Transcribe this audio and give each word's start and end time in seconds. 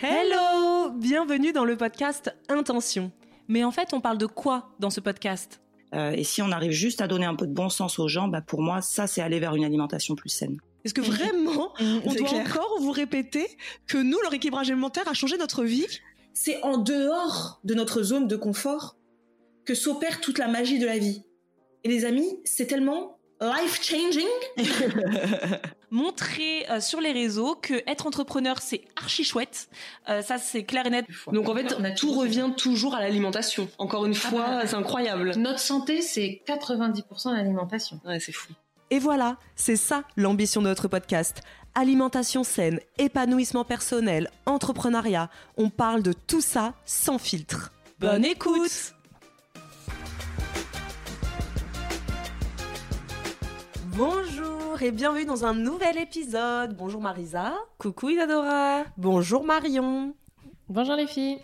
Hello 0.00 0.90
Bienvenue 0.90 1.52
dans 1.52 1.64
le 1.64 1.76
podcast 1.76 2.32
Intention. 2.48 3.10
Mais 3.48 3.64
en 3.64 3.72
fait, 3.72 3.92
on 3.92 4.00
parle 4.00 4.16
de 4.16 4.26
quoi 4.26 4.70
dans 4.78 4.90
ce 4.90 5.00
podcast? 5.00 5.60
Euh, 5.92 6.12
et 6.12 6.22
si 6.22 6.40
on 6.40 6.52
arrive 6.52 6.70
juste 6.70 7.00
à 7.00 7.08
donner 7.08 7.26
un 7.26 7.34
peu 7.34 7.48
de 7.48 7.52
bon 7.52 7.68
sens 7.68 7.98
aux 7.98 8.06
gens, 8.06 8.28
bah 8.28 8.40
pour 8.40 8.62
moi, 8.62 8.80
ça, 8.80 9.08
c'est 9.08 9.22
aller 9.22 9.40
vers 9.40 9.56
une 9.56 9.64
alimentation 9.64 10.14
plus 10.14 10.28
saine. 10.28 10.58
Est-ce 10.84 10.94
que 10.94 11.00
vraiment 11.00 11.72
on 11.80 12.10
c'est 12.10 12.18
doit 12.18 12.28
clair. 12.28 12.46
encore 12.46 12.78
vous 12.80 12.92
répéter 12.92 13.44
que 13.88 13.98
nous, 13.98 14.18
le 14.22 14.28
rééquilibrage 14.28 14.70
alimentaire 14.70 15.08
a 15.08 15.14
changé 15.14 15.36
notre 15.36 15.64
vie? 15.64 15.86
C'est 16.32 16.62
en 16.62 16.78
dehors 16.78 17.60
de 17.64 17.74
notre 17.74 18.04
zone 18.04 18.28
de 18.28 18.36
confort 18.36 18.96
que 19.64 19.74
s'opère 19.74 20.20
toute 20.20 20.38
la 20.38 20.46
magie 20.46 20.78
de 20.78 20.86
la 20.86 20.98
vie. 20.98 21.24
Et 21.82 21.88
les 21.88 22.04
amis, 22.04 22.38
c'est 22.44 22.66
tellement 22.66 23.18
life 23.40 23.82
changing. 23.82 24.28
Montrer 25.90 26.66
euh, 26.70 26.80
sur 26.80 27.00
les 27.00 27.12
réseaux 27.12 27.54
que 27.54 27.74
être 27.86 28.06
entrepreneur, 28.06 28.58
c'est 28.60 28.82
archi 28.96 29.24
chouette. 29.24 29.68
Euh, 30.08 30.22
ça, 30.22 30.38
c'est 30.38 30.64
clair 30.64 30.86
et 30.86 30.90
net. 30.90 31.06
Donc 31.32 31.48
en 31.48 31.54
fait, 31.54 31.76
tout 31.96 32.12
revient 32.12 32.50
toujours 32.56 32.94
à 32.94 33.00
l'alimentation. 33.00 33.68
Encore 33.78 34.04
une 34.06 34.14
fois, 34.14 34.66
c'est 34.66 34.76
incroyable. 34.76 35.32
Notre 35.36 35.60
santé, 35.60 36.02
c'est 36.02 36.42
90% 36.46 37.34
d'alimentation. 37.34 38.00
Ouais, 38.04 38.20
c'est 38.20 38.32
fou. 38.32 38.52
Et 38.90 38.98
voilà, 38.98 39.36
c'est 39.54 39.76
ça 39.76 40.04
l'ambition 40.16 40.62
de 40.62 40.68
notre 40.68 40.88
podcast. 40.88 41.42
Alimentation 41.74 42.42
saine, 42.42 42.80
épanouissement 42.98 43.64
personnel, 43.64 44.30
entrepreneuriat. 44.46 45.30
On 45.56 45.68
parle 45.68 46.02
de 46.02 46.12
tout 46.12 46.40
ça 46.40 46.74
sans 46.84 47.18
filtre. 47.18 47.72
Bonne 48.00 48.24
écoute 48.24 48.94
Bonjour 54.02 54.80
et 54.80 54.92
bienvenue 54.92 55.24
dans 55.24 55.44
un 55.44 55.54
nouvel 55.54 55.98
épisode. 55.98 56.76
Bonjour 56.76 57.00
Marisa. 57.00 57.52
Coucou 57.78 58.10
Isadora. 58.10 58.84
Bonjour 58.96 59.42
Marion. 59.42 60.14
Bonjour 60.68 60.94
les 60.94 61.08
filles. 61.08 61.40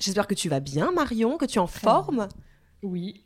J'espère 0.00 0.26
que 0.26 0.34
tu 0.34 0.48
vas 0.48 0.58
bien 0.58 0.90
Marion, 0.90 1.36
que 1.36 1.44
tu 1.44 1.58
es 1.58 1.60
en 1.60 1.68
forme. 1.68 2.26
Oui. 2.82 3.22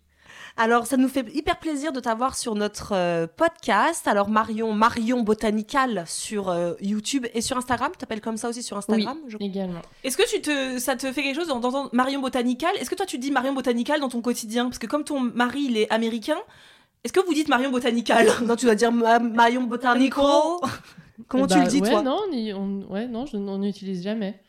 Alors, 0.58 0.86
ça 0.86 0.98
nous 0.98 1.08
fait 1.08 1.24
hyper 1.34 1.58
plaisir 1.60 1.92
de 1.94 2.00
t'avoir 2.00 2.36
sur 2.36 2.54
notre 2.54 2.92
euh, 2.94 3.26
podcast. 3.26 4.06
Alors, 4.06 4.28
Marion, 4.28 4.74
Marion 4.74 5.22
Botanical 5.22 6.04
sur 6.06 6.50
euh, 6.50 6.74
YouTube 6.82 7.24
et 7.32 7.40
sur 7.40 7.56
Instagram. 7.56 7.90
Tu 7.92 7.96
t'appelles 8.00 8.20
comme 8.20 8.36
ça 8.36 8.50
aussi 8.50 8.62
sur 8.62 8.76
Instagram 8.76 9.16
je- 9.28 9.38
Également. 9.40 9.80
Est-ce 10.04 10.18
que 10.18 10.28
tu 10.28 10.42
te, 10.42 10.78
ça 10.78 10.94
te 10.94 11.10
fait 11.10 11.22
quelque 11.22 11.36
chose 11.36 11.48
d'entendre 11.48 11.88
Marion 11.94 12.20
Botanical 12.20 12.72
Est-ce 12.78 12.90
que 12.90 12.96
toi, 12.96 13.06
tu 13.06 13.16
dis 13.16 13.30
Marion 13.30 13.54
Botanical 13.54 13.98
dans 14.00 14.10
ton 14.10 14.20
quotidien? 14.20 14.66
Parce 14.66 14.78
que 14.78 14.86
comme 14.86 15.04
ton 15.04 15.20
mari, 15.20 15.62
il 15.70 15.78
est 15.78 15.90
américain, 15.90 16.36
est-ce 17.04 17.12
que 17.12 17.20
vous 17.20 17.34
dites 17.34 17.48
Marion 17.48 17.70
Botanical? 17.70 18.26
Non, 18.44 18.56
tu 18.56 18.66
dois 18.66 18.74
dire 18.74 18.92
Ma- 18.92 19.18
Marion 19.18 19.62
Botanical. 19.62 20.24
Comment 21.28 21.46
tu 21.46 21.54
Bah, 21.54 21.64
le 21.64 21.68
dis, 21.68 21.80
ouais, 21.80 21.90
toi 21.90 22.02
non, 22.02 22.20
on, 22.28 22.32
y- 22.32 22.52
on- 22.52 22.86
ouais, 22.90 23.06
non, 23.06 23.26
je, 23.26 23.36
on 23.36 23.58
n'utilise 23.58 24.02
jamais. 24.02 24.40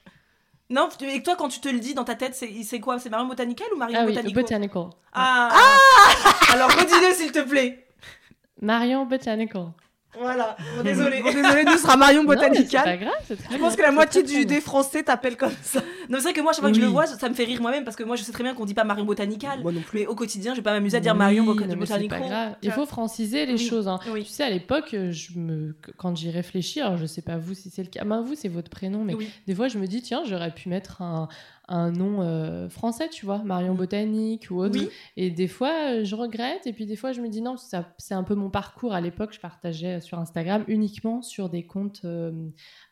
Non, 0.69 0.89
et 1.01 1.21
toi, 1.21 1.35
quand 1.35 1.49
tu 1.49 1.59
te 1.59 1.69
le 1.69 1.80
dis 1.80 1.93
dans 1.93 2.03
ta 2.03 2.15
tête, 2.15 2.36
c'est 2.36 2.80
quoi? 2.80 2.97
C'est 2.99 3.09
Marion 3.09 3.27
Botanical 3.27 3.67
ou 3.73 3.77
Marion 3.77 3.97
ah 3.99 4.05
oui, 4.05 4.13
Botanical? 4.13 4.42
Botanical. 4.43 4.83
Ah, 5.13 5.49
Alors, 6.53 6.69
redis-le, 6.71 7.13
s'il 7.13 7.31
te 7.31 7.39
plaît. 7.39 7.86
Marion 8.61 9.05
Botanical. 9.05 9.67
Voilà. 10.19 10.55
Bon, 10.77 10.83
désolé. 10.83 11.21
Bon, 11.21 11.33
désolé, 11.33 11.63
nous 11.65 11.77
sera 11.77 11.97
Marion 11.97 12.21
Non, 12.23 12.27
Botanical. 12.29 12.83
pas 12.83 12.97
grave, 12.97 13.13
c'est 13.27 13.35
très 13.35 13.55
Je 13.55 13.59
pense 13.59 13.75
que 13.75 13.81
la 13.81 13.91
moitié 13.91 14.23
du, 14.23 14.45
des. 14.45 14.61
Français 14.61 15.03
t'appellent 15.03 15.37
comme 15.37 15.51
ça. 15.61 15.81
Non, 16.09 16.17
c'est 16.17 16.23
vrai 16.23 16.33
que 16.33 16.41
moi, 16.41 16.51
chaque 16.53 16.61
fois 16.61 16.69
que 16.71 16.75
je 16.77 16.81
le 16.81 16.87
vois, 16.87 17.05
ça 17.07 17.29
me 17.29 17.33
fait 17.33 17.43
rire 17.45 17.61
moi-même 17.61 17.83
parce 17.83 17.95
que 17.95 18.03
moi, 18.03 18.15
je 18.15 18.23
sais 18.23 18.31
très 18.31 18.43
bien 18.43 18.53
qu'on 18.53 18.65
dit 18.65 18.73
pas 18.73 18.83
Marion 18.83 19.05
Botanical. 19.05 19.61
Moi 19.61 19.71
non 19.71 19.81
plus. 19.81 19.99
Mais 19.99 20.05
au 20.07 20.15
quotidien, 20.15 20.53
je 20.53 20.57
vais 20.59 20.63
pas 20.63 20.71
m'amuser 20.73 20.97
à 20.97 20.99
dire 20.99 21.13
Oui, 21.13 21.19
Marion 21.19 21.43
non, 21.45 21.53
Botanical. 21.55 22.07
pas 22.07 22.19
grave. 22.19 22.55
Tu 22.61 22.67
Il 22.67 22.71
faut 22.71 22.85
franciser 22.85 23.45
les 23.45 23.53
Oui. 23.53 23.67
choses. 23.67 23.87
hein. 23.87 23.99
Oui. 24.11 24.23
Tu 24.23 24.29
sais, 24.31 24.43
à 24.43 24.49
l'époque, 24.49 24.89
je 25.11 25.37
me... 25.37 25.75
quand 25.97 26.15
j'y 26.15 26.30
réfléchis, 26.30 26.80
alors 26.81 26.97
je 26.97 27.05
sais 27.05 27.21
pas 27.21 27.37
vous 27.37 27.53
si 27.53 27.69
c'est 27.69 27.83
le 27.83 27.89
cas, 27.89 28.03
ben, 28.05 28.21
vous 28.21 28.35
c'est 28.35 28.47
votre 28.49 28.69
prénom, 28.69 29.03
mais 29.03 29.15
Oui. 29.15 29.30
des 29.47 29.55
fois 29.55 29.67
je 29.67 29.77
me 29.77 29.87
dis, 29.87 30.01
tiens, 30.01 30.23
j'aurais 30.25 30.51
pu 30.51 30.69
mettre 30.69 31.01
un, 31.01 31.27
un 31.67 31.91
nom 31.91 32.21
euh, 32.21 32.69
français, 32.69 33.09
tu 33.09 33.25
vois, 33.25 33.39
Marion 33.39 33.73
Botanique 33.75 34.47
ou 34.51 34.61
autre. 34.61 34.77
Oui. 34.79 34.89
Et 35.17 35.29
des 35.31 35.47
fois, 35.47 35.71
euh, 35.91 36.03
je 36.03 36.15
regrette, 36.15 36.67
et 36.67 36.73
puis 36.73 36.85
des 36.85 36.95
fois, 36.95 37.11
je 37.13 37.21
me 37.21 37.29
dis, 37.29 37.41
non, 37.41 37.55
ça- 37.57 37.87
c'est 37.97 38.13
un 38.13 38.23
peu 38.23 38.35
mon 38.35 38.49
parcours. 38.49 38.93
À 38.93 39.01
l'époque, 39.01 39.33
je 39.33 39.39
partageais 39.39 40.01
sur 40.01 40.19
Instagram 40.19 40.63
uniquement 40.67 41.21
sur 41.21 41.49
des 41.49 41.65
comptes 41.65 42.01
euh, 42.05 42.31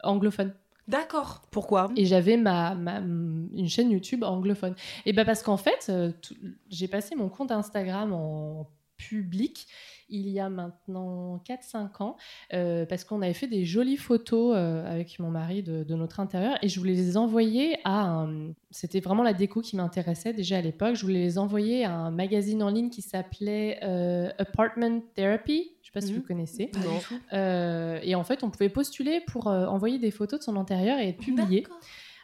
anglophones. 0.03 0.53
D'accord. 0.87 1.43
Pourquoi? 1.51 1.89
Et 1.95 2.05
j'avais 2.05 2.37
ma, 2.37 2.75
ma- 2.75 2.99
une 2.99 3.67
chaîne 3.67 3.91
YouTube 3.91 4.23
anglophone. 4.23 4.75
Et 5.05 5.13
ben 5.13 5.25
parce 5.25 5.43
qu'en 5.43 5.57
fait, 5.57 5.91
tout- 6.21 6.35
j'ai 6.69 6.87
passé 6.87 7.15
mon 7.15 7.29
compte 7.29 7.51
Instagram 7.51 8.11
en 8.13 8.67
public 9.09 9.67
il 10.13 10.27
y 10.27 10.41
a 10.41 10.49
maintenant 10.49 11.41
4-5 11.47 12.03
ans, 12.03 12.17
euh, 12.53 12.85
parce 12.85 13.05
qu'on 13.05 13.21
avait 13.21 13.33
fait 13.33 13.47
des 13.47 13.63
jolies 13.63 13.95
photos 13.95 14.53
euh, 14.57 14.85
avec 14.85 15.17
mon 15.19 15.29
mari 15.29 15.63
de, 15.63 15.83
de 15.85 15.95
notre 15.95 16.19
intérieur, 16.19 16.57
et 16.61 16.67
je 16.67 16.77
voulais 16.79 16.95
les 16.95 17.15
envoyer 17.15 17.77
à 17.85 18.01
un... 18.01 18.51
C'était 18.71 18.99
vraiment 18.99 19.23
la 19.23 19.31
déco 19.33 19.61
qui 19.61 19.77
m'intéressait 19.77 20.33
déjà 20.33 20.57
à 20.57 20.61
l'époque, 20.61 20.95
je 20.95 21.03
voulais 21.03 21.19
les 21.21 21.37
envoyer 21.37 21.85
à 21.85 21.93
un 21.93 22.11
magazine 22.11 22.61
en 22.61 22.69
ligne 22.69 22.89
qui 22.89 23.01
s'appelait 23.01 23.79
euh, 23.83 24.29
Apartment 24.37 24.99
Therapy, 25.15 25.71
je 25.81 25.87
sais 25.87 25.91
pas 25.93 26.01
si 26.01 26.11
Mhm. 26.11 26.19
vous 26.19 26.25
connaissez. 26.27 26.71
Non. 26.75 26.99
Euh, 27.31 27.99
et 28.03 28.13
en 28.15 28.25
fait, 28.25 28.43
on 28.43 28.49
pouvait 28.49 28.67
postuler 28.69 29.21
pour 29.27 29.47
euh, 29.47 29.65
envoyer 29.65 29.97
des 29.97 30.11
photos 30.11 30.39
de 30.39 30.43
son 30.43 30.57
intérieur 30.57 30.99
et 30.99 31.07
être 31.09 31.19
publié. 31.19 31.65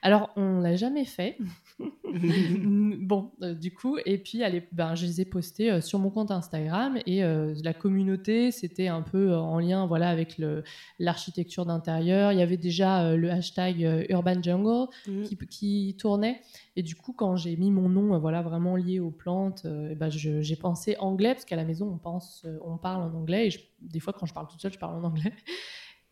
Alors, 0.01 0.29
on 0.35 0.59
l'a 0.59 0.75
jamais 0.75 1.05
fait. 1.05 1.38
bon, 2.99 3.31
euh, 3.41 3.53
du 3.53 3.73
coup, 3.73 3.97
et 4.05 4.17
puis 4.17 4.43
allez, 4.43 4.63
ben, 4.71 4.95
je 4.95 5.05
les 5.05 5.21
ai 5.21 5.25
postés 5.25 5.71
euh, 5.71 5.81
sur 5.81 5.99
mon 5.99 6.09
compte 6.09 6.31
Instagram 6.31 6.97
et 7.05 7.23
euh, 7.23 7.53
la 7.63 7.73
communauté, 7.73 8.51
c'était 8.51 8.88
un 8.88 9.01
peu 9.01 9.35
en 9.35 9.59
lien 9.59 9.85
voilà, 9.85 10.09
avec 10.09 10.38
le- 10.38 10.63
l'architecture 10.99 11.65
d'intérieur. 11.65 12.31
Il 12.31 12.39
y 12.39 12.41
avait 12.41 12.57
déjà 12.57 13.15
le 13.15 13.29
hashtag 13.31 14.05
Urban 14.09 14.41
Jungle 14.41 14.88
Mhm. 15.07 15.23
qui, 15.23 15.38
qui 15.47 15.95
tournait. 15.99 16.41
Et 16.75 16.83
du 16.83 16.95
coup, 16.95 17.13
quand 17.13 17.35
j'ai 17.35 17.55
mis 17.57 17.71
mon 17.71 17.89
nom 17.89 18.17
voilà, 18.19 18.41
vraiment 18.41 18.75
lié 18.75 18.99
aux 18.99 19.11
plantes, 19.11 19.65
ben, 19.65 20.09
j'ai 20.09 20.55
pensé 20.55 20.95
anglais, 20.99 21.33
parce 21.33 21.45
qu'à 21.45 21.55
la 21.55 21.65
maison, 21.65 21.88
on, 21.94 21.97
pense, 21.97 22.45
on 22.65 22.77
parle 22.77 23.03
en 23.03 23.13
anglais. 23.17 23.47
Et 23.47 23.49
je- 23.51 23.59
des 23.81 23.99
fois, 23.99 24.13
quand 24.13 24.25
je 24.25 24.33
parle 24.33 24.47
toute 24.47 24.61
seule, 24.61 24.73
je 24.73 24.79
parle 24.79 24.95
en 24.95 25.03
anglais. 25.07 25.33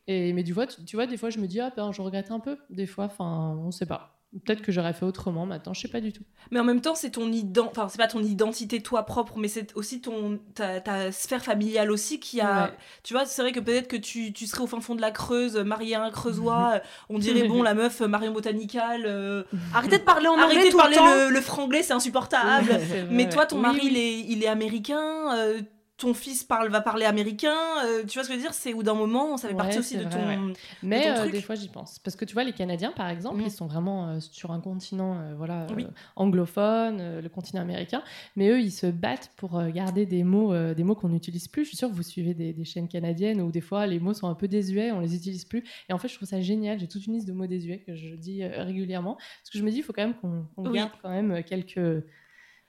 Et, 0.07 0.33
mais 0.33 0.43
du 0.43 0.53
tu, 0.53 0.85
tu 0.85 0.95
vois, 0.97 1.07
des 1.07 1.17
fois, 1.17 1.31
je 1.31 1.39
me 1.39 1.47
dis, 1.47 1.59
ah, 1.59 1.73
ben, 1.75 1.91
je 1.91 1.99
regrette 1.99 2.29
un 2.29 2.39
peu. 2.39 2.57
Des 2.69 2.85
fois, 2.85 3.05
enfin, 3.05 3.57
on 3.59 3.71
sait 3.71 3.87
pas. 3.87 4.14
Peut-être 4.43 4.61
que 4.61 4.71
j'aurais 4.71 4.93
fait 4.93 5.05
autrement 5.05 5.45
maintenant, 5.45 5.73
je 5.73 5.79
sais 5.81 5.87
pas 5.87 6.01
du 6.01 6.11
tout. 6.11 6.23
Mais 6.51 6.59
en 6.59 6.63
même 6.65 6.81
temps, 6.81 6.93
c'est 6.95 7.11
ton 7.11 7.31
ident... 7.31 7.67
enfin, 7.71 7.87
c'est 7.87 7.97
pas 7.97 8.07
ton 8.07 8.21
identité 8.21 8.81
toi 8.81 9.03
propre, 9.03 9.37
mais 9.37 9.47
c'est 9.47 9.73
aussi 9.75 10.01
ton 10.01 10.39
ta, 10.53 10.81
ta 10.81 11.11
sphère 11.13 11.43
familiale 11.43 11.89
aussi 11.89 12.19
qui 12.19 12.41
a. 12.41 12.65
Ouais. 12.65 12.73
Tu 13.03 13.13
vois, 13.13 13.25
c'est 13.25 13.41
vrai 13.41 13.51
que 13.53 13.59
peut-être 13.61 13.87
que 13.87 13.95
tu, 13.95 14.33
tu 14.33 14.45
serais 14.45 14.61
au 14.63 14.67
fin 14.67 14.81
fond 14.81 14.93
de 14.95 15.01
la 15.01 15.11
Creuse, 15.11 15.55
marié 15.57 15.95
à 15.95 16.03
un 16.03 16.11
Creusois, 16.11 16.73
euh, 16.75 16.79
on 17.09 17.17
dirait 17.17 17.43
bon 17.47 17.63
la 17.63 17.73
meuf 17.73 18.01
euh, 18.01 18.07
Marion 18.07 18.33
Botanical. 18.33 19.03
euh, 19.05 19.43
Arrêtez 19.73 19.99
de 19.99 20.03
parler 20.03 20.27
en 20.27 20.33
anglais 20.33 20.43
Arrêtez 20.57 20.71
de 20.71 20.75
parler 20.75 20.97
le 21.31 21.41
franglais, 21.41 21.81
c'est 21.83 21.93
insupportable. 21.93 22.65
Vrai, 22.67 23.07
Mais 23.09 23.29
toi, 23.29 23.45
ton 23.45 23.57
mari, 23.59 23.79
Oui, 23.83 23.89
il, 23.91 23.97
est, 23.97 24.19
il 24.19 24.43
est 24.43 24.47
américain. 24.47 25.33
euh, 25.37 25.61
ton 25.97 26.13
fils 26.13 26.43
parle, 26.43 26.69
va 26.69 26.81
parler 26.81 27.05
américain. 27.05 27.55
euh, 27.85 28.03
tu 28.05 28.15
vois 28.17 28.23
ce 28.23 28.27
que 28.27 28.33
je 28.33 28.37
veux 28.39 28.43
dire? 28.43 28.53
C'est 28.53 28.73
au 28.73 28.83
d'un 28.83 28.93
moment, 28.95 29.37
ça 29.37 29.47
fait 29.47 29.53
Ouais, 29.53 29.57
partie 29.57 29.79
aussi 29.79 29.95
de 29.97 30.03
vrai, 30.03 30.35
ton. 30.35 30.53
Mais 30.83 31.03
ton 31.03 31.09
euh, 31.09 31.19
truc. 31.21 31.31
des 31.31 31.41
fois, 31.41 31.55
j'y 31.55 31.69
pense. 31.69 31.99
Parce 31.99 32.17
que 32.17 32.25
tu 32.25 32.33
vois, 32.33 32.43
les 32.43 32.51
Canadiens, 32.51 32.91
par 32.91 33.07
exemple, 33.09 33.37
Mhm. 33.37 33.45
ils 33.45 33.51
sont 33.51 33.65
vraiment 33.67 34.09
euh, 34.09 34.19
sur 34.19 34.51
un 34.51 34.59
continent 34.59 35.33
voilà, 35.37 35.67
Oui. 35.75 35.87
anglophone, 36.17 37.19
le 37.21 37.29
continent 37.29 37.61
américain. 37.61 38.03
Mais 38.35 38.49
eux, 38.49 38.59
ils 38.59 38.71
se 38.71 38.87
battent 38.87 39.31
pour 39.37 39.61
garder 39.67 40.05
des 40.05 40.23
mots, 40.23 40.53
des 40.73 40.83
mots 40.83 40.95
qu'on 40.95 41.09
n'utilise 41.09 41.47
plus. 41.47 41.63
Je 41.63 41.69
suis 41.69 41.77
sûre 41.77 41.89
que 41.89 41.93
vous 41.95 42.03
suivez 42.03 42.33
des, 42.33 42.51
des 42.51 42.65
chaînes 42.65 42.87
canadiennes 42.89 43.39
où 43.41 43.51
des 43.51 43.61
fois, 43.61 43.87
les 43.87 43.99
mots 43.99 44.13
sont 44.13 44.27
un 44.27 44.35
peu 44.35 44.47
désuets, 44.47 44.91
on 44.91 44.99
les 44.99 45.15
utilise 45.15 45.45
plus. 45.45 45.63
Et 45.89 45.93
en 45.93 45.97
fait, 45.97 46.07
je 46.09 46.15
trouve 46.15 46.27
ça 46.27 46.41
génial. 46.41 46.77
J'ai 46.79 46.87
toute 46.87 47.05
une 47.07 47.13
liste 47.13 47.27
de 47.27 47.33
mots 47.33 47.47
désuets 47.47 47.79
que 47.79 47.95
je 47.95 48.15
dis 48.15 48.43
régulièrement. 48.45 49.15
Parce 49.15 49.49
que 49.51 49.57
je 49.59 49.63
me 49.63 49.71
dis, 49.71 49.77
il 49.77 49.83
faut 49.83 49.93
quand 49.93 50.03
même 50.05 50.15
qu'on 50.15 50.45
Oui. 50.57 50.73
garde 50.73 50.91
quand 51.01 51.09
même 51.09 51.41
quelques, 51.43 52.03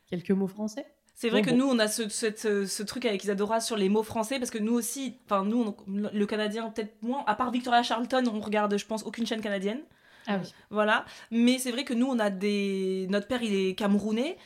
quelques 0.08 0.31
mots 0.31 0.46
français. 0.46 0.87
C'est 1.18 1.30
vrai 1.30 1.40
Bon, 1.40 1.46
que 1.46 1.50
bon. 1.52 1.56
nous, 1.56 1.66
on 1.68 1.78
a 1.78 1.88
ce, 1.88 2.08
cette- 2.10 2.38
ce, 2.38 2.66
ce 2.66 2.82
truc 2.82 3.06
avec 3.06 3.24
Isadora 3.24 3.60
sur 3.60 3.76
les 3.76 3.88
mots 3.88 4.02
français, 4.02 4.38
parce 4.38 4.50
que 4.50 4.58
nous 4.58 4.74
aussi, 4.74 5.16
enfin, 5.24 5.44
nous, 5.44 5.74
on- 5.88 6.10
le 6.12 6.26
Canadien, 6.26 6.68
peut-être 6.70 6.94
moins, 7.02 7.24
à 7.26 7.34
part 7.34 7.50
Victoria 7.50 7.82
Charlton, 7.82 8.22
on 8.32 8.38
regarde, 8.40 8.76
je 8.76 8.84
pense, 8.86 9.02
aucune 9.02 9.26
chaîne 9.26 9.40
canadienne. 9.40 9.80
Ah 10.26 10.38
oui. 10.42 10.52
Voilà. 10.70 11.04
Mais 11.30 11.58
c'est 11.58 11.70
vrai 11.70 11.84
que 11.84 11.94
nous, 11.94 12.06
on 12.06 12.18
a 12.18 12.28
des. 12.30 13.06
Notre 13.10 13.26
père, 13.28 13.42
il 13.42 13.54
est 13.54 13.74
camerounais. 13.74 14.36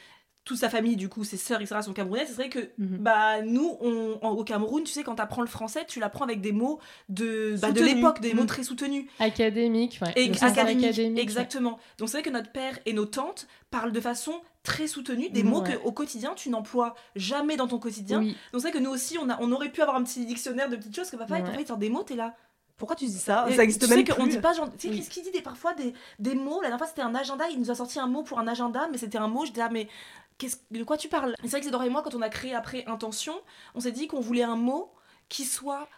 toute 0.45 0.57
sa 0.57 0.71
famille, 0.71 0.97
du 0.97 1.09
coup, 1.11 1.23
ses 1.23 1.37
sœurs, 1.37 1.61
etc., 1.61 1.81
sont 1.83 1.93
camerounaises, 1.93 2.29
c'est 2.29 2.35
vrai 2.35 2.49
que 2.49 2.71
Mhm. 2.79 2.97
bah, 2.99 3.43
nous, 3.43 3.77
on, 3.83 4.19
en- 4.23 4.31
au 4.31 4.43
Cameroun, 4.43 4.83
tu 4.83 4.91
sais, 4.91 5.05
quand 5.05 5.15
tu 5.15 5.23
apprends 5.23 5.43
le 5.43 5.47
français, 5.47 5.85
tu 5.87 6.01
l'apprends 6.01 6.25
avec 6.25 6.41
des 6.41 6.51
mots 6.51 6.81
de, 7.11 7.55
bah, 7.61 7.71
de 7.71 7.81
l'époque, 7.83 8.21
des 8.21 8.33
mots 8.35 8.45
Mm. 8.45 8.47
très 8.47 8.63
soutenus. 8.65 9.05
Académique, 9.21 10.01
ouais. 10.03 10.13
Et 10.17 10.33
académique, 10.43 10.97
ouais. 10.97 11.13
exactement. 11.19 11.79
Donc 11.99 12.09
c'est 12.09 12.17
vrai 12.17 12.23
que 12.23 12.31
notre 12.35 12.51
père 12.51 12.79
et 12.87 12.95
nos 12.95 13.05
tantes 13.05 13.47
parlent 13.71 13.93
de 13.93 14.01
façon 14.01 14.33
très 14.63 14.87
soutenue, 14.87 15.31
des 15.31 15.43
mots 15.43 15.63
ouais. 15.63 15.77
que 15.79 15.83
au 15.85 15.93
quotidien 15.93 16.35
tu 16.35 16.51
n'emploies 16.51 16.95
jamais 17.17 17.57
dans 17.57 17.67
ton 17.67 17.79
quotidien. 17.79 18.19
Oui. 18.21 18.37
Donc 18.53 18.61
c'est 18.63 18.69
vrai 18.69 18.73
que 18.73 18.79
nous 18.79 18.91
aussi 18.91 19.17
on, 19.19 19.29
a, 19.31 19.39
on 19.41 19.51
aurait 19.53 19.71
pu 19.71 19.81
avoir 19.83 19.97
un 19.97 20.03
petit 20.05 20.27
dictionnaire 20.27 20.69
de 20.69 20.77
petites 20.77 20.95
choses 20.95 21.11
que 21.11 21.17
papa 21.17 21.37
Ouais. 21.41 21.45
ils 21.59 21.67
sortent 21.67 21.81
des 21.81 21.89
mots, 21.91 22.03
t'es 22.03 22.17
là. 22.17 22.35
Pourquoi 22.77 22.97
tu 22.97 23.05
dis 23.07 23.19
ça 23.19 23.47
Et 23.49 23.55
Ça 23.55 23.63
existe 23.63 23.83
tu 23.85 23.89
même 23.91 24.07
sais 24.07 24.13
qu'on 24.15 24.27
dit 24.27 24.39
pas 24.39 24.53
genre, 24.55 24.71
tu 24.71 24.79
sais 24.79 24.89
Oui. 24.89 24.97
qu'est-ce 24.99 25.11
qu'il 25.11 25.23
dit 25.23 25.31
des 25.31 25.43
parfois 25.43 25.75
des, 25.75 25.93
des 26.19 26.35
mots? 26.35 26.57
La 26.63 26.69
dernière 26.69 26.79
fois 26.79 26.87
c'était 26.87 27.03
un 27.03 27.15
agenda, 27.15 27.47
il 27.51 27.59
nous 27.59 27.71
a 27.71 27.75
sorti 27.75 27.99
un 27.99 28.07
mot 28.07 28.23
pour 28.23 28.39
un 28.39 28.47
agenda, 28.49 28.89
mais 28.91 28.99
c'était 28.99 29.19
un 29.19 29.29
mot. 29.29 29.45
Je 29.47 29.53
dis 29.53 29.61
ah 29.61 29.69
mais 29.71 29.89
qu'est-ce 30.39 30.57
de 30.71 30.85
quoi 30.85 30.97
tu 30.97 31.09
parles? 31.09 31.35
C'est 31.43 31.49
vrai 31.51 31.61
que 31.61 31.65
c'est 31.67 31.71
Dora 31.73 31.87
et 31.87 31.91
moi 31.91 32.03
quand 32.03 32.15
on 32.15 32.23
a 32.23 32.29
créé 32.29 32.55
après 32.55 32.85
Intention, 32.87 33.35
on 33.75 33.81
s'est 33.81 33.93
dit 33.93 34.09
qu'on 34.09 34.21
voulait 34.21 34.43
un 34.43 34.57
mot 34.57 34.91
qui 35.29 35.45
soit 35.45 35.89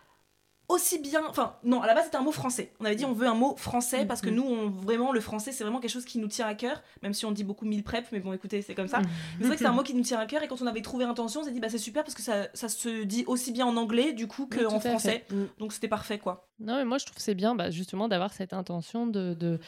aussi 0.69 0.99
bien, 1.01 1.21
enfin 1.29 1.57
non, 1.65 1.83
à 1.83 1.87
la 1.87 1.95
base 1.95 2.05
c'était 2.07 2.17
un 2.17 2.23
mot 2.23 2.33
français. 2.33 2.73
On 2.81 2.85
avait 2.87 2.95
dit 2.97 3.05
on 3.05 3.13
veut 3.13 3.27
un 3.27 3.35
mot 3.35 3.55
français 3.57 4.07
parce 4.07 4.21
que 4.23 4.31
Mhm. 4.31 4.37
nous 4.37 4.43
on 4.45 4.71
vraiment 4.71 5.13
le 5.13 5.21
français 5.21 5.53
c'est 5.53 5.65
vraiment 5.65 5.81
quelque 5.81 5.91
chose 5.91 6.05
qui 6.07 6.19
nous 6.19 6.29
tient 6.29 6.47
à 6.47 6.55
cœur, 6.55 6.83
même 7.03 7.13
si 7.13 7.27
on 7.27 7.33
dit 7.33 7.45
beaucoup 7.45 7.67
mille 7.67 7.83
prep, 7.85 8.07
mais 8.13 8.21
bon 8.21 8.33
écoutez 8.33 8.63
c'est 8.63 8.75
comme 8.75 8.89
ça. 8.89 9.01
Mhm. 9.01 9.05
Mais 9.05 9.11
c'est 9.41 9.47
vrai 9.49 9.57
que 9.57 9.63
c'est 9.63 9.69
un 9.69 9.73
mot 9.73 9.83
qui 9.83 9.93
nous 9.95 10.03
tient 10.03 10.19
à 10.19 10.27
cœur 10.27 10.43
et 10.43 10.49
quand 10.49 10.63
on 10.63 10.67
avait 10.67 10.81
trouvé 10.83 11.05
Intention, 11.05 11.41
on 11.41 11.45
s'est 11.45 11.51
dit 11.51 11.61
bah 11.61 11.69
c'est 11.69 11.77
super 11.79 12.05
parce 12.05 12.15
que 12.15 12.23
ça, 12.23 12.47
ça 12.55 12.69
se 12.69 13.03
dit 13.05 13.25
aussi 13.27 13.53
bien 13.53 13.67
en 13.67 13.77
anglais 13.77 14.13
du 14.13 14.27
coup 14.29 14.49
Oui, 14.51 14.63
qu'en 14.63 14.81
fait. 14.81 14.89
français. 14.91 15.25
Mm. 15.31 15.43
Donc 15.59 15.73
c'était 15.75 15.89
parfait 15.89 16.19
quoi. 16.19 16.49
Non, 16.61 16.77
mais 16.77 16.85
moi, 16.85 16.99
je 16.99 17.07
trouve 17.07 17.19
c'est 17.19 17.35
bien 17.35 17.55
bah, 17.55 17.71
justement 17.71 18.09
d'avoir 18.09 18.33
cette 18.33 18.53
intention 18.53 19.07
de, 19.07 19.35
de, 19.35 19.59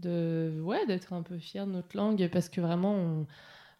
de 0.00 0.60
ouais, 0.62 0.84
d'être 0.86 1.12
un 1.12 1.22
peu 1.22 1.38
fier 1.38 1.66
de 1.66 1.72
notre 1.72 1.96
langue 1.96 2.28
parce 2.32 2.48
que 2.48 2.60
vraiment, 2.60 2.94
on- 2.94 3.26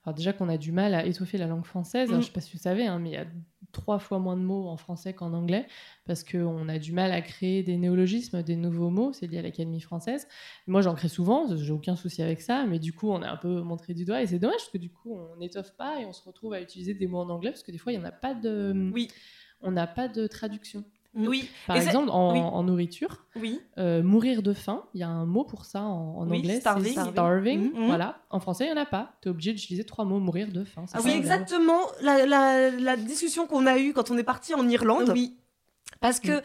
alors 0.04 0.14
déjà 0.14 0.32
qu'on 0.32 0.48
a 0.48 0.56
du 0.56 0.72
mal 0.72 0.94
à 0.94 1.04
étoffer 1.04 1.36
la 1.36 1.46
langue 1.46 1.64
française. 1.64 2.08
Mm. 2.08 2.12
Alors, 2.12 2.22
je 2.22 2.26
sais 2.26 2.32
pas 2.32 2.40
si 2.40 2.52
vous 2.52 2.62
savez, 2.62 2.86
hein, 2.86 2.98
mais 2.98 3.10
il 3.10 3.12
y 3.14 3.18
a 3.18 3.26
trois 3.72 3.98
fois 3.98 4.18
moins 4.18 4.36
de 4.36 4.42
mots 4.42 4.66
en 4.68 4.76
français 4.76 5.12
qu'en 5.12 5.32
anglais 5.32 5.66
parce 6.06 6.24
qu'on 6.24 6.68
a 6.68 6.78
du 6.78 6.92
mal 6.92 7.12
à 7.12 7.20
créer 7.20 7.62
des 7.62 7.76
néologismes, 7.76 8.42
des 8.42 8.56
nouveaux 8.56 8.90
mots. 8.90 9.12
C'est 9.12 9.26
lié 9.26 9.38
à 9.38 9.42
l'Académie 9.42 9.80
française. 9.80 10.26
Moi, 10.66 10.80
j'en 10.80 10.94
crée 10.94 11.08
souvent, 11.08 11.54
j'ai 11.54 11.72
aucun 11.72 11.96
souci 11.96 12.22
avec 12.22 12.40
ça, 12.40 12.64
mais 12.66 12.78
du 12.78 12.92
coup, 12.92 13.10
on 13.10 13.22
a 13.22 13.28
un 13.28 13.36
peu 13.36 13.60
montré 13.60 13.94
du 13.94 14.04
doigt 14.04 14.22
et 14.22 14.26
c'est 14.26 14.38
dommage 14.38 14.56
parce 14.56 14.70
que 14.70 14.78
du 14.78 14.90
coup, 14.90 15.14
on 15.14 15.36
n'étoffe 15.36 15.76
pas 15.76 16.00
et 16.00 16.06
on 16.06 16.12
se 16.12 16.22
retrouve 16.22 16.54
à 16.54 16.60
utiliser 16.60 16.94
des 16.94 17.06
mots 17.06 17.20
en 17.20 17.28
anglais 17.28 17.50
parce 17.50 17.62
que 17.62 17.72
des 17.72 17.78
fois, 17.78 17.92
il 17.92 17.98
n'y 17.98 18.04
en 18.04 18.08
a 18.08 18.12
pas 18.12 18.34
de. 18.34 18.90
Oui. 18.94 19.08
On 19.60 19.70
n'a 19.70 19.86
pas 19.86 20.08
de 20.08 20.26
traduction. 20.26 20.84
Oui. 21.14 21.48
Par 21.66 21.76
Et 21.76 21.80
exemple, 21.80 22.08
en, 22.10 22.32
oui. 22.32 22.38
en 22.40 22.62
nourriture, 22.62 23.24
Oui. 23.34 23.60
euh, 23.78 24.02
mourir 24.02 24.42
de 24.42 24.52
faim, 24.52 24.84
il 24.94 25.00
y 25.00 25.02
a 25.02 25.08
un 25.08 25.26
mot 25.26 25.42
pour 25.44 25.64
ça 25.64 25.82
en, 25.82 26.18
en 26.18 26.28
Oui, 26.30 26.38
anglais, 26.38 26.60
starving. 26.60 27.72
Mhm. 27.74 27.86
Voilà. 27.86 28.18
En 28.30 28.38
français, 28.40 28.64
il 28.66 28.72
n'y 28.72 28.78
en 28.78 28.82
a 28.82 28.86
pas. 28.86 29.14
Tu 29.20 29.28
es 29.28 29.30
obligé 29.30 29.52
d'utiliser 29.52 29.84
trois 29.84 30.04
mots, 30.04 30.20
mourir 30.20 30.48
de 30.52 30.62
faim. 30.64 30.84
Ah 30.94 30.98
oui, 31.04 31.10
exactement 31.10 31.80
la, 32.00 32.26
la, 32.26 32.70
la 32.70 32.96
discussion 32.96 33.46
qu'on 33.46 33.66
a 33.66 33.78
eue 33.78 33.92
quand 33.92 34.10
on 34.10 34.18
est 34.18 34.22
parti 34.24 34.54
en 34.54 34.68
Irlande. 34.68 35.10
Oui. 35.12 35.36
Parce 36.00 36.20
que 36.20 36.38
Mm. 36.38 36.42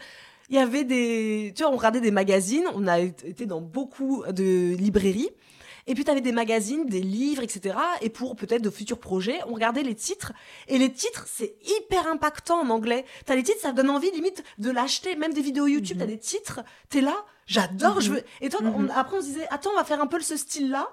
il 0.50 0.56
y 0.56 0.58
avait 0.58 0.84
des. 0.84 1.52
Tu 1.56 1.62
vois, 1.62 1.72
on 1.72 1.76
regardait 1.76 2.00
des 2.00 2.10
magazines, 2.10 2.64
on 2.74 2.86
a 2.88 2.98
été 3.00 3.46
dans 3.46 3.60
beaucoup 3.60 4.24
de 4.32 4.74
librairies. 4.76 5.30
Et 5.86 5.94
puis, 5.94 6.04
tu 6.04 6.10
avais 6.10 6.20
des 6.20 6.32
magazines, 6.32 6.86
des 6.86 7.00
livres, 7.00 7.42
etc. 7.42 7.76
Et 8.02 8.10
pour 8.10 8.34
peut-être 8.36 8.62
de 8.62 8.70
futurs 8.70 8.98
projets, 8.98 9.38
on 9.48 9.54
regardait 9.54 9.82
les 9.82 9.94
titres. 9.94 10.32
Et 10.68 10.78
les 10.78 10.92
titres, 10.92 11.26
c'est 11.28 11.54
hyper 11.78 12.06
impactant 12.08 12.60
en 12.60 12.70
anglais. 12.70 13.04
T'as 13.24 13.34
les 13.36 13.42
titres, 13.42 13.60
ça 13.60 13.72
donne 13.72 13.90
envie 13.90 14.10
limite 14.10 14.42
de 14.58 14.70
l'acheter. 14.70 15.14
Même 15.16 15.32
des 15.32 15.42
vidéos 15.42 15.66
YouTube, 15.66 15.96
Mhm. 15.96 16.00
t'as 16.00 16.06
des 16.06 16.18
titres. 16.18 16.60
T'es 16.88 17.00
là, 17.00 17.14
j'adore, 17.46 18.00
je 18.00 18.10
veux. 18.12 18.22
Et 18.40 18.48
toi, 18.48 18.60
on- 18.64 18.80
Mhm. 18.80 18.92
après, 18.94 19.16
on 19.18 19.20
se 19.20 19.26
disait, 19.26 19.46
attends, 19.50 19.70
on 19.72 19.76
va 19.76 19.84
faire 19.84 20.00
un 20.00 20.06
peu 20.06 20.20
ce 20.20 20.36
style-là. 20.36 20.88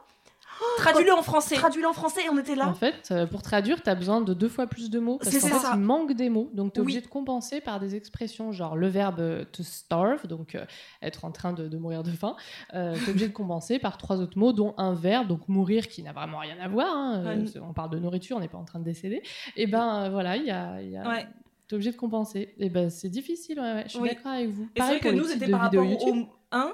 Traduis-le 0.78 1.14
en 1.14 1.22
français. 1.22 1.56
Traduis-le 1.56 1.88
en 1.88 1.94
français. 1.94 2.22
Et 2.26 2.30
on 2.30 2.38
était 2.38 2.56
là. 2.56 2.68
En 2.68 2.74
fait, 2.74 3.10
euh, 3.12 3.26
pour 3.26 3.42
traduire, 3.42 3.82
tu 3.82 3.90
as 3.90 3.96
besoin 3.96 4.22
de 4.22 4.34
deux 4.34 4.50
fois 4.50 4.68
plus 4.68 4.90
de 4.90 5.00
mots. 5.00 5.18
Parce 5.18 5.32
C'est 5.32 5.40
qu'en 5.50 5.60
ça. 5.60 5.72
fait, 5.72 5.78
il 5.78 5.80
manque 5.82 6.14
des 6.14 6.30
mots. 6.30 6.50
Donc, 6.54 6.74
tu 6.74 6.78
es 6.78 6.82
Oui. 6.82 6.86
obligé 6.86 7.02
de 7.02 7.08
compenser 7.08 7.62
par 7.62 7.80
des 7.80 7.96
expressions, 7.96 8.52
genre 8.52 8.76
le 8.76 8.88
verbe 8.88 9.20
euh, 9.20 9.46
to 9.52 9.64
starve, 9.64 10.28
donc 10.28 10.56
euh, 10.56 10.66
être 11.02 11.26
en 11.26 11.32
train 11.32 11.54
de, 11.54 11.68
de 11.68 11.78
mourir 11.78 12.04
de 12.04 12.12
faim. 12.12 12.36
tu 12.72 12.78
es 12.78 13.10
obligé 13.10 13.28
de 13.28 13.34
compenser 13.34 13.80
par 13.80 13.98
trois 13.98 14.20
autres 14.20 14.38
mots, 14.38 14.54
dont 14.54 14.74
un 14.78 14.94
verbe, 14.94 15.28
donc 15.28 15.48
mourir, 15.48 15.88
qui 15.88 16.04
n'a 16.04 16.12
vraiment 16.14 16.40
rien 16.40 16.58
à 16.60 16.68
voir. 16.68 16.94
hein, 16.96 17.24
euh, 17.26 17.36
Ouais. 17.44 17.60
on 17.62 17.74
parle 17.74 17.90
de 17.92 18.00
nourriture, 18.00 18.38
on 18.38 18.40
n'est 18.40 18.48
pas 18.48 18.58
en 18.58 18.66
train 18.66 18.80
de 18.80 18.86
décéder. 18.86 19.22
Et 19.56 19.68
ben 19.68 20.04
euh, 20.06 20.10
voilà, 20.10 20.38
il 20.38 20.46
y 20.46 20.52
a. 20.52 20.82
il 20.82 20.90
y 20.90 20.98
a- 20.98 21.08
Ouais. 21.08 21.28
T'es 21.68 21.76
obligé 21.76 21.92
de 21.92 21.98
compenser. 21.98 22.54
Et 22.60 22.70
ben 22.70 22.90
c'est 22.90 23.08
difficile, 23.10 23.58
ouais, 23.60 23.74
ouais, 23.74 23.84
je 23.86 23.92
suis 23.92 24.00
Oui. 24.00 24.10
d'accord 24.10 24.34
avec 24.34 24.50
vous. 24.50 24.68
Et 24.76 24.80
Pareil 24.80 25.00
vrai 25.00 25.10
que 25.12 25.16
nous 25.16 25.24
c'était 25.24 25.48
par 25.50 25.62
rapport 25.62 25.84
YouTube. 25.84 26.26
au 26.26 26.28
hein 26.52 26.74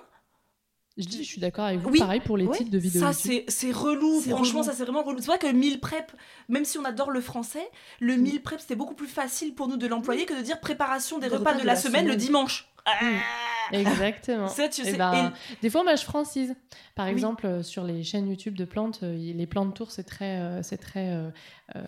Je 0.99 1.05
dis, 1.07 1.23
je 1.23 1.29
suis 1.29 1.39
d'accord 1.41 1.65
avec 1.65 1.79
vous. 1.79 1.89
Oui. 1.89 1.99
Pareil 1.99 2.19
pour 2.19 2.35
les 2.37 2.45
Ouais. 2.45 2.57
titres 2.57 2.69
de 2.71 2.77
vidéos 2.77 3.01
Ça, 3.01 3.13
c'est 3.13 3.71
relou. 3.71 4.19
Franchement, 4.21 4.59
relou. 4.59 4.69
ça, 4.69 4.75
c'est 4.75 4.83
vraiment 4.83 5.01
relou. 5.03 5.19
C'est 5.19 5.27
vrai 5.27 5.39
que 5.39 5.47
le 5.47 5.53
meal 5.53 5.79
prep, 5.79 6.11
même 6.49 6.65
si 6.65 6.77
on 6.77 6.83
adore 6.85 7.09
le 7.09 7.21
français, 7.21 7.67
le 7.99 8.17
Mm. 8.17 8.21
meal 8.21 8.41
prep, 8.41 8.59
c'était 8.59 8.75
beaucoup 8.75 8.93
plus 8.95 9.07
facile 9.07 9.53
pour 9.55 9.67
nous 9.69 9.77
de 9.77 9.87
l'employer 9.87 10.25
que 10.25 10.33
de 10.37 10.41
dire 10.41 10.59
préparation 10.59 11.17
des 11.17 11.29
Des 11.29 11.37
repas, 11.37 11.53
de, 11.55 11.65
la, 11.65 11.75
semaine, 11.75 12.05
le 12.07 12.15
dimanche. 12.15 12.68
Exactement. 13.71 14.47
Ça, 14.47 14.67
tu 14.67 14.81
Eh 14.81 14.91
sais. 14.91 14.97
ben, 14.97 15.31
Des 15.61 15.69
fois, 15.69 15.83
moi, 15.83 15.95
je 15.95 16.03
francise. 16.03 16.55
Par 16.95 17.05
Oui. 17.05 17.11
exemple, 17.13 17.45
euh, 17.45 17.63
sur 17.63 17.83
les 17.83 18.03
chaînes 18.03 18.27
YouTube 18.27 18.55
de 18.57 18.65
plantes, 18.65 18.99
euh, 19.03 19.15
les 19.15 19.47
plantes 19.47 19.75
tours, 19.75 19.91
c'est 19.91 20.03
très, 20.03 20.39
euh, 20.39 20.61
c'est 20.63 20.77
très 20.77 21.13
euh, 21.13 21.29
euh, 21.75 21.81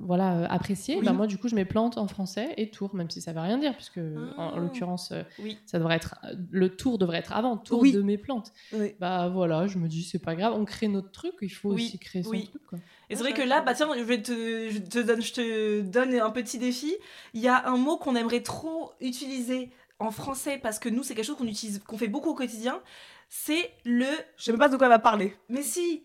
voilà, 0.00 0.38
euh, 0.38 0.46
apprécié. 0.48 0.96
Oui. 0.96 1.04
Ben, 1.04 1.12
moi, 1.12 1.26
du 1.26 1.38
coup, 1.38 1.48
je 1.48 1.54
mets 1.54 1.64
plantes 1.66 1.98
en 1.98 2.08
français 2.08 2.54
et 2.56 2.70
tour, 2.70 2.94
même 2.94 3.10
si 3.10 3.20
ça 3.20 3.32
veut 3.32 3.40
rien 3.40 3.58
dire, 3.58 3.74
puisque 3.74 3.98
en, 3.98 4.42
en 4.42 4.52
Ah. 4.54 4.58
l'occurrence, 4.58 5.12
euh, 5.12 5.22
Oui. 5.38 5.58
ça 5.66 5.78
devrait 5.78 5.96
être 5.96 6.16
le 6.50 6.70
tour 6.74 6.98
devrait 6.98 7.18
être 7.18 7.32
avant 7.32 7.56
tour 7.56 7.80
Oui. 7.80 7.92
de 7.92 8.00
mes 8.02 8.18
plantes. 8.18 8.52
Oui. 8.72 8.94
Bah 8.98 9.28
voilà, 9.28 9.66
je 9.66 9.78
me 9.78 9.86
dis 9.88 10.02
c'est 10.02 10.18
pas 10.18 10.34
grave, 10.34 10.54
on 10.56 10.64
crée 10.64 10.88
notre 10.88 11.10
truc, 11.12 11.34
il 11.42 11.48
faut 11.50 11.70
Oui, 11.72 11.84
aussi 11.86 11.98
créer 11.98 12.22
son 12.22 12.30
oui. 12.30 12.46
truc. 12.48 12.62
Quoi. 12.66 12.78
Et 13.10 13.16
c'est 13.16 13.22
Ouais, 13.22 13.30
vrai 13.32 13.42
que 13.42 13.46
là, 13.48 13.60
bah 13.62 13.74
tiens, 13.74 13.88
je 13.96 14.02
vais 14.02 14.20
te, 14.22 14.68
je 14.70 14.78
te 14.80 14.98
donne, 14.98 15.22
je 15.22 15.32
te 15.32 15.80
donne 15.82 16.14
un 16.14 16.30
petit 16.30 16.58
défi. 16.58 16.94
Il 17.34 17.40
y 17.40 17.48
a 17.48 17.68
un 17.68 17.76
mot 17.76 17.96
qu'on 17.96 18.16
aimerait 18.16 18.42
trop 18.42 18.92
utiliser 19.00 19.70
en 19.98 20.10
français 20.10 20.58
parce 20.62 20.78
que 20.78 20.88
nous, 20.88 21.02
c'est 21.02 21.14
quelque 21.14 21.24
chose 21.26 21.36
qu'on 21.36 21.46
utilise, 21.46 21.80
qu'on 21.86 21.98
fait 21.98 22.08
beaucoup 22.08 22.30
au 22.30 22.34
quotidien. 22.34 22.80
C'est 23.28 23.70
le. 23.84 24.06
Je 24.36 24.44
sais 24.44 24.52
même 24.52 24.58
pas 24.58 24.68
de 24.68 24.76
quoi 24.76 24.86
elle 24.86 24.92
va 24.92 24.98
parler. 24.98 25.36
Mais 25.48 25.62
si, 25.62 26.04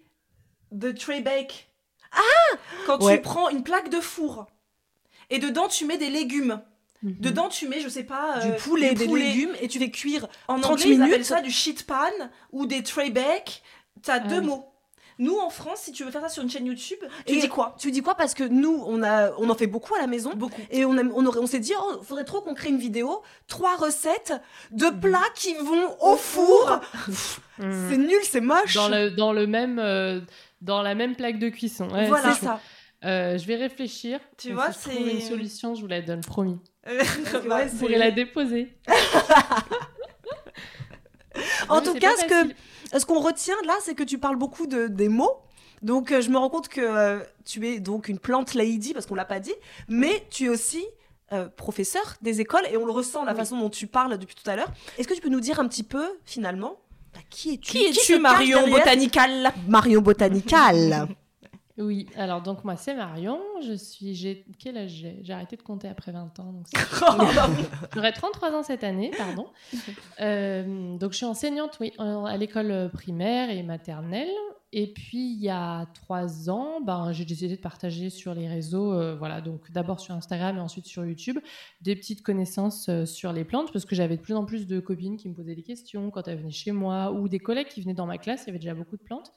the 0.78 0.94
tray 0.98 1.22
bake. 1.22 1.70
Ah 2.12 2.58
Quand 2.86 3.02
Ouais. 3.04 3.16
tu 3.18 3.22
prends 3.22 3.50
une 3.50 3.64
plaque 3.64 3.90
de 3.90 4.00
four 4.00 4.48
et 5.30 5.40
dedans 5.40 5.68
tu 5.68 5.86
mets 5.86 5.98
des 5.98 6.10
légumes. 6.10 6.62
Mhm. 7.02 7.16
Dedans 7.20 7.50
tu 7.50 7.68
mets, 7.68 7.80
je 7.82 7.90
sais 7.90 8.04
pas, 8.04 8.40
du 8.40 8.48
euh, 8.52 8.56
poulet, 8.58 8.94
des 8.94 9.06
poulet. 9.08 9.24
légumes, 9.30 9.56
et 9.62 9.68
tu 9.68 9.78
fais 9.80 9.90
cuire 9.92 10.28
En 10.48 10.60
30 10.60 10.72
anglais, 10.74 10.86
ils 10.90 11.02
appellent 11.02 11.12
minutes. 11.14 11.26
ça 11.26 11.42
du 11.42 11.52
shit 11.52 11.86
pan 11.86 11.98
ou 12.52 12.66
des 12.66 12.82
tray 12.84 13.10
bake. 13.12 13.62
T'as 14.04 14.16
Ah 14.16 14.20
deux 14.20 14.40
oui. 14.40 14.46
mots. 14.48 14.73
Nous, 15.20 15.38
en 15.38 15.50
France, 15.50 15.80
si 15.82 15.92
tu 15.92 16.04
veux 16.04 16.12
faire 16.12 16.22
ça 16.22 16.30
sur 16.30 16.42
une 16.44 16.50
chaîne 16.50 16.66
YouTube, 16.66 16.98
tu 17.26 17.34
Et- 17.36 17.40
dis 17.42 17.50
quoi? 17.50 17.76
Tu 17.80 17.92
dis 17.92 18.02
quoi? 18.02 18.16
Parce 18.16 18.34
que 18.34 18.44
nous, 18.44 18.84
on, 18.88 19.04
a, 19.04 19.32
on 19.38 19.50
en 19.50 19.56
fait 19.56 19.68
beaucoup 19.68 19.94
à 19.96 20.00
la 20.00 20.08
maison. 20.08 20.32
Beaucoup. 20.36 20.60
Et 20.72 20.86
on, 20.86 20.98
aime- 20.98 21.12
on, 21.16 21.26
aurait- 21.26 21.40
on 21.40 21.48
s'est 21.48 21.60
dit, 21.60 21.74
oh, 21.80 22.02
faudrait 22.04 22.24
trop 22.26 22.42
qu'on 22.42 22.54
crée 22.56 22.70
une 22.70 22.78
vidéo, 22.80 23.22
trois 23.48 23.76
recettes 23.76 24.34
de 24.72 24.90
plats 24.90 25.20
qui 25.36 25.54
vont 25.56 25.96
au 26.02 26.16
four. 26.16 26.80
Mhm. 27.60 27.88
C'est 27.90 27.98
nul, 27.98 28.20
c'est 28.24 28.42
moche. 28.42 28.74
dans 28.74 28.90
le 28.90 29.12
dans 29.12 29.32
le 29.34 29.46
même 29.48 29.78
euh, 29.80 30.20
dans 30.62 30.82
la 30.82 30.96
même 30.96 31.16
plaque 31.16 31.38
de 31.40 31.50
cuisson. 31.50 31.88
Ouais, 31.92 32.08
voilà 32.08 32.34
ça. 32.34 32.60
Euh, 33.06 33.38
je 33.38 33.46
vais 33.46 33.56
réfléchir. 33.58 34.20
Tu 34.38 34.50
Et 34.50 34.54
vois, 34.54 34.72
si 34.72 34.90
c'est- 34.90 34.96
une 35.14 35.22
solution, 35.22 35.76
je 35.76 35.82
vous 35.82 35.88
la 35.88 36.02
donne, 36.02 36.22
promis. 36.22 36.58
Ouais, 36.88 37.68
Vous 37.68 37.78
pourrez 37.78 37.98
la 37.98 38.12
déposer. 38.12 38.74
En 41.70 41.80
Oui, 41.80 41.84
tout 41.86 41.94
cas, 41.96 42.12
ce 42.18 42.26
que, 42.26 42.30
facile. 42.30 42.56
Ce 43.00 43.06
qu'on 43.06 43.20
retient 43.20 43.56
là, 43.66 43.74
c'est 43.82 43.96
que 43.96 44.04
tu 44.04 44.18
parles 44.18 44.36
beaucoup 44.38 44.68
de, 44.68 44.88
des 44.88 45.10
mots. 45.10 45.38
Donc, 45.82 46.12
euh, 46.12 46.22
je 46.22 46.30
me 46.30 46.38
rends 46.38 46.50
compte 46.50 46.70
que 46.70 46.80
euh, 46.82 47.20
tu 47.46 47.68
es 47.68 47.80
donc 47.80 48.08
une 48.08 48.20
plante 48.20 48.54
lady, 48.54 48.94
parce 48.94 49.06
qu'on 49.06 49.16
l'a 49.16 49.26
pas 49.26 49.40
dit, 49.40 49.54
mais 49.90 50.26
tu 50.30 50.46
es 50.46 50.50
aussi 50.50 50.84
euh, 51.34 51.50
professeur 51.50 52.16
des 52.22 52.40
écoles, 52.40 52.64
et 52.72 52.78
on 52.78 52.86
le 52.86 52.92
ressent, 52.92 53.26
la 53.26 53.34
Oui. 53.34 53.38
façon 53.38 53.58
dont 53.60 53.70
tu 53.70 53.88
parles 53.88 54.18
depuis 54.18 54.36
tout 54.36 54.50
à 54.50 54.56
l'heure. 54.56 54.72
Est-ce 54.98 55.08
que 55.08 55.14
tu 55.14 55.22
peux 55.22 55.30
nous 55.30 55.42
dire 55.42 55.60
un 55.60 55.68
petit 55.68 55.84
peu, 55.84 56.06
finalement, 56.24 56.78
bah, 57.14 57.20
qui 57.30 57.56
es-tu? 57.56 57.72
Qui 57.72 57.86
es-tu, 57.86 58.18
Marion 58.20 58.68
Botanical 58.70 59.52
Marion 59.68 60.02
Botanical. 60.02 61.08
Oui, 61.80 62.08
alors 62.16 62.42
donc 62.44 62.64
moi 62.64 62.76
c'est 62.76 62.94
Marion, 62.94 63.40
je 63.66 63.74
suis 63.74 64.14
j'ai 64.14 64.46
quel 64.60 64.78
âge 64.78 64.92
j'ai? 64.92 65.20
J'ai 65.24 65.34
arrêté 65.34 65.56
de 65.56 65.64
compter 65.64 65.88
après 65.88 66.12
20 66.12 66.40
ans 66.40 66.54
donc 66.54 66.68
j'aurai 67.96 68.14
33 68.14 68.52
ans 68.54 68.62
cette 68.62 68.84
année, 68.84 69.12
pardon. 69.18 69.48
Euh, 70.22 70.98
donc 70.98 71.14
je 71.14 71.18
suis 71.18 71.26
enseignante 71.26 71.78
oui 71.80 71.92
à 71.98 72.38
l'école 72.38 72.92
primaire 72.94 73.50
et 73.50 73.64
maternelle 73.64 74.30
et 74.76 74.88
puis 74.88 75.34
il 75.34 75.42
y 75.42 75.50
a 75.50 75.86
trois 75.94 76.50
ans, 76.50 76.82
ben 76.82 77.12
j'ai 77.12 77.26
décidé 77.26 77.56
de 77.56 77.62
partager 77.62 78.10
sur 78.10 78.34
les 78.34 78.48
réseaux 78.48 78.92
euh, 78.92 79.16
voilà, 79.16 79.40
donc 79.40 79.72
d'abord 79.72 80.00
sur 80.00 80.16
Instagram 80.16 80.58
et 80.58 80.60
ensuite 80.60 80.88
sur 80.88 81.06
YouTube 81.06 81.38
des 81.82 81.96
petites 81.96 82.24
connaissances 82.24 82.90
euh, 82.90 83.06
sur 83.06 83.32
les 83.32 83.44
plantes 83.44 83.72
parce 83.72 83.86
que 83.86 83.96
j'avais 83.96 84.18
de 84.18 84.22
plus 84.22 84.34
en 84.34 84.46
plus 84.46 84.66
de 84.66 84.80
copines 84.80 85.16
qui 85.16 85.30
me 85.30 85.36
posaient 85.36 85.54
des 85.54 85.62
questions 85.62 86.10
quand 86.10 86.28
elles 86.28 86.40
venaient 86.40 86.50
chez 86.50 86.72
moi 86.72 87.12
ou 87.12 87.30
des 87.30 87.38
collègues 87.38 87.68
qui 87.68 87.82
venaient 87.82 87.94
dans 87.94 88.08
ma 88.08 88.18
classe, 88.18 88.44
il 88.44 88.48
y 88.48 88.50
avait 88.50 88.60
déjà 88.60 88.74
beaucoup 88.74 88.98
de 88.98 89.04
plantes. 89.04 89.32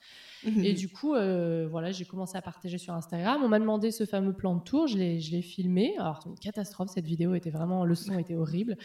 Et 0.62 0.74
du 0.74 0.88
coup, 0.88 1.14
euh, 1.14 1.66
voilà, 1.68 1.90
j'ai 1.90 2.04
commencé 2.04 2.38
à 2.38 2.42
partager 2.42 2.78
sur 2.78 2.94
Instagram. 2.94 3.40
On 3.42 3.48
m'a 3.48 3.58
demandé 3.58 3.90
ce 3.90 4.04
fameux 4.04 4.32
plan 4.32 4.54
de 4.54 4.62
tour, 4.62 4.86
je 4.86 4.96
l'ai, 4.96 5.42
filmé. 5.42 5.94
Alors, 5.98 6.20
c'est 6.22 6.28
une 6.28 6.38
catastrophe, 6.38 6.90
cette 6.90 7.06
vidéo 7.06 7.34
était 7.34 7.50
vraiment, 7.50 7.84
le 7.84 7.96
son 7.96 8.16
était 8.16 8.36
horrible. 8.36 8.76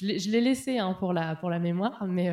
Je 0.00 0.06
l'ai, 0.06 0.18
je 0.18 0.30
l'ai 0.30 0.40
laissé 0.40 0.78
hein, 0.78 0.96
pour, 0.98 1.12
la, 1.12 1.36
pour 1.36 1.50
la 1.50 1.58
mémoire, 1.58 2.06
mais 2.06 2.30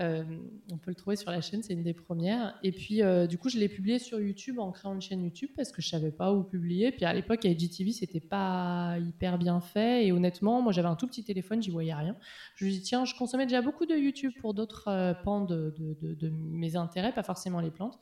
euh, 0.00 0.24
on 0.72 0.78
peut 0.78 0.90
le 0.90 0.94
trouver 0.94 1.16
sur 1.16 1.30
la 1.30 1.40
chaîne, 1.40 1.62
c'est 1.62 1.72
une 1.72 1.82
des 1.82 1.94
premières. 1.94 2.58
Et 2.62 2.72
puis, 2.72 3.02
euh, 3.02 3.26
du 3.26 3.38
coup, 3.38 3.48
je 3.48 3.58
l'ai 3.58 3.68
publié 3.68 3.98
sur 3.98 4.20
YouTube 4.20 4.58
en 4.58 4.72
créant 4.72 4.94
une 4.94 5.00
chaîne 5.00 5.22
YouTube 5.22 5.50
parce 5.56 5.70
que 5.72 5.80
je 5.82 5.88
savais 5.88 6.10
pas 6.10 6.32
où 6.32 6.42
publier. 6.42 6.90
Puis 6.90 7.04
à 7.04 7.12
l'époque, 7.12 7.44
avec 7.44 7.58
GTV, 7.60 7.92
c'était 7.92 8.20
pas 8.20 8.96
hyper 8.98 9.38
bien 9.38 9.60
fait. 9.60 10.06
Et 10.06 10.12
honnêtement, 10.12 10.62
moi, 10.62 10.72
j'avais 10.72 10.88
un 10.88 10.96
tout 10.96 11.06
petit 11.06 11.22
téléphone, 11.24 11.62
j'y 11.62 11.70
voyais 11.70 11.94
rien. 11.94 12.16
Je 12.56 12.64
me 12.64 12.70
dis, 12.70 12.82
tiens, 12.82 13.04
je 13.04 13.14
consommais 13.14 13.46
déjà 13.46 13.62
beaucoup 13.62 13.86
de 13.86 13.94
YouTube 13.94 14.32
pour 14.40 14.54
d'autres 14.54 14.88
euh, 14.88 15.14
pans 15.14 15.42
de, 15.44 15.74
de- 15.78 16.28
mes 16.30 16.76
intérêts, 16.76 17.12
pas 17.12 17.22
forcément 17.22 17.60
les 17.60 17.70
plantes. 17.70 17.98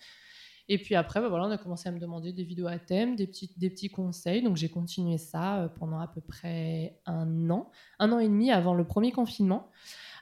Et 0.69 0.79
puis 0.79 0.95
après, 0.95 1.21
bah 1.21 1.29
voilà, 1.29 1.47
on 1.47 1.51
a 1.51 1.59
commencé 1.59 1.89
à 1.89 1.93
me 1.93 1.99
demander 1.99 2.33
des 2.33 2.45
vidéos 2.45 2.69
à 2.69 2.79
thème, 2.79 3.17
des 3.17 3.27
petits, 3.27 3.89
conseils. 3.91 4.43
Donc 4.43 4.57
j'ai 4.57 4.69
continué 4.69 5.19
ça 5.19 5.73
pendant 5.79 5.99
à 5.99 6.07
peu 6.07 6.21
près 6.21 7.01
un 7.05 7.51
an, 7.51 7.71
un 7.99 8.13
an 8.13 8.21
et 8.21 8.29
demi 8.29 8.51
avant 8.53 8.73
le 8.75 8.85
premier 8.85 9.11
confinement. 9.11 9.71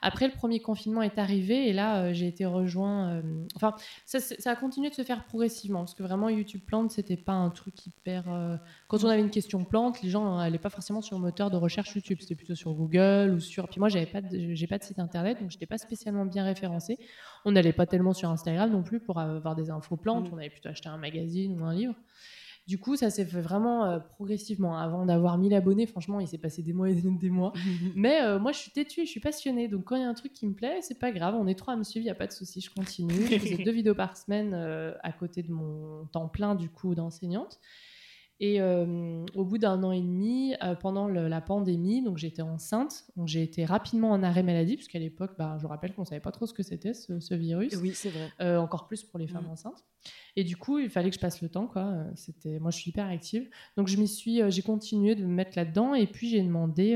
Après, 0.03 0.27
le 0.27 0.35
premier 0.35 0.61
confinement 0.61 1.03
est 1.03 1.19
arrivé 1.19 1.69
et 1.69 1.73
là, 1.73 2.05
euh, 2.05 2.13
j'ai 2.13 2.27
été 2.27 2.47
rejoint. 2.47 3.11
euh, 3.17 3.23
Enfin, 3.57 3.75
ça, 4.07 4.19
a 4.51 4.57
continué 4.57 4.89
de 4.91 4.95
se 4.95 5.03
faire 5.03 5.25
progressivement 5.25 5.81
parce 5.81 5.95
que 5.95 6.03
vraiment, 6.03 6.29
YouTube 6.29 6.63
Plante, 6.67 6.91
c'était 6.91 7.17
pas 7.17 7.33
un 7.33 7.51
truc 7.51 7.87
hyper. 7.87 8.25
euh, 8.33 8.57
Quand 8.89 9.05
on 9.05 9.09
avait 9.09 9.21
une 9.21 9.31
question 9.31 9.65
plante, 9.65 10.03
les 10.03 10.11
gens 10.11 10.37
n'allaient 10.39 10.59
pas 10.59 10.71
forcément 10.71 11.03
sur 11.03 11.17
le 11.17 11.23
moteur 11.23 11.51
de 11.51 11.57
recherche 11.57 11.95
YouTube, 11.95 12.19
c'était 12.21 12.35
plutôt 12.35 12.55
sur 12.55 12.73
Google 12.75 13.33
ou 13.35 13.41
sur. 13.41 13.69
Puis 13.69 13.79
moi, 13.81 13.89
j'avais 13.89 14.07
pas, 14.07 14.21
j'ai 14.33 14.67
pas 14.67 14.79
de 14.79 14.85
site 14.85 14.99
internet, 14.99 15.41
donc 15.41 15.51
j'étais 15.51 15.67
pas 15.67 15.79
spécialement 15.79 16.25
bien 16.27 16.45
référencée. 16.45 16.99
On 17.45 17.53
n'allait 17.53 17.73
pas 17.73 17.87
tellement 17.87 18.13
sur 18.15 18.31
Instagram 18.31 18.71
non 18.71 18.83
plus 18.83 19.01
pour 19.01 19.19
avoir 19.19 19.55
des 19.55 19.71
infos 19.71 19.97
plantes. 19.97 20.29
On 20.33 20.39
avait 20.39 20.51
plutôt 20.51 20.69
acheté 20.71 20.89
un 20.89 20.99
magazine 20.99 21.61
ou 21.61 21.65
un 21.65 21.75
livre. 21.75 21.95
Du 22.71 22.79
coup, 22.79 22.95
ça 22.95 23.11
s'est 23.11 23.25
fait 23.25 23.41
vraiment 23.41 23.85
euh, 23.85 23.99
progressivement. 23.99 24.79
Avant 24.79 25.05
d'avoir 25.05 25.37
1000 25.39 25.55
abonnés, 25.55 25.89
franchement, 25.89 26.21
il 26.21 26.29
s'est 26.29 26.39
passé 26.39 26.63
des 26.63 26.73
mois 26.73 26.89
et 26.89 26.95
des 26.95 27.29
mois. 27.29 27.53
Mais 27.97 28.23
euh, 28.23 28.39
moi, 28.39 28.53
je 28.53 28.59
suis 28.59 28.71
têtue, 28.71 29.01
je 29.07 29.11
suis 29.11 29.19
passionnée. 29.19 29.67
Donc, 29.67 29.87
quand 29.87 29.97
il 29.97 30.03
y 30.03 30.05
a 30.05 30.09
un 30.09 30.15
truc 30.15 30.33
qui 30.33 30.47
me 30.47 30.55
plaît, 30.55 30.79
c'est 30.81 31.01
pas 31.01 31.11
grave. 31.11 31.35
On 31.35 31.49
est 31.49 31.57
trois 31.57 31.75
à 31.75 31.77
me 31.77 31.83
suivre, 31.83 32.05
il 32.05 32.07
n'y 32.07 32.13
a 32.13 32.15
pas 32.15 32.29
de 32.29 32.33
souci, 32.33 32.61
je 32.61 32.71
continue. 32.73 33.27
Je 33.27 33.39
faisais 33.41 33.57
deux 33.65 33.73
vidéos 33.73 33.97
par 33.97 34.17
semaine 34.17 34.53
euh, 34.55 34.93
à 35.03 35.11
côté 35.11 35.43
de 35.43 35.51
mon 35.51 36.07
temps 36.13 36.29
plein, 36.29 36.55
du 36.55 36.69
coup, 36.69 36.95
d'enseignante. 36.95 37.59
Et 38.43 38.59
euh, 38.63 39.23
au 39.35 39.45
bout 39.45 39.59
d'un 39.59 39.83
an 39.85 39.93
et 39.93 40.01
demi, 40.01 40.55
euh, 40.63 40.75
pendant 40.75 41.09
le- 41.09 41.29
la 41.29 41.43
pandémie, 41.43 42.03
donc 42.03 42.17
j'étais 42.17 42.41
enceinte, 42.41 43.05
donc 43.15 43.29
j'ai 43.29 43.43
été 43.43 43.67
rapidement 43.67 44.11
en 44.13 44.23
arrêt 44.23 44.43
maladie, 44.43 44.77
puisqu'à 44.77 44.99
l'époque, 44.99 45.33
bah, 45.39 45.59
je 45.61 45.67
rappelle 45.67 45.93
qu'on 45.95 46.07
savait 46.07 46.23
pas 46.23 46.33
trop 46.33 46.47
ce 46.47 46.55
que 46.55 46.63
c'était 46.63 46.95
ce, 46.95 47.21
ce 47.21 47.35
virus, 47.35 47.77
Oui, 47.83 47.93
c'est 47.95 48.09
vrai. 48.09 48.31
Euh, 48.41 48.57
encore 48.57 48.87
plus 48.87 49.05
pour 49.05 49.19
les 49.19 49.27
femmes 49.27 49.45
Mm. 49.45 49.51
enceintes. 49.51 49.85
Et 50.37 50.45
du 50.45 50.57
coup, 50.57 50.79
il 50.79 50.89
fallait 50.89 51.11
que 51.11 51.17
je 51.17 51.21
passe 51.21 51.43
le 51.43 51.51
temps, 51.51 51.67
quoi. 51.67 51.95
C'était, 52.15 52.59
moi, 52.61 52.71
je 52.71 52.79
suis 52.79 52.89
hyper 52.91 53.07
active, 53.07 53.51
donc 53.77 53.89
je 53.89 53.99
m'y 53.99 54.09
suis, 54.09 54.41
j'ai 54.51 54.63
continué 54.63 55.15
de 55.15 55.23
me 55.23 55.35
mettre 55.35 55.53
là-dedans, 55.57 55.93
et 55.95 56.07
puis 56.07 56.31
j'ai 56.31 56.41
demandé 56.41 56.95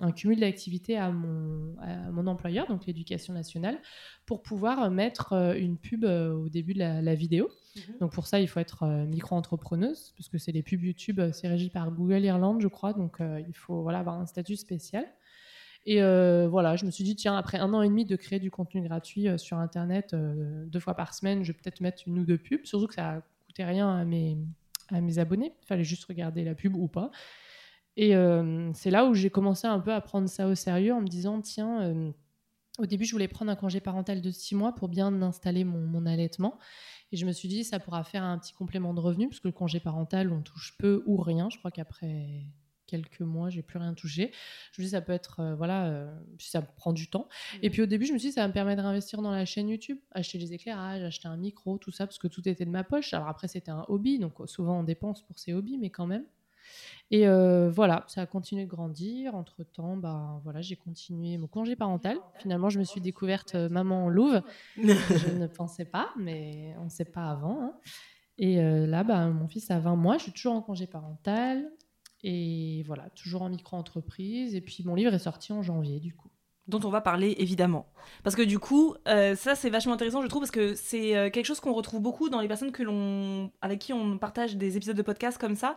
un 0.00 0.12
cumul 0.12 0.38
d'activités 0.40 0.98
à 0.98 1.10
mon, 1.10 1.74
à 1.80 2.10
mon 2.10 2.26
employeur, 2.26 2.66
donc 2.68 2.84
l'Éducation 2.84 3.32
nationale, 3.32 3.78
pour 4.26 4.42
pouvoir 4.42 4.90
mettre 4.90 5.32
une 5.58 5.78
pub 5.78 6.04
au 6.04 6.50
début 6.50 6.74
de 6.74 6.80
la, 6.80 7.00
la 7.00 7.14
vidéo. 7.14 7.48
Donc 8.00 8.12
pour 8.12 8.26
ça, 8.26 8.38
il 8.38 8.46
faut 8.48 8.60
être 8.60 8.84
micro-entrepreneuse, 9.06 10.12
parce 10.18 10.28
que 10.28 10.36
c'est 10.36 10.52
les 10.52 10.62
pubs 10.62 10.81
YouTube, 10.84 11.20
euh, 11.20 11.32
c'est 11.32 11.48
régi 11.48 11.70
par 11.70 11.90
Google 11.90 12.24
Irlande, 12.24 12.60
je 12.60 12.68
crois, 12.68 12.92
donc 12.92 13.20
euh, 13.20 13.42
il 13.46 13.54
faut 13.54 13.82
voilà, 13.82 13.98
avoir 13.98 14.20
un 14.20 14.26
statut 14.26 14.56
spécial. 14.56 15.04
Et 15.84 16.02
euh, 16.02 16.48
voilà, 16.48 16.76
je 16.76 16.86
me 16.86 16.90
suis 16.90 17.04
dit, 17.04 17.16
tiens, 17.16 17.36
après 17.36 17.58
un 17.58 17.72
an 17.74 17.82
et 17.82 17.88
demi 17.88 18.04
de 18.04 18.14
créer 18.16 18.38
du 18.38 18.50
contenu 18.50 18.82
gratuit 18.82 19.26
sur 19.36 19.58
Internet, 19.58 20.14
deux 20.14 20.78
fois 20.78 20.94
par 20.94 21.12
semaine, 21.12 21.42
je 21.42 21.52
vais 21.52 21.58
peut-être 21.58 21.80
mettre 21.80 22.04
une 22.06 22.20
ou 22.20 22.24
deux 22.24 22.38
pubs, 22.38 22.64
surtout 22.64 22.86
que 22.86 22.94
ça 22.94 23.22
coûtait 23.46 23.64
rien 23.64 23.92
à 23.92 24.04
mes, 24.04 24.38
à 24.90 25.00
mes 25.00 25.18
abonnés, 25.18 25.54
il 25.60 25.66
fallait 25.66 25.82
juste 25.82 26.04
regarder 26.04 26.44
la 26.44 26.54
pub 26.54 26.76
ou 26.76 26.86
pas. 26.86 27.10
Et 27.96 28.14
c'est 28.74 28.90
là 28.90 29.06
où 29.06 29.14
j'ai 29.14 29.30
commencé 29.30 29.66
un 29.66 29.80
peu 29.80 29.92
à 29.92 30.00
prendre 30.00 30.28
ça 30.28 30.46
au 30.46 30.54
sérieux 30.54 30.94
en 30.94 31.00
me 31.00 31.08
disant, 31.08 31.40
tiens, 31.40 32.12
au 32.78 32.86
début, 32.86 33.04
je 33.04 33.10
voulais 33.10 33.26
prendre 33.26 33.50
un 33.50 33.56
congé 33.56 33.80
parental 33.80 34.20
de 34.20 34.30
six 34.30 34.54
mois 34.54 34.76
pour 34.76 34.88
bien 34.88 35.20
installer 35.20 35.64
mon 35.64 36.06
allaitement. 36.06 36.60
Et 37.12 37.16
je 37.16 37.26
me 37.26 37.32
suis 37.32 37.48
dit, 37.48 37.64
ça 37.64 37.78
pourra 37.78 38.02
faire 38.04 38.22
un 38.24 38.38
petit 38.38 38.54
complément 38.54 38.94
de 38.94 39.00
revenu, 39.00 39.28
parce 39.28 39.40
que 39.40 39.48
le 39.48 39.52
congé 39.52 39.80
parental, 39.80 40.32
on 40.32 40.42
touche 40.42 40.76
peu 40.78 41.02
ou 41.06 41.16
rien. 41.16 41.48
Je 41.50 41.58
crois 41.58 41.70
qu'après 41.70 42.46
quelques 42.86 43.20
mois, 43.20 43.48
j'ai 43.48 43.62
plus 43.62 43.78
rien 43.78 43.94
touché. 43.94 44.32
Je 44.72 44.82
me 44.82 44.84
dis, 44.84 44.90
ça 44.90 45.00
peut 45.00 45.12
être, 45.12 45.40
euh, 45.40 45.54
voilà, 45.54 45.86
euh, 45.86 46.14
ça 46.38 46.60
prend 46.60 46.92
du 46.92 47.08
temps. 47.08 47.28
Et 47.62 47.70
puis 47.70 47.80
au 47.80 47.86
début, 47.86 48.04
je 48.04 48.12
me 48.12 48.18
suis 48.18 48.28
dit, 48.28 48.34
ça 48.34 48.42
va 48.42 48.48
me 48.48 48.52
permettre 48.52 48.82
d'investir 48.82 49.22
dans 49.22 49.30
la 49.30 49.46
chaîne 49.46 49.68
YouTube, 49.68 49.98
acheter 50.10 50.38
les 50.38 50.52
éclairages, 50.52 51.02
acheter 51.02 51.26
un 51.28 51.38
micro, 51.38 51.78
tout 51.78 51.90
ça, 51.90 52.06
parce 52.06 52.18
que 52.18 52.28
tout 52.28 52.46
était 52.48 52.66
de 52.66 52.70
ma 52.70 52.84
poche. 52.84 53.14
Alors 53.14 53.28
après, 53.28 53.48
c'était 53.48 53.70
un 53.70 53.84
hobby, 53.88 54.18
donc 54.18 54.40
euh, 54.40 54.46
souvent 54.46 54.80
on 54.80 54.82
dépense 54.82 55.22
pour 55.22 55.38
ses 55.38 55.54
hobbies, 55.54 55.78
mais 55.78 55.90
quand 55.90 56.06
même. 56.06 56.24
Et 57.10 57.28
euh, 57.28 57.70
voilà, 57.70 58.04
ça 58.08 58.22
a 58.22 58.26
continué 58.26 58.64
de 58.64 58.70
grandir. 58.70 59.34
Entre 59.34 59.62
temps, 59.64 59.96
bah, 59.96 60.40
voilà, 60.44 60.60
j'ai 60.62 60.76
continué 60.76 61.36
mon 61.36 61.46
congé 61.46 61.76
parental. 61.76 62.18
Finalement, 62.38 62.70
je 62.70 62.78
me 62.78 62.84
suis 62.84 63.00
découverte 63.00 63.54
euh, 63.54 63.68
maman 63.68 64.06
en 64.06 64.08
louve. 64.08 64.40
je 64.76 65.36
ne 65.38 65.46
pensais 65.46 65.84
pas, 65.84 66.10
mais 66.18 66.74
on 66.80 66.84
ne 66.84 66.90
sait 66.90 67.04
pas 67.04 67.28
avant. 67.30 67.62
hein. 67.62 67.72
Et 68.38 68.60
euh, 68.60 68.86
là, 68.86 69.04
bah, 69.04 69.26
mon 69.28 69.46
fils 69.46 69.70
a 69.70 69.78
20 69.78 69.94
mois, 69.96 70.16
je 70.16 70.24
suis 70.24 70.32
toujours 70.32 70.54
en 70.54 70.62
congé 70.62 70.86
parental. 70.86 71.70
Et 72.24 72.82
voilà, 72.86 73.10
toujours 73.10 73.42
en 73.42 73.48
micro-entreprise. 73.50 74.54
Et 74.54 74.60
puis 74.60 74.82
mon 74.84 74.94
livre 74.94 75.12
est 75.12 75.18
sorti 75.18 75.52
en 75.52 75.62
janvier, 75.62 76.00
du 76.00 76.14
coup. 76.14 76.31
Dont 76.68 76.80
on 76.84 76.90
va 76.90 77.00
parler 77.00 77.34
évidemment. 77.38 77.86
Parce 78.22 78.36
que 78.36 78.42
du 78.42 78.58
coup, 78.58 78.94
euh, 79.08 79.34
ça 79.34 79.54
c'est 79.54 79.68
vachement 79.70 79.94
intéressant, 79.94 80.22
je 80.22 80.28
trouve, 80.28 80.42
parce 80.42 80.50
que 80.52 80.74
c'est 80.74 81.16
euh, 81.16 81.28
quelque 81.28 81.46
chose 81.46 81.58
qu'on 81.60 81.72
retrouve 81.72 82.00
beaucoup 82.00 82.28
dans 82.28 82.40
les 82.40 82.46
personnes 82.48 82.70
que 82.72 82.82
l'on, 82.84 83.50
avec 83.62 83.80
qui 83.80 83.92
on 83.92 84.16
partage 84.16 84.56
des 84.56 84.76
épisodes 84.76 84.96
de 84.96 85.02
podcast 85.02 85.38
comme 85.38 85.56
ça. 85.56 85.76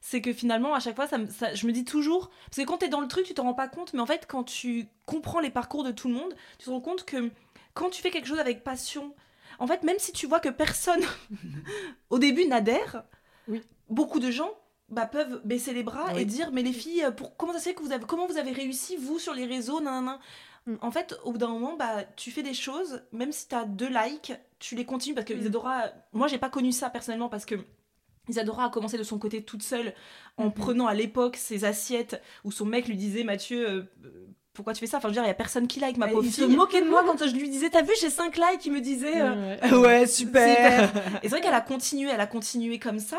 C'est 0.00 0.20
que 0.20 0.32
finalement, 0.32 0.74
à 0.74 0.80
chaque 0.80 0.94
fois, 0.94 1.06
ça, 1.06 1.18
je 1.54 1.66
me 1.66 1.72
dis 1.72 1.84
toujours, 1.84 2.30
parce 2.46 2.58
que 2.58 2.62
quand 2.64 2.78
t'es 2.78 2.88
dans 2.88 3.00
le 3.00 3.08
truc, 3.08 3.24
tu 3.24 3.34
t'en 3.34 3.44
rends 3.44 3.54
pas 3.54 3.68
compte, 3.68 3.94
mais 3.94 4.00
en 4.00 4.06
fait, 4.06 4.26
quand 4.28 4.44
tu 4.44 4.86
comprends 5.06 5.40
les 5.40 5.50
parcours 5.50 5.84
de 5.84 5.90
tout 5.90 6.08
le 6.08 6.14
monde, 6.14 6.34
tu 6.58 6.66
te 6.66 6.70
rends 6.70 6.80
compte 6.80 7.04
que 7.04 7.30
quand 7.74 7.88
tu 7.90 8.02
fais 8.02 8.10
quelque 8.10 8.28
chose 8.28 8.38
avec 8.38 8.62
passion, 8.62 9.14
en 9.58 9.66
fait, 9.66 9.82
même 9.84 9.98
si 9.98 10.12
tu 10.12 10.26
vois 10.26 10.40
que 10.40 10.50
personne 10.50 11.00
au 12.10 12.18
début 12.18 12.46
n'adhère, 12.46 13.04
Oui. 13.48 13.62
beaucoup 13.88 14.20
de 14.20 14.30
gens 14.30 14.50
bah, 14.88 15.06
peuvent 15.06 15.40
baisser 15.44 15.72
les 15.72 15.82
bras 15.82 16.06
Oui. 16.14 16.22
et 16.22 16.24
dire 16.24 16.50
mais 16.52 16.62
les 16.62 16.72
filles 16.72 17.04
euh, 17.04 17.10
pour 17.10 17.36
comment 17.36 17.52
ça 17.52 17.58
se 17.58 17.64
fait 17.64 17.74
que 17.74 17.82
vous 17.82 17.92
avez 17.92 18.04
comment 18.06 18.26
vous 18.26 18.38
avez 18.38 18.52
réussi 18.52 18.96
vous 18.96 19.18
sur 19.18 19.34
les 19.34 19.44
réseaux 19.46 19.80
nanana. 19.80 20.18
Mm. 20.66 20.74
en 20.80 20.90
fait 20.90 21.14
au 21.24 21.32
bout 21.32 21.38
d'un 21.38 21.48
moment 21.48 21.76
bah 21.76 22.04
tu 22.16 22.30
fais 22.30 22.42
des 22.42 22.54
choses 22.54 23.02
même 23.12 23.32
si 23.32 23.48
tu 23.48 23.54
as 23.54 23.64
deux 23.64 23.88
likes 23.88 24.32
tu 24.58 24.74
les 24.76 24.84
continues 24.84 25.14
parce 25.14 25.26
que 25.26 25.34
Isadora 25.34 25.84
moi 26.12 26.28
j'ai 26.28 26.38
pas 26.38 26.48
connu 26.50 26.72
ça 26.72 26.88
personnellement 26.90 27.28
parce 27.28 27.44
que 27.44 27.56
Isadora 28.28 28.64
a 28.66 28.70
commencé 28.70 28.98
de 28.98 29.04
son 29.04 29.18
côté 29.18 29.42
toute 29.42 29.62
seule 29.62 29.94
en 30.36 30.46
Mhm. 30.46 30.52
prenant 30.52 30.86
à 30.88 30.94
l'époque 30.94 31.36
ses 31.36 31.64
assiettes 31.64 32.20
où 32.44 32.50
son 32.50 32.64
mec 32.64 32.88
lui 32.88 32.96
disait 32.96 33.22
Mathieu 33.24 33.68
euh, 33.68 33.82
pourquoi 34.52 34.72
tu 34.72 34.80
fais 34.80 34.86
ça? 34.86 34.96
Enfin 34.96 35.08
je 35.08 35.14
veux 35.14 35.20
dire 35.20 35.24
il 35.24 35.28
y 35.28 35.30
a 35.30 35.34
personne 35.34 35.68
qui 35.68 35.78
like 35.80 35.96
ma 35.98 36.08
pauvre 36.08 36.24
il 36.24 36.32
se 36.32 36.42
moquait 36.44 36.80
de 36.82 36.88
moi 36.88 37.04
quand 37.06 37.18
je 37.26 37.34
lui 37.34 37.48
disais 37.50 37.70
T'as 37.70 37.82
vu, 37.82 37.92
j'ai 38.00 38.08
5 38.10 38.34
likes 38.36 38.64
Il 38.66 38.72
me 38.72 38.80
disait 38.80 39.20
euh, 39.20 39.56
Ouais, 39.60 39.70
ouais. 39.72 39.78
Ouais, 39.78 40.06
super. 40.06 40.90
et 41.18 41.22
c'est 41.22 41.28
vrai 41.28 41.40
qu'elle 41.42 41.52
a 41.54 41.60
continué, 41.60 42.10
elle 42.10 42.20
a 42.20 42.26
continué 42.26 42.78
comme 42.78 42.98
ça. 42.98 43.18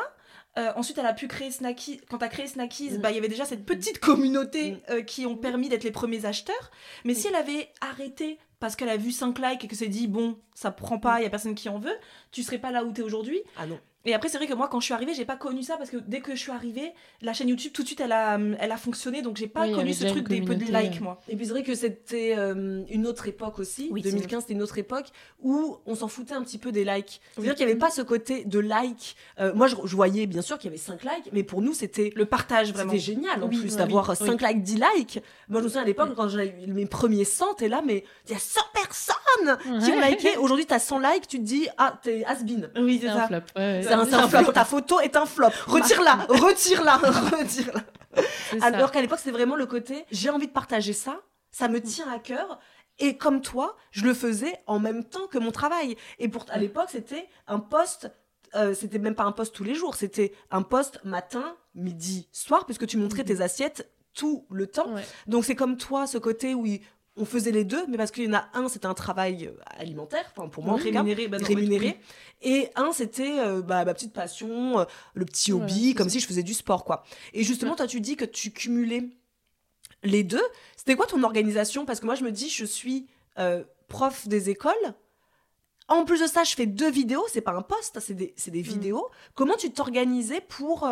Euh, 0.57 0.71
ensuite, 0.75 0.97
elle 0.97 1.05
a 1.05 1.13
pu 1.13 1.27
créer 1.27 1.51
Snacky. 1.51 2.01
Quand 2.09 2.17
tu 2.17 2.25
as 2.25 2.29
créé 2.29 2.47
Snackies, 2.47 2.91
Mm. 2.91 2.97
bah, 2.97 3.11
il 3.11 3.15
y 3.15 3.17
avait 3.19 3.27
déjà 3.27 3.45
cette 3.45 3.65
petite 3.65 3.99
communauté 3.99 4.71
Mm. 4.71 4.77
euh, 4.89 5.01
qui 5.01 5.25
ont 5.25 5.35
permis 5.37 5.69
d'être 5.69 5.83
les 5.83 5.91
premiers 5.91 6.25
acheteurs. 6.25 6.71
Mais 7.05 7.13
si 7.13 7.27
elle 7.27 7.35
avait 7.35 7.69
arrêté 7.81 8.39
parce 8.59 8.75
qu'elle 8.75 8.89
a 8.89 8.97
vu 8.97 9.11
5 9.11 9.37
likes 9.37 9.63
et 9.63 9.67
que 9.67 9.75
s'est 9.75 9.87
dit, 9.87 10.07
bon, 10.07 10.39
ça 10.55 10.71
prend 10.71 10.97
pas, 10.97 11.19
il 11.19 11.23
y 11.23 11.27
a 11.27 11.29
personne 11.29 11.53
qui 11.53 11.69
en 11.69 11.77
veut, 11.77 11.95
tu 12.31 12.41
serais 12.41 12.57
pas 12.57 12.71
là 12.71 12.83
où 12.83 12.91
tu 12.91 13.01
es 13.01 13.03
aujourd'hui. 13.03 13.39
Ah 13.55 13.67
non. 13.67 13.79
Et 14.07 14.13
après, 14.13 14.29
c'est 14.29 14.37
vrai 14.37 14.47
que 14.47 14.53
moi, 14.53 14.67
quand 14.69 14.79
je 14.79 14.85
suis 14.85 14.93
arrivée, 14.93 15.13
j'ai 15.13 15.25
pas 15.25 15.35
connu 15.35 15.63
ça 15.63 15.77
parce 15.77 15.89
que 15.89 15.97
dès 15.97 16.21
que 16.21 16.33
je 16.35 16.39
suis 16.39 16.51
arrivée, 16.51 16.93
la 17.21 17.33
chaîne 17.33 17.49
YouTube, 17.49 17.71
tout 17.73 17.81
de 17.81 17.87
suite, 17.87 17.99
elle 17.99 18.11
a, 18.13 18.39
elle 18.59 18.71
a 18.71 18.77
fonctionné. 18.77 19.21
Donc, 19.21 19.37
j'ai 19.37 19.47
pas 19.47 19.63
Oui, 19.67 19.73
connu 19.73 19.93
ce 19.93 20.05
truc 20.05 20.27
des 20.29 20.41
peu 20.41 20.55
de 20.55 20.63
likes, 20.65 20.97
euh. 21.01 21.03
moi. 21.03 21.19
Et 21.27 21.35
puis 21.35 21.45
c'est 21.45 21.51
vrai 21.51 21.63
que 21.63 21.75
c'était 21.75 22.35
euh, 22.37 22.83
une 22.89 23.05
autre 23.05 23.27
époque 23.27 23.59
aussi. 23.59 23.89
Oui, 23.91 24.01
2015, 24.01 24.41
c'était 24.43 24.53
une 24.53 24.61
autre 24.61 24.77
époque 24.77 25.07
où 25.41 25.77
on 25.85 25.95
s'en 25.95 26.07
foutait 26.07 26.33
un 26.33 26.41
petit 26.43 26.57
peu 26.57 26.71
des 26.71 26.85
likes. 26.85 27.21
C'est-à-dire 27.33 27.55
qu'il 27.55 27.65
n'y 27.65 27.71
avait 27.71 27.79
pas 27.79 27.89
ce 27.89 28.01
côté 28.01 28.45
de 28.45 28.59
like. 28.59 29.15
Euh, 29.39 29.53
moi, 29.53 29.67
je, 29.67 29.75
je 29.83 29.95
voyais 29.95 30.25
bien 30.25 30.41
sûr 30.41 30.57
qu'il 30.57 30.69
y 30.69 30.73
avait 30.73 30.77
5 30.77 31.03
likes, 31.03 31.29
mais 31.33 31.43
pour 31.43 31.61
nous, 31.61 31.73
c'était 31.73 32.11
Le 32.15 32.25
partage, 32.25 32.71
vraiment. 32.73 32.91
C'était 32.91 33.03
génial 33.03 33.43
en 33.43 33.49
plus 33.49 33.75
d'avoir 33.75 34.09
oui, 34.09 34.15
5 34.15 34.41
likes, 34.41 34.63
10 34.63 34.75
likes. 34.95 35.19
Moi, 35.49 35.59
je 35.59 35.65
me 35.65 35.69
souviens 35.69 35.81
à 35.83 35.85
l'époque, 35.85 36.09
quand 36.15 36.29
j'ai 36.29 36.53
eu 36.65 36.71
mes 36.71 36.85
premiers 36.85 37.25
100, 37.25 37.55
t'es 37.55 37.67
là, 37.67 37.81
mais 37.85 38.03
il 38.27 38.31
y 38.31 38.35
a 38.35 38.39
100 38.39 38.61
personnes 38.73 39.81
qui 39.83 39.91
ont 39.91 40.01
liké. 40.01 40.37
Aujourd'hui, 40.37 40.65
t'as 40.65 40.79
100 40.79 40.99
likes, 40.99 41.27
tu 41.27 41.37
te 41.39 41.43
dis, 41.43 41.67
ah, 41.77 41.99
t'es 42.01 42.23
has-been. 42.25 42.69
Oui, 42.77 42.99
c'est 43.01 43.07
C'est 43.07 43.13
ça. 43.13 43.23
un 43.23 43.27
flop. 43.27 43.37
ouais, 43.55 43.81
C'est 44.05 44.13
un, 44.15 44.29
c'est 44.29 44.41
flop. 44.43 44.51
Ta 44.51 44.65
photo 44.65 44.99
est 44.99 45.15
un 45.15 45.25
flop. 45.25 45.49
Retire-la, 45.67 46.15
retire-la, 46.29 46.95
retire-la. 46.97 47.81
C'est. 48.49 48.63
Alors 48.63 48.91
qu'à 48.91 49.01
l'époque, 49.01 49.19
c'était 49.19 49.31
vraiment 49.31 49.55
le 49.55 49.65
côté, 49.65 50.05
j'ai 50.11 50.29
envie 50.29 50.47
de 50.47 50.51
partager 50.51 50.93
ça, 50.93 51.19
ça 51.51 51.67
me 51.67 51.81
tient 51.81 52.09
à 52.11 52.19
cœur. 52.19 52.59
Et 52.99 53.15
comme 53.17 53.41
toi, 53.41 53.75
je 53.91 54.03
le 54.05 54.13
faisais 54.15 54.57
en 54.65 54.79
même 54.79 55.03
temps 55.03 55.27
que 55.27 55.37
mon 55.37 55.51
travail. 55.51 55.95
Et 56.17 56.29
pour 56.29 56.45
à 56.49 56.57
l'époque, 56.57 56.87
c'était 56.89 57.27
un 57.45 57.59
poste. 57.59 58.11
euh, 58.55 58.73
c'était 58.73 58.97
même 58.97 59.13
pas 59.13 59.23
un 59.25 59.31
poste 59.31 59.53
tous 59.53 59.63
les 59.63 59.75
jours, 59.75 59.95
c'était 59.95 60.33
un 60.49 60.63
poste 60.63 60.99
matin, 61.03 61.55
midi, 61.75 62.27
soir, 62.31 62.65
puisque 62.65 62.87
tu 62.87 62.97
montrais 62.97 63.23
tes 63.23 63.41
assiettes 63.41 63.91
tout 64.15 64.47
le 64.49 64.65
temps. 64.65 64.91
Ouais. 64.93 65.05
Donc 65.27 65.45
c'est 65.45 65.53
comme 65.55 65.77
toi, 65.77 66.07
ce 66.07 66.17
côté 66.17 66.55
où 66.55 66.65
on 67.17 67.25
faisait 67.25 67.51
les 67.51 67.63
deux, 67.63 67.85
mais 67.87 67.97
parce 67.97 68.11
qu'il 68.11 68.25
y 68.25 68.27
en 68.27 68.33
a 68.33 68.47
un, 68.53 68.69
c'était 68.69 68.85
un 68.85 68.93
travail 68.93 69.47
euh, 69.47 69.59
alimentaire, 69.77 70.31
enfin 70.35 70.47
pour 70.47 70.63
moi 70.63 70.75
rémunéré, 70.75 71.27
bah 71.27 71.39
non, 71.39 71.47
rémunéré. 71.47 71.99
Et 72.41 72.69
un, 72.75 72.91
c'était 72.91 73.39
euh, 73.39 73.61
bah, 73.61 73.83
ma 73.83 73.93
petite 73.93 74.13
passion, 74.13 74.79
euh, 74.79 74.85
le 75.15 75.25
petit 75.25 75.51
hobby, 75.51 75.93
comme 75.95 76.07
ça. 76.07 76.13
si 76.13 76.19
je 76.19 76.27
faisais 76.27 76.43
du 76.43 76.53
sport, 76.53 76.85
quoi. 76.85 77.03
Et 77.33 77.43
justement, 77.43 77.75
toi, 77.75 77.87
tu 77.87 77.99
dis 77.99 78.15
que 78.15 78.25
tu 78.25 78.51
cumulais 78.51 79.09
les 80.03 80.23
deux. 80.23 80.43
C'était 80.75 80.95
quoi 80.95 81.07
ton 81.07 81.23
organisation? 81.23 81.85
Parce 81.85 81.99
que 81.99 82.05
moi, 82.05 82.15
je 82.15 82.23
me 82.23 82.31
dis, 82.31 82.49
je 82.49 82.65
suis 82.65 83.07
euh, 83.39 83.63
prof 83.87 84.27
des 84.27 84.49
écoles. 84.49 84.73
En 85.89 86.03
plus 86.03 86.21
de 86.21 86.27
ça, 86.27 86.43
je 86.43 86.53
fais 86.53 86.65
deux 86.65 86.91
vidéos, 86.91 87.25
c'est 87.31 87.41
pas 87.41 87.53
un 87.53 87.61
post, 87.61 87.99
c'est 88.01 88.13
des, 88.13 88.35
des 88.47 88.61
vidéos. 88.61 89.09
Comment 89.35 89.55
tu 89.55 89.71
t'organisais 89.71 90.41
pour, 90.41 90.85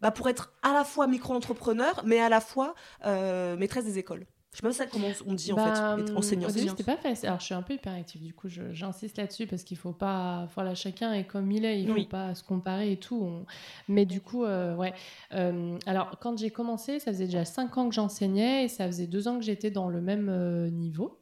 bah, 0.00 0.10
pour 0.10 0.28
être 0.28 0.52
à 0.62 0.72
la 0.72 0.82
fois 0.82 1.06
micro-entrepreneur, 1.06 2.02
mais 2.04 2.18
à 2.18 2.28
la 2.28 2.40
fois 2.40 2.74
maîtresse 3.04 3.84
des 3.84 3.98
écoles? 4.00 4.26
Je 4.54 4.58
sais 4.60 4.62
pas 4.62 4.72
ça 4.72 4.86
comment 4.86 5.08
on 5.26 5.34
dit 5.34 5.52
en 5.52 5.56
Bah, 5.56 5.64
fait, 5.96 6.00
être 6.02 6.10
hum, 6.12 6.16
enseignant. 6.16 6.48
Au 6.48 6.52
début, 6.52 6.68
c'était 6.68 6.84
pas 6.84 6.96
facile. 6.96 7.26
Alors, 7.26 7.40
je 7.40 7.44
suis 7.46 7.54
un 7.54 7.62
peu 7.62 7.74
hyperactive, 7.74 8.22
du 8.22 8.32
coup, 8.32 8.48
j'insiste 8.48 9.18
là-dessus 9.18 9.46
parce 9.48 9.64
qu'il 9.64 9.76
faut 9.76 9.92
pas. 9.92 10.48
Voilà, 10.54 10.74
chacun 10.76 11.12
est 11.12 11.24
comme 11.24 11.50
il 11.50 11.64
est, 11.64 11.80
il 11.82 11.88
faut 11.88 11.94
Oui. 11.94 12.06
pas 12.06 12.34
se 12.36 12.44
comparer 12.44 12.92
et 12.92 12.96
tout. 12.96 13.20
On- 13.20 13.46
Mais 13.88 14.06
du 14.06 14.20
coup, 14.20 14.44
euh, 14.44 14.76
ouais. 14.76 14.94
Euh, 15.32 15.76
alors, 15.86 16.18
quand 16.20 16.38
j'ai 16.38 16.50
commencé, 16.50 17.00
ça 17.00 17.12
faisait 17.12 17.26
déjà 17.26 17.44
5 17.44 17.76
ans 17.78 17.88
que 17.88 17.94
j'enseignais 17.94 18.64
et 18.64 18.68
ça 18.68 18.86
faisait 18.86 19.08
2 19.08 19.26
ans 19.28 19.38
que 19.38 19.44
j'étais 19.44 19.70
dans 19.72 19.88
le 19.88 20.00
même 20.00 20.28
euh, 20.30 20.70
niveau. 20.70 21.18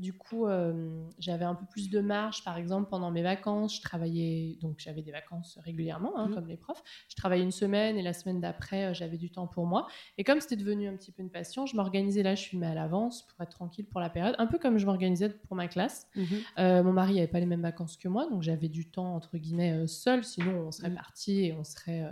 Du 0.00 0.12
coup, 0.12 0.46
euh, 0.46 1.04
j'avais 1.20 1.44
un 1.44 1.54
peu 1.54 1.66
plus 1.66 1.88
de 1.88 2.00
marge. 2.00 2.42
Par 2.42 2.56
exemple, 2.58 2.90
pendant 2.90 3.12
mes 3.12 3.22
vacances, 3.22 3.76
je 3.76 3.80
travaillais. 3.82 4.58
Donc, 4.60 4.78
j'avais 4.78 5.02
des 5.02 5.12
vacances 5.12 5.56
régulièrement, 5.62 6.18
hein, 6.18 6.26
Mhm. 6.28 6.34
comme 6.34 6.48
les 6.48 6.56
profs. 6.56 6.82
Je 7.08 7.14
travaillais 7.14 7.44
une 7.44 7.52
semaine 7.52 7.96
et 7.96 8.02
la 8.02 8.12
semaine 8.12 8.40
d'après, 8.40 8.86
euh, 8.86 8.94
j'avais 8.94 9.18
du 9.18 9.30
temps 9.30 9.46
pour 9.46 9.66
moi. 9.66 9.86
Et 10.18 10.24
comme 10.24 10.40
c'était 10.40 10.56
devenu 10.56 10.88
un 10.88 10.96
petit 10.96 11.12
peu 11.12 11.22
une 11.22 11.30
passion, 11.30 11.64
je 11.66 11.76
m'organisais 11.76 12.24
là, 12.24 12.34
je 12.34 12.42
filmais 12.44 12.66
à 12.66 12.74
l'avance 12.74 13.24
pour 13.28 13.40
être 13.40 13.50
tranquille 13.52 13.86
pour 13.86 14.00
la 14.00 14.10
période, 14.10 14.34
un 14.38 14.46
peu 14.48 14.58
comme 14.58 14.78
je 14.78 14.86
m'organisais 14.86 15.28
pour 15.30 15.54
ma 15.56 15.68
classe. 15.68 16.08
Mhm. 16.16 16.26
Euh, 16.58 16.82
mon 16.82 16.92
mari 16.92 17.14
n'avait 17.14 17.28
pas 17.28 17.38
les 17.40 17.46
mêmes 17.46 17.62
vacances 17.62 17.96
que 17.96 18.08
moi, 18.08 18.28
donc 18.28 18.42
j'avais 18.42 18.68
du 18.68 18.90
temps 18.90 19.14
entre 19.14 19.38
guillemets 19.38 19.86
seul, 19.86 20.24
sinon 20.24 20.66
on 20.66 20.72
serait 20.72 20.88
Mhm. 20.90 20.96
parti 20.96 21.44
et 21.44 21.52
on 21.52 21.62
serait, 21.62 22.02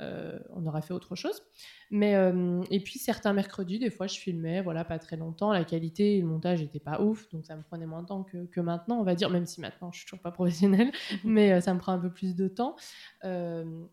euh, 0.00 0.38
on 0.50 0.66
aurait 0.66 0.82
fait 0.82 0.94
autre 0.94 1.16
chose. 1.16 1.42
Mais 1.90 2.14
euh, 2.14 2.62
et 2.70 2.80
puis 2.80 2.98
certains 2.98 3.32
mercredis, 3.32 3.78
des 3.78 3.90
fois 3.90 4.06
je 4.06 4.18
filmais, 4.18 4.60
voilà, 4.60 4.84
pas 4.84 4.98
très 4.98 5.16
longtemps. 5.16 5.52
La 5.52 5.64
qualité, 5.64 6.16
et 6.18 6.20
le 6.20 6.26
montage 6.26 6.60
n'était 6.60 6.80
pas 6.80 7.00
ouf, 7.00 7.28
donc 7.30 7.46
ça 7.46 7.56
me 7.56 7.62
prenait 7.62 7.86
moins 7.86 8.02
de 8.02 8.08
temps 8.08 8.22
que, 8.22 8.46
que 8.46 8.60
maintenant, 8.60 9.00
on 9.00 9.04
va 9.04 9.14
dire, 9.14 9.30
même 9.30 9.46
si 9.46 9.60
maintenant 9.60 9.90
je 9.92 9.98
suis 9.98 10.06
toujours 10.06 10.22
pas 10.22 10.30
professionnelle, 10.30 10.92
mais 11.24 11.52
euh, 11.52 11.60
ça 11.60 11.74
me 11.74 11.78
prend 11.78 11.92
un 11.92 11.98
peu 11.98 12.12
plus 12.12 12.36
de 12.36 12.48
temps. 12.48 12.76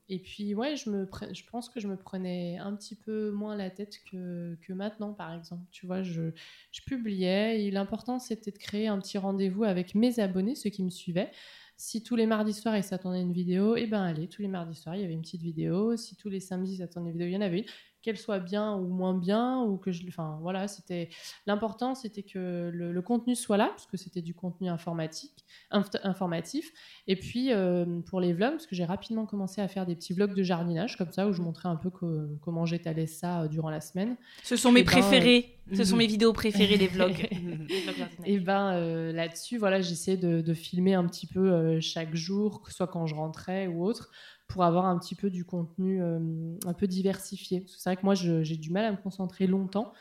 Et 0.09 0.19
puis, 0.19 0.53
ouais, 0.55 0.75
je, 0.75 0.89
me 0.89 1.05
pre- 1.05 1.33
je 1.33 1.43
pense 1.49 1.69
que 1.69 1.79
je 1.79 1.87
me 1.87 1.97
prenais 1.97 2.57
un 2.57 2.75
petit 2.75 2.95
peu 2.95 3.31
moins 3.31 3.55
la 3.55 3.69
tête 3.69 3.99
que, 4.11 4.57
que 4.61 4.73
maintenant, 4.73 5.13
par 5.13 5.33
exemple. 5.33 5.63
Tu 5.71 5.85
vois, 5.85 6.03
je, 6.03 6.31
je 6.71 6.81
publiais 6.85 7.63
et 7.63 7.71
l'important, 7.71 8.19
c'était 8.19 8.51
de 8.51 8.57
créer 8.57 8.87
un 8.87 8.99
petit 8.99 9.17
rendez-vous 9.17 9.63
avec 9.63 9.95
mes 9.95 10.19
abonnés, 10.19 10.55
ceux 10.55 10.69
qui 10.69 10.83
me 10.83 10.89
suivaient. 10.89 11.31
Si 11.77 12.03
tous 12.03 12.15
les 12.15 12.25
mardis 12.25 12.53
soirs, 12.53 12.77
ils 12.77 12.83
s'attendaient 12.83 13.17
à 13.17 13.21
une 13.21 13.33
vidéo, 13.33 13.75
et 13.75 13.87
ben 13.87 14.01
allez, 14.03 14.27
tous 14.29 14.41
les 14.41 14.47
mardis 14.47 14.75
soirs, 14.75 14.95
il 14.95 15.01
y 15.01 15.03
avait 15.03 15.13
une 15.13 15.21
petite 15.21 15.41
vidéo. 15.41 15.97
Si 15.97 16.15
tous 16.15 16.29
les 16.29 16.39
samedis, 16.39 16.73
ils 16.75 16.77
s'attendaient 16.77 17.09
à 17.09 17.11
une 17.11 17.17
vidéo, 17.17 17.27
il 17.27 17.33
y 17.33 17.37
en 17.37 17.41
avait 17.41 17.59
une. 17.59 17.65
Qu'elle 18.05 18.17
soit 18.19 18.37
bien 18.37 18.75
ou 18.75 18.87
moins 18.87 19.15
bien, 19.15 19.63
ou 19.63 19.77
que 19.77 19.91
je. 19.91 20.03
Enfin, 20.07 20.37
voilà, 20.43 20.67
c'était. 20.67 21.09
L'important, 21.47 21.95
c'était 21.95 22.21
que 22.21 22.69
le, 22.71 22.91
le 22.93 23.01
contenu 23.01 23.33
soit 23.35 23.57
là, 23.57 23.69
parce 23.69 23.87
que 23.87 23.97
c'était 23.97 24.21
du 24.21 24.35
contenu 24.35 24.69
informatique, 24.69 25.43
inf- 25.71 25.99
informatif. 26.03 26.71
Et 27.07 27.15
puis, 27.15 27.51
euh, 27.51 28.01
pour 28.01 28.19
les 28.21 28.33
vlogs, 28.33 28.51
parce 28.51 28.67
que 28.67 28.75
j'ai 28.75 28.85
rapidement 28.85 29.25
commencé 29.25 29.59
à 29.59 29.67
faire 29.67 29.87
des 29.87 29.95
petits 29.95 30.13
vlogs 30.13 30.35
de 30.35 30.43
jardinage, 30.43 30.97
comme 30.97 31.11
ça, 31.11 31.27
où 31.27 31.33
je 31.33 31.41
montrais 31.41 31.67
un 31.67 31.77
peu 31.77 31.89
co- 31.89 32.27
comment 32.41 32.67
j'étalais 32.67 33.07
ça 33.07 33.41
euh, 33.41 33.47
durant 33.47 33.71
la 33.71 33.81
semaine. 33.81 34.17
Ce 34.43 34.55
sont 34.55 34.71
mes 34.71 34.81
Eh 34.81 34.83
ben, 34.83 34.91
préférés. 34.91 35.57
euh, 35.71 35.75
Ce 35.75 35.83
sont 35.83 35.95
mhm. 35.95 35.99
mes 35.99 36.07
vidéos 36.07 36.31
préférées, 36.33 36.77
les 36.77 36.87
vlogs. 36.87 37.17
Jardinage. 37.17 37.67
Et 38.25 38.37
ben 38.39 38.73
euh, 38.73 39.11
là-dessus, 39.13 39.57
voilà, 39.57 39.81
j'essayais 39.81 40.17
de, 40.17 40.41
de 40.41 40.53
filmer 40.53 40.93
un 40.93 41.07
petit 41.07 41.25
peu 41.25 41.79
chaque 41.81 42.13
jour, 42.15 42.61
que 42.61 42.69
ce 42.69 42.77
soit 42.77 42.87
quand 42.87 43.07
je 43.07 43.15
rentrais 43.15 43.65
ou 43.65 43.83
autre, 43.83 44.11
pour 44.47 44.63
avoir 44.63 44.85
un 44.85 44.97
petit 44.97 45.15
peu 45.15 45.29
du 45.29 45.45
contenu 45.45 46.01
euh, 46.01 46.19
un 46.65 46.73
peu 46.73 46.87
diversifié. 46.87 47.65
C'est 47.67 47.89
vrai 47.89 47.97
que 47.97 48.05
moi, 48.05 48.15
j'ai 48.15 48.57
du 48.57 48.71
mal 48.71 48.85
à 48.85 48.91
me 48.91 48.97
concentrer 48.97 49.47
longtemps. 49.47 49.91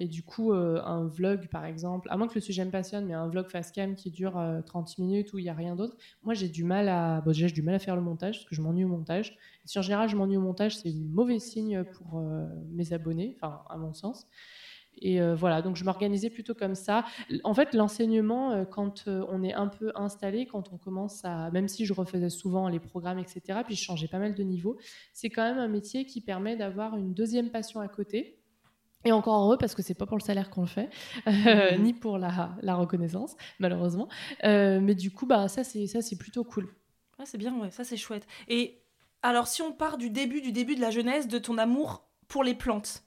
Et 0.00 0.08
du 0.08 0.22
coup, 0.22 0.54
euh, 0.54 0.80
un 0.82 1.06
vlog, 1.06 1.48
par 1.48 1.66
exemple, 1.66 2.08
à 2.10 2.16
moins 2.16 2.26
que 2.26 2.34
le 2.34 2.40
sujet 2.40 2.64
me 2.64 2.70
passionne, 2.70 3.04
mais 3.04 3.12
un 3.12 3.28
vlog 3.28 3.48
face 3.50 3.70
cam 3.70 3.94
qui 3.94 4.10
dure 4.10 4.38
euh, 4.38 4.62
30 4.62 4.96
minutes 4.96 5.34
où 5.34 5.38
il 5.38 5.42
n'y 5.42 5.50
a 5.50 5.54
rien 5.54 5.76
d'autre, 5.76 5.94
moi, 6.22 6.32
j'ai 6.32 6.48
du 6.48 6.64
mal 6.64 6.88
à... 6.88 7.20
Bon, 7.20 7.32
du 7.32 7.62
mal 7.62 7.74
à 7.74 7.78
faire 7.78 7.96
le 7.96 8.02
montage, 8.02 8.38
parce 8.38 8.48
que 8.48 8.54
je 8.54 8.62
m'ennuie 8.62 8.84
au 8.84 8.88
montage. 8.88 9.36
Et 9.62 9.68
si 9.68 9.78
en 9.78 9.82
général, 9.82 10.08
je 10.08 10.16
m'ennuie 10.16 10.38
au 10.38 10.40
montage, 10.40 10.78
c'est 10.78 10.90
mauvais 10.90 11.38
signe 11.38 11.84
pour 11.84 12.18
euh, 12.18 12.46
mes 12.70 12.94
abonnés, 12.94 13.36
enfin, 13.36 13.62
à 13.68 13.76
mon 13.76 13.92
sens. 13.92 14.26
Et 14.98 15.20
euh, 15.20 15.34
voilà, 15.34 15.62
donc 15.62 15.76
je 15.76 15.84
m'organisais 15.84 16.30
plutôt 16.30 16.54
comme 16.54 16.74
ça. 16.74 17.04
En 17.44 17.54
fait, 17.54 17.74
l'enseignement, 17.74 18.52
euh, 18.52 18.64
quand 18.64 19.04
euh, 19.08 19.24
on 19.28 19.42
est 19.42 19.54
un 19.54 19.68
peu 19.68 19.92
installé, 19.94 20.46
quand 20.46 20.72
on 20.72 20.78
commence 20.78 21.24
à, 21.24 21.50
même 21.50 21.68
si 21.68 21.86
je 21.86 21.92
refaisais 21.92 22.28
souvent 22.28 22.68
les 22.68 22.80
programmes, 22.80 23.18
etc., 23.18 23.60
puis 23.64 23.76
je 23.76 23.82
changeais 23.82 24.08
pas 24.08 24.18
mal 24.18 24.34
de 24.34 24.42
niveau, 24.42 24.78
c'est 25.12 25.30
quand 25.30 25.42
même 25.42 25.58
un 25.58 25.68
métier 25.68 26.04
qui 26.04 26.20
permet 26.20 26.56
d'avoir 26.56 26.96
une 26.96 27.14
deuxième 27.14 27.50
passion 27.50 27.80
à 27.80 27.88
côté. 27.88 28.36
Et 29.06 29.12
encore 29.12 29.42
heureux 29.42 29.56
parce 29.56 29.74
que 29.74 29.80
c'est 29.80 29.94
pas 29.94 30.04
pour 30.04 30.18
le 30.18 30.22
salaire 30.22 30.50
qu'on 30.50 30.60
le 30.60 30.66
fait, 30.66 30.90
euh, 31.26 31.74
ni 31.78 31.94
pour 31.94 32.18
la, 32.18 32.54
la 32.60 32.74
reconnaissance, 32.74 33.34
malheureusement. 33.58 34.08
Mais 34.42 34.94
du 34.94 35.10
coup, 35.10 35.24
bah 35.24 35.48
ça 35.48 35.64
c'est 35.64 35.86
ça 35.86 36.02
c'est 36.02 36.18
plutôt 36.18 36.44
cool. 36.44 36.68
Ouais, 37.18 37.24
c'est 37.24 37.38
bien, 37.38 37.58
ouais, 37.58 37.70
ça 37.70 37.82
c'est 37.82 37.96
chouette. 37.96 38.26
Et 38.46 38.82
alors, 39.22 39.46
si 39.46 39.60
on 39.62 39.72
part 39.72 39.98
du 39.98 40.10
début, 40.10 40.40
du 40.40 40.52
début 40.52 40.74
de 40.74 40.80
la 40.80 40.90
jeunesse, 40.90 41.28
de 41.28 41.38
ton 41.38 41.58
amour 41.58 42.08
pour 42.28 42.42
les 42.42 42.54
plantes, 42.54 43.02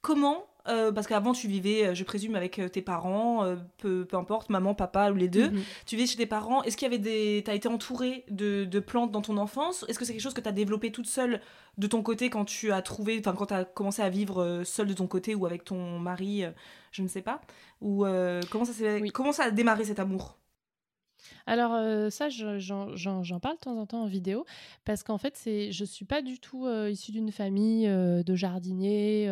comment 0.00 0.46
euh, 0.68 0.92
parce 0.92 1.06
qu'avant 1.06 1.32
tu 1.32 1.48
vivais, 1.48 1.86
euh, 1.88 1.94
je 1.94 2.04
présume, 2.04 2.34
avec 2.34 2.58
euh, 2.58 2.68
tes 2.68 2.82
parents, 2.82 3.44
euh, 3.44 3.56
peu, 3.78 4.04
peu 4.04 4.16
importe, 4.16 4.50
maman, 4.50 4.74
papa 4.74 5.10
ou 5.10 5.14
les 5.14 5.28
deux. 5.28 5.50
Mhm. 5.50 5.62
Tu 5.86 5.96
vivais 5.96 6.06
chez 6.06 6.16
tes 6.16 6.26
parents. 6.26 6.62
Est-ce 6.62 6.76
qu'il 6.76 6.86
y 6.86 6.92
avait 6.94 6.98
des, 7.02 7.42
t'as 7.44 7.54
été 7.54 7.68
entourée 7.68 8.24
de, 8.30 8.64
de 8.64 8.80
plantes 8.80 9.12
dans 9.12 9.22
ton 9.22 9.36
enfance? 9.36 9.84
Est-ce 9.88 9.98
que 9.98 10.04
c'est 10.04 10.12
quelque 10.12 10.22
chose 10.22 10.34
que 10.34 10.40
t'as 10.40 10.52
développé 10.52 10.90
toute 10.92 11.06
seule 11.06 11.40
de 11.78 11.86
ton 11.86 12.02
côté 12.02 12.30
quand 12.30 12.44
tu 12.44 12.72
as 12.72 12.82
trouvé, 12.82 13.18
enfin 13.18 13.34
quand 13.36 13.46
t'as 13.46 13.64
commencé 13.64 14.02
à 14.02 14.08
vivre 14.08 14.62
seule 14.64 14.86
de 14.86 14.94
ton 14.94 15.06
côté 15.06 15.34
ou 15.34 15.46
avec 15.46 15.64
ton 15.64 15.98
mari, 15.98 16.44
je 16.90 17.02
ne 17.02 17.08
sais 17.08 17.22
pas. 17.22 17.40
Ou 17.80 18.06
euh, 18.06 18.40
comment 18.50 18.64
ça 18.64 18.72
Oui. 19.00 19.10
comment 19.10 19.32
ça 19.32 19.44
a 19.44 19.50
démarré 19.50 19.84
cet 19.84 19.98
amour? 19.98 20.38
Alors 21.48 21.74
euh, 21.74 22.10
ça, 22.10 22.28
je- 22.28 22.58
j'en 22.58 23.40
parle 23.40 23.54
de 23.56 23.60
temps 23.60 23.78
en 23.78 23.86
temps 23.86 24.02
en 24.02 24.06
vidéo 24.08 24.44
parce 24.84 25.02
qu'en 25.04 25.16
fait, 25.18 25.36
c'est, 25.36 25.70
je 25.70 25.84
suis 25.84 26.04
pas 26.04 26.20
du 26.20 26.40
tout 26.40 26.66
euh, 26.66 26.90
issue 26.90 27.12
d'une 27.12 27.30
famille 27.30 27.86
euh, 27.86 28.22
de 28.24 28.34
jardiniers. 28.34 29.30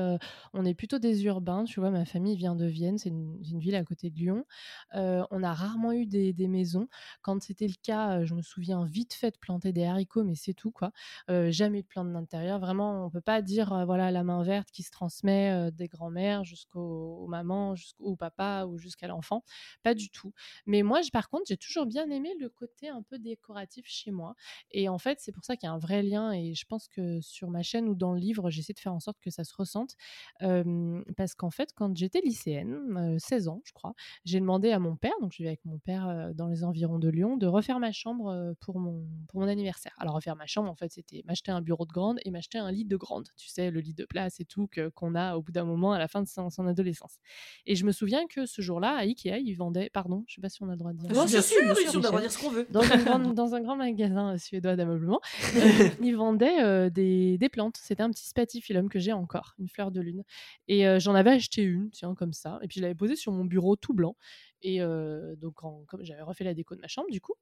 on 0.52 0.64
est 0.64 0.74
plutôt 0.74 0.98
des 0.98 1.24
urbains, 1.24 1.64
tu 1.64 1.80
vois. 1.80 1.90
Ma 1.90 2.04
famille 2.04 2.36
vient 2.36 2.54
de 2.54 2.66
Vienne, 2.66 2.98
c'est 2.98 3.08
une, 3.08 3.38
ville 3.58 3.74
à 3.74 3.84
côté 3.84 4.10
de 4.10 4.16
Lyon. 4.16 4.44
On 4.92 5.42
a 5.42 5.52
rarement 5.52 5.92
eu 5.92 6.06
des, 6.06 6.34
maisons. 6.48 6.88
Quand 7.22 7.42
c'était 7.42 7.66
le 7.66 7.74
cas, 7.82 8.24
je 8.24 8.34
me 8.34 8.42
souviens 8.42 8.84
vite 8.84 9.14
fait 9.14 9.30
de 9.32 9.38
planter 9.38 9.72
des 9.72 9.84
haricots, 9.84 10.24
mais 10.24 10.34
c'est 10.34 10.54
tout 10.54 10.70
quoi. 10.70 10.92
Jamais 11.28 11.82
de 11.82 11.86
plantes 11.86 12.12
d'intérieur. 12.12 12.58
Vraiment, 12.60 13.06
on 13.06 13.10
peut 13.10 13.20
pas 13.20 13.42
dire 13.42 13.84
voilà 13.86 14.10
la 14.10 14.22
main 14.24 14.42
verte 14.42 14.70
qui 14.70 14.82
se 14.82 14.90
transmet 14.90 15.70
des 15.72 15.88
grands-mères 15.88 16.44
jusqu'aux 16.44 17.18
aux 17.24 17.26
mamans, 17.26 17.74
jusqu'au 17.74 18.16
papa 18.16 18.66
ou 18.66 18.78
jusqu'à 18.78 19.08
l'enfant. 19.08 19.42
Pas 19.82 19.94
du 19.94 20.10
tout. 20.10 20.32
Mais 20.66 20.82
moi, 20.82 21.02
j- 21.02 21.10
par 21.10 21.28
contre, 21.28 21.44
j'ai 21.48 21.56
toujours 21.56 21.86
bien 21.86 22.03
aimé 22.10 22.34
le 22.38 22.48
côté 22.48 22.88
un 22.88 23.02
peu 23.02 23.18
décoratif 23.18 23.84
chez 23.86 24.10
moi. 24.10 24.34
Et 24.70 24.88
en 24.88 24.98
fait, 24.98 25.18
c'est 25.20 25.32
pour 25.32 25.44
ça 25.44 25.56
qu'il 25.56 25.66
y 25.66 25.70
a 25.70 25.72
un 25.72 25.78
vrai 25.78 26.02
lien. 26.02 26.32
Et 26.32 26.54
je 26.54 26.64
pense 26.66 26.88
que 26.88 27.20
sur 27.20 27.50
ma 27.50 27.62
chaîne 27.62 27.88
ou 27.88 27.94
dans 27.94 28.12
le 28.12 28.18
livre, 28.18 28.50
j'essaie 28.50 28.72
de 28.72 28.78
faire 28.78 28.92
en 28.94 29.00
sorte 29.00 29.18
que 29.20 29.30
ça 29.30 29.44
se 29.44 29.54
ressente. 29.54 29.94
Euh, 30.42 31.02
parce 31.16 31.34
qu'en 31.34 31.50
fait, 31.50 31.70
quand 31.74 31.96
j'étais 31.96 32.20
lycéenne, 32.20 32.96
euh, 32.96 33.18
16 33.18 33.48
ans, 33.48 33.60
je 33.64 33.72
crois, 33.72 33.94
j'ai 34.24 34.40
demandé 34.40 34.70
à 34.72 34.78
mon 34.78 34.96
père, 34.96 35.14
donc 35.20 35.32
je 35.32 35.38
vivais 35.38 35.50
avec 35.50 35.64
mon 35.64 35.78
père 35.78 36.08
euh, 36.08 36.32
dans 36.32 36.48
les 36.48 36.64
environs 36.64 36.98
de 36.98 37.08
Lyon, 37.08 37.36
de 37.36 37.46
refaire 37.46 37.78
ma 37.80 37.92
chambre 37.92 38.54
pour 38.60 38.78
mon, 38.78 39.06
pour 39.28 39.40
mon 39.40 39.46
anniversaire. 39.48 39.94
Alors, 39.98 40.14
refaire 40.14 40.36
ma 40.36 40.46
chambre, 40.46 40.70
en 40.70 40.74
fait, 40.74 40.92
c'était 40.92 41.22
m'acheter 41.26 41.50
un 41.52 41.60
bureau 41.60 41.86
de 41.86 41.92
grande 41.92 42.18
et 42.24 42.30
m'acheter 42.30 42.58
un 42.58 42.70
lit 42.70 42.84
de 42.84 42.96
grande. 42.96 43.28
Tu 43.36 43.48
sais, 43.48 43.70
le 43.70 43.80
lit 43.80 43.94
de 43.94 44.04
place 44.04 44.40
et 44.40 44.44
tout 44.44 44.66
que- 44.66 44.88
qu'on 44.88 45.14
a 45.14 45.36
au 45.36 45.42
bout 45.42 45.52
d'un 45.52 45.64
moment 45.64 45.92
à 45.92 45.98
la 45.98 46.08
fin 46.08 46.22
de 46.22 46.28
son, 46.28 46.50
son 46.50 46.66
adolescence. 46.66 47.18
Et 47.66 47.76
je 47.76 47.84
me 47.86 47.92
souviens 47.92 48.26
que 48.26 48.46
ce 48.46 48.62
jour-là, 48.62 48.94
à 48.96 49.00
Ikea, 49.04 49.38
ils 49.38 49.54
vendaient, 49.54 49.90
pardon, 49.90 50.24
je 50.26 50.34
sais 50.34 50.40
pas 50.40 50.48
si 50.48 50.62
on 50.62 50.68
a 50.68 50.72
le 50.72 50.76
droit 50.78 50.92
de 50.92 50.98
dire. 50.98 51.10
Bien 51.26 51.42
sûr, 51.42 51.62
bien 51.64 51.74
sûr, 51.90 51.93
on 51.94 51.98
Michel. 51.98 52.10
doit 52.12 52.20
dire 52.20 52.32
ce 52.32 52.38
qu'on 52.38 52.50
veut. 52.50 52.66
Dans 52.70 52.82
un, 52.82 52.96
grand, 53.04 53.18
dans 53.18 53.54
un 53.54 53.60
grand 53.60 53.76
magasin 53.76 54.36
suédois 54.38 54.76
d'ameublement, 54.76 55.20
euh, 55.56 55.88
ils 56.02 56.16
vendaient 56.16 56.62
euh, 56.62 56.90
des, 56.90 57.38
des 57.38 57.48
plantes. 57.48 57.76
C'était 57.76 58.02
un 58.02 58.10
petit 58.10 58.26
spatifilum 58.28 58.88
que 58.88 58.98
j'ai 58.98 59.12
encore, 59.12 59.54
une 59.58 59.68
fleur 59.68 59.90
de 59.90 60.00
lune. 60.00 60.22
Et 60.68 60.86
euh, 60.86 60.98
j'en 61.00 61.14
avais 61.14 61.30
acheté 61.30 61.62
une, 61.62 61.90
tiens, 61.90 62.14
comme 62.14 62.32
ça. 62.32 62.58
Et 62.62 62.68
puis 62.68 62.78
je 62.78 62.82
l'avais 62.82 62.94
posée 62.94 63.16
sur 63.16 63.32
mon 63.32 63.44
bureau 63.44 63.76
tout 63.76 63.94
blanc. 63.94 64.16
Et 64.62 64.80
euh, 64.80 65.36
donc, 65.36 65.62
en- 65.64 65.84
comme 65.86 66.02
j'avais 66.04 66.22
refait 66.22 66.44
la 66.44 66.54
déco 66.54 66.74
de 66.74 66.80
ma 66.80 66.88
chambre, 66.88 67.10
du 67.10 67.20
coup. 67.20 67.34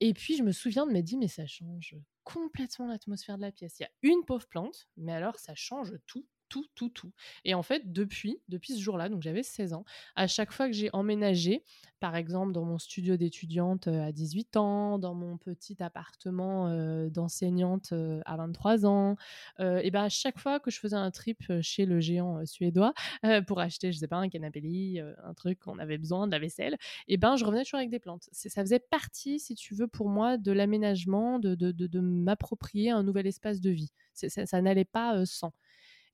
Et 0.00 0.12
puis, 0.12 0.36
je 0.36 0.42
me 0.42 0.50
souviens 0.52 0.86
de 0.86 0.92
me 0.92 1.00
dire, 1.02 1.18
mais 1.18 1.28
ça 1.28 1.46
change 1.46 1.96
complètement 2.24 2.86
l'atmosphère 2.86 3.36
de 3.36 3.42
la 3.42 3.52
pièce. 3.52 3.76
Il 3.78 3.84
y 3.84 3.86
a 3.86 3.90
une 4.02 4.24
pauvre 4.26 4.46
plante, 4.48 4.88
mais 4.96 5.12
alors 5.12 5.38
ça 5.38 5.54
change 5.54 5.92
tout, 6.06 6.26
tout, 6.54 6.66
tout, 6.76 6.88
tout. 6.88 7.10
Et 7.44 7.52
en 7.54 7.64
fait, 7.64 7.92
depuis, 7.92 8.38
depuis 8.48 8.74
ce 8.74 8.80
jour-là, 8.80 9.08
donc 9.08 9.22
j'avais 9.22 9.42
16 9.42 9.72
ans, 9.72 9.84
à 10.14 10.28
chaque 10.28 10.52
fois 10.52 10.68
que 10.68 10.72
j'ai 10.72 10.88
emménagé, 10.92 11.64
par 11.98 12.14
exemple 12.14 12.52
dans 12.52 12.64
mon 12.64 12.78
studio 12.78 13.16
d'étudiante 13.16 13.88
euh, 13.88 14.06
à 14.06 14.12
18 14.12 14.56
ans, 14.56 14.98
dans 15.00 15.14
mon 15.14 15.36
petit 15.36 15.82
appartement 15.82 16.68
euh, 16.68 17.10
d'enseignante 17.10 17.92
euh, 17.92 18.20
à 18.24 18.36
23 18.36 18.86
ans, 18.86 19.16
et 19.58 19.90
ben 19.90 20.04
à 20.04 20.08
chaque 20.08 20.38
fois 20.38 20.60
que 20.60 20.70
je 20.70 20.78
faisais 20.78 20.94
un 20.94 21.10
trip 21.10 21.42
chez 21.60 21.86
le 21.86 21.98
géant 21.98 22.44
suédois 22.46 22.94
pour 23.48 23.58
acheter, 23.58 23.90
je 23.90 23.98
sais 23.98 24.06
pas, 24.06 24.16
un 24.16 24.28
canapé 24.28 24.60
lit, 24.60 25.00
un 25.00 25.34
truc 25.34 25.58
qu'on 25.58 25.78
avait 25.78 25.98
besoin, 25.98 26.26
de 26.26 26.32
la 26.32 26.38
vaisselle, 26.38 26.76
et 27.08 27.16
ben 27.16 27.36
je 27.36 27.44
revenais 27.44 27.64
toujours 27.64 27.78
avec 27.78 27.90
des 27.90 27.98
plantes. 27.98 28.28
Ça 28.32 28.62
faisait 28.62 28.78
partie, 28.78 29.40
si 29.40 29.54
tu 29.54 29.74
veux, 29.74 29.88
pour 29.88 30.08
moi, 30.08 30.36
de 30.36 30.52
l'aménagement, 30.52 31.38
de, 31.38 32.00
m'approprier 32.00 32.90
un 32.90 33.02
nouvel 33.02 33.26
espace 33.26 33.60
de 33.60 33.70
vie. 33.70 33.92
Ça, 34.12 34.62
n'allait 34.62 34.84
pas 34.84 35.24
sans. 35.26 35.52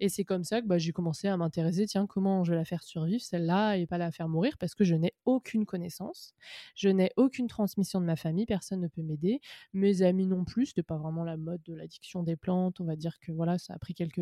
Et 0.00 0.08
c'est 0.08 0.24
comme 0.24 0.44
ça 0.44 0.62
que 0.62 0.66
bah, 0.66 0.78
j'ai 0.78 0.92
commencé 0.92 1.28
à 1.28 1.36
m'intéresser, 1.36 1.86
tiens, 1.86 2.06
comment 2.06 2.42
je 2.42 2.52
vais 2.52 2.56
la 2.56 2.64
faire 2.64 2.82
survivre, 2.82 3.22
celle-là, 3.22 3.76
et 3.76 3.86
pas 3.86 3.98
la 3.98 4.10
faire 4.10 4.28
mourir, 4.28 4.56
parce 4.58 4.74
que 4.74 4.82
je 4.82 4.94
n'ai 4.94 5.12
aucune 5.26 5.66
connaissance, 5.66 6.34
je 6.74 6.88
n'ai 6.88 7.12
aucune 7.16 7.48
transmission 7.48 8.00
de 8.00 8.06
ma 8.06 8.16
famille, 8.16 8.46
personne 8.46 8.80
ne 8.80 8.88
peut 8.88 9.02
m'aider, 9.02 9.40
mes 9.74 10.00
amis 10.02 10.26
non 10.26 10.44
plus, 10.44 10.66
c'était 10.66 10.82
pas 10.82 10.96
vraiment 10.96 11.22
la 11.22 11.36
mode 11.36 11.62
de 11.64 11.74
l'addiction 11.74 12.22
des 12.22 12.36
plantes, 12.36 12.80
on 12.80 12.84
va 12.84 12.96
dire 12.96 13.18
que 13.20 13.30
voilà, 13.30 13.58
ça 13.58 13.74
a 13.74 13.78
pris 13.78 13.94
quelques... 13.94 14.20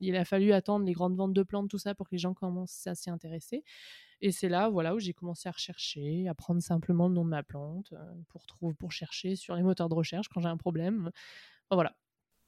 Il 0.00 0.16
a 0.16 0.24
fallu 0.24 0.52
attendre 0.52 0.84
les 0.84 0.92
grandes 0.92 1.16
ventes 1.16 1.32
de 1.32 1.42
plantes, 1.44 1.70
tout 1.70 1.78
ça, 1.78 1.94
pour 1.94 2.08
que 2.08 2.14
les 2.14 2.18
gens 2.18 2.34
commencent 2.34 2.86
à 2.88 2.96
s'y 2.96 3.08
intéresser. 3.08 3.62
Et 4.22 4.32
c'est 4.32 4.48
là, 4.48 4.68
voilà, 4.68 4.94
où 4.94 4.98
j'ai 4.98 5.14
commencé 5.14 5.48
à 5.48 5.52
rechercher, 5.52 6.28
à 6.28 6.34
prendre 6.34 6.60
simplement 6.60 7.08
le 7.08 7.14
nom 7.14 7.24
de 7.24 7.30
ma 7.30 7.42
plante 7.42 7.92
euh, 7.92 8.14
pour 8.28 8.46
trouver, 8.46 8.74
pour 8.74 8.92
chercher 8.92 9.36
sur 9.36 9.54
les 9.54 9.62
moteurs 9.62 9.88
de 9.88 9.94
recherche 9.94 10.28
quand 10.28 10.40
j'ai 10.40 10.48
un 10.48 10.58
problème. 10.58 11.10
Voilà. 11.70 11.94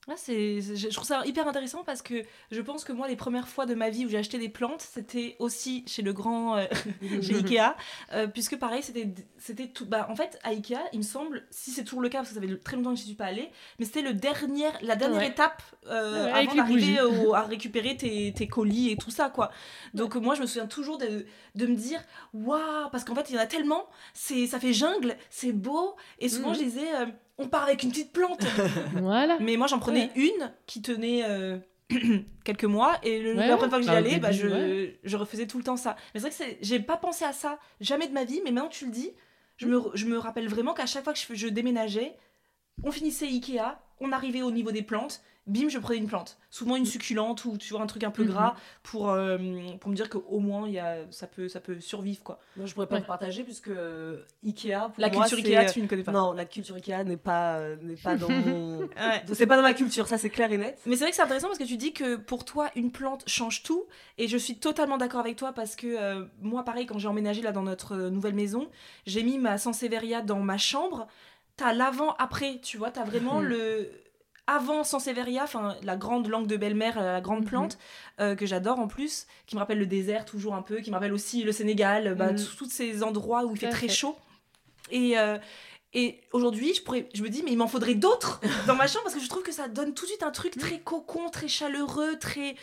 Ah, 0.08 0.14
c'est, 0.16 0.60
je 0.60 0.88
trouve 0.88 1.06
ça 1.06 1.24
hyper 1.24 1.46
intéressant 1.46 1.84
parce 1.84 2.02
que 2.02 2.24
je 2.50 2.60
pense 2.60 2.82
que 2.82 2.92
moi, 2.92 3.06
les 3.06 3.14
premières 3.14 3.46
fois 3.46 3.66
de 3.66 3.74
ma 3.74 3.88
vie 3.88 4.04
où 4.04 4.08
j'ai 4.08 4.18
acheté 4.18 4.36
des 4.36 4.48
plantes, 4.48 4.80
c'était 4.82 5.36
aussi 5.38 5.84
chez 5.86 6.02
le 6.02 6.12
grand, 6.12 6.56
euh, 6.56 6.66
chez 7.22 7.36
Ikea, 7.36 7.76
euh, 8.12 8.26
puisque 8.26 8.58
pareil, 8.58 8.82
c'était, 8.82 9.08
c'était 9.38 9.68
tout. 9.68 9.86
Bah, 9.86 10.08
en 10.10 10.16
fait, 10.16 10.40
à 10.42 10.48
Ikea, 10.48 10.74
il 10.92 10.98
me 10.98 11.04
semble, 11.04 11.46
si 11.52 11.70
c'est 11.70 11.84
toujours 11.84 12.00
le 12.00 12.08
cas, 12.08 12.18
parce 12.18 12.30
que 12.30 12.34
ça 12.34 12.40
fait 12.40 12.56
très 12.58 12.76
longtemps 12.76 12.94
que 12.94 12.98
je 12.98 13.04
suis 13.04 13.14
pas 13.14 13.26
allée, 13.26 13.48
mais 13.78 13.84
c'était 13.84 14.02
le 14.02 14.12
dernier, 14.12 14.66
la 14.82 14.96
dernière 14.96 15.20
Ouais. 15.20 15.28
étape 15.28 15.62
euh, 15.86 16.24
Ouais, 16.24 16.32
avant 16.32 16.54
d'arriver 16.56 16.98
à 17.36 17.42
récupérer 17.42 17.96
tes, 17.96 18.32
tes 18.32 18.48
colis 18.48 18.90
et 18.90 18.96
tout 18.96 19.12
ça, 19.12 19.30
quoi. 19.30 19.52
Donc 19.94 20.16
moi, 20.16 20.34
je 20.34 20.40
me 20.40 20.46
souviens 20.46 20.66
toujours 20.66 20.98
de, 20.98 21.26
de 21.54 21.66
me 21.68 21.76
dire, 21.76 22.02
waouh, 22.34 22.90
parce 22.90 23.04
qu'en 23.04 23.14
fait, 23.14 23.30
il 23.30 23.36
y 23.36 23.38
en 23.38 23.42
a 23.42 23.46
tellement, 23.46 23.86
c'est, 24.14 24.48
ça 24.48 24.58
fait 24.58 24.72
jungle, 24.72 25.16
c'est 25.30 25.52
beau, 25.52 25.94
et 26.18 26.28
souvent, 26.28 26.48
Mhm. 26.48 26.54
je 26.56 26.60
disais, 26.64 26.88
on 27.38 27.48
part 27.48 27.64
avec 27.64 27.82
une 27.82 27.90
petite 27.90 28.12
plante. 28.12 28.44
Voilà. 28.94 29.38
Mais 29.40 29.56
moi, 29.56 29.66
j'en 29.66 29.78
prenais 29.78 30.10
une 30.14 30.52
qui 30.66 30.82
tenait 30.82 31.24
euh, 31.24 31.58
quelques 32.44 32.64
mois. 32.64 32.98
Et 33.02 33.20
le, 33.20 33.34
Ouais, 33.34 33.46
la 33.46 33.56
première 33.56 33.70
fois 33.70 33.78
que 33.78 33.84
j'y 33.84 33.88
bah, 33.88 33.94
au 33.94 33.98
allais, 33.98 34.18
bah, 34.18 34.32
je, 34.32 34.42
début, 34.46 34.54
ouais. 34.54 35.00
je 35.02 35.16
refaisais 35.16 35.46
tout 35.46 35.58
le 35.58 35.64
temps 35.64 35.76
ça. 35.76 35.96
Mais 36.14 36.20
c'est 36.20 36.28
vrai 36.28 36.54
que 36.54 36.58
j'ai 36.60 36.80
pas 36.80 36.96
pensé 36.96 37.24
à 37.24 37.32
ça 37.32 37.58
jamais 37.80 38.06
de 38.06 38.12
ma 38.12 38.24
vie. 38.24 38.40
Mais 38.44 38.50
maintenant 38.50 38.68
que 38.68 38.74
tu 38.74 38.86
le 38.86 38.92
dis, 38.92 39.10
je 39.56 39.66
me, 39.66 39.80
je 39.94 40.06
me 40.06 40.18
rappelle 40.18 40.48
vraiment 40.48 40.74
qu'à 40.74 40.86
chaque 40.86 41.04
fois 41.04 41.12
que 41.12 41.18
je, 41.18 41.34
je 41.34 41.48
déménageais, 41.48 42.16
on 42.84 42.90
finissait 42.90 43.26
Ikea, 43.26 43.78
on 44.00 44.12
arrivait 44.12 44.42
au 44.42 44.50
niveau 44.50 44.72
des 44.72 44.82
plantes. 44.82 45.22
Bim, 45.48 45.68
je 45.68 45.78
prenais 45.78 45.98
une 45.98 46.06
plante. 46.06 46.38
Souvent 46.50 46.76
une 46.76 46.86
succulente 46.86 47.44
ou 47.44 47.56
tu 47.58 47.72
vois 47.74 47.82
un 47.82 47.86
truc 47.88 48.04
un 48.04 48.12
peu 48.12 48.22
Mhm. 48.22 48.28
gras 48.30 48.54
pour, 48.84 49.10
euh, 49.10 49.36
pour 49.80 49.90
me 49.90 49.96
dire 49.96 50.08
qu'au 50.08 50.38
moins 50.38 50.68
y 50.68 50.78
a, 50.78 50.98
ça, 51.10 51.26
peut, 51.26 51.48
ça 51.48 51.58
peut 51.58 51.80
survivre. 51.80 52.22
quoi. 52.22 52.38
Moi, 52.56 52.66
je 52.66 52.74
pourrais 52.74 52.86
pas 52.86 52.94
Ouais. 52.94 53.00
vous 53.00 53.06
partager 53.08 53.42
puisque 53.42 53.66
euh, 53.68 54.22
Ikea. 54.44 54.70
Pour 54.92 54.92
La 54.98 55.10
moi, 55.10 55.26
culture 55.26 55.38
Ikea, 55.38 55.72
tu 55.72 55.82
ne 55.82 55.88
connais 55.88 56.04
pas. 56.04 56.12
Non, 56.12 56.32
la 56.32 56.44
culture 56.44 56.76
Ikea 56.76 57.02
n'est 57.04 57.16
pas, 57.16 57.56
euh, 57.58 57.76
n'est 57.82 57.96
pas 57.96 58.14
dans 58.14 58.28
mon. 58.30 58.78
Ouais. 58.82 58.88
C'est 59.32 59.48
pas 59.48 59.56
dans 59.56 59.62
ma 59.62 59.74
culture, 59.74 60.06
ça 60.06 60.16
c'est 60.16 60.30
clair 60.30 60.52
et 60.52 60.58
net. 60.58 60.78
Mais 60.86 60.94
c'est 60.94 61.02
vrai 61.04 61.10
que 61.10 61.16
c'est 61.16 61.22
intéressant 61.22 61.48
parce 61.48 61.58
que 61.58 61.64
tu 61.64 61.76
dis 61.76 61.92
que 61.92 62.14
pour 62.14 62.44
toi, 62.44 62.70
une 62.76 62.92
plante 62.92 63.24
change 63.28 63.64
tout. 63.64 63.86
Et 64.18 64.28
je 64.28 64.36
suis 64.36 64.58
totalement 64.58 64.96
d'accord 64.96 65.20
avec 65.20 65.34
toi 65.36 65.52
parce 65.52 65.74
que 65.74 66.28
moi, 66.40 66.62
pareil, 66.64 66.86
quand 66.86 66.98
j'ai 66.98 67.08
emménagé 67.08 67.42
là 67.42 67.50
dans 67.50 67.62
notre 67.62 67.96
nouvelle 67.96 68.34
maison, 68.34 68.68
j'ai 69.06 69.24
mis 69.24 69.38
ma 69.38 69.58
Sansevieria 69.58 70.20
dans 70.22 70.38
ma 70.38 70.56
chambre. 70.56 71.08
T'as 71.56 71.72
l'avant-après, 71.74 72.60
tu 72.62 72.78
vois, 72.78 72.90
t'as 72.90 73.04
vraiment 73.04 73.40
Mhm. 73.40 73.46
le 73.48 73.90
avant 74.54 74.84
Sansevieria, 74.84 75.44
enfin 75.44 75.76
la 75.82 75.96
grande 75.96 76.28
langue 76.28 76.46
de 76.46 76.56
belle-mère, 76.56 77.00
la 77.00 77.20
grande 77.20 77.40
Mhm. 77.42 77.46
plante 77.48 77.78
euh, 78.20 78.34
que 78.34 78.46
j'adore 78.46 78.78
en 78.78 78.88
plus, 78.88 79.26
qui 79.46 79.54
me 79.56 79.60
rappelle 79.60 79.78
le 79.78 79.86
désert 79.86 80.24
toujours 80.24 80.54
un 80.54 80.62
peu, 80.62 80.76
qui 80.80 80.90
me 80.90 80.94
rappelle 80.96 81.12
aussi 81.12 81.42
le 81.42 81.52
Sénégal, 81.52 82.14
bah, 82.14 82.32
Mhm. 82.32 82.38
tous 82.38 82.56
tous 82.56 82.70
ces 82.70 83.02
endroits 83.02 83.44
où 83.44 83.52
il 83.54 83.58
fait 83.58 83.68
très 83.70 83.88
chaud. 83.88 84.16
Et 84.90 85.18
euh, 85.18 85.38
et 85.94 86.20
aujourd'hui, 86.32 86.72
je, 86.74 86.82
pourrais, 86.82 87.06
je 87.12 87.22
me 87.22 87.28
dis, 87.28 87.42
mais 87.44 87.50
il 87.52 87.58
m'en 87.58 87.68
faudrait 87.68 87.94
d'autres 87.94 88.40
dans 88.66 88.74
ma 88.76 88.86
chambre 88.86 89.04
parce 89.04 89.14
que 89.14 89.20
je 89.20 89.28
trouve 89.28 89.42
que 89.42 89.52
ça 89.52 89.68
donne 89.68 89.92
tout 89.94 90.04
de 90.04 90.08
suite 90.10 90.22
un 90.22 90.30
truc 90.30 90.56
très 90.56 90.80
cocon, 90.80 91.28
très 91.30 91.48
chaleureux, 91.48 92.18
très. 92.18 92.54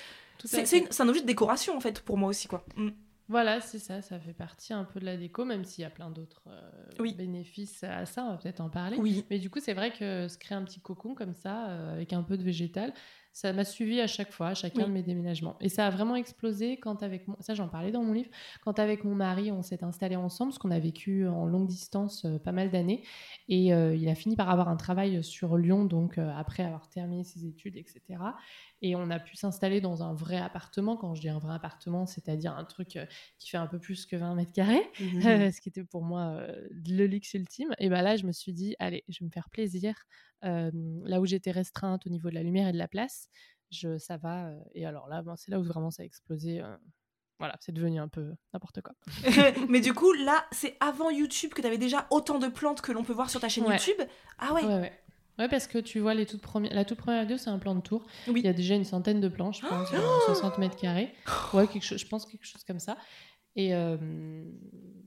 C'est 0.46 1.02
un 1.02 1.10
objet 1.10 1.22
de 1.22 1.28
décoration 1.28 1.76
en 1.78 1.80
fait 1.80 2.02
pour 2.02 2.18
moi 2.18 2.30
aussi 2.30 2.48
quoi. 2.48 2.64
Mm. 2.76 2.90
Voilà, 3.30 3.62
c'est 3.62 3.78
ça, 3.78 4.02
ça 4.02 4.20
fait 4.20 4.34
partie 4.34 4.74
un 4.74 4.84
peu 4.84 5.00
de 5.00 5.06
la 5.06 5.16
déco, 5.16 5.46
même 5.46 5.64
s'il 5.64 5.84
y 5.84 5.86
a 5.86 5.92
plein 5.92 6.10
d'autres 6.10 6.42
euh, 6.48 6.90
Oui. 7.00 7.14
bénéfices 7.14 7.84
à 7.84 8.06
ça, 8.08 8.24
on 8.26 8.32
va 8.32 8.38
peut-être 8.38 8.60
en 8.60 8.70
parler. 8.72 8.98
Oui. 8.98 9.24
Mais 9.30 9.38
du 9.38 9.52
coup, 9.52 9.60
c'est 9.60 9.76
vrai 9.76 9.92
que 9.94 10.28
se 10.28 10.38
créer 10.40 10.58
un 10.58 10.64
petit 10.64 10.82
cocon 10.82 11.14
comme 11.14 11.36
ça, 11.36 11.70
euh, 11.70 11.94
avec 11.94 12.12
un 12.12 12.24
peu 12.24 12.38
de 12.38 12.44
végétal, 12.44 12.92
ça 13.32 13.54
m'a 13.54 13.64
suivi 13.64 14.02
à 14.02 14.08
chaque 14.08 14.32
fois, 14.32 14.48
à 14.48 14.54
chacun 14.56 14.82
Oui. 14.82 14.88
de 14.88 14.94
mes 14.94 15.04
déménagements. 15.04 15.56
Et 15.62 15.70
ça 15.70 15.86
a 15.86 15.90
vraiment 15.92 16.16
explosé 16.16 16.78
quand 16.80 17.04
avec 17.04 17.28
mon... 17.28 17.36
ça 17.40 17.54
j'en 17.54 17.68
parlais 17.68 17.92
dans 17.92 18.04
mon 18.04 18.14
livre, 18.14 18.30
quand 18.64 18.80
avec 18.80 19.04
mon 19.04 19.14
mari 19.14 19.52
on 19.52 19.62
s'est 19.62 19.84
installé 19.84 20.16
ensemble, 20.16 20.50
parce 20.50 20.58
qu'on 20.58 20.72
a 20.72 20.80
vécu 20.80 21.28
en 21.28 21.46
longue 21.46 21.68
distance 21.68 22.26
euh, 22.26 22.40
pas 22.40 22.52
mal 22.52 22.72
d'années, 22.72 23.04
et 23.48 23.74
euh, 23.74 23.96
il 23.96 24.10
a 24.10 24.16
fini 24.16 24.36
par 24.36 24.50
avoir 24.50 24.68
un 24.70 24.76
travail 24.76 25.24
sur 25.24 25.56
Lyon, 25.56 25.86
donc 25.86 26.18
euh, 26.18 26.32
après 26.36 26.64
avoir 26.64 26.90
terminé 26.90 27.24
ses 27.24 27.46
études, 27.46 27.78
etc. 27.78 28.02
Et 28.82 28.96
on 28.96 29.10
a 29.10 29.20
pu 29.20 29.36
s'installer 29.36 29.82
dans 29.82 30.04
un 30.04 30.14
vrai 30.14 30.38
appartement. 30.38 30.96
Quand 30.96 31.14
je 31.14 31.22
dis 31.22 31.30
un 31.30 31.40
vrai 31.40 31.54
appartement, 31.54 32.06
c'est-à-dire 32.06 32.56
un 32.58 32.64
truc 32.64 32.96
euh, 32.96 33.06
qui 33.38 33.50
fait 33.50 33.58
un 33.58 33.68
peu 33.68 33.78
plus 33.80 34.06
que 34.06 34.16
20 34.16 34.36
mètres 34.36 34.54
carrés, 34.54 34.90
euh, 35.02 35.52
ce 35.52 35.60
qui 35.60 35.68
était 35.70 35.84
pour 35.84 36.02
moi 36.04 36.28
euh, 36.38 36.68
le 36.88 37.06
luxe 37.06 37.34
ultime. 37.34 37.74
Et 37.80 37.90
ben 37.90 38.02
là, 38.02 38.16
je 38.16 38.26
me 38.26 38.32
suis 38.32 38.54
dit, 38.54 38.76
allez, 38.80 39.04
je 39.10 39.20
vais 39.20 39.26
me 39.26 39.32
faire 39.32 39.50
plaisir. 39.50 39.96
Euh, 40.46 40.72
là 41.04 41.20
où 41.20 41.26
j'étais 41.26 41.52
restreinte 41.52 42.06
au 42.08 42.10
niveau 42.10 42.30
de 42.30 42.36
la 42.36 42.44
lumière 42.44 42.70
et 42.70 42.72
de 42.72 42.78
la 42.78 42.88
place, 42.88 43.28
je, 43.72 43.98
ça 43.98 44.16
va. 44.18 44.52
et 44.74 44.86
alors 44.86 45.08
là, 45.10 45.22
ben, 45.22 45.36
c'est 45.36 45.52
là 45.52 45.60
où 45.60 45.64
vraiment 45.64 45.92
ça 45.92 46.04
a 46.04 46.06
explosé. 46.06 46.62
voilà, 47.38 47.56
c'est 47.60 47.74
devenu 47.74 48.00
un 48.00 48.08
peu 48.08 48.34
n'importe 48.54 48.82
quoi. 48.82 48.96
Mais 49.70 49.82
du 49.82 49.94
coup, 49.94 50.12
là, 50.14 50.46
c'est 50.52 50.78
avant 50.80 51.10
YouTube 51.10 51.54
que 51.54 51.62
t'avais 51.62 51.78
déjà 51.78 52.08
autant 52.12 52.40
de 52.40 52.48
plantes 52.48 52.82
que 52.82 52.92
l'on 52.94 53.04
peut 53.04 53.14
voir 53.14 53.30
sur 53.30 53.42
ta 53.42 53.50
chaîne 53.50 53.66
Ouais. 53.66 53.76
YouTube? 53.76 54.08
Ah 54.38 54.54
ouais. 54.54 54.64
Ouais, 54.64 54.80
ouais. 54.80 55.00
Ouais, 55.40 55.48
parce 55.48 55.68
que 55.68 55.78
tu 55.80 56.00
vois, 56.00 56.14
les 56.14 56.26
toutes 56.26 56.42
premières, 56.42 56.74
la 56.74 56.84
toute 56.86 56.98
première 56.98 57.22
vidéo, 57.22 57.38
c'est 57.38 57.50
un 57.50 57.58
plan 57.60 57.74
de 57.74 57.82
tour. 57.82 58.04
Oui. 58.28 58.42
Il 58.42 58.46
y 58.46 58.50
a 58.50 58.54
déjà 58.54 58.76
une 58.76 58.84
centaine 58.86 59.22
de 59.22 59.30
plans, 59.30 59.52
je 59.54 59.62
pense, 59.66 59.92
euh, 59.94 59.98
60 60.26 60.58
mètres 60.60 60.76
carrés. 60.76 61.14
Ouais, 61.54 61.66
quelque 61.68 61.84
chose, 61.86 62.00
je 62.00 62.08
pense 62.08 62.26
quelque 62.26 62.46
chose 62.46 62.64
comme 62.66 62.80
ça. 62.80 62.98
Et 63.56 63.74
euh, 63.74 63.98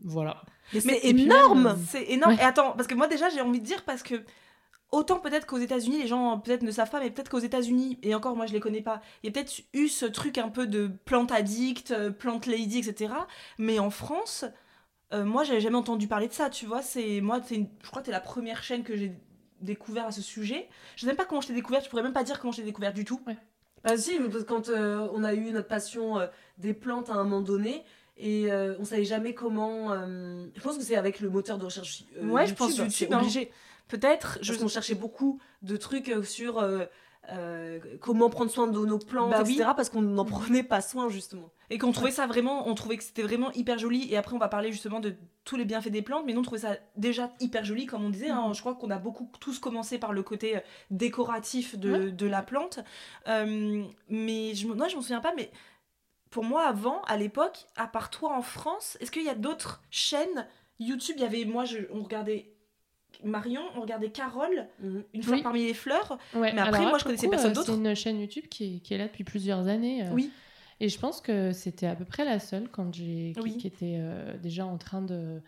voilà. 0.04 0.42
Mais 0.72 0.80
Mais 0.84 0.98
c'est 1.00 1.08
énorme 1.10 1.62
même, 1.64 1.84
C'est 1.88 2.04
énorme. 2.10 2.32
Ouais. 2.32 2.38
Et 2.40 2.44
attends, 2.44 2.72
parce 2.72 2.86
que 2.88 2.94
moi 2.94 3.06
déjà, 3.08 3.28
j'ai 3.28 3.40
envie 3.40 3.60
de 3.60 3.64
dire 3.64 3.84
parce 3.84 4.02
que 4.02 4.24
autant 4.90 5.18
peut-être 5.20 5.46
qu'aux 5.46 5.58
États-Unis, 5.58 5.98
les 6.02 6.06
gens 6.08 6.38
peut-être 6.38 6.62
ne 6.62 6.70
savent 6.70 6.90
pas, 6.90 7.00
mais 7.00 7.10
peut-être 7.10 7.28
qu'aux 7.30 7.38
États-Unis, 7.38 7.98
et 8.02 8.14
encore 8.14 8.36
moi 8.36 8.46
je 8.46 8.52
les 8.52 8.60
connais 8.60 8.82
pas, 8.82 9.00
il 9.22 9.26
y 9.26 9.28
a 9.28 9.32
peut-être 9.32 9.62
eu 9.72 9.88
ce 9.88 10.04
truc 10.06 10.38
un 10.38 10.48
peu 10.48 10.66
de 10.66 10.90
plante 11.04 11.32
addict, 11.32 11.92
euh, 11.92 12.10
plante 12.10 12.46
lady, 12.46 12.78
etc. 12.78 13.12
Mais 13.58 13.78
en 13.78 13.90
France, 13.90 14.44
euh, 15.14 15.24
moi 15.24 15.44
j'avais 15.44 15.60
jamais 15.60 15.76
entendu 15.76 16.08
parler 16.08 16.28
de 16.28 16.32
ça, 16.34 16.50
tu 16.50 16.66
vois. 16.66 16.82
C'est 16.82 17.20
moi, 17.20 17.40
c'est 17.44 17.54
une- 17.56 17.68
je 17.82 17.88
crois 17.88 18.02
que 18.02 18.06
t'es 18.06 18.12
la 18.12 18.20
première 18.20 18.62
chaîne 18.62 18.82
que 18.82 18.96
j'ai 18.96 19.12
découvert 19.62 20.06
à 20.06 20.12
ce 20.12 20.22
sujet. 20.22 20.68
Je 20.96 21.02
sais 21.02 21.06
même 21.06 21.16
pas 21.16 21.24
comment 21.24 21.40
je 21.40 21.48
t'ai 21.48 21.54
découvert, 21.54 21.82
je 21.82 21.88
pourrais 21.88 22.02
même 22.02 22.12
pas 22.12 22.24
dire 22.24 22.38
comment 22.40 22.52
je 22.52 22.58
t'ai 22.58 22.64
découvert 22.64 22.92
du 22.92 23.04
tout. 23.04 23.20
Ah 23.84 23.96
si, 23.96 24.18
parce 24.18 24.44
que 24.44 24.48
quand 24.48 24.68
euh, 24.68 25.08
on 25.12 25.24
a 25.24 25.34
eu 25.34 25.50
notre 25.50 25.68
passion 25.68 26.18
euh, 26.18 26.26
des 26.58 26.72
plantes 26.74 27.10
à 27.10 27.14
un 27.14 27.24
moment 27.24 27.40
donné, 27.40 27.82
et 28.16 28.52
euh, 28.52 28.76
on 28.78 28.84
savait 28.84 29.04
jamais 29.04 29.34
comment. 29.34 29.92
euh, 29.92 30.46
je 30.54 30.60
pense 30.60 30.76
que 30.76 30.84
c'est 30.84 30.96
avec 30.96 31.20
le 31.20 31.30
moteur 31.30 31.58
de 31.58 31.64
recherche. 31.64 32.04
ouais, 32.22 32.46
je 32.46 32.54
pense 32.54 32.72
c'est 32.74 32.82
YouTube, 32.82 33.12
hein. 33.12 33.22
Peut-être. 33.88 34.38
Je 34.40 34.52
Je 34.52 34.58
qu'on 34.58 34.68
cherchait 34.68 34.94
beaucoup 34.94 35.40
de 35.62 35.76
trucs 35.76 36.12
sur 36.24 36.62
euh, 37.30 37.78
comment 38.00 38.28
prendre 38.30 38.50
soin 38.50 38.66
de 38.66 38.78
nos 38.84 38.98
plantes, 38.98 39.30
Bah 39.30 39.42
oui. 39.44 39.54
etc. 39.54 39.70
Parce 39.76 39.88
qu'on 39.90 40.02
n'en 40.02 40.24
prenait 40.24 40.62
pas 40.64 40.80
soin 40.80 41.08
justement. 41.08 41.50
Et 41.70 41.78
qu'on 41.78 41.92
trouvait 41.92 42.10
ça 42.10 42.26
vraiment, 42.26 42.68
on 42.68 42.74
trouvait 42.74 42.98
que 42.98 43.04
c'était 43.04 43.22
vraiment 43.22 43.50
hyper 43.52 43.78
joli. 43.78 44.12
Et 44.12 44.16
après, 44.16 44.34
on 44.34 44.38
va 44.38 44.48
parler 44.48 44.72
justement 44.72 45.00
de 45.00 45.14
tous 45.44 45.56
les 45.56 45.64
bienfaits 45.64 45.88
des 45.88 46.02
plantes, 46.02 46.24
mais 46.26 46.32
nous, 46.34 46.40
on 46.40 46.42
trouvait 46.44 46.60
ça 46.60 46.76
déjà 46.96 47.30
hyper 47.40 47.64
joli, 47.64 47.86
comme 47.86 48.04
on 48.04 48.10
disait. 48.10 48.28
hein. 48.30 48.52
Je 48.52 48.60
crois 48.60 48.74
qu'on 48.74 48.90
a 48.90 48.98
beaucoup 48.98 49.30
tous 49.40 49.58
commencé 49.58 49.98
par 49.98 50.12
le 50.12 50.22
côté 50.22 50.56
euh, 50.56 50.60
décoratif 50.90 51.78
de, 51.78 52.10
de 52.10 52.26
la 52.26 52.42
plante. 52.42 52.80
Euh, 53.28 53.84
mais 54.08 54.54
je, 54.54 54.66
me- 54.68 54.74
moi, 54.74 54.88
je 54.88 54.96
m'en 54.96 55.02
souviens 55.02 55.20
pas, 55.20 55.32
mais 55.36 55.50
pour 56.30 56.44
moi, 56.44 56.64
avant, 56.66 57.02
à 57.02 57.16
l'époque, 57.16 57.66
à 57.76 57.86
part 57.86 58.10
toi 58.10 58.36
en 58.36 58.42
France, 58.42 58.96
est-ce 59.00 59.10
qu'il 59.10 59.24
y 59.24 59.28
a 59.28 59.34
d'autres 59.34 59.82
chaînes 59.90 60.46
YouTube? 60.78 61.16
Il 61.18 61.22
y 61.22 61.26
avait, 61.26 61.44
moi, 61.44 61.64
je, 61.64 61.78
on 61.92 62.02
regardait 62.02 62.51
Marion, 63.24 63.62
on 63.76 63.80
regardait 63.80 64.10
Carole, 64.10 64.66
une 64.82 65.22
fleur 65.22 65.36
Oui. 65.36 65.42
parmi 65.42 65.64
les 65.66 65.74
fleurs. 65.74 66.18
Ouais, 66.34 66.52
Mais 66.52 66.60
après, 66.60 66.78
alors 66.78 66.90
moi, 66.90 66.98
je 66.98 67.04
connaissais 67.04 67.26
coup, 67.26 67.30
personne 67.30 67.50
euh, 67.52 67.54
d'autre. 67.54 67.66
C'est 67.72 67.78
une 67.78 67.94
chaîne 67.94 68.20
YouTube 68.20 68.44
qui 68.50 68.76
est, 68.76 68.78
qui 68.80 68.94
est 68.94 68.98
là 68.98 69.06
depuis 69.06 69.24
plusieurs 69.24 69.68
années. 69.68 70.04
euh, 70.06 70.10
Oui. 70.12 70.30
Et 70.80 70.88
je 70.88 70.98
pense 70.98 71.20
que 71.20 71.52
c'était 71.52 71.86
à 71.86 71.94
peu 71.94 72.04
près 72.04 72.24
la 72.24 72.38
seule 72.40 72.68
quand 72.68 72.92
j'ai, 72.92 73.32
qui, 73.36 73.40
Oui. 73.42 73.56
qui 73.56 73.66
était 73.68 73.96
euh, 74.00 74.36
déjà 74.38 74.66
en 74.66 74.78
train 74.78 75.00
de, 75.02 75.40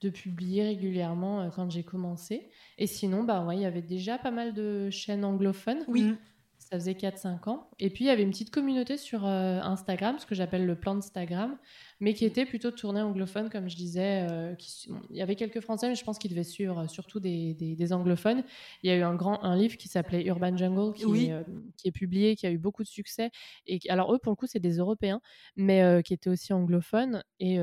de 0.00 0.08
publier 0.10 0.64
régulièrement 0.64 1.42
euh, 1.42 1.48
quand 1.54 1.70
j'ai 1.70 1.84
commencé. 1.84 2.50
Et 2.78 2.86
sinon, 2.86 3.22
bah, 3.22 3.44
ouais, 3.44 3.56
il 3.56 3.62
y 3.62 3.66
avait 3.66 3.82
déjà 3.82 4.18
pas 4.18 4.30
mal 4.32 4.52
de 4.52 4.90
chaînes 4.90 5.24
anglophones. 5.24 5.84
Oui. 5.86 6.14
Ça 6.58 6.76
faisait 6.78 6.92
4-5 6.92 7.48
ans. 7.48 7.68
Et 7.80 7.90
puis, 7.90 8.04
il 8.04 8.06
y 8.08 8.10
avait 8.10 8.22
une 8.22 8.30
petite 8.30 8.50
communauté 8.50 8.96
sur 8.96 9.26
euh, 9.26 9.60
Instagram, 9.60 10.18
ce 10.18 10.26
que 10.26 10.34
j'appelle 10.34 10.66
le 10.66 10.74
plan 10.76 10.96
Instagram, 10.96 11.56
mais 12.00 12.14
qui 12.14 12.24
était 12.24 12.46
plutôt 12.46 12.70
tournée 12.70 13.00
anglophone, 13.02 13.50
comme 13.50 13.68
je 13.68 13.76
disais. 13.76 14.26
euh, 14.30 14.54
qui- 14.56 14.88
bon, 14.90 15.00
il 15.10 15.16
y 15.16 15.22
avait 15.22 15.36
quelques 15.36 15.60
Français, 15.60 15.88
mais 15.88 15.94
je 15.94 16.04
pense 16.04 16.18
qu'ils 16.18 16.30
devaient 16.30 16.44
suivre 16.44 16.78
euh, 16.80 16.88
surtout 16.88 17.20
des, 17.20 17.54
des- 17.54 17.76
des 17.76 17.92
anglophones. 17.92 18.42
Il 18.82 18.88
y 18.90 18.92
a 18.92 18.96
eu 18.96 19.02
un, 19.02 19.14
grand, 19.14 19.42
un 19.44 19.56
livre 19.56 19.76
qui 19.76 19.88
s'appelait 19.88 20.24
Urban 20.26 20.56
Jungle, 20.56 20.94
qui, 20.94 21.04
Oui. 21.04 21.30
euh, 21.32 21.42
qui 21.76 21.88
est 21.88 21.92
publié, 21.92 22.36
qui 22.36 22.46
a 22.46 22.50
eu 22.50 22.58
beaucoup 22.58 22.82
de 22.82 22.88
succès. 22.88 23.30
Et 23.66 23.78
alors, 23.88 24.14
eux, 24.14 24.18
pour 24.18 24.32
le 24.32 24.36
coup, 24.36 24.46
c'est 24.46 24.60
des 24.60 24.76
Européens, 24.78 25.20
mais 25.56 25.82
euh, 25.82 26.02
qui 26.02 26.14
étaient 26.14 26.30
aussi 26.30 26.52
anglophones. 26.52 27.22
Et 27.38 27.58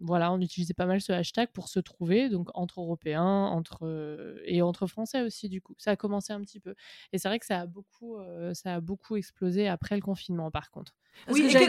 voilà, 0.00 0.32
on 0.32 0.40
utilisait 0.40 0.74
pas 0.74 0.86
mal 0.86 1.00
ce 1.00 1.12
hashtag 1.12 1.48
pour 1.52 1.68
se 1.68 1.80
trouver, 1.80 2.28
donc 2.28 2.48
entre 2.54 2.80
Européens 2.80 3.22
entre, 3.46 4.40
et 4.46 4.62
entre 4.62 4.86
Français 4.86 5.22
aussi, 5.22 5.48
du 5.48 5.60
coup. 5.60 5.74
Ça 5.78 5.92
a 5.92 5.96
commencé 5.96 6.32
un 6.32 6.40
petit 6.40 6.60
peu. 6.60 6.74
Et 7.12 7.18
c'est 7.18 7.28
vrai 7.28 7.38
que 7.38 7.46
ça 7.46 7.60
a 7.60 7.66
beaucoup 7.66 8.16
ça 8.54 8.74
a 8.74 8.80
beaucoup 8.80 9.16
explosé 9.16 9.68
après 9.68 9.96
le 9.96 10.02
confinement, 10.02 10.50
par 10.50 10.70
contre. 10.70 10.94
Parce 11.26 11.38
Oui, 11.38 11.50
j'allais 11.50 11.68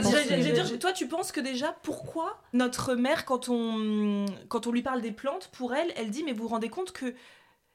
dire, 0.53 0.79
toi, 0.79 0.91
tu 0.93 1.07
penses 1.07 1.31
que 1.31 1.39
déjà, 1.39 1.75
pourquoi 1.83 2.41
notre 2.53 2.95
mère, 2.95 3.25
quand 3.25 3.49
on, 3.49 4.25
quand 4.49 4.67
on 4.67 4.71
lui 4.71 4.81
parle 4.81 5.01
des 5.01 5.11
plantes, 5.11 5.49
pour 5.53 5.73
elle, 5.75 5.93
elle 5.95 6.09
dit, 6.09 6.23
mais 6.23 6.33
vous 6.33 6.43
vous 6.43 6.49
rendez 6.49 6.69
compte 6.69 6.91
que 6.91 7.13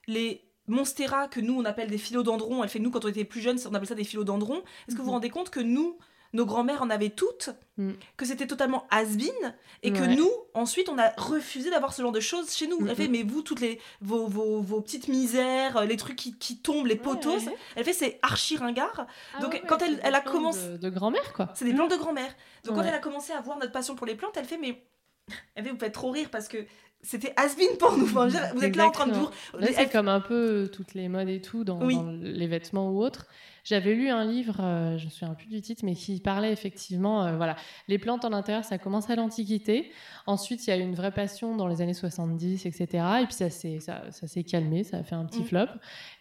les 0.06 0.44
monstera, 0.66 1.28
que 1.28 1.40
nous, 1.40 1.54
on 1.58 1.64
appelle 1.64 1.88
des 1.88 1.98
philodendrons, 1.98 2.62
elle 2.62 2.68
fait, 2.68 2.78
nous, 2.78 2.90
quand 2.90 3.04
on 3.04 3.08
était 3.08 3.24
plus 3.24 3.40
jeunes, 3.40 3.58
on 3.68 3.74
appelait 3.74 3.88
ça 3.88 3.94
des 3.94 4.04
philodendrons, 4.04 4.62
est-ce 4.86 4.94
que 4.94 5.00
vous 5.00 5.04
vous 5.04 5.10
Mhm. 5.10 5.14
rendez 5.14 5.30
compte 5.30 5.50
que 5.50 5.60
nous, 5.60 5.98
nos 6.32 6.44
grands-mères 6.46 6.82
en 6.82 6.90
avaient 6.90 7.10
toutes, 7.10 7.50
Mm. 7.78 7.92
que 8.16 8.24
c'était 8.26 8.46
totalement 8.46 8.86
has-been, 8.90 9.54
et 9.82 9.92
que 9.92 10.00
Ouais. 10.00 10.16
nous, 10.16 10.30
ensuite, 10.52 10.88
on 10.88 10.98
a 10.98 11.10
refusé 11.16 11.70
d'avoir 11.70 11.92
ce 11.94 12.02
genre 12.02 12.10
de 12.12 12.20
choses 12.20 12.52
chez 12.54 12.66
nous. 12.66 12.80
Mm, 12.80 12.88
Elle 12.88 12.96
fait, 12.96 13.08
mm. 13.08 13.12
mais 13.12 13.22
vous, 13.22 13.42
toutes 13.42 13.60
les, 13.60 13.80
vos, 14.00 14.26
vos, 14.26 14.60
vos 14.60 14.80
petites 14.80 15.08
misères, 15.08 15.84
les 15.84 15.96
trucs 15.96 16.16
qui, 16.16 16.36
qui 16.36 16.58
tombent, 16.58 16.86
les 16.86 16.96
poteaux, 16.96 17.38
ouais. 17.38 17.56
elle 17.76 17.84
fait, 17.84 17.92
c'est 17.92 18.18
archi 18.22 18.56
ringard. 18.56 19.06
Ah 19.36 19.40
Donc, 19.40 19.62
quand 19.68 19.78
elle- 19.80 20.00
elle 20.02 20.14
a 20.14 20.20
plans 20.20 20.32
commencé- 20.32 20.68
De, 20.70 20.76
de 20.76 20.90
grand-mère, 20.90 21.32
quoi. 21.32 21.50
C'est 21.54 21.64
des 21.64 21.72
plantes 21.74 21.90
de 21.92 21.96
grand-mère. 21.96 22.34
Donc 22.64 22.74
quand 22.76 22.82
elle 22.82 22.94
a 22.94 22.98
commencé 22.98 23.32
à 23.32 23.38
avoir 23.38 23.56
notre 23.58 23.72
passion 23.72 23.94
pour 23.94 24.06
les 24.06 24.14
plantes, 24.16 24.36
elle 24.36 24.44
fait 24.44 24.58
mais 24.58 24.82
elle 25.54 25.64
fait 25.64 25.70
vous 25.70 25.78
faites 25.78 25.92
trop 25.94 26.10
rire 26.10 26.28
parce 26.30 26.48
que 26.48 26.58
c'était 27.02 27.32
has-been 27.36 27.76
pour 27.78 27.96
nous. 27.96 28.04
Enfin, 28.04 28.28
je 28.28 28.36
dire, 28.36 28.50
vous 28.54 28.64
êtes 28.64 28.76
là 28.76 28.86
en 28.88 28.90
train 28.90 29.06
de 29.06 29.12
vous 29.14 29.28
Là, 29.58 29.68
c'est 29.72 29.90
comme 29.90 30.08
un 30.08 30.20
peu 30.20 30.64
euh, 30.64 30.66
toutes 30.68 30.94
les 30.94 31.08
modes 31.08 31.28
et 31.28 31.40
tout 31.40 31.64
dans, 31.64 31.80
Oui. 31.82 31.94
dans 31.96 32.10
les 32.10 32.46
vêtements 32.46 32.90
ou 32.90 33.02
autres. 33.02 33.26
J'avais 33.64 33.94
lu 33.94 34.08
un 34.08 34.24
livre, 34.24 34.56
euh, 34.60 34.96
je 34.96 35.04
me 35.04 35.10
souviens 35.10 35.34
plus 35.34 35.46
du 35.48 35.60
titre, 35.60 35.84
mais 35.84 35.94
qui 35.94 36.20
parlait 36.20 36.52
effectivement, 36.52 37.24
euh, 37.26 37.36
voilà, 37.36 37.54
les 37.86 37.98
plantes 37.98 38.24
en 38.24 38.32
intérieur, 38.32 38.64
ça 38.64 38.78
commence 38.78 39.10
à 39.10 39.16
l'Antiquité. 39.16 39.92
Ensuite, 40.26 40.66
il 40.66 40.70
y 40.70 40.72
a 40.72 40.76
eu 40.78 40.80
une 40.80 40.94
vraie 40.94 41.10
passion 41.12 41.54
dans 41.54 41.66
les 41.66 41.82
années 41.82 41.92
70, 41.92 42.64
etc. 42.64 42.86
Et 43.22 43.24
puis 43.26 43.34
ça 43.34 43.50
s'est 43.50 43.78
ça, 43.80 44.04
ça 44.10 44.26
s'est 44.26 44.42
calmé, 44.42 44.84
ça 44.84 44.98
a 44.98 45.02
fait 45.02 45.14
un 45.16 45.26
petit 45.26 45.40
Mm. 45.42 45.44
flop. 45.46 45.66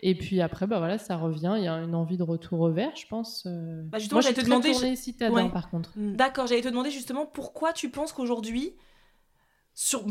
Et 0.01 0.15
puis 0.15 0.41
après, 0.41 0.67
bah 0.67 0.79
voilà, 0.79 0.97
ça 0.97 1.15
revient. 1.15 1.53
Il 1.57 1.63
y 1.63 1.67
a 1.69 1.75
une 1.75 1.95
envie 1.95 2.17
de 2.17 2.23
retour 2.23 2.59
au 2.59 2.69
vert, 2.71 2.91
je 2.95 3.07
pense. 3.07 3.45
euh. 3.47 3.81
Bah, 3.85 3.97
justement, 3.97 4.17
Moi, 4.17 4.21
je 4.21 4.25
j'allais 4.27 4.35
suis 4.35 4.43
te 4.43 4.49
demander- 4.49 4.71
tournée 4.73 4.95
citadin, 4.97 5.33
Ouais. 5.45 5.49
par 5.49 5.69
contre. 5.69 5.93
D'accord, 5.95 6.47
j'allais 6.47 6.61
te 6.61 6.67
demander 6.69 6.91
justement 6.91 7.25
pourquoi 7.25 7.71
tu 7.71 7.89
penses 7.89 8.11
qu'aujourd'hui 8.11 8.73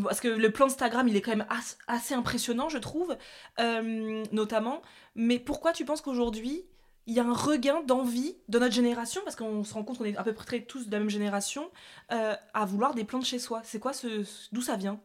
parce 0.05 0.21
que 0.21 0.29
le 0.29 0.51
plan 0.51 0.67
Instagram 0.67 1.09
il 1.09 1.17
est 1.17 1.21
quand 1.21 1.33
même 1.33 1.47
as- 1.51 1.77
assez 1.89 2.15
impressionnant 2.15 2.69
je 2.69 2.79
trouve 2.79 3.17
euh, 3.59 4.23
notamment 4.31 4.81
mais 5.17 5.39
pourquoi 5.39 5.73
tu 5.73 5.85
penses 5.85 6.01
qu'aujourd'hui 6.01 6.65
il 7.09 7.15
y 7.15 7.21
a 7.21 7.25
un 7.25 7.35
regain 7.35 7.83
d'envie 7.83 8.35
de 8.49 8.59
notre 8.59 8.75
génération? 8.75 9.21
Parce 9.25 9.37
qu'on 9.37 9.63
se 9.63 9.73
rend 9.75 9.85
compte 9.85 9.99
qu'on 9.99 10.05
est 10.05 10.17
à 10.17 10.25
peu 10.25 10.33
près 10.33 10.63
tous 10.63 10.87
de 10.87 10.93
la 10.93 10.99
même 10.99 11.11
génération 11.11 11.71
euh, 12.13 12.35
à 12.55 12.65
vouloir 12.65 12.95
des 12.95 13.05
plantes 13.05 13.25
chez 13.25 13.39
soi 13.39 13.61
c'est 13.65 13.79
quoi 13.79 13.93
ce 13.93 14.25
d'où 14.53 14.61
ça 14.61 14.77
vient? 14.77 15.01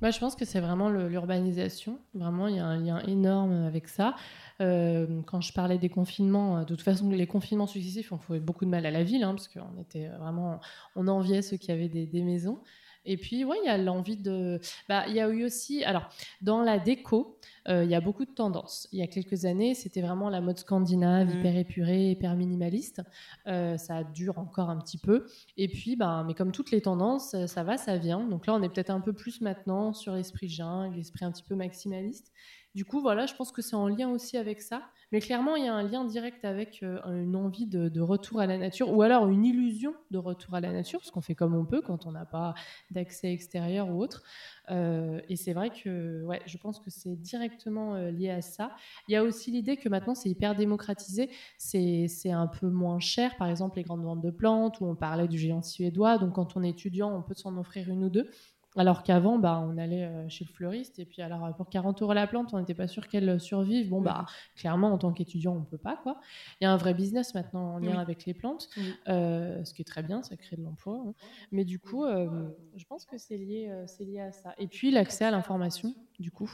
Moi, 0.00 0.10
je 0.10 0.18
pense 0.18 0.34
que 0.34 0.44
c'est 0.44 0.60
vraiment 0.60 0.90
l'urbanisation. 0.90 1.98
Vraiment, 2.14 2.48
il 2.48 2.56
y 2.56 2.58
a 2.58 2.66
un 2.66 2.76
lien 2.76 2.98
énorme 3.06 3.64
avec 3.64 3.88
ça. 3.88 4.16
Euh, 4.60 5.22
quand 5.24 5.40
je 5.40 5.52
parlais 5.52 5.78
des 5.78 5.88
confinements, 5.88 6.60
de 6.60 6.64
toute 6.64 6.82
façon, 6.82 7.08
les 7.08 7.26
confinements 7.26 7.68
successifs 7.68 8.12
ont 8.12 8.18
fait 8.18 8.40
beaucoup 8.40 8.64
de 8.64 8.70
mal 8.70 8.84
à 8.84 8.90
la 8.90 9.04
ville, 9.04 9.22
hein, 9.22 9.34
parce 9.34 9.48
qu'on 9.48 9.80
était 9.80 10.08
vraiment, 10.18 10.60
on 10.96 11.06
enviait 11.06 11.42
ceux 11.42 11.56
qui 11.56 11.70
avaient 11.70 11.88
des 11.88 12.22
maisons. 12.22 12.60
Et 13.04 13.16
puis, 13.16 13.44
ouais, 13.44 13.56
il 13.62 13.66
y 13.66 13.70
a 13.70 13.76
l'envie 13.78 14.16
de. 14.16 14.60
Bah, 14.88 15.04
il 15.08 15.14
y 15.14 15.20
a 15.20 15.28
eu 15.28 15.44
aussi. 15.44 15.84
Alors, 15.84 16.08
dans 16.40 16.62
la 16.62 16.78
déco, 16.78 17.38
euh, 17.68 17.84
il 17.84 17.90
y 17.90 17.94
a 17.94 18.00
beaucoup 18.00 18.24
de 18.24 18.30
tendances. 18.30 18.88
Il 18.92 18.98
y 18.98 19.02
a 19.02 19.06
quelques 19.06 19.44
années, 19.44 19.74
c'était 19.74 20.00
vraiment 20.00 20.28
la 20.30 20.40
mode 20.40 20.58
scandinave, 20.58 21.28
Mhm. 21.28 21.38
hyper 21.40 21.56
épurée, 21.56 22.10
hyper 22.10 22.34
minimaliste. 22.36 23.02
Euh, 23.46 23.76
ça 23.76 24.04
dure 24.04 24.38
encore 24.38 24.70
un 24.70 24.78
petit 24.78 24.98
peu. 24.98 25.26
Et 25.56 25.68
puis, 25.68 25.96
bah, 25.96 26.24
mais 26.26 26.34
comme 26.34 26.52
toutes 26.52 26.70
les 26.70 26.80
tendances, 26.80 27.34
euh, 27.34 27.46
ça 27.46 27.62
va, 27.62 27.76
ça 27.76 27.96
vient. 27.96 28.26
Donc 28.26 28.46
là, 28.46 28.54
on 28.54 28.62
est 28.62 28.68
peut-être 28.68 28.90
un 28.90 29.00
peu 29.00 29.12
plus 29.12 29.40
maintenant 29.40 29.92
sur 29.92 30.14
l'esprit 30.14 30.48
jungle, 30.48 30.96
l'esprit 30.96 31.24
un 31.24 31.30
petit 31.32 31.42
peu 31.44 31.54
maximaliste. 31.54 32.32
Du 32.74 32.84
coup, 32.84 33.00
voilà, 33.00 33.26
je 33.26 33.34
pense 33.34 33.52
que 33.52 33.62
c'est 33.62 33.76
en 33.76 33.86
lien 33.86 34.10
aussi 34.10 34.36
avec 34.36 34.60
ça. 34.60 34.82
Mais 35.12 35.20
clairement, 35.20 35.54
il 35.54 35.64
y 35.64 35.68
a 35.68 35.74
un 35.74 35.84
lien 35.84 36.04
direct 36.04 36.44
avec 36.44 36.82
euh, 36.82 36.98
une 37.22 37.36
envie 37.36 37.66
de, 37.66 38.00
retour 38.00 38.40
à 38.40 38.46
la 38.46 38.58
nature, 38.58 38.92
ou 38.92 39.00
alors 39.02 39.28
une 39.28 39.44
illusion 39.44 39.94
de 40.10 40.18
retour 40.18 40.54
à 40.54 40.60
la 40.60 40.72
nature, 40.72 40.98
parce 40.98 41.12
qu'on 41.12 41.20
fait 41.20 41.36
comme 41.36 41.54
on 41.54 41.64
peut 41.64 41.82
quand 41.82 42.04
on 42.04 42.10
n'a 42.10 42.24
pas 42.24 42.54
d'accès 42.90 43.32
extérieur 43.32 43.88
ou 43.90 44.02
autre. 44.02 44.24
Euh, 44.72 45.20
et 45.28 45.36
c'est 45.36 45.52
vrai 45.52 45.70
que 45.70 46.24
ouais, 46.24 46.42
je 46.46 46.58
pense 46.58 46.80
que 46.80 46.90
c'est 46.90 47.14
directement 47.14 47.94
euh, 47.94 48.10
lié 48.10 48.30
à 48.30 48.42
ça. 48.42 48.72
Il 49.06 49.12
y 49.12 49.16
a 49.16 49.22
aussi 49.22 49.52
l'idée 49.52 49.76
que 49.76 49.88
maintenant, 49.88 50.16
c'est 50.16 50.28
hyper 50.28 50.56
démocratisé, 50.56 51.30
c'est 51.58 52.08
un 52.32 52.48
peu 52.48 52.68
moins 52.68 52.98
cher. 52.98 53.36
Par 53.36 53.46
exemple, 53.46 53.76
les 53.76 53.84
grandes 53.84 54.02
ventes 54.02 54.22
de 54.22 54.32
plantes, 54.32 54.80
où 54.80 54.86
on 54.86 54.96
parlait 54.96 55.28
du 55.28 55.38
géant 55.38 55.62
suédois. 55.62 56.18
Donc, 56.18 56.32
quand 56.32 56.56
on 56.56 56.64
est 56.64 56.70
étudiant, 56.70 57.16
on 57.16 57.22
peut 57.22 57.34
s'en 57.34 57.56
offrir 57.56 57.88
une 57.88 58.02
ou 58.02 58.10
deux. 58.10 58.28
Alors 58.76 59.04
qu'avant, 59.04 59.38
bah, 59.38 59.60
on 59.64 59.78
allait 59.78 60.04
euh, 60.04 60.28
chez 60.28 60.44
le 60.44 60.50
fleuriste 60.50 60.98
et 60.98 61.04
puis 61.04 61.22
alors 61.22 61.44
euh, 61.44 61.52
pour 61.52 61.68
40 61.68 62.02
euros 62.02 62.12
la 62.12 62.26
plante, 62.26 62.52
on 62.54 62.58
n'était 62.58 62.74
pas 62.74 62.88
sûr 62.88 63.06
qu'elle 63.06 63.28
euh, 63.28 63.38
survive. 63.38 63.88
Bon, 63.88 64.00
bah, 64.02 64.26
clairement, 64.56 64.92
en 64.92 64.98
tant 64.98 65.12
qu'étudiant, 65.12 65.54
on 65.56 65.62
peut 65.64 65.78
pas. 65.78 65.96
quoi. 66.02 66.18
Il 66.60 66.64
y 66.64 66.66
a 66.66 66.72
un 66.72 66.76
vrai 66.76 66.92
business 66.92 67.34
maintenant 67.34 67.74
en 67.74 67.78
lien 67.78 67.96
Oui. 67.96 68.00
avec 68.00 68.24
les 68.26 68.34
plantes, 68.34 68.68
Oui. 68.76 68.98
euh, 69.08 69.64
ce 69.64 69.74
qui 69.74 69.82
est 69.82 69.84
très 69.84 70.02
bien, 70.02 70.22
ça 70.24 70.36
crée 70.36 70.56
de 70.56 70.62
l'emploi. 70.62 71.04
hein. 71.06 71.14
Mais 71.52 71.64
du 71.64 71.78
coup, 71.78 72.04
euh, 72.04 72.50
je 72.74 72.84
pense 72.86 73.04
que 73.06 73.16
c'est 73.16 73.36
lié, 73.38 73.68
euh, 73.70 73.84
c'est 73.86 74.04
lié 74.04 74.20
à 74.20 74.32
ça. 74.32 74.54
Et 74.58 74.66
puis 74.66 74.90
l'accès 74.90 75.24
à 75.24 75.30
l'information, 75.30 75.94
du 76.18 76.30
coup, 76.32 76.50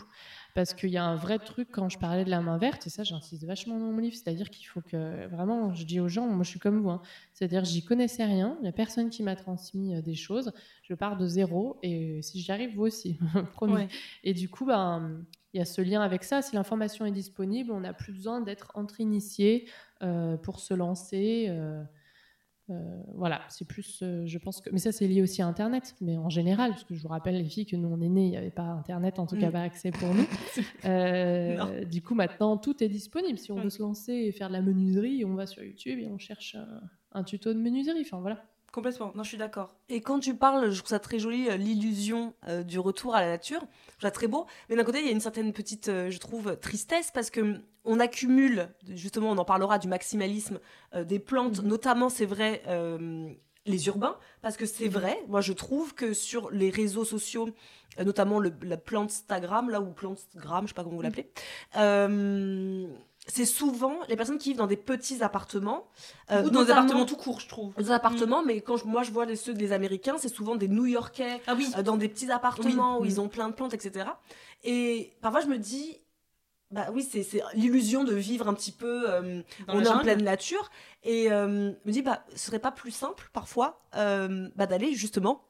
parce 0.55 0.75
qu'il 0.75 0.91
y 0.91 0.97
a 0.97 1.05
un 1.05 1.15
vrai 1.17 1.39
truc 1.39 1.69
quand 1.71 1.89
je 1.89 1.99
parlais 1.99 2.25
de 2.25 2.31
la 2.31 2.41
main 2.41 2.59
verte, 2.59 2.87
et 2.87 2.91
ça, 2.91 3.05
j'insiste 3.05 3.45
vachement 3.45 3.79
dans 3.79 3.93
mon 3.93 3.99
livre, 3.99 4.15
c'est-à-dire 4.17 4.51
qu'il 4.51 4.67
faut 4.67 4.83
que 4.83 5.27
vraiment, 5.29 5.75
je 5.75 5.85
dis 5.85 6.01
aux 6.01 6.09
gens, 6.09 6.27
moi, 6.29 6.45
je 6.45 6.51
suis 6.51 6.59
comme 6.61 6.81
vous, 6.81 6.91
hein, 6.91 7.01
c'est-à-dire 7.35 7.65
j'y 7.65 7.85
connaissais 7.85 8.25
rien, 8.25 8.57
il 8.61 8.63
n'y 8.63 8.69
a 8.69 8.73
personne 8.73 9.11
qui 9.11 9.23
m'a 9.23 9.37
transmis 9.37 10.03
des 10.03 10.15
choses, 10.15 10.53
je 10.91 10.95
pars 10.97 11.17
de 11.17 11.27
zéro, 11.29 11.79
et 11.85 12.21
si 12.21 12.41
j'y 12.41 12.51
arrive, 12.51 12.75
vous 12.75 12.83
aussi, 12.83 13.17
promis. 13.53 13.75
Ouais. 13.75 13.89
Et 14.25 14.35
du 14.35 14.49
coup, 14.49 14.67
ben, 14.67 15.25
il 15.55 15.59
y 15.59 15.61
a 15.61 15.65
ce 15.65 15.81
lien 15.81 16.01
avec 16.03 16.25
ça. 16.25 16.43
Si 16.43 16.57
l'information 16.57 17.07
est 17.07 17.13
disponible, 17.13 17.71
on 17.71 17.81
n'a 17.81 17.93
plus 17.93 18.13
besoin 18.13 18.41
d'être 18.41 18.73
entre 18.75 19.01
initiés 19.01 19.69
euh, 20.03 20.37
pour 20.37 20.59
se 20.61 20.75
lancer. 20.75 21.47
euh, 21.49 21.83
euh, 22.71 23.03
voilà, 23.17 23.41
c'est 23.49 23.67
plus, 23.67 23.99
je 24.01 24.39
pense 24.39 24.61
que. 24.61 24.71
Mais 24.71 24.79
ça, 24.79 24.93
c'est 24.93 25.07
lié 25.09 25.23
aussi 25.23 25.43
à 25.43 25.47
Internet, 25.47 25.97
mais 26.01 26.17
en 26.19 26.29
général, 26.31 26.71
parce 26.71 26.85
que 26.85 26.95
je 26.95 27.03
vous 27.03 27.09
rappelle, 27.09 27.37
les 27.37 27.49
filles, 27.49 27.67
que 27.67 27.75
nous, 27.77 27.89
on 27.89 28.01
est 28.01 28.09
nés, 28.09 28.27
il 28.27 28.31
n'y 28.31 28.37
avait 28.37 28.51
pas 28.51 28.63
Internet, 28.63 29.19
en 29.19 29.27
tout 29.27 29.37
cas, 29.37 29.49
Mm. 29.49 29.53
pas 29.53 29.63
accès 29.63 29.91
pour 29.91 30.09
nous. 30.15 30.25
Du 31.91 32.03
coup, 32.03 32.15
maintenant, 32.15 32.57
tout 32.57 32.83
est 32.83 32.89
disponible. 32.89 33.39
Si 33.39 33.51
on 33.53 33.59
Mm. 33.59 33.63
veut 33.63 33.71
se 33.71 33.83
lancer 33.83 34.13
et 34.13 34.33
faire 34.33 34.49
de 34.49 34.53
la 34.55 34.63
menuiserie, 34.63 35.25
on 35.25 35.35
va 35.35 35.47
sur 35.47 35.63
YouTube 35.63 35.99
et 36.01 36.09
on 36.09 36.19
cherche 36.19 36.55
un, 36.55 36.81
un 37.13 37.25
tuto 37.25 37.53
de 37.53 37.59
menuiserie. 37.59 38.03
Enfin, 38.03 38.21
voilà. 38.21 38.45
Complètement 38.73 39.13
non 39.15 39.23
je 39.23 39.29
suis 39.29 39.39
d'accord 39.39 39.75
Et 39.89 40.01
quand 40.01 40.19
tu 40.21 40.35
parles, 40.35 40.71
je 40.71 40.79
trouve 40.79 40.89
ça 40.91 40.99
très 40.99 41.19
joli, 41.19 41.49
euh, 41.49 41.57
l'illusion 41.57 42.35
euh, 42.49 42.63
du 42.63 42.79
retour 42.79 43.15
à 43.15 43.21
la 43.21 43.29
nature. 43.29 43.61
Je 43.61 43.93
trouve 43.93 44.03
ça 44.03 44.11
très 44.11 44.27
beau. 44.29 44.47
Mais 44.69 44.77
d'un 44.77 44.85
côté, 44.85 45.01
il 45.01 45.07
y 45.07 45.09
a 45.09 45.13
une 45.13 45.21
certaine 45.21 45.53
petite, 45.53 45.89
euh, 45.89 46.11
je 46.11 46.19
trouve, 46.19 46.57
tristesse 46.59 47.11
parce 47.13 47.31
que 47.31 47.61
on 47.85 47.99
accumule, 47.99 48.69
justement, 48.89 49.31
on 49.31 49.39
en 49.39 49.45
parlera 49.45 49.79
du 49.79 49.89
maximalisme 49.89 50.61
euh, 50.95 51.03
des 51.05 51.19
plantes, 51.19 51.63
Mhm. 51.63 51.69
notamment, 51.69 52.09
c'est 52.09 52.27
vrai, 52.27 52.63
les 53.67 53.87
urbains. 53.89 54.17
Parce 54.43 54.57
que 54.57 54.67
c'est 54.67 54.89
vrai, 54.89 55.19
moi, 55.29 55.41
je 55.41 55.53
trouve 55.53 55.95
que 55.95 56.13
sur 56.15 56.51
les 56.51 56.71
réseaux 56.71 57.05
sociaux, 57.05 57.49
notamment 57.99 58.39
le, 58.39 58.53
la 58.63 58.77
plante 58.77 59.11
Instagram, 59.11 59.71
là, 59.71 59.81
ou 59.81 59.93
Plantagram, 59.93 60.65
je 60.65 60.69
sais 60.69 60.75
pas 60.75 60.83
comment 60.85 60.97
vous 60.97 61.03
l'appelez, 61.03 61.31
euh, 61.77 62.87
c'est 63.33 63.47
souvent 63.47 63.95
les 64.09 64.17
personnes 64.17 64.39
qui 64.39 64.51
vivent 64.51 64.59
dans 64.59 64.67
des 64.67 64.77
petits 64.77 65.23
appartements. 65.23 65.87
euh, 66.31 66.43
ou 66.45 66.51
dans 66.51 66.65
des 66.65 66.71
appartements 66.71 67.07
tout 67.07 67.17
court 67.17 67.41
je 67.41 67.49
trouve 67.49 67.75
des 67.77 67.91
appartements, 67.91 68.43
mais 68.45 68.61
quand 68.61 68.77
je- 68.77 68.85
moi 68.87 69.03
je 69.03 69.11
vois 69.13 69.25
les, 69.27 69.37
ceux 69.37 69.55
des 69.55 69.73
Américains, 69.73 70.17
c'est 70.19 70.29
souvent 70.29 70.57
des 70.57 70.69
New-Yorkais 70.69 71.41
ah 71.47 71.55
oui 71.57 71.71
euh, 71.77 71.83
dans 71.83 71.97
des 71.97 72.09
petits 72.09 72.31
appartements 72.31 72.95
Oui. 72.99 73.01
où 73.01 73.05
Mm. 73.05 73.09
ils 73.09 73.21
ont 73.21 73.29
plein 73.29 73.49
de 73.49 73.55
plantes, 73.55 73.75
etc. 73.75 74.07
Et 74.65 75.13
parfois 75.23 75.41
je 75.41 75.47
me 75.47 75.59
dis, 75.59 75.99
bah 76.71 76.87
oui, 76.93 77.03
c'est 77.03 77.27
l'illusion 77.55 78.05
de 78.05 78.15
vivre 78.15 78.47
un 78.49 78.55
petit 78.55 78.71
peu, 78.71 79.11
euh, 79.11 79.43
Dans 79.67 79.75
on 79.75 79.81
est 79.83 79.89
en 79.89 79.99
pleine 80.01 80.23
nature. 80.23 80.71
Et 81.03 81.33
euh, 81.33 81.71
je 81.73 81.89
me 81.89 81.93
dis, 81.93 82.03
bah, 82.03 82.23
ce 82.37 82.47
serait 82.47 82.61
pas 82.61 82.71
plus 82.71 82.93
simple 82.93 83.29
parfois 83.33 83.81
euh, 83.97 84.49
bah, 84.55 84.67
d'aller 84.67 84.95
justement 84.95 85.43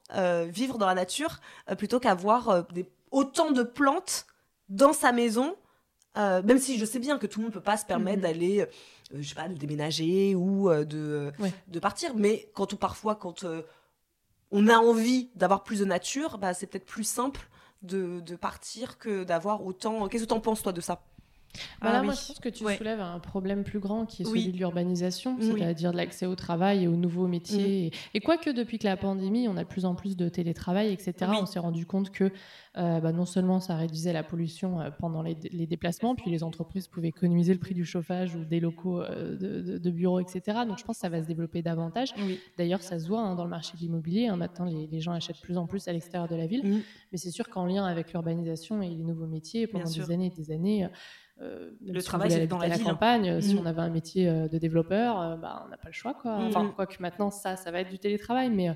vivre 0.48 0.78
dans 0.78 0.86
la 0.86 0.94
nature 0.94 1.40
plutôt 1.78 2.00
qu'avoir 2.00 2.64
autant 3.10 3.50
de 3.50 3.62
plantes 3.62 4.26
dans 4.68 4.92
sa 4.94 5.12
maison. 5.12 5.56
Euh, 6.20 6.42
même 6.42 6.58
si 6.58 6.78
je 6.78 6.84
sais 6.84 6.98
bien 6.98 7.18
que 7.18 7.26
tout 7.26 7.40
le 7.40 7.44
monde 7.44 7.52
peut 7.52 7.60
pas 7.60 7.76
se 7.76 7.84
permettre 7.86 8.18
Mhm. 8.18 8.22
d'aller, 8.22 8.60
euh, 8.60 8.66
je 9.14 9.28
sais 9.28 9.34
pas, 9.34 9.48
de 9.48 9.54
déménager 9.54 10.34
ou 10.34 10.70
euh, 10.70 10.84
de, 10.84 11.32
Ouais. 11.38 11.52
de 11.68 11.78
partir, 11.80 12.14
mais 12.16 12.50
quand 12.54 12.72
on, 12.74 12.76
parfois 12.76 13.14
quand 13.16 13.44
on 14.52 14.68
a 14.68 14.76
envie 14.76 15.30
d'avoir 15.34 15.62
plus 15.62 15.80
de 15.80 15.84
nature, 15.84 16.38
bah, 16.38 16.54
c'est 16.54 16.66
peut-être 16.66 16.86
plus 16.86 17.04
simple 17.04 17.40
de, 17.82 18.20
de 18.20 18.36
partir 18.36 18.98
que 18.98 19.24
d'avoir 19.24 19.64
autant. 19.64 20.08
Qu'est-ce 20.08 20.24
que 20.24 20.28
tu 20.28 20.34
en 20.34 20.40
penses 20.40 20.62
toi 20.62 20.72
de 20.72 20.80
ça? 20.80 21.02
Ah 21.80 22.02
moi, 22.02 22.12
oui. 22.12 22.18
je 22.20 22.28
pense 22.28 22.38
que 22.40 22.48
tu 22.48 22.64
Ouais. 22.64 22.76
soulèves 22.76 23.00
un 23.00 23.18
problème 23.18 23.64
plus 23.64 23.80
grand 23.80 24.06
qui 24.06 24.22
est 24.22 24.26
Oui. 24.26 24.40
celui 24.42 24.52
de 24.52 24.58
l'urbanisation, 24.58 25.36
Oui. 25.40 25.52
c'est-à-dire 25.58 25.92
de 25.92 25.96
l'accès 25.96 26.26
au 26.26 26.34
travail 26.36 26.84
et 26.84 26.88
aux 26.88 26.96
nouveaux 26.96 27.26
métiers. 27.26 27.86
Et, 27.86 27.92
et 28.14 28.20
quoique 28.20 28.50
depuis 28.50 28.78
que 28.78 28.86
la 28.86 28.96
pandémie, 28.96 29.48
on 29.48 29.56
a 29.56 29.64
de 29.64 29.68
plus 29.68 29.84
en 29.84 29.94
plus 29.94 30.16
de 30.16 30.28
télétravail, 30.28 30.92
etc., 30.92 31.32
on 31.40 31.46
s'est 31.46 31.58
rendu 31.58 31.86
compte 31.86 32.10
que 32.10 32.30
euh, 32.76 33.00
bah, 33.00 33.10
non 33.12 33.24
seulement 33.24 33.58
ça 33.58 33.74
réduisait 33.76 34.12
la 34.12 34.22
pollution 34.22 34.80
euh, 34.80 34.90
pendant 34.96 35.22
les, 35.22 35.36
les 35.50 35.66
déplacements, 35.66 36.14
puis 36.14 36.30
les 36.30 36.44
entreprises 36.44 36.86
pouvaient 36.86 37.08
économiser 37.08 37.52
le 37.52 37.58
prix 37.58 37.74
du 37.74 37.84
chauffage 37.84 38.36
ou 38.36 38.44
des 38.44 38.60
locaux 38.60 39.00
euh, 39.02 39.36
de, 39.36 39.78
de- 39.78 39.90
bureaux, 39.90 40.20
etc. 40.20 40.58
Donc 40.68 40.78
je 40.78 40.84
pense 40.84 40.96
que 40.98 41.00
ça 41.00 41.08
va 41.08 41.20
se 41.20 41.26
développer 41.26 41.62
davantage. 41.62 42.14
D'ailleurs, 42.58 42.80
ça 42.82 43.00
se 43.00 43.08
voit 43.08 43.22
hein, 43.22 43.34
dans 43.34 43.42
le 43.44 43.50
marché 43.50 43.72
de 43.76 43.80
l'immobilier. 43.82 44.28
hein. 44.28 44.36
Maintenant, 44.36 44.66
les, 44.66 44.86
les 44.86 45.00
gens 45.00 45.10
achètent 45.12 45.36
de 45.36 45.40
plus 45.42 45.56
en 45.58 45.66
plus 45.66 45.88
à 45.88 45.92
l'extérieur 45.92 46.28
de 46.28 46.36
la 46.36 46.46
ville. 46.46 46.64
Mhm. 46.64 46.80
Mais 47.10 47.18
c'est 47.18 47.32
sûr 47.32 47.48
qu'en 47.48 47.66
lien 47.66 47.84
avec 47.84 48.12
l'urbanisation 48.12 48.80
et 48.82 48.88
les 48.88 49.02
nouveaux 49.02 49.26
métiers, 49.26 49.66
pendant 49.66 49.90
des 49.90 50.10
années 50.12 50.26
et 50.26 50.30
des 50.42 50.52
années, 50.52 50.86
euh, 51.40 51.70
Le 51.86 52.00
si 52.00 52.06
travail, 52.06 52.30
c'est 52.30 52.46
dans 52.46 52.58
la 52.58 52.68
ville. 52.68 52.84
la 52.84 52.90
campagne. 52.92 53.28
euh, 53.30 53.40
Si 53.40 53.54
Mm. 53.54 53.58
on 53.60 53.66
avait 53.66 53.80
un 53.80 53.88
métier 53.90 54.28
euh, 54.28 54.48
de 54.48 54.58
développeur, 54.58 55.38
bah, 55.38 55.62
on 55.66 55.68
n'a 55.70 55.76
pas 55.76 55.88
le 55.88 55.92
choix. 55.94 56.14
Quoi. 56.14 56.38
Mm. 56.38 56.46
Enfin, 56.48 56.72
quoique 56.76 56.96
maintenant, 57.00 57.30
ça, 57.30 57.56
ça 57.56 57.70
va 57.70 57.80
être 57.80 57.90
du 57.90 57.98
télétravail. 57.98 58.50
Mais 58.50 58.68
euh, 58.70 58.74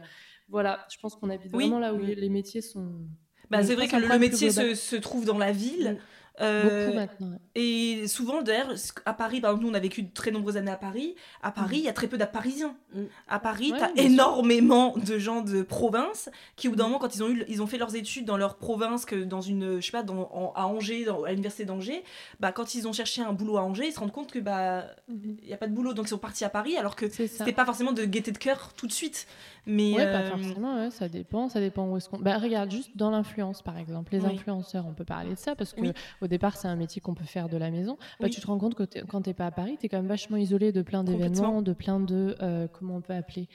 voilà, 0.49 0.87
je 0.91 0.97
pense 1.01 1.15
qu'on 1.17 1.31
habite 1.31 1.51
Oui. 1.53 1.65
vraiment 1.65 1.79
là 1.81 1.93
où 1.95 1.99
Mm. 1.99 2.07
les 2.17 2.29
métiers 2.29 2.61
sont. 2.63 3.07
Bah, 3.51 3.63
c'est 3.63 3.75
vrai 3.75 3.89
que 3.89 3.97
le, 3.97 4.19
métier 4.19 4.51
se, 4.51 4.75
se 4.75 4.97
trouve 4.97 5.27
dans 5.27 5.39
la 5.39 5.53
ville. 5.53 5.99
Euh, 6.41 6.87
Beaucoup 6.87 6.97
maintenant. 6.99 7.27
ouais. 7.31 7.39
et 7.55 8.09
souvent, 8.09 8.43
d'ailleurs, 8.43 8.73
à 9.07 9.13
Paris, 9.15 9.41
par 9.41 9.51
exemple, 9.53 9.65
nous, 9.67 9.71
on 9.71 9.75
a 9.75 9.81
vécu 9.81 10.03
de 10.03 10.13
très 10.13 10.33
nombreuses 10.33 10.57
années 10.57 10.73
à 10.73 10.77
Paris. 10.77 11.15
À 11.43 11.53
Paris, 11.53 11.77
il 11.79 11.85
y 11.85 11.89
a 11.89 11.93
très 11.93 12.09
peu 12.09 12.19
d'Parisiens. 12.19 12.75
Mm. 12.93 13.03
À 13.29 13.39
Paris, 13.39 13.71
Ouais, 13.73 13.79
t'as 13.79 13.91
énormément 14.03 14.97
de 14.97 15.19
gens 15.19 15.43
de 15.43 15.63
province 15.63 16.29
qui, 16.57 16.67
au 16.67 16.73
bout 16.73 16.77
d'un 16.77 16.85
moment, 16.85 16.99
quand 16.99 17.15
ils 17.15 17.23
ont, 17.23 17.29
eu, 17.29 17.45
ils 17.47 17.63
ont 17.63 17.69
fait 17.69 17.79
leurs 17.79 17.95
études 17.95 18.25
dans 18.25 18.37
leur 18.37 18.57
province, 18.57 19.05
que 19.05 19.15
dans 19.23 19.41
une, 19.41 19.81
je 19.81 19.87
sais 19.87 19.93
pas, 19.93 20.03
dans, 20.03 20.29
en- 20.33 20.53
à 20.57 20.65
Angers, 20.67 21.05
dans- 21.05 21.23
à 21.23 21.31
l'université 21.31 21.65
d'Angers, 21.65 22.03
bah, 22.41 22.51
quand 22.51 22.75
ils 22.75 22.89
ont 22.89 22.93
cherché 22.93 23.23
un 23.23 23.33
boulot 23.33 23.57
à 23.59 23.63
Angers, 23.63 23.87
ils 23.87 23.93
se 23.93 24.01
rendent 24.01 24.11
compte 24.13 24.33
que 24.33 24.41
bah, 24.41 24.87
il 25.09 25.37
n'y 25.47 25.53
a 25.53 25.57
pas 25.57 25.69
de 25.69 25.73
boulot, 25.73 25.95
donc 25.95 26.07
ils 26.07 26.11
sont 26.11 26.19
partis 26.19 26.45
à 26.45 26.51
Paris, 26.51 26.77
alors 26.77 26.97
que 26.97 27.09
c'était 27.09 27.53
pas 27.53 27.65
forcément 27.65 27.93
de 27.93 28.05
gaieté 28.05 28.33
de 28.33 28.39
cœur 28.39 28.73
tout 28.77 28.89
de 28.89 28.93
suite. 28.93 29.29
Mais 29.67 29.93
Ouais, 29.95 30.07
euh, 30.07 30.13
pas 30.13 30.37
forcément, 30.37 30.77
ouais, 30.77 30.91
ça 30.91 31.09
dépend, 31.09 31.49
ça 31.49 31.61
dépend 31.61 31.89
où 31.89 31.97
est-ce 31.97 32.09
qu'on. 32.09 32.19
Bah, 32.19 32.39
regarde, 32.39 32.71
juste 32.71 32.97
dans 32.97 33.11
l'influence, 33.11 33.63
par 33.63 33.79
exemple, 33.79 34.13
les 34.13 34.25
Oui. 34.25 34.33
influenceurs, 34.35 34.87
on 34.87 34.93
peut 34.95 35.05
parler 35.05 35.31
de 35.31 35.39
ça 35.39 35.55
parce 35.57 35.73
que 35.73 35.81
Oui. 35.81 35.93
au 36.21 36.27
départ, 36.27 36.57
c'est 36.57 36.69
un 36.69 36.77
métier 36.77 37.01
qu'on 37.01 37.15
peut 37.15 37.25
faire 37.25 37.49
de 37.49 37.57
la 37.57 37.71
maison. 37.71 37.97
Bah, 38.21 38.27
Oui. 38.27 38.31
tu 38.31 38.41
te 38.41 38.47
rends 38.47 38.59
compte 38.59 38.75
que 38.75 38.85
quand 39.07 39.23
t'es 39.23 39.35
pas 39.35 39.47
à 39.47 39.51
Paris, 39.51 39.77
t'es 39.81 39.89
quand 39.89 39.97
même 39.99 40.07
vachement 40.07 40.37
isolé 40.37 40.73
de 40.73 40.83
plein 40.83 41.03
d'événements, 41.05 41.63
de 41.63 41.73
plein 41.73 42.01
de 42.01 42.37
euh, 42.43 42.67
comment 42.73 42.97
on 42.97 43.01
peut 43.01 43.15
appeler, 43.15 43.49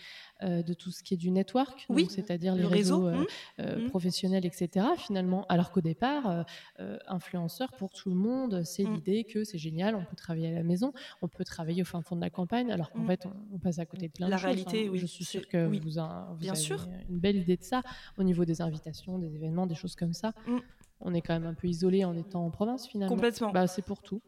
euh, 0.43 0.63
de 0.63 0.73
tout 0.73 0.91
ce 0.91 1.03
qui 1.03 1.13
est 1.13 1.17
du 1.17 1.31
network, 1.31 1.85
Oui, 1.89 2.07
c'est-à-dire 2.09 2.55
les 2.55 2.61
le 2.61 2.67
réseau, 2.67 3.03
réseaux 3.03 3.07
euh, 3.07 3.21
mm, 3.21 3.25
euh, 3.59 3.85
mm. 3.85 3.89
professionnels, 3.89 4.45
etc. 4.45 4.85
Finalement, 4.97 5.45
alors 5.49 5.71
qu'au 5.71 5.81
départ, 5.81 6.45
influenceur 7.07 7.71
pour 7.73 7.91
tout 7.91 8.09
le 8.09 8.15
monde, 8.15 8.63
c'est 8.63 8.83
Mm. 8.83 8.93
l'idée 8.95 9.23
que 9.23 9.43
c'est 9.43 9.57
génial, 9.57 9.95
on 9.95 10.03
peut 10.05 10.15
travailler 10.15 10.47
à 10.49 10.51
la 10.53 10.63
maison, 10.63 10.93
on 11.21 11.27
peut 11.27 11.43
travailler 11.43 11.81
au 11.81 11.85
fin 11.85 12.01
fond 12.01 12.15
de 12.15 12.21
la 12.21 12.29
campagne, 12.29 12.71
alors 12.71 12.89
qu'en 12.91 13.05
fait, 13.05 13.25
on, 13.25 13.33
on 13.55 13.59
passe 13.59 13.79
à 13.79 13.85
côté 13.85 14.07
de 14.07 14.13
plein 14.13 14.27
La 14.27 14.35
de 14.37 14.41
choses. 14.41 14.45
réalité, 14.45 14.87
hein. 14.87 14.89
oui, 14.91 14.97
Je 14.99 15.05
suis 15.05 15.25
sûre 15.25 15.47
que 15.47 15.67
oui. 15.67 15.79
vous, 15.79 15.97
en- 15.99 16.33
vous 16.33 16.37
Bien 16.39 16.53
avez 16.53 16.61
sûr. 16.61 16.87
une 17.09 17.19
belle 17.19 17.35
idée 17.37 17.57
de 17.57 17.63
ça 17.63 17.81
au 18.17 18.23
niveau 18.23 18.45
des 18.45 18.61
invitations, 18.61 19.19
des 19.19 19.35
événements, 19.35 19.67
des 19.67 19.75
choses 19.75 19.95
comme 19.95 20.13
ça. 20.13 20.33
On 21.01 21.13
est 21.13 21.21
quand 21.21 21.33
même 21.33 21.45
un 21.45 21.53
peu 21.53 21.67
isolé 21.67 22.03
en 22.03 22.15
étant 22.17 22.45
en 22.45 22.49
province 22.49 22.87
finalement. 22.87 23.13
Complètement. 23.15 23.51
Bah, 23.51 23.67
c'est 23.67 23.81
pour 23.81 24.01
tout. 24.01 24.21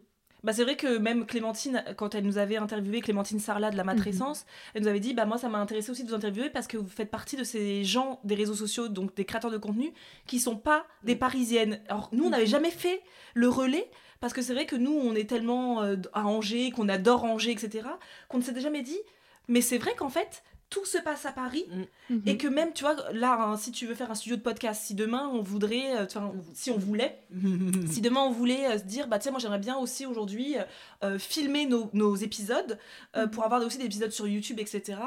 Bah, 0.44 0.54
c'est 0.54 0.64
vrai 0.64 0.76
que 0.76 0.98
même 0.98 1.26
Clémentine, 1.26 1.84
quand 1.98 2.16
elle 2.16 2.26
nous 2.26 2.40
avait 2.40 2.58
interviewé, 2.58 3.02
Clémentine 3.02 3.40
Sarlat 3.40 3.70
de 3.70 3.78
la 3.78 3.84
matrescence, 3.84 4.46
elle 4.74 4.82
nous 4.82 4.88
avait 4.88 5.00
dit 5.00 5.14
bah 5.14 5.26
moi 5.26 5.38
ça 5.38 5.50
m'a 5.50 5.60
intéressé 5.60 5.92
aussi 5.92 6.04
de 6.04 6.10
vous 6.10 6.16
interviewer 6.16 6.50
parce 6.50 6.66
que 6.68 6.78
vous 6.78 6.88
faites 6.88 7.12
partie 7.12 7.36
de 7.36 7.44
ces 7.44 7.84
gens 7.84 8.20
des 8.24 8.34
réseaux 8.34 8.56
sociaux, 8.56 8.88
donc 8.88 9.16
des 9.16 9.26
créateurs 9.26 9.52
de 9.52 9.58
contenu, 9.58 9.94
qui 10.26 10.40
sont 10.40 10.56
pas 10.56 10.86
des 11.04 11.16
parisiennes. 11.16 11.80
Alors 11.90 12.10
nous 12.12 12.26
on 12.26 12.30
n'avait 12.30 12.48
jamais 12.48 12.72
fait 12.72 13.04
le 13.36 13.50
relais 13.50 13.90
parce 14.20 14.34
que 14.34 14.42
c'est 14.42 14.54
vrai 14.54 14.66
que 14.66 14.76
nous 14.76 14.94
on 14.94 15.14
est 15.14 15.30
tellement 15.30 15.84
euh, 15.84 15.96
à 16.14 16.26
Angers, 16.26 16.72
qu'on 16.72 16.90
adore 16.90 17.24
Angers, 17.24 17.52
etc., 17.52 17.88
qu'on 18.28 18.40
ne 18.40 18.44
s'était 18.44 18.62
jamais 18.62 18.82
dit. 18.82 19.00
Mais 19.48 19.62
c'est 19.62 19.78
vrai 19.78 19.94
qu'en 19.96 20.10
fait 20.10 20.44
tout 20.72 20.86
se 20.86 20.98
passe 20.98 21.28
à 21.28 21.32
Paris 21.32 21.66
Mhm. 22.10 22.24
et 22.26 22.38
que 22.38 22.48
même 22.48 22.74
tu 22.74 22.84
vois 22.84 22.96
là 23.12 23.38
hein, 23.40 23.58
si 23.58 23.72
tu 23.72 23.86
veux 23.86 23.94
faire 23.94 24.10
un 24.10 24.16
studio 24.16 24.38
de 24.38 24.42
podcast, 24.42 24.82
si 24.84 24.96
demain 24.96 25.30
on 25.32 25.44
voudrait, 25.44 25.96
euh, 25.98 26.06
enfin, 26.06 26.34
si 26.56 26.72
on 26.72 26.78
voulait 26.80 27.20
si 27.92 28.02
demain 28.02 28.22
on 28.22 28.32
voulait 28.32 28.66
euh, 28.66 28.78
se 28.80 28.84
dire, 28.86 29.08
bah 29.08 29.20
sais, 29.20 29.30
moi 29.32 29.40
j'aimerais 29.40 29.60
bien 29.60 29.78
aussi 29.78 30.06
aujourd'hui 30.08 30.56
euh, 31.04 31.20
filmer 31.20 31.66
nos, 31.68 31.90
nos 31.94 32.16
épisodes 32.16 32.80
euh, 33.16 33.28
pour 33.28 33.44
avoir 33.44 33.62
aussi 33.62 33.78
des 33.78 33.86
épisodes 33.86 34.12
sur 34.12 34.28
YouTube, 34.28 34.60
etc. 34.60 34.98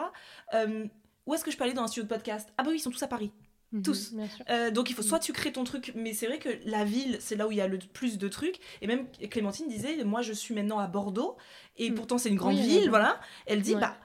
Euh, 0.55 0.85
où 1.27 1.35
est-ce 1.35 1.43
que 1.43 1.51
je 1.51 1.57
peux 1.57 1.65
aller 1.65 1.73
dans 1.73 1.83
un 1.83 1.89
studio 1.89 2.05
de 2.05 2.09
podcast? 2.15 2.51
Ah 2.59 2.63
bah 2.63 2.69
oui, 2.71 2.77
ils 2.77 2.81
sont 2.81 2.91
tous 2.91 3.03
à 3.03 3.09
Paris. 3.09 3.33
Mhm, 3.73 3.83
tous. 3.83 4.13
Euh, 4.51 4.71
donc 4.71 4.91
il 4.91 4.95
faut 4.95 5.03
soit 5.03 5.19
tu 5.19 5.33
crées 5.33 5.51
ton 5.53 5.65
truc, 5.65 5.93
mais 5.97 6.13
c'est 6.13 6.27
vrai 6.27 6.39
que 6.39 6.51
la 6.67 6.85
ville, 6.85 7.17
c'est 7.21 7.35
là 7.35 7.49
où 7.49 7.51
il 7.53 7.57
y 7.59 7.61
a 7.63 7.67
le 7.67 7.79
plus 7.79 8.19
de 8.19 8.29
trucs. 8.29 8.57
Et 8.83 8.87
même 8.87 9.07
Clémentine 9.31 9.67
disait, 9.67 10.05
moi 10.05 10.21
je 10.23 10.33
suis 10.35 10.55
maintenant 10.55 10.79
à 10.79 10.87
Bordeaux, 10.87 11.37
et 11.79 11.91
Mm. 11.91 11.95
pourtant 11.95 12.19
c'est 12.19 12.29
une 12.29 12.37
grande 12.37 12.55
Oui, 12.57 12.63
ville, 12.63 12.91
voilà. 12.91 13.19
Elle 13.47 13.63
dit, 13.63 13.75
Ouais. 13.75 13.81
bah 13.81 13.97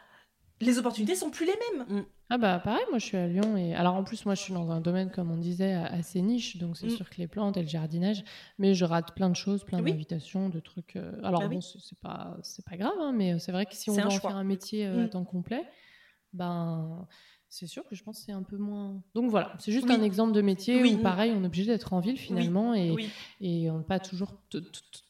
les 0.62 0.78
opportunités 0.78 1.16
sont 1.16 1.30
plus 1.30 1.46
les 1.46 1.56
mêmes. 1.78 2.06
Ah 2.32 2.38
bah 2.38 2.60
pareil, 2.64 2.84
moi 2.92 3.00
je 3.00 3.06
suis 3.06 3.18
à 3.18 3.26
Lyon 3.28 3.58
et 3.58 3.74
alors 3.74 3.96
en 3.96 4.04
plus 4.04 4.24
moi 4.26 4.36
je 4.36 4.42
suis 4.42 4.54
dans 4.54 4.70
un 4.70 4.82
domaine 4.82 5.10
comme 5.10 5.32
on 5.32 5.38
disait 5.38 5.74
assez 5.74 6.22
niche, 6.22 6.58
donc 6.58 6.78
c'est 6.78 6.86
Mm. 6.86 6.90
sûr 6.90 7.10
que 7.10 7.16
les 7.18 7.28
plantes 7.28 7.58
et 7.58 7.64
le 7.64 7.68
jardinage, 7.68 8.24
mais 8.60 8.76
je 8.76 8.86
rate 8.86 9.16
plein 9.16 9.30
de 9.32 9.36
choses, 9.36 9.64
plein 9.64 9.82
Oui. 9.82 9.90
d'invitations, 9.92 10.48
de 10.50 10.60
trucs. 10.60 10.96
euh, 10.96 11.12
Alors 11.24 11.42
Bah 11.42 11.48
bon, 11.48 11.60
oui. 11.60 11.80
c'est 11.84 11.98
pas 12.00 12.38
c'est 12.44 12.64
pas 12.66 12.78
grave, 12.78 12.94
hein, 13.00 13.14
mais 13.16 13.40
c'est 13.40 13.52
vrai 13.52 13.66
que 13.66 13.74
si 13.74 13.90
on 13.90 13.96
veut 13.96 14.02
un 14.02 14.06
en 14.06 14.10
choix. 14.12 14.30
faire 14.30 14.38
un 14.38 14.44
métier 14.44 14.86
euh, 14.86 15.06
à 15.06 15.08
Mm. 15.08 15.10
temps 15.10 15.26
complet, 15.26 15.66
ben 16.34 17.08
c'est 17.50 17.66
sûr 17.68 17.84
que 17.88 17.96
je 17.96 18.04
pense 18.04 18.20
que 18.20 18.26
c'est 18.26 18.32
un 18.32 18.44
peu 18.44 18.58
moins. 18.58 19.02
Donc 19.16 19.30
voilà, 19.32 19.54
c'est 19.60 19.72
juste 19.72 19.88
Oui. 19.88 19.94
un 19.96 20.04
exemple 20.04 20.34
de 20.34 20.42
métier 20.42 20.82
Oui. 20.82 20.96
où 21.00 21.02
pareil, 21.02 21.34
on 21.36 21.42
est 21.44 21.48
obligé 21.48 21.66
d'être 21.66 21.94
en 21.94 22.00
ville 22.00 22.18
finalement 22.18 22.74
et, 22.76 22.92
Oui. 22.92 23.10
et 23.42 23.70
on 23.72 23.78
n'a 23.80 23.84
pas 23.84 24.00
toujours 24.00 24.34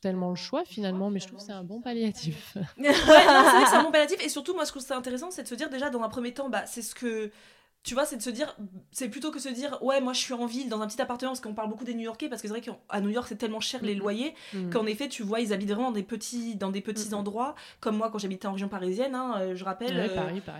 tellement 0.01 0.29
le 0.29 0.35
choix 0.35 0.63
finalement, 0.65 1.09
mais 1.09 1.19
je 1.19 1.27
trouve 1.27 1.39
que 1.39 1.45
c'est 1.45 1.51
un 1.51 1.63
bon 1.63 1.81
palliatif. 1.81 2.55
Ouais, 2.55 2.93
c'est 2.93 3.03
vrai 3.03 3.63
que 3.63 3.69
c'est 3.69 3.75
un 3.75 3.83
bon 3.83 3.91
palliatif. 3.91 4.23
Et 4.25 4.29
surtout, 4.29 4.53
moi, 4.53 4.65
ce 4.65 4.71
que 4.71 4.79
je 4.79 4.85
trouve 4.85 4.87
ça 4.95 4.97
intéressant, 4.97 5.31
c'est 5.31 5.43
de 5.43 5.47
se 5.47 5.55
dire 5.55 5.69
déjà, 5.69 5.89
dans 5.89 6.01
un 6.01 6.09
premier 6.09 6.33
temps, 6.33 6.49
bah, 6.49 6.65
c'est 6.65 6.81
ce 6.81 6.95
que. 6.95 7.31
Tu 7.81 7.93
vois, 7.93 8.05
c'est 8.05 8.17
de 8.17 8.21
se 8.21 8.29
dire, 8.29 8.57
c'est 8.91 9.07
plutôt 9.07 9.31
que 9.31 9.39
se 9.39 9.47
dire, 9.47 9.81
ouais, 9.81 10.01
moi 10.01 10.11
je 10.11 10.19
suis 10.19 10.33
en 10.33 10.45
ville, 10.45 10.67
dans 10.67 10.81
un 10.81 10.87
petit 10.87 11.01
appartement, 11.01 11.31
parce 11.31 11.39
qu'on 11.39 11.53
parle 11.53 11.69
beaucoup 11.69 11.85
des 11.85 11.93
New 11.93 12.01
Yorkais, 12.03 12.27
parce 12.27 12.41
que 12.41 12.47
c'est 12.49 12.53
vrai 12.53 12.61
qu'à 12.61 12.99
New 12.99 13.09
York 13.09 13.25
c'est 13.29 13.37
tellement 13.37 13.61
cher 13.61 13.79
les 13.81 13.95
loyers, 13.95 14.35
Mm. 14.53 14.69
qu'en 14.69 14.85
effet, 14.85 15.07
tu 15.07 15.23
vois, 15.23 15.39
ils 15.39 15.53
habitent 15.53 15.69
vraiment 15.69 15.85
dans 15.87 15.91
des 15.93 16.03
petits, 16.03 16.55
dans 16.55 16.71
des 16.71 16.81
petits 16.81 17.13
endroits, 17.13 17.55
comme 17.79 17.95
moi 17.95 18.09
quand 18.11 18.17
j'habitais 18.19 18.47
en 18.47 18.51
région 18.51 18.67
parisienne, 18.67 19.15
hein, 19.15 19.35
euh, 19.39 19.55
je 19.55 19.63
rappelle, 19.63 19.95
Ouais, 19.95 20.09
euh, 20.09 20.15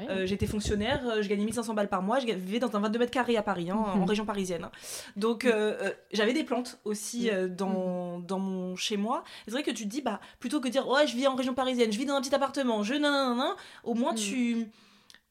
euh, 0.10 0.25
j'étais 0.25 0.47
fonctionnaire, 0.47 1.21
je 1.21 1.27
gagnais 1.27 1.43
1500 1.43 1.73
balles 1.73 1.89
par 1.89 2.01
mois, 2.01 2.19
je 2.19 2.25
vivais 2.25 2.60
dans 2.60 2.73
un 2.75 2.79
22 2.79 2.99
mètres 2.99 3.12
carrés 3.12 3.36
à 3.36 3.43
Paris, 3.43 3.69
hein, 3.69 3.75
en 3.75 4.05
région 4.05 4.25
parisienne. 4.25 4.63
hein. 4.63 4.71
Donc 5.17 5.43
euh, 5.43 5.91
j'avais 6.13 6.34
des 6.34 6.45
plantes 6.45 6.79
aussi 6.86 7.29
euh, 7.29 7.49
dans, 7.49 8.19
dans 8.19 8.39
mon 8.39 8.77
chez 8.77 8.95
moi. 8.95 9.25
C'est 9.45 9.51
vrai 9.51 9.63
que 9.63 9.71
tu 9.71 9.84
te 9.84 9.89
dis, 9.89 10.01
bah, 10.01 10.21
plutôt 10.39 10.62
que 10.62 10.67
de 10.67 10.71
dire, 10.71 10.88
ouais, 10.88 11.05
je 11.05 11.17
vis 11.17 11.27
en 11.27 11.36
région 11.36 11.53
parisienne, 11.53 11.91
je 11.91 11.97
vis 11.97 12.05
dans 12.05 12.15
un 12.15 12.21
petit 12.21 12.34
appartement, 12.34 12.82
je 12.82 12.93
nan, 12.93 13.43
au 13.84 13.93
moins 13.93 14.12
Mhm. 14.13 14.17
tu. 14.17 14.67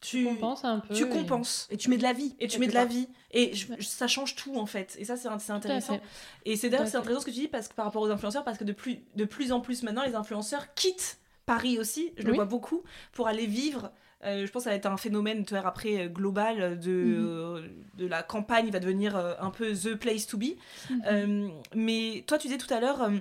Tu, 0.01 0.19
tu 0.19 0.25
compenses 0.25 0.63
un 0.63 0.79
peu. 0.79 0.93
tu 0.93 1.03
et- 1.05 1.09
compenses. 1.09 1.67
Et 1.69 1.75
tu 1.77 1.89
mets 1.89 1.97
de 1.97 2.03
la 2.03 2.13
vie. 2.13 2.33
Et 2.39 2.47
tu 2.47 2.57
mets 2.59 2.67
de 2.67 2.73
la 2.73 2.81
part. 2.85 2.89
vie. 2.93 3.09
Et 3.31 3.53
je- 3.53 3.67
ça 3.81 4.07
change 4.07 4.35
tout 4.35 4.55
en 4.57 4.65
fait. 4.65 4.95
Et 4.97 5.03
ça, 5.05 5.17
c'est 5.17 5.27
intéressant. 5.51 5.99
Et 6.45 6.55
c'est 6.55 6.69
d'ailleurs 6.69 6.87
c'est 6.87 6.95
intéressant 6.97 7.19
ce 7.21 7.25
que 7.25 7.31
tu 7.31 7.39
dis 7.41 7.47
parce 7.49 7.67
que 7.67 7.73
par 7.73 7.85
rapport 7.85 8.01
aux 8.01 8.09
influenceurs, 8.09 8.43
parce 8.45 8.57
que 8.57 8.63
de 8.63 8.71
plus, 8.73 8.99
de 9.15 9.25
plus 9.25 9.51
en 9.51 9.59
plus 9.59 9.83
maintenant, 9.83 10.03
les 10.05 10.15
influenceurs 10.15 10.73
quittent 10.73 11.19
Paris 11.45 11.79
aussi. 11.79 12.13
Je 12.17 12.23
le 12.23 12.33
vois 12.33 12.45
beaucoup 12.45 12.83
pour 13.11 13.27
aller 13.27 13.45
vivre. 13.45 13.91
euh, 14.25 14.45
je 14.45 14.51
pense 14.51 14.61
que 14.61 14.65
ça 14.65 14.69
va 14.71 14.75
être 14.75 14.85
un 14.85 14.97
phénomène 14.97 15.45
tu 15.45 15.53
vois, 15.55 15.65
après 15.65 15.97
euh, 16.05 16.07
global 16.09 16.77
de, 16.79 16.91
Mhm. 16.91 17.25
euh, 17.25 17.67
de 17.95 18.05
la 18.05 18.21
campagne 18.21 18.67
il 18.67 18.73
va 18.73 18.79
devenir 18.79 19.15
euh, 19.15 19.33
un 19.39 19.49
peu 19.49 19.73
the 19.73 19.95
place 19.95 20.27
to 20.27 20.37
be. 20.37 20.57
Mhm. 20.89 21.01
Euh, 21.07 21.49
mais 21.73 22.25
toi, 22.27 22.37
tu 22.37 22.47
disais 22.47 22.57
tout 22.57 22.73
à 22.73 22.79
l'heure, 22.81 23.01
euh, 23.01 23.11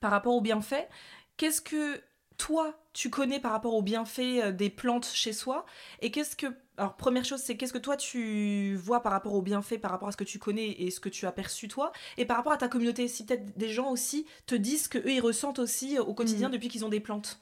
par 0.00 0.10
rapport 0.10 0.34
aux 0.34 0.40
bienfaits, 0.40 0.88
qu'est-ce 1.36 1.60
que 1.60 2.00
toi, 2.36 2.78
tu 2.92 3.10
connais 3.10 3.40
par 3.40 3.52
rapport 3.52 3.74
aux 3.74 3.82
bienfaits 3.82 4.18
euh, 4.20 4.52
des 4.52 4.70
plantes 4.70 5.06
chez 5.12 5.32
soi 5.32 5.64
Et 6.00 6.10
qu'est-ce 6.10 6.36
que... 6.36 6.46
Alors, 6.78 6.94
première 6.96 7.24
chose, 7.24 7.40
c'est 7.40 7.56
qu'est-ce 7.56 7.72
que 7.72 7.78
toi, 7.78 7.96
tu 7.96 8.76
vois 8.76 9.02
par 9.02 9.12
rapport 9.12 9.32
aux 9.34 9.40
bienfaits, 9.42 9.78
par 9.80 9.90
rapport 9.90 10.08
à 10.08 10.12
ce 10.12 10.16
que 10.18 10.24
tu 10.24 10.38
connais 10.38 10.70
et 10.72 10.90
ce 10.90 11.00
que 11.00 11.08
tu 11.08 11.26
as 11.26 11.32
perçu 11.32 11.68
toi 11.68 11.90
Et 12.18 12.26
par 12.26 12.36
rapport 12.36 12.52
à 12.52 12.58
ta 12.58 12.68
communauté, 12.68 13.08
si 13.08 13.24
peut-être 13.24 13.56
des 13.56 13.68
gens 13.70 13.90
aussi 13.90 14.26
te 14.46 14.54
disent 14.54 14.88
que 14.88 14.98
eux 14.98 15.10
ils 15.12 15.20
ressentent 15.20 15.58
aussi 15.58 15.96
euh, 15.96 16.02
au 16.02 16.12
quotidien 16.14 16.48
Mhm. 16.48 16.52
depuis 16.54 16.68
qu'ils 16.68 16.84
ont 16.84 16.90
des 16.90 17.00
plantes. 17.00 17.40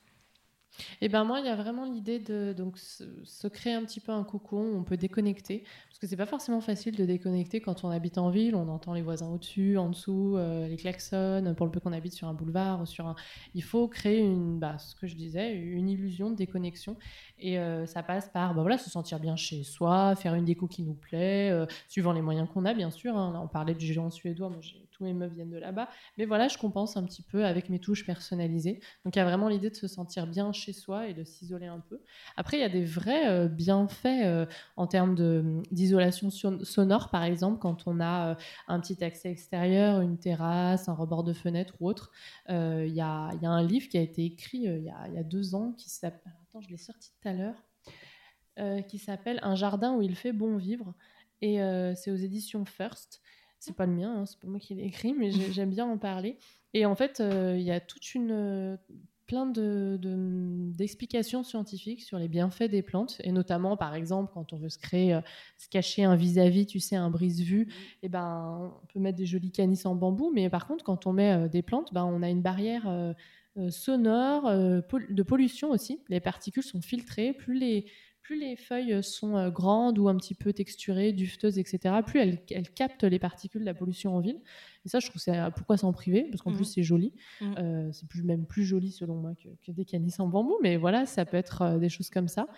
Et 1.00 1.08
ben 1.08 1.24
moi, 1.24 1.40
il 1.40 1.46
y 1.46 1.48
a 1.48 1.56
vraiment 1.56 1.84
l'idée 1.84 2.18
de 2.18 2.52
donc 2.56 2.78
se, 2.78 3.46
créer 3.48 3.74
un 3.74 3.82
petit 3.84 4.00
peu 4.00 4.12
un 4.12 4.24
cocon 4.24 4.72
où 4.72 4.76
on 4.76 4.84
peut 4.84 4.96
déconnecter, 4.96 5.64
parce 5.88 5.98
que 5.98 6.06
c'est 6.06 6.16
pas 6.16 6.26
forcément 6.26 6.60
facile 6.60 6.96
de 6.96 7.04
déconnecter 7.04 7.60
quand 7.60 7.84
on 7.84 7.90
habite 7.90 8.18
en 8.18 8.30
ville. 8.30 8.54
On 8.54 8.68
entend 8.68 8.94
les 8.94 9.02
voisins 9.02 9.28
au-dessus, 9.28 9.76
en 9.78 9.88
dessous, 9.90 10.34
euh, 10.36 10.66
les 10.68 10.76
klaxons. 10.76 11.54
Pour 11.56 11.66
le 11.66 11.72
peu 11.72 11.80
qu'on 11.80 11.92
habite 11.92 12.12
sur 12.14 12.28
un 12.28 12.34
boulevard 12.34 12.80
ou 12.82 12.86
sur 12.86 13.06
un, 13.06 13.14
il 13.54 13.62
faut 13.62 13.88
créer 13.88 14.20
une, 14.20 14.58
bah, 14.58 14.78
ce 14.78 14.94
que 14.94 15.06
je 15.06 15.14
disais, 15.16 15.52
une 15.54 15.88
illusion 15.88 16.30
de 16.30 16.36
déconnexion. 16.36 16.96
Et 17.38 17.58
euh, 17.58 17.86
ça 17.86 18.02
passe 18.02 18.28
par, 18.28 18.54
bah 18.54 18.62
voilà, 18.62 18.78
se 18.78 18.90
sentir 18.90 19.20
bien 19.20 19.36
chez 19.36 19.62
soi, 19.64 20.14
faire 20.16 20.34
une 20.34 20.44
déco 20.44 20.66
qui 20.68 20.82
nous 20.82 20.94
plaît, 20.94 21.50
euh, 21.50 21.66
suivant 21.88 22.12
les 22.12 22.22
moyens 22.22 22.48
qu'on 22.52 22.64
a, 22.64 22.74
bien 22.74 22.90
sûr. 22.90 23.16
hein. 23.16 23.38
On 23.42 23.48
parlait 23.48 23.74
du 23.74 23.86
géant 23.86 24.10
suédois. 24.10 24.50
Tous 24.94 25.04
mes 25.04 25.12
meufs 25.12 25.32
viennent 25.32 25.50
de 25.50 25.58
là-bas. 25.58 25.88
Mais 26.16 26.24
voilà, 26.24 26.48
je 26.48 26.56
compense 26.56 26.96
un 26.96 27.04
petit 27.04 27.22
peu 27.22 27.44
avec 27.44 27.68
mes 27.68 27.80
touches 27.80 28.06
personnalisées. 28.06 28.80
Donc 29.04 29.16
il 29.16 29.18
y 29.18 29.22
a 29.22 29.24
vraiment 29.24 29.48
l'idée 29.48 29.70
de 29.70 29.74
se 29.74 29.88
sentir 29.88 30.26
bien 30.26 30.52
chez 30.52 30.72
soi 30.72 31.08
et 31.08 31.14
de 31.14 31.24
s'isoler 31.24 31.66
un 31.66 31.80
peu. 31.80 32.00
Après, 32.36 32.56
il 32.56 32.60
y 32.60 32.64
a 32.64 32.68
des 32.68 32.84
vrais 32.84 33.28
euh, 33.28 33.48
bienfaits 33.48 34.06
euh, 34.06 34.46
en 34.76 34.86
termes 34.86 35.14
de- 35.14 35.62
d'isolation 35.70 36.30
son- 36.30 36.64
sonore, 36.64 37.10
par 37.10 37.24
exemple, 37.24 37.58
quand 37.58 37.86
on 37.86 38.00
a 38.00 38.30
euh, 38.30 38.34
un 38.68 38.80
petit 38.80 39.02
accès 39.02 39.30
extérieur, 39.30 40.00
une 40.00 40.18
terrasse, 40.18 40.88
un 40.88 40.94
rebord 40.94 41.24
de 41.24 41.32
fenêtre 41.32 41.74
ou 41.80 41.88
autre. 41.88 42.12
Il 42.48 42.94
y, 42.94 43.00
a, 43.00 43.30
un 43.42 43.62
livre 43.62 43.88
qui 43.88 43.98
a 43.98 44.00
été 44.00 44.24
écrit 44.24 44.64
il 44.64 44.84
y, 44.84 45.18
a, 45.18 45.22
deux 45.22 45.54
ans 45.54 45.72
qui 45.72 45.90
s'appelle... 45.90 46.32
Attends, 46.48 46.60
je 46.60 46.68
l'ai 46.68 46.76
sorti 46.76 47.10
tout 47.10 47.28
à 47.28 47.32
l'heure. 47.32 48.84
qui 48.86 48.98
s'appelle 48.98 49.40
Un 49.42 49.54
jardin 49.54 49.94
où 49.94 50.02
il 50.02 50.14
fait 50.14 50.32
bon 50.32 50.56
vivre. 50.56 50.94
Et 51.40 51.58
c'est 51.96 52.10
aux 52.10 52.16
éditions 52.16 52.64
First. 52.64 53.20
C'est 53.66 53.74
pas 53.76 53.86
le 53.86 53.92
mien, 53.92 54.14
hein, 54.20 54.26
c'est 54.26 54.38
pas 54.38 54.46
moi 54.48 54.60
qui 54.60 54.74
l'ai 54.74 54.84
écrit, 54.84 55.14
mais 55.14 55.30
j'ai- 55.30 55.52
j'aime 55.52 55.70
bien 55.70 55.86
en 55.86 55.96
parler. 55.96 56.36
Et 56.74 56.84
en 56.86 56.94
fait, 56.94 57.20
euh, 57.20 57.56
il 57.56 57.62
y 57.64 57.70
a 57.70 57.80
toute 57.80 58.14
une, 58.14 58.78
plein 59.26 59.46
de, 59.46 59.96
de- 60.00 60.70
d'explications 60.72 61.42
scientifiques 61.44 62.02
sur 62.02 62.18
les 62.18 62.28
bienfaits 62.28 62.64
des 62.70 62.82
plantes, 62.82 63.16
et 63.24 63.32
notamment, 63.32 63.76
par 63.76 63.94
exemple, 63.94 64.30
quand 64.34 64.52
on 64.52 64.58
veut 64.58 64.68
se 64.68 64.76
créer, 64.78 65.14
euh, 65.14 65.20
se 65.56 65.66
cacher 65.68 66.04
un 66.04 66.14
vis-à-vis, 66.14 66.66
tu 66.66 66.78
sais, 66.78 66.96
un 66.96 67.08
brise-vue, 67.08 67.72
et 68.02 68.10
ben, 68.10 68.70
on 68.82 68.86
peut 68.92 69.00
mettre 69.00 69.16
des 69.16 69.24
jolis 69.24 69.50
canisses 69.50 69.86
en 69.86 69.94
bambou, 69.94 70.30
mais 70.34 70.50
par 70.50 70.66
contre, 70.66 70.84
quand 70.84 71.06
on 71.06 71.14
met 71.14 71.32
euh, 71.32 71.48
des 71.48 71.62
plantes, 71.62 71.94
ben, 71.94 72.04
on 72.04 72.22
a 72.22 72.28
une 72.28 72.42
barrière 72.42 72.86
euh, 72.88 73.14
euh, 73.56 73.70
sonore, 73.70 74.46
euh, 74.46 74.82
de 75.08 75.22
pollution 75.22 75.70
aussi. 75.70 76.02
Les 76.10 76.20
particules 76.20 76.62
sont 76.62 76.82
filtrées, 76.82 77.32
plus 77.32 77.54
les, 77.54 77.86
plus 78.24 78.40
les 78.40 78.56
feuilles 78.56 79.02
sont 79.02 79.36
euh, 79.36 79.50
grandes 79.50 79.98
ou 79.98 80.08
un 80.08 80.16
petit 80.16 80.34
peu 80.34 80.52
texturées, 80.52 81.12
dufteuses, 81.12 81.58
etc., 81.58 81.94
plus 82.04 82.20
elles, 82.20 82.38
elles 82.50 82.70
captent 82.70 83.04
les 83.04 83.18
particules 83.18 83.60
de 83.60 83.66
la 83.66 83.74
pollution 83.74 84.16
en 84.16 84.20
ville. 84.20 84.40
Et 84.84 84.88
ça, 84.88 84.98
je 84.98 85.08
trouve, 85.08 85.20
c'est 85.20 85.38
pourquoi 85.56 85.76
s'en 85.76 85.92
priver? 85.92 86.26
Parce 86.30 86.42
qu'en 86.42 86.52
plus, 86.52 86.64
c'est 86.64 86.82
joli. 86.82 87.12
Euh, 87.42 87.90
c'est 87.92 88.08
plus, 88.08 88.22
même 88.22 88.46
plus 88.46 88.64
joli, 88.64 88.90
selon 88.90 89.14
moi, 89.16 89.34
que, 89.34 89.48
que 89.64 89.72
des 89.72 89.84
canisses 89.84 90.20
en 90.20 90.26
bambou. 90.26 90.56
Mais 90.62 90.76
voilà, 90.76 91.06
ça 91.06 91.24
peut 91.24 91.36
être 91.36 91.62
euh, 91.62 91.78
des 91.78 91.88
choses 91.88 92.10
comme 92.10 92.28
ça. 92.28 92.48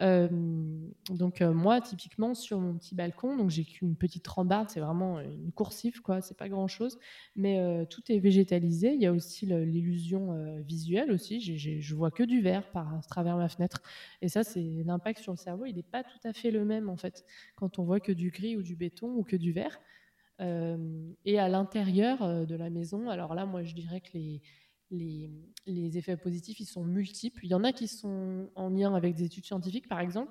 Euh, 0.00 0.28
donc, 1.10 1.42
euh, 1.42 1.52
moi, 1.52 1.80
typiquement, 1.80 2.34
sur 2.34 2.58
mon 2.60 2.74
petit 2.78 2.94
balcon, 2.94 3.36
donc 3.36 3.50
j'ai 3.50 3.64
qu'une 3.64 3.94
petite 3.96 4.26
rambarde, 4.26 4.68
c'est 4.70 4.80
vraiment 4.80 5.20
une 5.20 5.52
coursive, 5.52 6.00
quoi. 6.02 6.20
C'est 6.20 6.36
pas 6.36 6.48
grand-chose. 6.48 6.98
Mais 7.36 7.58
euh, 7.60 7.84
tout 7.84 8.02
est 8.10 8.18
végétalisé. 8.18 8.94
Il 8.94 9.00
y 9.00 9.06
a 9.06 9.12
aussi 9.12 9.46
l'illusion 9.46 10.34
visuelle 10.62 11.12
aussi. 11.12 11.40
J'ai- 11.40 11.56
j'ai- 11.58 11.80
je 11.80 11.94
vois 11.94 12.10
que 12.10 12.22
du 12.22 12.40
vert 12.40 12.70
par 12.72 12.94
à 12.94 13.00
travers 13.02 13.36
ma 13.36 13.48
fenêtre. 13.48 13.82
Et 14.22 14.28
ça, 14.28 14.42
c'est 14.44 14.82
l'impact 14.84 15.20
sur 15.20 15.32
le 15.32 15.36
cerveau. 15.38 15.66
Il 15.66 15.76
n'est 15.76 15.82
pas 15.82 16.02
tout 16.04 16.18
à 16.24 16.32
fait 16.32 16.50
le 16.50 16.64
même, 16.64 16.88
en 16.88 16.96
fait, 16.96 17.24
quand 17.54 17.78
on 17.78 17.84
voit 17.84 18.00
que 18.00 18.12
du 18.12 18.30
gris 18.30 18.56
ou 18.56 18.62
du 18.62 18.76
béton 18.76 19.08
ou 19.16 19.22
que 19.24 19.36
du 19.36 19.52
vert. 19.52 19.78
Et 21.24 21.38
à 21.38 21.48
l'intérieur 21.48 22.46
de 22.46 22.54
la 22.56 22.70
maison, 22.70 23.08
alors 23.08 23.34
là, 23.34 23.46
moi, 23.46 23.62
je 23.62 23.74
dirais 23.74 24.00
que 24.00 24.10
les, 24.14 24.42
les, 24.92 25.28
les 25.66 25.98
effets 25.98 26.16
positifs, 26.16 26.60
ils 26.60 26.66
sont 26.66 26.84
multiples. 26.84 27.44
Il 27.44 27.50
y 27.50 27.54
en 27.54 27.64
a 27.64 27.72
qui 27.72 27.88
sont 27.88 28.48
en 28.54 28.68
lien 28.68 28.94
avec 28.94 29.14
des 29.16 29.24
études 29.24 29.44
scientifiques, 29.46 29.88
par 29.88 29.98
exemple. 30.00 30.30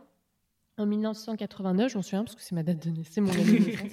En 0.77 0.85
1989, 0.85 1.91
j'en 1.91 2.01
souviens 2.01 2.23
parce 2.23 2.35
que 2.35 2.41
c'est 2.41 2.55
ma 2.55 2.63
date 2.63 2.87
de 2.87 2.91
naissance, 2.91 3.07
c'est 3.13 3.21
mon 3.21 3.31
année 3.31 3.59
de 3.59 3.65
naissance. 3.65 3.91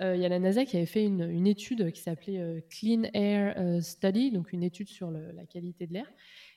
Euh, 0.00 0.16
Il 0.16 0.22
y 0.22 0.24
a 0.24 0.28
la 0.28 0.38
NASA 0.38 0.64
qui 0.64 0.76
avait 0.76 0.86
fait 0.86 1.04
une, 1.04 1.22
une 1.28 1.46
étude 1.46 1.90
qui 1.92 2.00
s'appelait 2.00 2.38
euh, 2.38 2.60
Clean 2.70 3.02
Air 3.14 3.54
euh, 3.58 3.80
Study, 3.80 4.30
donc 4.30 4.52
une 4.52 4.62
étude 4.62 4.88
sur 4.88 5.10
le- 5.10 5.32
la 5.32 5.44
qualité 5.46 5.86
de 5.86 5.92
l'air, 5.92 6.06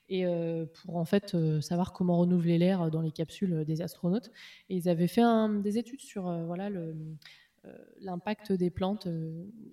et 0.10 0.26
euh, 0.26 0.66
pour 0.66 0.96
en 0.98 1.06
fait 1.06 1.36
savoir 1.62 1.92
comment 1.94 2.18
renouveler 2.18 2.58
l'air 2.58 2.90
dans 2.92 3.02
les 3.02 3.12
capsules 3.12 3.64
des 3.66 3.82
astronautes. 3.82 4.32
Et 4.70 4.76
ils 4.78 4.90
avaient 4.90 5.08
fait 5.08 5.22
un- 5.22 5.50
des 5.50 5.78
études 5.78 6.02
sur 6.02 6.24
voilà 6.46 6.70
le 6.70 6.96
l'impact 8.00 8.54
des 8.54 8.70
plantes 8.70 9.08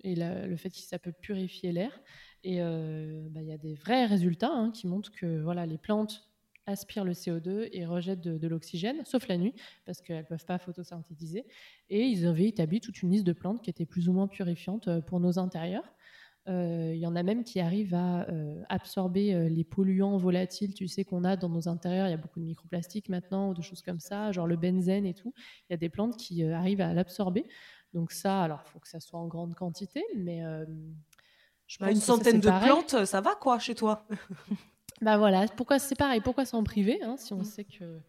et 0.03 0.13
la- 0.13 0.45
le 0.45 0.55
fait 0.57 0.69
que 0.69 0.75
ça 0.77 0.99
peut 0.99 1.13
purifier 1.13 1.71
l'air. 1.71 2.01
Et 2.43 2.61
euh, 2.61 3.27
bah, 3.29 3.41
il 3.41 3.47
y 3.47 3.51
a 3.51 3.57
des 3.57 3.75
vrais 3.75 4.05
résultats 4.05 4.51
hein, 4.51 4.71
qui 4.71 4.87
montrent 4.87 5.11
que 5.11 5.41
voilà, 5.41 5.65
les 5.65 5.77
plantes 5.77 6.29
aspirent 6.65 7.05
le 7.05 7.13
CO2 7.13 7.69
et 7.71 7.85
rejettent 7.85 8.21
de, 8.21 8.47
l'oxygène, 8.47 9.03
sauf 9.05 9.27
la 9.29 9.37
nuit, 9.37 9.53
parce 9.85 10.01
qu'elles 10.01 10.17
ne 10.17 10.27
peuvent 10.27 10.45
pas 10.45 10.57
photosynthétiser. 10.57 11.45
Et 11.89 12.03
ils 12.03 12.25
avaient 12.25 12.47
établi 12.47 12.81
toute 12.81 13.01
une 13.01 13.11
liste 13.11 13.25
de 13.25 13.33
plantes 13.33 13.61
qui 13.61 13.69
étaient 13.69 13.85
plus 13.85 14.09
ou 14.09 14.13
moins 14.13 14.27
purifiantes 14.27 14.87
euh, 14.89 15.01
pour 15.01 15.19
nos 15.19 15.39
intérieurs. 15.39 15.89
Euh, 16.49 16.91
Il 16.93 16.99
y 16.99 17.07
en 17.07 17.15
a 17.15 17.23
même 17.23 17.43
qui 17.43 17.59
arrivent 17.59 17.95
à 17.95 18.27
absorber 18.69 19.49
les 19.49 19.65
polluants 19.65 20.17
volatiles, 20.17 20.73
tu 20.73 20.87
sais, 20.87 21.03
qu'on 21.03 21.25
a 21.25 21.35
dans 21.35 21.49
nos 21.49 21.67
intérieurs. 21.67 22.07
Il 22.07 22.11
y 22.11 22.13
a 22.13 22.17
beaucoup 22.17 22.39
de 22.39 22.45
microplastiques 22.45 23.09
maintenant, 23.09 23.49
ou 23.49 23.53
de 23.53 23.61
choses 23.61 23.81
comme 23.81 23.99
ça, 23.99 24.31
genre 24.31 24.47
le 24.47 24.55
benzène 24.55 25.05
et 25.05 25.13
tout. 25.13 25.33
Il 25.69 25.73
y 25.73 25.75
a 25.75 25.77
des 25.77 25.89
plantes 25.89 26.15
qui 26.15 26.43
arrivent 26.45 26.79
à 26.79 26.93
l'absorber. 26.93 27.45
Donc 27.93 28.11
ça, 28.11 28.43
alors, 28.43 28.61
il 28.65 28.69
faut 28.69 28.79
que 28.79 28.87
ça 28.87 29.01
soit 29.01 29.19
en 29.19 29.27
grande 29.27 29.55
quantité, 29.55 30.05
mais... 30.15 30.41
euh, 31.67 31.73
je 31.75 31.77
Bah, 31.79 31.91
une 31.91 31.97
ça, 31.97 32.05
centaine 32.15 32.39
de 32.39 32.47
pareil. 32.47 32.69
plantes, 32.69 33.05
ça 33.05 33.21
va 33.21 33.35
quoi 33.35 33.59
chez 33.59 33.75
toi 33.75 34.05
Bah 35.01 35.17
voilà, 35.19 35.45
pourquoi 35.55 35.77
c'est 35.77 35.95
pareil, 35.95 36.21
pourquoi 36.21 36.45
s'en 36.45 36.63
priver 36.63 37.01
hein, 37.03 37.13
Mm. 37.13 37.17
si 37.17 37.33
on 37.33 37.43
sait 37.43 37.63
que. 37.65 37.99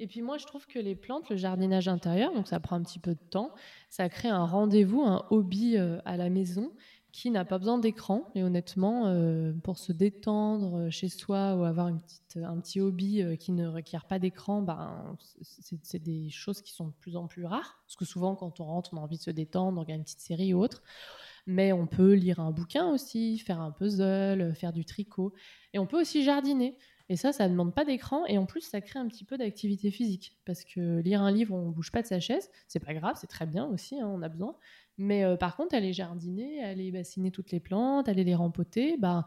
Et 0.00 0.06
puis 0.06 0.22
moi, 0.22 0.38
je 0.38 0.46
trouve 0.46 0.66
que 0.66 0.78
les 0.78 0.94
plantes, 0.94 1.28
le 1.28 1.36
jardinage 1.36 1.88
intérieur, 1.88 2.32
donc 2.32 2.46
ça 2.48 2.60
prend 2.60 2.76
un 2.76 2.82
petit 2.82 3.00
peu 3.00 3.12
de 3.14 3.20
temps, 3.30 3.50
ça 3.90 4.08
crée 4.08 4.28
un 4.28 4.46
rendez-vous, 4.46 5.02
un 5.02 5.26
hobby 5.30 5.76
euh, 5.76 5.98
à 6.04 6.16
la 6.16 6.30
maison 6.30 6.72
qui 7.10 7.30
n'a 7.30 7.44
pas 7.44 7.58
besoin 7.58 7.78
d'écran. 7.78 8.30
Et 8.36 8.44
honnêtement, 8.44 9.06
euh, 9.06 9.52
pour 9.64 9.76
se 9.76 9.92
détendre 9.92 10.76
euh, 10.86 10.90
chez 10.90 11.08
soi 11.08 11.54
ou 11.56 11.64
avoir 11.64 11.88
une 11.88 12.00
petite, 12.00 12.36
un 12.42 12.58
petit 12.60 12.80
hobby 12.80 13.22
euh, 13.22 13.34
qui 13.34 13.50
ne 13.52 13.66
requiert 13.66 14.04
pas 14.06 14.18
d'écran, 14.20 14.62
ben, 14.62 15.16
c'est 15.42 16.02
des 16.02 16.30
choses 16.30 16.62
qui 16.62 16.72
sont 16.72 16.86
de 16.86 16.92
plus 17.00 17.16
en 17.16 17.26
plus 17.26 17.44
rares. 17.44 17.80
Parce 17.84 17.96
que 17.96 18.04
souvent, 18.04 18.36
quand 18.36 18.60
on 18.60 18.64
rentre, 18.66 18.90
on 18.94 18.98
a 18.98 19.00
envie 19.00 19.16
de 19.18 19.22
se 19.22 19.30
détendre, 19.32 19.76
on 19.78 19.80
regarde 19.80 19.98
une 19.98 20.04
petite 20.04 20.20
série 20.20 20.54
ou 20.54 20.62
autre. 20.62 20.82
Mais 21.48 21.72
on 21.72 21.86
peut 21.86 22.12
lire 22.12 22.40
un 22.40 22.50
bouquin 22.50 22.90
aussi, 22.90 23.38
faire 23.38 23.58
un 23.58 23.70
puzzle, 23.72 24.42
euh, 24.42 24.52
faire 24.52 24.70
du 24.70 24.84
tricot. 24.84 25.32
Et 25.72 25.78
on 25.78 25.86
peut 25.86 25.98
aussi 25.98 26.22
jardiner. 26.22 26.76
Et 27.08 27.16
ça, 27.16 27.32
ça 27.32 27.46
ne 27.46 27.52
demande 27.52 27.74
pas 27.74 27.86
d'écran. 27.86 28.26
Et 28.26 28.36
en 28.36 28.44
plus, 28.44 28.60
ça 28.60 28.82
crée 28.82 28.98
un 28.98 29.08
petit 29.08 29.24
peu 29.24 29.38
d'activité 29.38 29.90
physique. 29.90 30.36
Parce 30.44 30.62
que 30.62 31.00
lire 31.00 31.22
un 31.22 31.32
livre, 31.32 31.54
on 31.54 31.68
ne 31.68 31.72
bouge 31.72 31.90
pas 31.90 32.02
de 32.02 32.06
sa 32.06 32.20
chaise. 32.20 32.50
C'est 32.68 32.84
pas 32.84 32.92
grave, 32.92 33.16
c'est 33.18 33.28
très 33.28 33.46
bien 33.46 33.64
aussi, 33.64 33.98
hein, 33.98 34.06
on 34.06 34.20
a 34.20 34.28
besoin. 34.28 34.56
Mais 34.98 35.24
euh, 35.24 35.36
par 35.36 35.56
contre, 35.56 35.74
aller 35.74 35.94
jardiner, 35.94 36.62
aller 36.62 36.92
bassiner 36.92 37.30
toutes 37.30 37.50
les 37.50 37.60
plantes, 37.60 38.10
aller 38.10 38.24
les 38.24 38.34
rempoter, 38.34 38.98
bah, 38.98 39.24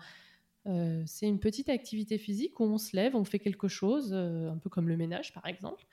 euh, 0.67 1.01
c'est 1.07 1.27
une 1.27 1.39
petite 1.39 1.69
activité 1.69 2.19
physique 2.19 2.59
où 2.59 2.65
on 2.65 2.77
se 2.77 2.95
lève, 2.95 3.15
on 3.15 3.23
fait 3.23 3.39
quelque 3.39 3.67
chose, 3.67 4.13
un 4.13 4.59
peu 4.59 4.69
comme 4.69 4.87
le 4.87 4.95
ménage 4.95 5.33
par 5.33 5.47
exemple. 5.47 5.87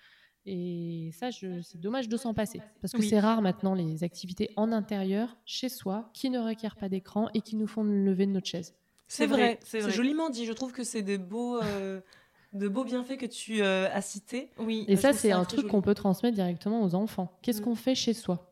Et 0.51 1.11
ça, 1.13 1.29
c'est 1.31 1.79
dommage 1.79 2.09
de 2.09 2.17
s'en 2.17 2.33
passer. 2.33 2.63
Parce 2.81 2.93
que 2.95 2.99
Oui. 3.01 3.09
c'est 3.09 3.21
rare 3.21 3.43
maintenant 3.43 3.75
les 3.75 4.03
activités 4.03 4.49
en 4.57 4.73
intérieur, 4.73 5.37
chez 5.45 5.69
soi, 5.69 6.09
qui 6.15 6.31
ne 6.31 6.39
requièrent 6.39 6.77
pas 6.77 6.89
d'écran 6.89 7.29
et 7.35 7.43
qui 7.43 7.55
nous 7.55 7.67
font 7.67 7.85
nous 7.85 8.03
lever 8.05 8.25
de 8.25 8.33
notre 8.33 8.47
chaise. 8.47 8.75
C'est 9.09 9.27
vrai, 9.27 9.59
c'est 9.63 9.91
joliment 9.91 10.31
dit. 10.31 10.47
Je 10.47 10.53
trouve 10.55 10.73
que 10.73 10.85
c'est 10.85 11.03
des 11.03 11.19
beaux, 11.19 11.61
euh, 11.63 12.01
de 12.55 12.67
beaux 12.69 12.85
bienfaits 12.85 13.19
que 13.19 13.27
tu 13.27 13.61
euh, 13.63 13.89
as 13.93 14.01
cités. 14.01 14.51
Oui. 14.59 14.87
Et 14.89 14.97
je 14.97 15.01
ça, 15.03 15.13
c'est 15.13 15.33
un 15.33 15.45
truc 15.45 15.67
qu'on 15.67 15.83
peut 15.83 15.95
transmettre 15.95 16.35
directement 16.35 16.83
aux 16.83 16.95
enfants. 16.95 17.31
Qu'est-ce 17.43 17.61
Mm. 17.61 17.65
qu'on 17.65 17.75
fait 17.75 17.95
chez 17.95 18.15
soi? 18.15 18.45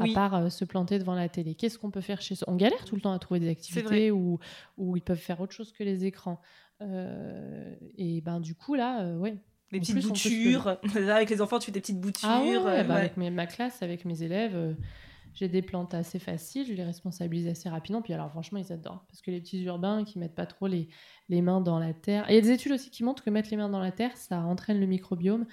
Oui. 0.00 0.12
à 0.12 0.14
part 0.14 0.34
euh, 0.36 0.48
se 0.48 0.64
planter 0.64 0.98
devant 0.98 1.14
la 1.14 1.28
télé. 1.28 1.54
Qu'est-ce 1.54 1.78
qu'on 1.78 1.90
peut 1.90 2.00
faire 2.00 2.22
chez 2.22 2.34
soi? 2.34 2.46
On 2.50 2.56
galère 2.56 2.84
tout 2.86 2.94
le 2.94 3.00
temps 3.02 3.12
à 3.12 3.18
trouver 3.18 3.40
des 3.40 3.48
activités 3.50 4.10
où, 4.10 4.38
où 4.78 4.96
ils 4.96 5.02
peuvent 5.02 5.18
faire 5.18 5.40
autre 5.40 5.52
chose 5.52 5.72
que 5.72 5.82
les 5.84 6.04
écrans. 6.06 6.40
Euh, 6.80 7.74
et 7.98 8.20
ben 8.22 8.40
du 8.40 8.54
coup 8.54 8.74
là, 8.74 9.02
euh, 9.02 9.18
ouais. 9.18 9.36
Des 9.72 9.80
petites 9.80 9.94
plus, 9.96 10.06
boutures. 10.08 10.78
avec 10.96 11.30
les 11.30 11.40
enfants, 11.40 11.58
tu 11.58 11.66
fais 11.66 11.72
des 11.72 11.80
petites 11.80 12.00
boutures. 12.00 12.28
Ah 12.30 12.42
ouais, 12.42 12.56
euh, 12.56 12.84
bah, 12.84 12.94
avec 12.96 13.16
mes- 13.16 13.30
ma 13.30 13.46
classe, 13.46 13.82
avec 13.82 14.04
mes 14.04 14.22
élèves, 14.22 14.54
euh, 14.54 14.74
j'ai 15.34 15.48
des 15.48 15.62
plantes 15.62 15.94
assez 15.94 16.18
faciles, 16.18 16.66
je 16.66 16.74
les 16.74 16.84
responsabilise 16.84 17.48
assez 17.48 17.68
rapidement. 17.68 18.02
Puis 18.02 18.12
alors 18.12 18.30
franchement, 18.30 18.58
ils 18.58 18.72
adorent 18.72 19.04
parce 19.08 19.22
que 19.22 19.30
les 19.30 19.40
petits 19.40 19.62
urbains 19.64 20.04
qui 20.04 20.18
mettent 20.18 20.34
pas 20.34 20.46
trop 20.46 20.66
les, 20.66 20.88
les 21.30 21.40
mains 21.40 21.60
dans 21.62 21.78
la 21.78 21.94
terre. 21.94 22.28
Et 22.28 22.32
il 22.32 22.34
y 22.36 22.38
a 22.38 22.42
des 22.42 22.50
études 22.50 22.72
aussi 22.72 22.90
qui 22.90 23.02
montrent 23.02 23.24
que 23.24 23.30
mettre 23.30 23.48
les 23.50 23.56
mains 23.56 23.70
dans 23.70 23.80
la 23.80 23.92
terre, 23.92 24.14
ça 24.16 24.40
entraîne 24.40 24.78
le 24.78 24.86
microbiome 24.86 25.46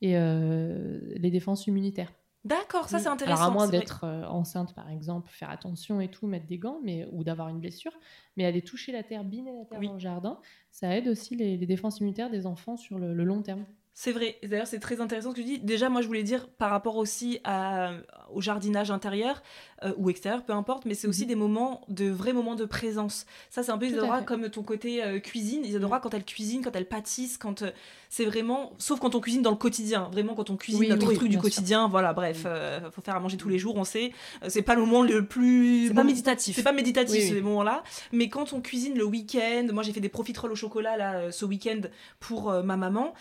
et 0.00 0.16
euh, 0.16 0.98
les 1.16 1.30
défenses 1.30 1.66
immunitaires. 1.66 2.12
D'accord, 2.46 2.88
ça 2.88 3.00
c'est 3.00 3.08
intéressant. 3.08 3.42
Alors 3.42 3.50
à 3.50 3.52
moins 3.52 3.68
d'être 3.68 4.04
euh, 4.04 4.24
enceinte 4.26 4.72
par 4.72 4.88
exemple, 4.88 5.30
faire 5.32 5.50
attention 5.50 6.00
et 6.00 6.08
tout, 6.08 6.28
mettre 6.28 6.46
des 6.46 6.58
gants, 6.58 6.78
mais 6.84 7.08
ou 7.10 7.24
d'avoir 7.24 7.48
une 7.48 7.58
blessure, 7.58 7.92
mais 8.36 8.44
aller 8.44 8.62
toucher 8.62 8.92
la 8.92 9.02
terre, 9.02 9.24
biner 9.24 9.52
la 9.52 9.64
terre 9.64 9.80
Oui. 9.80 9.88
dans 9.88 9.94
le 9.94 9.98
jardin, 9.98 10.38
ça 10.70 10.96
aide 10.96 11.08
aussi 11.08 11.34
les, 11.34 11.56
les 11.56 11.66
défenses 11.66 11.98
immunitaires 11.98 12.30
des 12.30 12.46
enfants 12.46 12.76
sur 12.76 12.98
le, 13.00 13.14
le 13.14 13.24
long 13.24 13.42
terme. 13.42 13.64
C'est 13.98 14.12
vrai. 14.12 14.36
D'ailleurs, 14.42 14.66
c'est 14.66 14.78
très 14.78 15.00
intéressant 15.00 15.30
ce 15.30 15.36
que 15.36 15.40
tu 15.40 15.46
dis. 15.46 15.58
Déjà, 15.58 15.88
moi, 15.88 16.02
je 16.02 16.06
voulais 16.06 16.22
dire 16.22 16.48
par 16.58 16.68
rapport 16.68 16.96
aussi 16.96 17.40
à- 17.44 17.92
au 18.30 18.42
jardinage 18.42 18.90
intérieur 18.90 19.42
euh, 19.84 19.92
ou 19.96 20.10
extérieur, 20.10 20.42
peu 20.44 20.52
importe, 20.52 20.84
mais 20.84 20.92
c'est 20.94 21.06
aussi 21.08 21.22
Mhm. 21.22 21.28
des 21.28 21.34
moments 21.34 21.80
de 21.88 22.08
vrais 22.10 22.34
moments 22.34 22.56
de 22.56 22.66
présence. 22.66 23.24
Ça, 23.48 23.62
c'est 23.62 23.72
un 23.72 23.78
peu 23.78 23.86
Isadora 23.86 24.20
comme 24.22 24.50
ton 24.50 24.62
côté 24.62 25.02
euh, 25.02 25.18
cuisine. 25.18 25.64
Isadora, 25.64 26.00
quand 26.00 26.12
elle 26.12 26.24
cuisine, 26.24 26.62
quand 26.62 26.76
elle 26.76 26.86
pâtisse, 26.86 27.38
quand 27.38 27.62
euh, 27.62 27.70
c'est 28.10 28.26
vraiment, 28.26 28.72
sauf 28.78 29.00
quand 29.00 29.14
on 29.14 29.20
cuisine 29.20 29.40
dans 29.42 29.50
le 29.50 29.56
quotidien, 29.56 30.08
vraiment 30.12 30.34
quand 30.34 30.50
on 30.50 30.56
cuisine 30.56 30.80
Oui, 30.80 30.88
notre 30.88 31.08
oui, 31.08 31.14
truc 31.14 31.28
du 31.28 31.34
sûr. 31.34 31.42
quotidien. 31.42 31.88
Voilà, 31.88 32.12
bref, 32.12 32.42
euh, 32.44 32.90
faut 32.90 33.00
faire 33.00 33.16
à 33.16 33.20
manger 33.20 33.38
tous 33.38 33.48
les 33.48 33.58
jours, 33.58 33.76
on 33.76 33.84
sait. 33.84 34.12
Euh, 34.42 34.48
c'est 34.50 34.60
pas 34.62 34.74
le 34.74 34.80
moment 34.82 35.02
le 35.02 35.24
plus. 35.26 35.88
C'est 35.88 35.94
pas 35.94 36.02
bon- 36.02 36.06
méditatif. 36.08 36.54
c'est 36.56 36.62
pas 36.62 36.72
méditatif 36.72 37.14
Oui, 37.14 37.28
ces 37.28 37.40
moments-là, 37.40 37.82
mais 38.12 38.28
quand 38.28 38.52
on 38.52 38.60
cuisine 38.60 38.96
le 38.96 39.04
week-end, 39.04 39.66
moi 39.72 39.82
j'ai 39.82 39.92
fait 39.94 40.00
des 40.00 40.08
profiteroles 40.10 40.52
au 40.52 40.56
chocolat 40.56 40.96
là 40.98 41.14
euh, 41.16 41.30
ce 41.30 41.44
week-end 41.46 41.80
pour 42.20 42.50
euh, 42.50 42.62
ma 42.62 42.76
maman. 42.76 43.14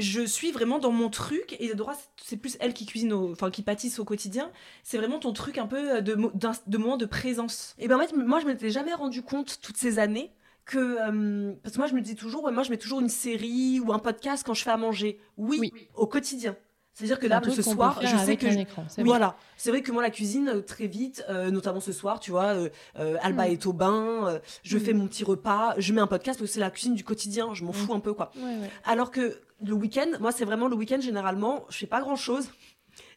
Je 0.00 0.22
suis 0.22 0.50
vraiment 0.50 0.78
dans 0.78 0.90
mon 0.92 1.08
truc 1.10 1.52
et 1.60 1.66
Isadora 1.66 1.94
c'est 2.16 2.36
plus 2.36 2.56
elle 2.60 2.74
qui 2.74 2.86
cuisine, 2.86 3.12
au- 3.12 3.30
enfin 3.32 3.50
qui 3.50 3.62
pâtisse 3.62 3.98
au 3.98 4.04
quotidien. 4.04 4.50
C'est 4.82 4.98
vraiment 4.98 5.18
ton 5.18 5.32
truc 5.32 5.58
un 5.58 5.66
peu 5.66 5.96
euh, 5.96 6.00
de, 6.00 6.16
de 6.66 6.78
moment 6.78 6.96
de 6.96 7.06
présence. 7.06 7.74
Et 7.78 7.86
ben 7.86 7.96
en 7.96 8.00
fait, 8.00 8.14
moi 8.16 8.40
je 8.40 8.46
m'étais 8.46 8.70
jamais 8.70 8.94
rendu 8.94 9.22
compte 9.22 9.60
toutes 9.62 9.76
ces 9.76 9.98
années 9.98 10.32
que 10.64 10.78
euh, 10.78 11.52
parce 11.62 11.74
que 11.74 11.80
moi 11.80 11.86
je 11.88 11.94
me 11.94 12.00
dis 12.00 12.14
toujours, 12.16 12.44
ouais, 12.44 12.52
moi 12.52 12.62
je 12.62 12.70
mets 12.70 12.76
toujours 12.78 13.00
une 13.00 13.08
série 13.08 13.80
ou 13.80 13.92
un 13.92 13.98
podcast 13.98 14.42
quand 14.46 14.54
je 14.54 14.62
fais 14.62 14.70
à 14.70 14.76
manger. 14.76 15.20
Oui, 15.36 15.58
Oui. 15.60 15.72
au 15.94 16.06
quotidien. 16.06 16.56
C'est-à-dire 16.92 17.18
que 17.18 17.26
là, 17.26 17.40
ce 17.48 17.62
soir, 17.62 18.00
je 18.02 18.16
sais 18.16 18.36
que 18.36 18.50
je- 18.50 18.58
écran. 18.58 18.84
Voilà, 18.98 19.36
c'est 19.56 19.70
vrai 19.70 19.80
que 19.82 19.90
moi 19.92 20.02
la 20.02 20.10
cuisine 20.10 20.48
euh, 20.48 20.60
très 20.60 20.86
vite, 20.86 21.24
euh, 21.30 21.50
notamment 21.50 21.80
ce 21.80 21.92
soir, 21.92 22.20
tu 22.20 22.30
vois, 22.30 22.54
euh, 22.98 23.16
Alba 23.22 23.48
Mm. 23.48 23.52
est 23.52 23.66
au 23.66 23.72
bain, 23.72 24.26
euh, 24.26 24.38
je 24.64 24.76
Mm. 24.76 24.80
fais 24.80 24.92
mon 24.92 25.06
petit 25.06 25.24
repas, 25.24 25.74
je 25.78 25.92
mets 25.92 26.00
un 26.00 26.06
podcast 26.06 26.38
parce 26.38 26.50
que 26.50 26.54
c'est 26.54 26.60
la 26.60 26.70
cuisine 26.70 26.94
du 26.94 27.04
quotidien, 27.04 27.54
je 27.54 27.64
m'en 27.64 27.70
Mm. 27.70 27.74
fous 27.74 27.94
un 27.94 28.00
peu 28.00 28.12
quoi. 28.12 28.32
Ouais, 28.36 28.42
ouais. 28.42 28.70
Alors 28.84 29.10
que 29.10 29.38
le 29.64 29.72
week-end, 29.72 30.08
moi 30.20 30.32
c'est 30.32 30.44
vraiment 30.44 30.68
le 30.68 30.76
week-end 30.76 31.00
généralement, 31.00 31.64
je 31.70 31.78
fais 31.78 31.86
pas 31.86 32.00
grand 32.00 32.16
chose 32.16 32.48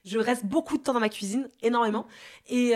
Je 0.05 0.19
reste 0.19 0.45
beaucoup 0.45 0.78
de 0.78 0.84
temps 0.84 0.93
dans 0.93 0.99
ma 0.99 1.07
cuisine, 1.09 1.49
énormément. 1.61 2.05
Et 2.49 2.74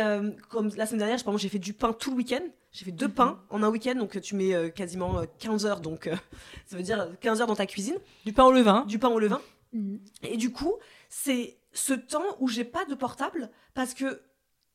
comme 0.50 0.72
la 0.78 0.86
semaine 0.86 1.00
dernière, 1.00 1.20
j'ai 1.38 1.50
fait 1.50 1.60
du 1.60 1.74
pain 1.74 1.92
tout 1.94 2.10
le 2.12 2.16
week-end. 2.18 2.40
J'ai 2.72 2.86
fait 2.86 2.92
deux 2.92 3.10
pains 3.10 3.40
en 3.50 3.64
un 3.64 3.70
week-end, 3.70 3.96
donc 3.96 4.20
tu 4.22 4.34
mets 4.36 4.72
quasiment 4.72 5.20
euh, 5.20 5.26
15 5.38 5.66
heures, 5.66 5.82
donc 5.82 6.10
ça 6.66 6.78
veut 6.78 6.84
dire 6.84 7.08
15 7.20 7.42
heures 7.42 7.48
dans 7.48 7.56
ta 7.56 7.66
cuisine. 7.66 7.96
Du 8.26 8.32
pain 8.34 8.46
au 8.46 8.52
levain. 8.54 8.86
Du 8.88 8.98
pain 8.98 9.10
au 9.10 9.20
levain. 9.20 9.42
Mhm. 9.74 10.00
Et 10.24 10.38
du 10.38 10.52
coup, 10.52 10.76
c'est 11.10 11.58
ce 11.74 11.94
temps 11.94 12.24
où 12.40 12.48
j'ai 12.48 12.64
pas 12.64 12.86
de 12.86 12.96
portable 12.96 13.50
parce 13.74 13.94
que 13.94 14.22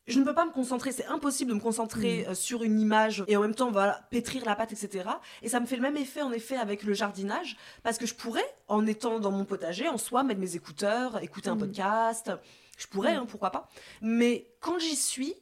je 0.05 0.19
ne 0.19 0.25
peux 0.25 0.33
pas 0.35 0.45
me 0.45 0.51
concentrer, 0.51 0.91
c'est 0.91 1.05
impossible 1.05 1.51
de 1.51 1.55
me 1.55 1.61
concentrer 1.61 2.27
euh, 2.27 2.35
sur 2.35 2.63
une 2.63 2.77
image 2.79 3.23
et 3.27 3.37
en 3.37 3.41
même 3.41 3.55
temps 3.55 3.71
voilà, 3.71 4.05
pétrir 4.11 4.43
la 4.45 4.53
pâte, 4.55 4.73
etc. 4.73 5.09
Et 5.41 5.47
ça 5.49 5.61
me 5.61 5.65
fait 5.65 5.77
le 5.77 5.81
même 5.81 5.95
effet 5.95 6.21
en 6.21 6.31
effet 6.33 6.57
avec 6.57 6.83
le 6.83 6.93
jardinage 6.93 7.55
parce 7.83 7.97
que 7.97 8.05
je 8.05 8.13
pourrais, 8.13 8.43
en 8.67 8.85
étant 8.85 9.19
dans 9.21 9.31
mon 9.31 9.45
potager, 9.45 9.87
en 9.87 9.97
soi, 9.97 10.23
mettre 10.23 10.41
mes 10.41 10.55
écouteurs, 10.57 11.23
écouter 11.23 11.49
un 11.49 11.55
Mhm. 11.55 11.59
podcast, 11.61 12.31
je 12.77 12.87
pourrais, 12.87 13.13
hein, 13.13 13.25
pourquoi 13.25 13.51
pas. 13.51 13.69
Mais 14.01 14.51
quand 14.59 14.77
j'y 14.77 14.95
suis, 14.97 15.35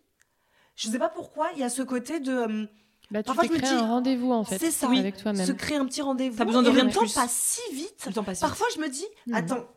je 0.75 0.89
sais 0.89 0.99
pas 0.99 1.09
pourquoi, 1.09 1.49
il 1.53 1.59
y 1.59 1.63
a 1.63 1.69
ce 1.69 1.81
côté 1.81 2.19
de... 2.19 2.31
euh, 2.31 2.65
Bah, 3.11 3.21
tu 3.23 3.27
Parfois, 3.27 3.43
je 3.45 3.51
me 3.53 3.59
dis, 3.59 3.65
un 3.67 3.81
rendez-vous 3.85 4.31
en 4.31 4.43
fait 4.45 4.57
c'est 4.57 4.71
ça. 4.71 4.87
avec 4.89 5.17
toi-même. 5.17 5.45
se 5.45 5.51
créer 5.51 5.77
un 5.77 5.85
petit 5.85 6.01
rendez-vous. 6.01 6.37
T'as 6.37 6.45
besoin 6.45 6.63
de 6.63 6.69
et 6.69 6.71
rien 6.71 6.83
le 6.85 6.89
de 6.89 6.93
temps 6.95 7.01
passe 7.13 7.31
si 7.31 7.75
vite. 7.75 8.03
Le 8.07 8.13
temps 8.13 8.23
passe. 8.23 8.39
Parfois, 8.39 8.67
je 8.73 8.79
me 8.79 8.87
dis, 8.87 9.05
Mhm. 9.27 9.33
attends, 9.35 9.67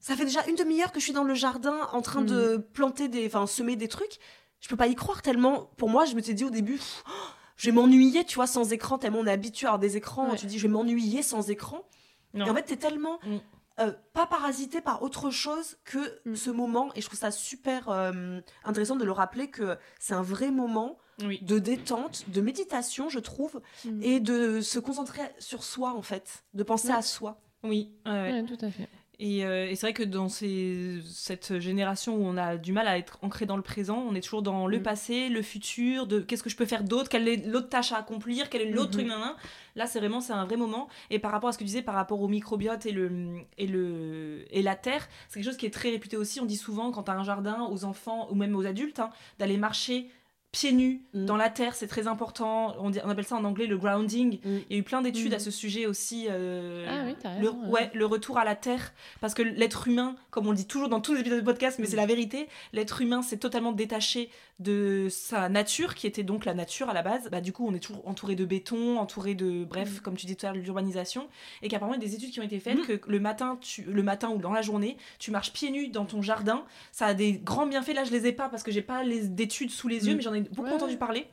ça 0.00 0.16
fait 0.16 0.24
déjà 0.24 0.44
une 0.46 0.54
demi-heure 0.56 0.90
que 0.92 0.98
je 1.00 1.04
suis 1.04 1.12
dans 1.12 1.24
le 1.24 1.34
jardin 1.34 1.76
en 1.92 2.00
train 2.00 2.22
de 2.22 2.56
planter 2.72 3.08
des, 3.08 3.26
enfin, 3.26 3.46
semer 3.46 3.76
des 3.76 3.88
trucs. 3.88 4.18
Je 4.60 4.68
peux 4.68 4.76
pas 4.76 4.86
y 4.88 4.94
croire 4.94 5.22
tellement. 5.22 5.70
Pour 5.76 5.88
moi, 5.90 6.04
je 6.06 6.14
me 6.16 6.20
suis 6.22 6.34
dit 6.34 6.44
au 6.44 6.50
début, 6.50 6.74
pff, 6.76 7.04
oh, 7.06 7.12
je 7.56 7.66
vais 7.66 7.72
m'ennuyer, 7.72 8.24
tu 8.24 8.36
vois, 8.36 8.46
sans 8.46 8.72
écran. 8.72 8.96
Tellement 8.98 9.18
on 9.20 9.26
est 9.26 9.30
habitué 9.32 9.66
à 9.66 9.70
avoir 9.70 9.78
des 9.80 9.96
écrans. 9.96 10.30
Ouais. 10.30 10.36
Tu 10.36 10.46
dis, 10.46 10.58
je 10.58 10.62
vais 10.66 10.72
m'ennuyer 10.72 11.22
sans 11.22 11.50
écran. 11.50 11.86
Non. 12.34 12.46
Et 12.46 12.50
en 12.50 12.54
fait, 12.54 12.62
t'es 12.62 12.76
tellement 12.76 13.18
Mm. 13.24 13.36
euh, 13.80 13.92
pas 14.14 14.26
parasité 14.26 14.80
par 14.80 15.02
autre 15.02 15.30
chose 15.30 15.76
que 15.84 15.98
ce 16.34 16.50
moment. 16.50 16.88
Et 16.94 17.00
je 17.02 17.06
trouve 17.06 17.18
ça 17.18 17.30
super 17.30 17.88
euh, 17.90 18.40
intéressant 18.64 18.96
de 18.96 19.04
le 19.04 19.12
rappeler 19.12 19.48
que 19.50 19.76
c'est 20.00 20.14
un 20.14 20.22
vrai 20.22 20.50
moment 20.50 20.98
Oui. 21.24 21.40
de 21.42 21.58
détente, 21.58 22.24
de 22.28 22.40
méditation, 22.40 23.08
je 23.08 23.18
trouve, 23.18 23.60
Mhm. 23.84 24.02
et 24.02 24.20
de 24.20 24.60
se 24.60 24.78
concentrer 24.78 25.22
sur 25.38 25.64
soi, 25.64 25.94
en 25.96 26.02
fait, 26.02 26.44
de 26.54 26.62
penser 26.62 26.88
Ouais. 26.88 26.94
à 26.94 27.02
soi. 27.02 27.40
Oui. 27.64 27.90
ouais, 28.06 28.12
ouais. 28.12 28.32
Ouais, 28.32 28.44
tout 28.44 28.64
à 28.64 28.70
fait. 28.70 28.88
Et, 29.20 29.44
euh, 29.44 29.68
et 29.68 29.74
c'est 29.74 29.84
vrai 29.88 29.92
que 29.94 30.04
dans 30.04 30.28
ces, 30.28 31.00
cette 31.04 31.58
génération 31.58 32.14
où 32.14 32.22
on 32.24 32.36
a 32.36 32.56
du 32.56 32.72
mal 32.72 32.86
à 32.86 32.98
être 32.98 33.18
ancré 33.22 33.46
dans 33.46 33.56
le 33.56 33.62
présent, 33.64 33.98
on 34.08 34.14
est 34.14 34.20
toujours 34.20 34.42
dans 34.42 34.68
le 34.68 34.78
Mm. 34.78 34.82
passé, 34.84 35.28
le 35.28 35.42
futur, 35.42 36.06
de 36.06 36.20
qu'est-ce 36.20 36.44
que 36.44 36.48
je 36.50 36.54
peux 36.54 36.66
faire 36.66 36.84
d'autre, 36.84 37.08
quelle 37.08 37.26
est 37.26 37.44
l'autre 37.44 37.68
tâche 37.68 37.90
à 37.90 37.96
accomplir, 37.96 38.48
quel 38.48 38.62
est 38.62 38.70
l'autre 38.70 38.90
Mhm. 38.90 38.92
truc, 38.92 39.06
nan, 39.08 39.18
nan. 39.18 39.34
Là, 39.74 39.88
c'est 39.88 39.98
vraiment 39.98 40.20
c'est 40.20 40.32
un 40.34 40.44
vrai 40.44 40.56
moment. 40.56 40.86
Et 41.10 41.18
par 41.18 41.32
rapport 41.32 41.48
à 41.48 41.52
ce 41.52 41.58
que 41.58 41.64
tu 41.64 41.66
disais, 41.66 41.82
par 41.82 41.96
rapport 41.96 42.20
au 42.20 42.28
microbiote 42.28 42.86
et, 42.86 42.92
le, 42.92 43.38
et, 43.58 43.66
le, 43.66 44.44
et 44.52 44.62
la 44.62 44.76
terre, 44.76 45.08
c'est 45.28 45.40
quelque 45.40 45.50
chose 45.50 45.56
qui 45.56 45.66
est 45.66 45.74
très 45.74 45.90
réputé 45.90 46.16
aussi. 46.16 46.40
On 46.40 46.44
dit 46.46 46.56
souvent, 46.56 46.92
quand 46.92 47.02
tu 47.02 47.10
as 47.10 47.14
un 47.14 47.24
jardin, 47.24 47.66
aux 47.72 47.84
enfants 47.84 48.28
ou 48.30 48.36
même 48.36 48.54
aux 48.54 48.66
adultes, 48.66 49.00
hein, 49.00 49.10
d'aller 49.40 49.56
marcher 49.56 50.10
pieds 50.50 50.72
nus 50.72 51.02
Mm. 51.12 51.26
dans 51.26 51.36
la 51.36 51.50
terre, 51.50 51.74
c'est 51.74 51.86
très 51.88 52.06
important. 52.06 52.74
On, 52.80 52.88
dit- 52.90 53.00
on 53.04 53.10
appelle 53.10 53.26
ça 53.26 53.36
en 53.36 53.44
anglais 53.44 53.66
le 53.66 53.76
grounding. 53.76 54.38
Mm. 54.42 54.56
Il 54.70 54.72
y 54.72 54.76
a 54.76 54.78
eu 54.78 54.82
plein 54.82 55.02
d'études 55.02 55.32
Mm. 55.32 55.36
à 55.36 55.38
ce 55.38 55.50
sujet 55.50 55.86
aussi. 55.86 56.26
euh, 56.30 56.86
Ah 56.88 57.02
oui, 57.06 57.14
t'as 57.20 57.38
le, 57.38 57.48
raison, 57.50 57.64
ouais. 57.66 57.70
ouais, 57.70 57.90
le 57.94 58.06
retour 58.06 58.38
à 58.38 58.44
la 58.44 58.54
terre. 58.56 58.92
Parce 59.20 59.34
que 59.34 59.42
l'être 59.42 59.88
humain, 59.88 60.16
comme 60.30 60.46
on 60.46 60.50
le 60.50 60.56
dit 60.56 60.66
toujours 60.66 60.88
dans 60.88 61.00
tous 61.00 61.12
les 61.14 61.20
épisodes 61.20 61.40
de 61.40 61.44
podcast, 61.44 61.78
mais 61.78 61.86
c'est 61.86 61.96
la 61.96 62.06
vérité, 62.06 62.48
l'être 62.72 63.00
humain 63.02 63.20
s'est 63.22 63.36
totalement 63.36 63.72
détaché 63.72 64.30
de 64.58 65.06
sa 65.10 65.48
nature, 65.48 65.94
qui 65.94 66.06
était 66.08 66.24
donc 66.24 66.44
la 66.44 66.54
nature 66.54 66.88
à 66.88 66.92
la 66.94 67.02
base. 67.02 67.28
Bah, 67.30 67.40
du 67.40 67.52
coup, 67.52 67.64
on 67.68 67.74
est 67.74 67.78
toujours 67.78 68.08
entouré 68.08 68.34
de 68.34 68.44
béton, 68.44 68.98
entouré 68.98 69.34
de, 69.34 69.64
bref, 69.64 70.00
comme 70.00 70.16
tu 70.16 70.26
dis 70.26 70.34
tout 70.34 70.46
à 70.46 70.48
l'heure, 70.48 70.56
de 70.60 70.64
l'urbanisation. 70.64 71.28
Et 71.62 71.68
qu'apparemment, 71.68 71.94
il 71.96 72.02
y 72.02 72.06
a 72.06 72.08
des 72.08 72.14
études 72.16 72.30
qui 72.32 72.40
ont 72.40 72.44
été 72.44 72.58
faites 72.58 72.80
que 72.84 72.98
le 73.08 73.20
matin, 73.20 73.58
tu, 73.60 73.82
le 73.82 74.02
matin 74.02 74.30
ou 74.30 74.38
dans 74.38 74.52
la 74.52 74.62
journée, 74.62 74.96
tu 75.20 75.30
marches 75.30 75.52
pieds 75.52 75.70
nus 75.70 75.88
dans 75.88 76.06
ton 76.06 76.22
jardin. 76.22 76.64
Ça 76.90 77.06
a 77.06 77.14
des 77.14 77.34
grands 77.34 77.66
bienfaits. 77.66 77.94
Là, 77.94 78.02
je 78.04 78.10
les 78.10 78.26
ai 78.26 78.32
pas 78.32 78.48
parce 78.48 78.62
que 78.64 78.72
j'ai 78.72 78.82
pas 78.82 79.04
les 79.04 79.28
d'études 79.28 79.70
sous 79.70 79.86
les 79.88 80.08
yeux, 80.08 80.16
mais 80.16 80.22
j'en 80.22 80.34
ai 80.34 80.37
beaucoup 80.42 80.62
Ouais, 80.68 80.72
entendu 80.72 80.96
parler. 80.96 81.26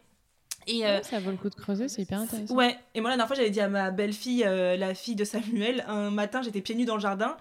Et, 0.67 0.83
euh, 0.83 0.97
Ouais, 0.97 1.03
ça 1.03 1.19
vaut 1.19 1.29
le 1.29 1.37
coup 1.37 1.49
de 1.49 1.53
creuser, 1.53 1.87
c'est 1.87 2.01
hyper 2.01 2.19
intéressant. 2.21 2.55
Ouais, 2.55 2.75
et 2.95 3.01
moi 3.01 3.11
la 3.11 3.15
dernière 3.17 3.27
fois 3.27 3.35
j'avais 3.35 3.51
dit 3.51 3.61
à 3.61 3.67
ma 3.69 3.91
belle-fille, 3.91 4.43
euh, 4.45 4.75
la 4.77 4.95
fille 4.95 5.13
de 5.15 5.23
Samuel, 5.23 5.85
un 5.87 6.09
matin 6.09 6.41
j'étais 6.41 6.61
pieds 6.61 6.73
nus 6.73 6.85
dans 6.85 6.95
le 6.95 7.01
jardin 7.01 7.37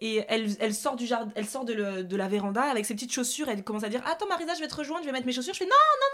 et 0.00 0.24
elle, 0.28 0.54
elle 0.60 0.74
sort 0.74 0.94
du 0.96 1.06
jardin, 1.06 1.32
elle 1.36 1.46
sort 1.46 1.64
de, 1.64 1.72
le- 1.72 2.04
de 2.04 2.16
la 2.16 2.28
véranda 2.28 2.62
avec 2.64 2.84
ses 2.84 2.92
petites 2.92 3.12
chaussures, 3.14 3.48
elle 3.48 3.64
commence 3.64 3.84
à 3.84 3.88
dire 3.88 4.02
attends 4.06 4.26
Marisa 4.28 4.52
je 4.54 4.60
vais 4.60 4.68
te 4.68 4.74
rejoindre, 4.74 5.00
je 5.04 5.06
vais 5.06 5.12
mettre 5.12 5.24
mes 5.26 5.32
chaussures, 5.32 5.54
je 5.54 5.58
fais 5.60 5.64
non 5.64 5.70
non 5.70 6.06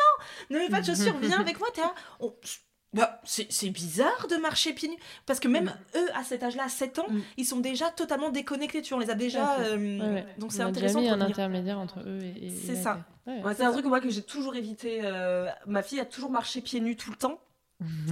non, 0.51 0.57
ne 0.57 0.63
mets 0.65 0.71
pas 0.71 0.81
de 0.83 0.87
chaussures, 0.87 1.17
viens 1.19 1.41
avec 1.41 1.59
moi, 1.59 1.67
t'es 1.75 1.81
là. 1.81 1.93
On- 2.21 2.33
Bah, 2.95 3.21
c'est 3.25 3.71
bizarre 3.71 4.29
de 4.29 4.37
marcher 4.37 4.73
pieds 4.75 4.91
nus 4.91 4.99
parce 5.27 5.41
que 5.41 5.49
même 5.49 5.75
eux 5.97 6.09
à 6.15 6.23
cet 6.25 6.43
âge-là, 6.45 6.65
à 6.65 6.69
7 6.69 6.99
ans, 6.99 7.07
Mm. 7.09 7.21
ils 7.39 7.45
sont 7.47 7.59
déjà 7.59 7.89
totalement 7.91 8.29
déconnectés, 8.31 8.83
tu 8.83 8.91
vois, 8.91 8.99
on 8.99 9.01
les 9.01 9.11
a 9.11 9.15
déjà, 9.15 9.59
euh, 9.61 9.77
Ouais, 9.99 10.15
ouais. 10.15 10.27
donc 10.39 10.51
On 10.51 10.55
c'est 10.55 10.61
a 10.63 10.67
intéressant 10.67 11.01
déjà 11.01 11.13
mis 11.15 11.19
de 11.19 11.25
un 11.25 11.27
intermédiaire 11.27 11.79
entre 11.79 12.01
eux 12.07 12.21
et. 12.23 12.47
et- 12.49 12.51
C'est 12.67 12.77
ça. 12.77 13.01
Terre. 13.25 13.35
Ouais, 13.37 13.43
Ouais, 13.45 13.55
c'est 13.57 13.65
un 13.65 13.73
truc 13.73 13.85
moi 13.87 14.01
que 14.01 14.11
j'ai 14.11 14.23
toujours 14.23 14.55
évité. 14.57 15.01
euh, 15.05 15.49
ma 15.67 15.83
fille 15.83 16.01
a 16.01 16.05
toujours 16.05 16.31
marché 16.31 16.61
pieds 16.61 16.81
nus 16.81 16.97
tout 16.97 17.11
le 17.11 17.17
temps. 17.17 17.41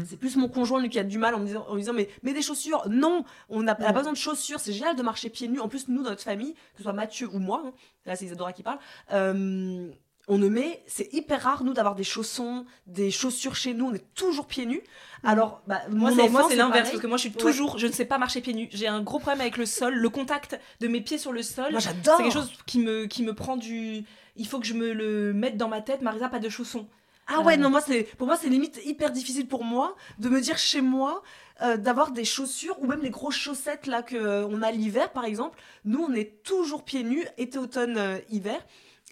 C'est 0.09 0.19
plus 0.19 0.35
mon 0.35 0.49
conjoint 0.49 0.81
lui 0.81 0.89
qui 0.89 0.99
a 0.99 1.05
du 1.05 1.17
mal 1.19 1.33
en 1.37 1.39
me 1.39 1.47
disant, 1.47 1.65
en 1.69 1.75
me 1.75 1.79
disant 1.79 1.93
mais 1.93 2.09
mets 2.25 2.33
des 2.33 2.43
chaussures. 2.43 2.89
Non, 2.89 3.25
on 3.49 3.63
n'a 3.63 3.77
pas 3.77 3.93
besoin 3.93 4.11
de 4.13 4.17
chaussures. 4.17 4.59
C'est 4.59 4.73
génial 4.73 4.97
de 4.97 5.03
marcher 5.03 5.31
pieds 5.31 5.47
nus. 5.47 5.61
En 5.61 5.69
plus 5.69 5.87
nous 5.87 6.03
dans 6.03 6.11
notre 6.11 6.23
famille, 6.25 6.55
que 6.55 6.79
ce 6.79 6.83
soit 6.83 6.93
Mathieu 6.93 7.29
ou 7.33 7.39
moi, 7.39 7.63
hein, 7.65 7.73
là 8.05 8.17
c'est 8.17 8.25
Isadora 8.25 8.53
qui 8.53 8.65
parle. 8.65 8.79
euh, 9.13 9.89
on 10.29 10.39
ne 10.39 10.49
met, 10.49 10.83
c'est 10.87 11.13
hyper 11.13 11.43
rare 11.43 11.65
nous 11.65 11.73
d'avoir 11.73 11.95
des 11.97 12.05
chaussons, 12.05 12.65
des 12.87 13.11
chaussures 13.11 13.57
chez 13.57 13.75
nous. 13.75 13.87
On 13.87 13.95
est 13.95 14.15
toujours 14.15 14.47
pieds 14.47 14.67
nus. 14.67 14.83
Alors 15.25 15.63
bah, 15.67 15.81
Moi, 15.91 16.11
c'est, 16.15 16.29
moi, 16.29 16.41
enfant, 16.43 16.49
c'est 16.51 16.57
l'inverse, 16.57 16.91
parce 16.91 17.03
que 17.03 17.07
moi, 17.09 17.17
je 17.17 17.23
suis 17.23 17.31
Ouais. 17.31 17.37
toujours, 17.37 17.79
je 17.79 17.87
ne 17.89 17.93
sais 17.93 18.05
pas 18.05 18.17
marcher 18.19 18.41
pieds 18.41 18.55
nus. 18.55 18.69
J'ai 18.71 18.87
un 18.87 19.03
gros 19.03 19.19
problème 19.19 19.41
avec 19.41 19.57
le 19.57 19.67
sol, 19.67 19.95
le 19.95 20.09
contact 20.09 20.61
de 20.81 20.87
mes 20.89 21.01
pieds 21.01 21.19
sur 21.19 21.33
le 21.33 21.43
sol. 21.43 21.71
Moi 21.73 21.81
j'adore. 21.81 22.17
c'est 22.17 22.23
quelque 22.25 22.33
chose 22.33 22.53
qui 22.67 22.79
me, 22.81 23.07
qui 23.07 23.23
me 23.25 23.35
prend 23.35 23.57
du. 23.57 24.05
Il 24.41 24.47
faut 24.47 24.59
que 24.59 24.67
je 24.67 24.73
me 24.75 24.93
le 24.95 25.33
mette 25.35 25.57
dans 25.59 25.69
ma 25.69 25.83
tête. 25.83 26.01
Marisa, 26.01 26.29
pas 26.31 26.39
de 26.39 26.49
chaussons. 26.49 26.89
Ah 27.29 27.43
ouais, 27.43 27.55
Euh. 27.55 27.57
non, 27.59 27.69
moi, 27.71 27.81
c'est, 27.81 28.05
pour 28.17 28.27
moi, 28.27 28.37
c'est 28.37 28.49
limite 28.49 28.81
hyper 28.85 29.11
difficile 29.13 29.47
pour 29.47 29.63
moi 29.65 29.95
de 30.19 30.29
me 30.31 30.41
dire 30.41 30.57
chez 30.59 30.81
moi 30.81 31.23
euh, 31.63 31.77
d'avoir 31.77 32.11
des 32.11 32.25
chaussures 32.25 32.77
ou 32.81 32.87
même 32.87 33.03
les 33.03 33.11
grosses 33.11 33.37
chaussettes 33.37 33.87
là 33.87 34.03
que 34.03 34.17
euh, 34.17 34.47
on 34.49 34.63
a 34.63 34.71
l'hiver, 34.73 35.13
par 35.13 35.25
exemple. 35.27 35.59
Nous, 35.85 36.01
on 36.03 36.13
est 36.15 36.43
toujours 36.43 36.85
pieds 36.85 37.05
nus, 37.05 37.25
été, 37.39 37.59
automne, 37.59 38.21
hiver. 38.31 38.59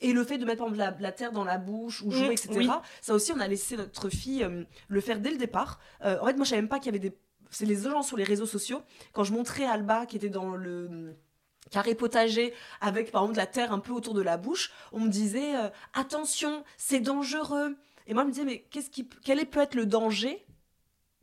Et 0.01 0.12
le 0.12 0.24
fait 0.24 0.39
de 0.39 0.45
mettre 0.47 0.59
par 0.64 0.68
exemple, 0.68 0.79
la, 0.79 0.97
la 1.01 1.12
terre 1.12 1.33
dans 1.33 1.45
la 1.45 1.59
bouche 1.59 2.03
ou 2.03 2.11
jouer, 2.11 2.29
Mmh, 2.29 2.33
etc. 2.33 2.49
oui. 2.57 2.68
Ça 3.03 3.14
aussi, 3.14 3.33
on 3.33 3.41
a 3.41 3.47
laissé 3.49 3.76
notre 3.76 4.09
fille 4.09 4.49
le 4.89 5.01
faire 5.01 5.20
dès 5.20 5.31
le 5.31 5.37
départ. 5.37 5.79
En 6.03 6.24
fait, 6.26 6.35
moi, 6.35 6.45
je 6.45 6.51
savais 6.51 6.62
même 6.62 6.68
pas 6.68 6.79
qu'il 6.79 6.87
y 6.87 6.97
avait 6.97 6.99
des. 7.11 7.14
C'est 7.51 7.66
les 7.66 7.76
gens 7.76 8.03
sur 8.03 8.16
les 8.16 8.24
réseaux 8.24 8.47
sociaux. 8.47 8.81
Quand 9.12 9.24
je 9.24 9.33
montrais 9.33 9.64
Alba 9.66 10.07
qui 10.07 10.16
était 10.16 10.29
dans 10.29 10.55
le 10.55 11.16
carré 11.70 11.94
potager 11.94 12.52
avec 12.80 13.10
par 13.10 13.22
exemple 13.22 13.34
de 13.34 13.40
la 13.40 13.46
terre 13.46 13.72
un 13.72 13.78
peu 13.78 13.92
autour 13.92 14.14
de 14.14 14.22
la 14.22 14.36
bouche, 14.36 14.72
on 14.92 15.00
me 15.00 15.08
disait 15.08 15.54
euh, 15.56 15.68
attention, 15.94 16.64
c'est 16.76 17.00
dangereux. 17.00 17.76
Et 18.06 18.14
moi, 18.14 18.22
je 18.22 18.28
me 18.28 18.32
disais, 18.32 18.44
mais 18.44 18.60
qu'est-ce 18.70 18.90
qui, 18.90 19.08
quel 19.24 19.38
est- 19.38 19.44
peut 19.44 19.60
être 19.60 19.74
le 19.74 19.84
danger 19.86 20.44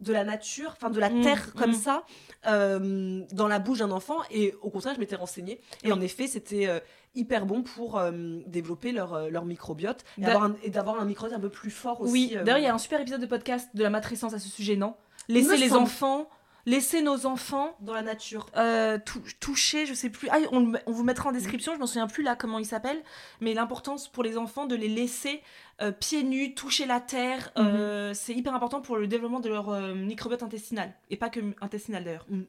de 0.02 0.12
la 0.14 0.24
nature, 0.24 0.72
enfin 0.76 0.90
de 0.90 1.00
la 1.00 1.10
Mm, 1.10 1.22
terre 1.24 1.54
comme 1.56 1.72
mm. 1.72 1.76
ça, 1.76 2.04
euh, 2.48 3.24
dans 3.32 3.48
la 3.48 3.60
bouche 3.60 3.80
d'un 3.80 3.92
enfant? 3.92 4.18
Et 4.30 4.54
au 4.62 4.70
contraire, 4.70 4.94
je 4.94 5.00
m'étais 5.00 5.16
renseignée. 5.16 5.60
Et 5.84 5.92
en 5.92 6.02
effet, 6.02 6.28
c'était 6.28 6.68
euh, 6.68 6.80
hyper 7.16 7.46
bon 7.46 7.64
pour 7.64 8.00
développer 8.46 8.92
leur, 8.92 9.30
leur 9.32 9.46
microbiote 9.46 10.04
et 10.18 10.22
D'a- 10.22 10.32
avoir 10.34 10.44
un- 10.44 10.70
d'avoir 10.70 11.00
un, 11.00 11.06
microbiote 11.06 11.38
un 11.38 11.42
peu 11.42 11.50
plus 11.50 11.72
fort 11.72 12.02
aussi. 12.02 12.12
oui, 12.12 12.30
d'ailleurs, 12.44 12.58
il 12.60 12.64
y 12.64 12.68
a 12.68 12.74
un 12.74 12.78
super 12.78 13.00
épisode 13.02 13.22
de 13.22 13.26
podcast 13.26 13.70
de 13.74 13.84
la 13.84 13.90
matrescence 13.90 14.34
à 14.34 14.40
ce 14.40 14.50
sujet, 14.50 14.76
non? 14.76 14.96
Laisser 15.28 15.58
les 15.58 15.70
semble. 15.70 15.82
enfants, 15.84 16.30
laisser 16.66 17.02
nos 17.02 17.26
enfants 17.26 17.76
dans 17.82 17.94
la 17.94 18.02
nature. 18.02 18.48
euh, 18.58 18.98
tou- 19.04 19.22
toucher, 19.40 19.86
je 19.86 19.94
sais 19.94 20.10
plus. 20.10 20.28
Ah, 20.32 20.38
on, 20.52 20.74
vous 20.88 21.04
mettra 21.04 21.30
en 21.30 21.32
description, 21.32 21.74
je 21.74 21.80
m'en 21.80 21.86
souviens 21.88 22.08
plus 22.08 22.24
là 22.24 22.36
comment 22.36 22.60
il 22.60 22.66
s'appelle, 22.66 23.02
mais 23.42 23.54
l'importance 23.54 24.08
pour 24.08 24.24
les 24.24 24.38
enfants 24.38 24.66
de 24.66 24.76
les 24.76 24.88
laisser 24.90 25.42
euh, 25.82 25.92
pieds 25.92 26.24
nus, 26.24 26.56
toucher 26.56 26.86
la 26.86 27.00
terre, 27.00 27.52
euh, 27.58 28.14
c'est 28.14 28.34
hyper 28.34 28.56
important 28.56 28.82
pour 28.82 28.98
le 28.98 29.08
développement 29.08 29.40
de 29.40 29.50
leur 29.50 29.70
microbiote 29.96 30.44
intestinal. 30.44 30.94
Et 31.10 31.18
pas 31.18 31.30
que 31.30 31.40
intestinal 31.62 32.04
d'ailleurs. 32.04 32.26
Mm. 32.30 32.42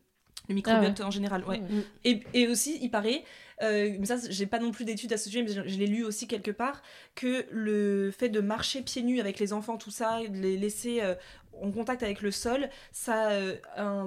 Le 0.48 0.54
microbiote 0.54 1.00
en 1.00 1.10
général, 1.10 1.42
ouais. 1.44 1.58
Ouais. 1.60 1.84
Et, 2.04 2.22
et 2.32 2.46
aussi, 2.48 2.78
il 2.80 2.90
paraît, 2.90 3.24
euh, 3.62 3.96
mais 3.98 4.06
ça, 4.06 4.16
j'ai 4.28 4.46
pas 4.46 4.58
non 4.58 4.70
plus 4.70 4.84
d'études 4.84 5.12
à 5.12 5.16
ce 5.16 5.28
sujet, 5.28 5.42
mais 5.42 5.48
je, 5.52 5.62
je 5.66 5.78
l'ai 5.78 5.86
lu 5.86 6.04
aussi 6.04 6.26
quelque 6.26 6.50
part, 6.50 6.82
que 7.14 7.44
le 7.50 8.10
fait 8.10 8.28
de 8.28 8.40
marcher 8.40 8.82
pieds 8.82 9.02
nus 9.02 9.20
avec 9.20 9.38
les 9.38 9.52
enfants, 9.52 9.76
tout 9.78 9.90
ça, 9.90 10.18
de 10.28 10.36
les 10.38 10.56
laisser 10.56 11.00
euh, 11.02 11.14
en 11.62 11.70
contact 11.72 12.02
avec 12.02 12.20
le 12.22 12.30
sol, 12.30 12.68
ça 12.92 13.30
euh, 13.30 13.56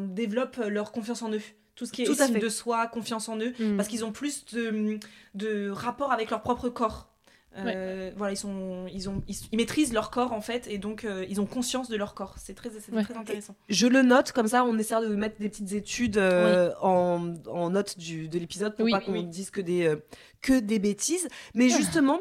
développe 0.08 0.58
leur 0.68 0.92
confiance 0.92 1.22
en 1.24 1.32
eux. 1.32 1.42
Tout 1.76 1.86
ce 1.86 1.92
qui 1.94 2.04
est 2.04 2.06
Tout 2.06 2.12
estime 2.22 2.40
de 2.40 2.50
soi, 2.50 2.88
confiance 2.88 3.30
en 3.30 3.38
eux, 3.38 3.54
Mm. 3.58 3.78
parce 3.78 3.88
qu'ils 3.88 4.04
ont 4.06 4.12
plus 4.12 4.46
de, 4.54 5.00
de 5.34 5.70
rapport 5.70 6.12
avec 6.12 6.30
leur 6.30 6.42
propre 6.42 6.70
corps. 6.70 7.09
Euh, 7.58 8.12
Voilà, 8.16 8.34
ils, 8.34 8.38
sont, 8.38 8.86
ils, 8.94 9.10
ont, 9.10 9.24
ils, 9.28 9.36
ils 9.52 9.58
maîtrisent 9.58 9.92
leur 9.92 10.12
corps 10.12 10.34
en 10.34 10.42
fait, 10.42 10.68
et 10.68 10.78
donc 10.78 11.04
euh, 11.04 11.26
ils 11.30 11.42
ont 11.42 11.46
conscience 11.48 11.90
de 11.90 11.98
leur 11.98 12.14
corps. 12.14 12.36
C'est 12.38 12.54
très, 12.54 12.70
c'est 12.70 12.94
Ouais. 12.94 13.04
très 13.04 13.16
intéressant. 13.18 13.56
Je 13.70 13.88
le 13.88 14.02
note, 14.04 14.32
comme 14.32 14.48
ça 14.48 14.64
on 14.66 14.78
essaie 14.78 15.00
de 15.02 15.16
mettre 15.16 15.40
des 15.40 15.50
petites 15.50 15.74
études 15.74 16.18
euh, 16.18 16.72
en, 16.82 17.34
en 17.48 17.70
note 17.72 17.98
du, 17.98 18.30
de 18.30 18.38
l'épisode 18.38 18.76
pour 18.76 18.86
Oui, 18.86 18.92
pas 18.92 19.02
qu'on 19.02 19.14
oui. 19.14 19.24
dise 19.26 19.50
que 19.50 19.62
des, 19.62 19.88
euh, 19.88 19.96
que 20.42 20.60
des 20.60 20.78
bêtises. 20.80 21.28
Mais 21.56 21.70
justement, 21.70 22.20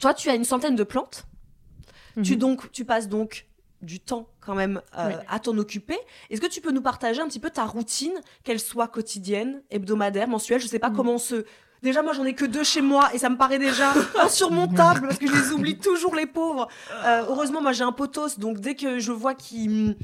toi 0.00 0.12
tu 0.12 0.28
as 0.28 0.34
une 0.34 0.44
centaine 0.44 0.74
de 0.76 0.84
plantes. 0.84 1.24
Tu, 2.22 2.32
Mhm. 2.32 2.38
donc, 2.38 2.72
tu 2.72 2.84
passes 2.84 3.08
donc 3.08 3.46
du 3.80 3.98
temps 3.98 4.28
quand 4.40 4.54
même 4.54 4.82
euh, 4.98 5.08
Oui. 5.08 5.14
à 5.28 5.38
t'en 5.38 5.56
occuper. 5.56 5.96
Est-ce 6.30 6.40
que 6.42 6.46
tu 6.46 6.60
peux 6.60 6.72
nous 6.72 6.82
partager 6.82 7.20
un 7.22 7.26
petit 7.26 7.40
peu 7.40 7.48
ta 7.50 7.64
routine, 7.64 8.12
qu'elle 8.44 8.60
soit 8.60 8.86
quotidienne, 8.88 9.62
hebdomadaire, 9.70 10.28
mensuelle 10.28 10.60
Je 10.60 10.66
sais 10.66 10.78
pas 10.78 10.90
Mhm. 10.90 10.96
comment 10.96 11.12
on 11.14 11.18
se 11.18 11.44
Déjà, 11.82 12.02
moi, 12.02 12.12
j'en 12.12 12.24
ai 12.24 12.34
que 12.34 12.44
deux 12.44 12.62
chez 12.64 12.80
moi 12.80 13.10
et 13.12 13.18
ça 13.18 13.28
me 13.28 13.36
paraît 13.36 13.58
déjà 13.58 13.92
insurmontable 14.20 15.08
parce 15.08 15.18
que 15.18 15.26
je 15.26 15.32
les 15.34 15.50
oublie 15.52 15.78
toujours, 15.78 16.14
les 16.14 16.26
pauvres. 16.26 16.68
Euh, 17.04 17.24
heureusement, 17.28 17.60
moi, 17.60 17.72
j'ai 17.72 17.84
un 17.84 17.92
potos, 17.92 18.38
donc 18.38 18.60
dès 18.60 18.74
que 18.76 18.98
je 18.98 19.12
vois 19.12 19.34
qu'il 19.34 19.96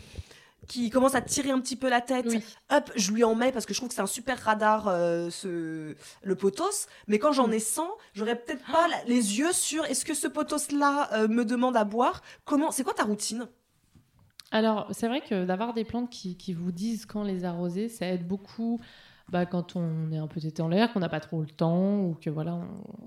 qui 0.66 0.90
commence 0.90 1.14
à 1.14 1.22
tirer 1.22 1.50
un 1.50 1.60
petit 1.60 1.76
peu 1.76 1.88
la 1.88 2.02
tête, 2.02 2.26
Oui. 2.28 2.44
hop, 2.70 2.90
je 2.94 3.10
lui 3.12 3.24
en 3.24 3.34
mets 3.34 3.52
parce 3.52 3.64
que 3.64 3.72
je 3.72 3.78
trouve 3.78 3.88
que 3.88 3.94
c'est 3.94 4.02
un 4.02 4.06
super 4.06 4.38
radar, 4.38 4.86
euh, 4.88 5.30
ce, 5.30 5.94
le 6.22 6.34
potos. 6.34 6.88
Mais 7.06 7.18
quand 7.18 7.32
j'en 7.32 7.50
ai 7.50 7.58
100, 7.58 7.88
j'aurais 8.12 8.36
peut-être 8.36 8.62
pas 8.70 8.86
la- 8.86 9.02
les 9.06 9.38
yeux 9.38 9.52
sur 9.54 9.86
est-ce 9.86 10.04
que 10.04 10.12
ce 10.12 10.28
potos-là 10.28 11.08
euh, 11.14 11.26
me 11.28 11.46
demande 11.46 11.74
à 11.74 11.84
boire? 11.84 12.20
Comment 12.44 12.70
C'est 12.70 12.84
quoi 12.84 12.92
ta 12.92 13.04
routine? 13.04 13.46
Alors, 14.50 14.88
c'est 14.92 15.08
vrai 15.08 15.22
que 15.22 15.44
d'avoir 15.46 15.72
des 15.72 15.84
plantes 15.84 16.10
qui, 16.10 16.36
qui 16.36 16.52
vous 16.52 16.72
disent 16.72 17.06
quand 17.06 17.22
les 17.22 17.44
arroser, 17.46 17.88
ça 17.88 18.06
aide 18.06 18.26
beaucoup 18.28 18.78
bah, 19.30 19.46
quand 19.46 19.76
on 19.76 20.10
est 20.10 20.16
un 20.18 20.26
peu 20.26 20.40
tété 20.40 20.62
en 20.62 20.68
l'air, 20.68 20.92
qu'on 20.92 21.00
n'a 21.00 21.08
pas 21.08 21.20
trop 21.20 21.40
le 21.40 21.48
temps, 21.48 22.00
ou 22.00 22.14
que 22.14 22.30
voilà, 22.30 22.60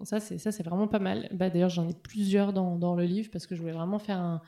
ça 0.04 0.20
c'est 0.20 0.38
ça 0.38 0.52
c'est 0.52 0.64
vraiment 0.64 0.88
pas 0.88 1.00
mal. 1.00 1.30
Bah, 1.34 1.50
D'ailleurs, 1.50 1.70
j'en 1.70 1.88
ai 1.88 1.94
plusieurs 1.94 2.54
dans, 2.54 2.78
dans 2.78 2.96
le 2.96 3.06
livre 3.06 3.30
parce 3.32 3.48
que 3.48 3.56
je 3.56 3.62
voulais 3.62 3.74
vraiment 3.74 4.00
faire 4.00 4.20
un, 4.20 4.42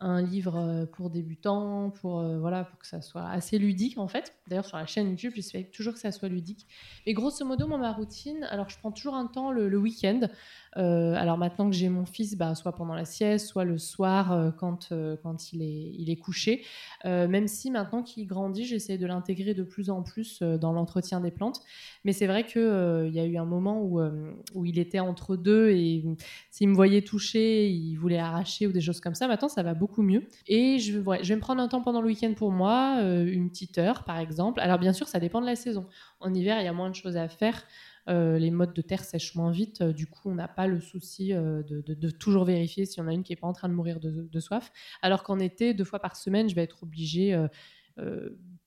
un 0.00 0.20
livre 0.22 0.56
euh, 0.56 0.86
pour 0.86 1.10
débutants, 1.10 1.90
pour 1.90 2.20
euh, 2.20 2.38
voilà, 2.38 2.64
pour 2.64 2.78
que 2.78 2.86
ça 2.86 3.00
soit 3.00 3.26
assez 3.28 3.58
ludique 3.58 3.98
en 3.98 4.08
fait. 4.08 4.34
D'ailleurs, 4.48 4.66
sur 4.66 4.76
la 4.76 4.86
chaîne 4.86 5.08
YouTube, 5.08 5.32
j'essaie 5.34 5.64
toujours 5.64 5.94
que 5.94 6.00
ça 6.00 6.12
soit 6.12 6.28
ludique. 6.28 6.66
Et 7.06 7.14
grosso 7.14 7.44
modo, 7.44 7.66
moi, 7.66 7.78
ma 7.78 7.92
routine, 7.92 8.44
alors 8.50 8.68
je 8.68 8.78
prends 8.78 8.92
toujours 8.92 9.14
un 9.14 9.26
temps 9.26 9.50
le 9.52 9.78
week-end. 9.78 10.20
Euh, 10.76 11.14
alors 11.14 11.38
maintenant 11.38 11.70
que 11.70 11.76
j'ai 11.76 11.88
mon 11.88 12.04
fils, 12.04 12.36
bah, 12.36 12.54
soit 12.54 12.72
pendant 12.72 12.94
la 12.94 13.04
sieste, 13.04 13.46
soit 13.46 13.64
le 13.64 13.78
soir 13.78 14.32
euh, 14.32 14.50
quand, 14.50 14.92
euh, 14.92 15.16
quand 15.22 15.52
il, 15.52 15.62
est, 15.62 15.92
il 15.98 16.10
est 16.10 16.16
couché. 16.16 16.64
Même 17.04 17.46
si 17.46 17.70
maintenant 17.70 18.02
qu'il 18.02 18.26
grandit, 18.26 18.64
j'essaie 18.64 18.98
de 18.98 19.06
l'intégrer 19.06 19.54
de 19.54 19.62
plus 19.62 19.90
en 19.90 20.02
plus 20.02 20.42
dans 20.42 20.72
l'entretien 20.72 21.20
des 21.20 21.30
plantes. 21.30 21.60
Mais 22.04 22.12
c'est 22.12 22.26
vrai 22.26 22.44
qu'il 22.44 22.60
y 23.12 23.20
a 23.20 23.24
eu 23.24 23.36
un 23.36 23.44
moment 23.44 23.80
où, 23.80 24.00
où 24.54 24.64
il 24.64 24.78
était 24.80 24.98
entre 24.98 25.36
deux 25.36 25.70
et 25.70 26.02
euh, 26.04 26.14
s'il 26.50 26.68
me 26.68 26.74
voyait 26.74 27.02
toucher, 27.02 27.68
il 27.68 27.94
voulait 27.94 28.18
arracher 28.18 28.66
ou 28.66 28.72
des 28.72 28.80
choses 28.80 29.00
comme 29.00 29.14
ça. 29.14 29.28
Maintenant, 29.28 29.48
ça 29.48 29.62
va 29.62 29.74
beaucoup 29.74 30.02
mieux. 30.02 30.24
Et 30.48 30.80
je, 30.80 30.94
je 30.94 31.28
vais 31.28 31.36
me 31.36 31.40
prendre 31.40 31.62
un 31.62 31.68
temps 31.68 31.80
pendant 31.80 32.00
le 32.00 32.08
week-end 32.08 32.34
pour 32.34 32.50
moi, 32.50 33.00
une 33.02 33.50
petite 33.50 33.78
heure 33.78 34.02
par 34.02 34.18
exemple. 34.18 34.58
Alors 34.58 34.78
bien 34.78 34.92
sûr, 34.92 35.06
ça 35.06 35.20
dépend 35.20 35.40
de 35.40 35.46
la 35.46 35.56
saison. 35.56 35.86
En 36.18 36.34
hiver, 36.34 36.60
il 36.60 36.64
y 36.64 36.68
a 36.68 36.72
moins 36.72 36.90
de 36.90 36.94
choses 36.96 37.16
à 37.16 37.28
faire. 37.28 37.62
Euh, 38.08 38.38
les 38.38 38.50
modes 38.50 38.72
de 38.72 38.82
terre 38.82 39.04
sèchent 39.04 39.34
moins 39.34 39.50
vite, 39.50 39.80
euh, 39.80 39.92
du 39.92 40.06
coup 40.06 40.30
on 40.30 40.34
n'a 40.34 40.46
pas 40.46 40.68
le 40.68 40.80
souci 40.80 41.32
euh, 41.32 41.62
de, 41.64 42.10
toujours 42.10 42.44
vérifier 42.44 42.86
si 42.86 43.00
on 43.00 43.08
a 43.08 43.12
une 43.12 43.24
qui 43.24 43.32
n'est 43.32 43.36
pas 43.36 43.48
en 43.48 43.52
train 43.52 43.68
de 43.68 43.74
mourir 43.74 43.98
de, 44.00 44.40
soif. 44.40 44.70
Alors 45.02 45.22
qu'en 45.22 45.38
été, 45.40 45.74
deux 45.74 45.84
fois 45.84 45.98
par 45.98 46.14
semaine, 46.14 46.48
je 46.48 46.54
vais 46.54 46.62
être 46.62 46.82
obligée, 46.82 47.36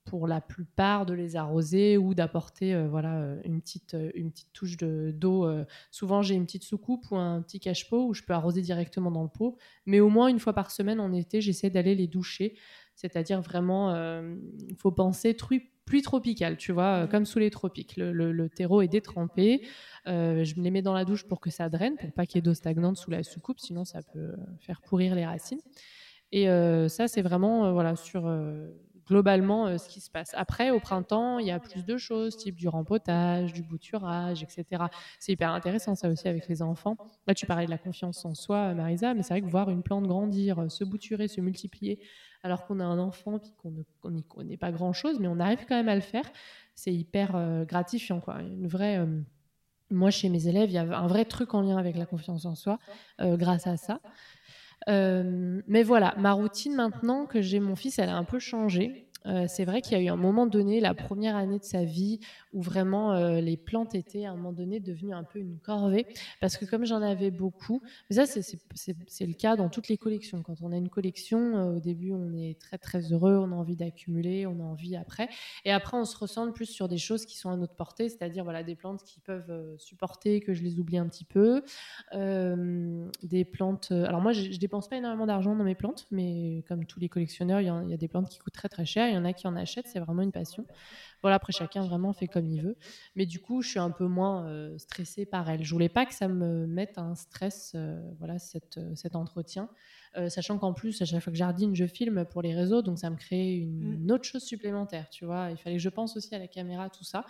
pour 0.04 0.26
la 0.26 0.40
plupart, 0.40 1.06
de 1.06 1.14
les 1.14 1.36
arroser 1.36 1.96
ou 1.96 2.14
d'apporter 2.14 2.74
voilà, 2.88 3.36
une, 3.44 3.60
petite, 3.60 3.96
une 4.14 4.32
petite 4.32 4.52
touche 4.52 4.76
de- 4.76 5.12
d'eau. 5.14 5.48
Souvent 5.92 6.20
j'ai 6.20 6.34
une 6.34 6.46
petite 6.46 6.64
soucoupe 6.64 7.04
ou 7.12 7.16
un 7.16 7.40
petit 7.40 7.60
cache-pot 7.60 8.08
où 8.08 8.14
je 8.14 8.24
peux 8.24 8.32
arroser 8.32 8.60
directement 8.60 9.12
dans 9.12 9.22
le 9.22 9.28
pot, 9.28 9.56
mais 9.86 10.00
au 10.00 10.08
moins 10.08 10.26
une 10.26 10.40
fois 10.40 10.52
par 10.52 10.72
semaine 10.72 10.98
en 10.98 11.12
été, 11.12 11.40
j'essaie 11.40 11.70
d'aller 11.70 11.94
les 11.94 12.08
doucher. 12.08 12.56
C'est-à-dire 12.96 13.40
vraiment, 13.40 13.94
il 14.68 14.76
faut 14.76 14.90
penser 14.92 15.32
tru- 15.32 15.70
pluie 15.90 16.02
tropicale, 16.02 16.56
tu 16.56 16.70
vois, 16.70 17.02
euh, 17.02 17.06
comme 17.08 17.26
sous 17.26 17.40
les 17.40 17.50
tropiques. 17.50 17.94
Le, 17.96 18.48
terreau 18.48 18.80
est 18.80 18.88
détrempé. 18.88 19.62
euh, 20.06 20.44
je 20.44 20.54
me 20.54 20.62
les 20.62 20.70
mets 20.70 20.82
dans 20.82 20.94
la 20.94 21.04
douche 21.04 21.24
pour 21.26 21.40
que 21.40 21.50
ça 21.50 21.68
draine, 21.68 21.96
pour 21.96 22.12
pas 22.12 22.26
qu'il 22.26 22.36
y 22.36 22.38
ait 22.38 22.42
d'eau 22.42 22.54
stagnante 22.54 22.96
sous 22.96 23.10
la 23.10 23.24
soucoupe, 23.24 23.58
sinon 23.58 23.84
ça 23.84 24.00
peut 24.02 24.18
euh, 24.18 24.36
faire 24.60 24.80
pourrir 24.82 25.14
les 25.16 25.26
racines. 25.26 25.60
Et 26.32 26.46
ça, 26.88 27.08
c'est 27.08 27.22
vraiment 27.22 27.72
voilà, 27.72 27.96
sur 27.96 28.32
globalement 29.08 29.76
ce 29.78 29.88
qui 29.88 30.00
se 30.00 30.12
passe. 30.12 30.30
Après, 30.34 30.70
au 30.70 30.78
printemps, 30.78 31.40
il 31.40 31.46
y 31.48 31.50
a 31.50 31.58
plus 31.58 31.84
de 31.84 31.96
choses, 31.96 32.36
type 32.36 32.54
du 32.54 32.68
rempotage, 32.68 33.52
du 33.52 33.62
bouturage, 33.64 34.44
etc. 34.44 34.84
C'est 35.18 35.32
hyper 35.32 35.50
intéressant 35.50 35.96
ça 35.96 36.08
aussi 36.08 36.28
avec 36.28 36.46
les 36.46 36.62
enfants. 36.62 36.96
Là, 37.26 37.34
tu 37.34 37.46
parlais 37.46 37.66
de 37.66 37.70
la 37.72 37.78
confiance 37.78 38.24
en 38.24 38.34
soi, 38.34 38.74
Marisa, 38.74 39.12
mais 39.12 39.24
c'est 39.24 39.34
vrai 39.34 39.42
que 39.42 39.48
voir 39.48 39.70
une 39.70 39.82
plante 39.82 40.06
grandir, 40.06 40.70
se 40.70 40.84
bouturer, 40.84 41.26
se 41.26 41.40
multiplier, 41.40 41.98
alors 42.42 42.66
qu'on 42.66 42.80
a 42.80 42.84
un 42.84 42.98
enfant 42.98 43.38
puis 43.38 43.52
qu'on 44.02 44.10
n'y 44.10 44.24
connaît 44.24 44.56
pas 44.56 44.72
grand-chose, 44.72 45.18
mais 45.20 45.28
on 45.28 45.38
arrive 45.40 45.64
quand 45.68 45.76
même 45.76 45.88
à 45.88 45.94
le 45.94 46.00
faire, 46.00 46.24
c'est 46.74 46.92
hyper 46.92 47.36
euh, 47.36 47.64
gratifiant. 47.64 48.20
Quoi. 48.20 48.40
Une 48.40 48.66
vraie, 48.66 48.98
euh, 48.98 49.20
moi, 49.90 50.10
chez 50.10 50.28
mes 50.28 50.48
élèves, 50.48 50.70
il 50.70 50.74
y 50.74 50.78
a 50.78 50.82
un 50.82 51.06
vrai 51.06 51.24
truc 51.24 51.54
en 51.54 51.60
lien 51.60 51.76
avec 51.76 51.96
la 51.96 52.06
confiance 52.06 52.46
en 52.46 52.54
soi 52.54 52.78
euh, 53.20 53.36
grâce 53.36 53.66
à 53.66 53.76
ça. 53.76 54.00
Mais 54.86 55.82
voilà, 55.82 56.14
ma 56.16 56.32
routine 56.32 56.74
maintenant 56.74 57.26
que 57.26 57.42
j'ai 57.42 57.60
mon 57.60 57.76
fils, 57.76 57.98
elle 57.98 58.08
a 58.08 58.16
un 58.16 58.24
peu 58.24 58.38
changé. 58.38 59.09
Euh, 59.26 59.46
c'est 59.48 59.64
vrai 59.64 59.82
qu'il 59.82 59.96
y 59.98 60.00
a 60.00 60.04
eu 60.04 60.08
un 60.08 60.16
moment 60.16 60.46
donné, 60.46 60.80
la 60.80 60.94
première 60.94 61.36
année 61.36 61.58
de 61.58 61.64
sa 61.64 61.84
vie, 61.84 62.20
où 62.52 62.62
vraiment 62.62 63.12
euh, 63.14 63.40
les 63.40 63.56
plantes 63.56 63.94
étaient 63.94 64.24
à 64.24 64.32
un 64.32 64.36
moment 64.36 64.52
donné 64.52 64.80
devenues 64.80 65.12
un 65.14 65.24
peu 65.24 65.38
une 65.38 65.58
corvée. 65.58 66.06
Parce 66.40 66.56
que 66.56 66.64
comme 66.64 66.84
j'en 66.84 67.02
avais 67.02 67.30
beaucoup, 67.30 67.82
mais 68.08 68.16
ça 68.16 68.26
c'est- 68.26 69.26
le 69.26 69.34
cas 69.34 69.56
dans 69.56 69.68
toutes 69.68 69.88
les 69.88 69.98
collections. 69.98 70.42
Quand 70.42 70.60
on 70.62 70.72
a 70.72 70.76
une 70.76 70.88
collection, 70.88 71.56
euh, 71.56 71.76
au 71.76 71.80
début 71.80 72.12
on 72.12 72.32
est 72.32 72.58
très 72.60 72.78
très 72.78 73.12
heureux, 73.12 73.36
on 73.36 73.52
a 73.52 73.54
envie 73.54 73.76
d'accumuler, 73.76 74.46
on 74.46 74.58
a 74.60 74.64
envie 74.64 74.96
après. 74.96 75.28
Et 75.64 75.72
après 75.72 75.96
on 75.96 76.04
se 76.04 76.16
ressent 76.16 76.50
plus 76.52 76.66
sur 76.66 76.88
des 76.88 76.98
choses 76.98 77.26
qui 77.26 77.36
sont 77.38 77.50
à 77.50 77.56
notre 77.56 77.74
portée, 77.74 78.08
c'est-à-dire 78.08 78.44
voilà, 78.44 78.62
des 78.62 78.74
plantes 78.76 79.02
qui 79.04 79.20
peuvent 79.20 79.76
supporter 79.78 80.40
que 80.40 80.54
je 80.54 80.62
les 80.62 80.78
oublie 80.78 80.98
un 80.98 81.08
petit 81.08 81.24
peu. 81.24 81.62
Des 83.22 83.44
plantes. 83.44 83.90
Alors 83.92 84.20
moi, 84.20 84.32
je, 84.32 84.50
je 84.52 84.58
dépense 84.58 84.88
pas 84.88 84.96
énormément 84.96 85.26
d'argent 85.26 85.54
dans 85.54 85.64
mes 85.64 85.74
plantes, 85.74 86.06
mais 86.10 86.64
comme 86.68 86.86
tous 86.86 87.00
les 87.00 87.08
collectionneurs, 87.08 87.60
il 87.60 87.64
y, 87.64 87.90
y 87.90 87.94
a 87.94 87.96
des 87.96 88.08
plantes 88.08 88.28
qui 88.28 88.38
coûtent 88.38 88.52
très 88.54 88.68
très 88.68 88.84
cher. 88.86 89.09
Il 89.10 89.14
y 89.14 89.18
en 89.18 89.24
a 89.24 89.32
qui 89.32 89.46
en 89.46 89.56
achètent, 89.56 89.86
c'est 89.86 90.00
vraiment 90.00 90.22
une 90.22 90.32
passion. 90.32 90.64
Voilà, 91.22 91.36
après 91.36 91.52
chacun 91.52 91.84
vraiment 91.84 92.12
fait 92.12 92.28
comme 92.28 92.46
il 92.46 92.62
veut. 92.62 92.76
Mais 93.14 93.26
du 93.26 93.40
coup, 93.40 93.60
je 93.60 93.68
suis 93.68 93.78
un 93.78 93.90
peu 93.90 94.06
moins 94.06 94.46
euh, 94.46 94.78
stressée 94.78 95.26
par 95.26 95.50
elle. 95.50 95.62
Je 95.62 95.70
voulais 95.72 95.90
pas 95.90 96.06
que 96.06 96.14
ça 96.14 96.28
me 96.28 96.66
mette 96.66 96.96
un 96.96 97.14
stress, 97.14 97.72
euh, 97.74 98.00
voilà, 98.18 98.38
cette, 98.38 98.78
euh, 98.78 98.94
cet 98.94 99.16
entretien. 99.16 99.68
Euh, 100.16 100.28
sachant 100.28 100.58
qu'en 100.58 100.72
plus, 100.72 101.00
à 101.02 101.04
chaque 101.04 101.22
fois 101.22 101.32
que 101.32 101.38
jardine, 101.38 101.74
je 101.76 101.86
filme 101.86 102.24
pour 102.24 102.42
les 102.42 102.52
réseaux, 102.52 102.82
donc 102.82 102.98
ça 102.98 103.10
me 103.10 103.16
crée 103.16 103.54
une, 103.54 103.92
une 104.02 104.10
autre 104.10 104.24
chose 104.24 104.42
supplémentaire, 104.42 105.08
tu 105.08 105.24
vois. 105.24 105.50
Il 105.50 105.56
fallait 105.56 105.76
que 105.76 105.82
je 105.82 105.88
pense 105.88 106.16
aussi 106.16 106.34
à 106.34 106.38
la 106.40 106.48
caméra, 106.48 106.90
tout 106.90 107.04
ça. 107.04 107.24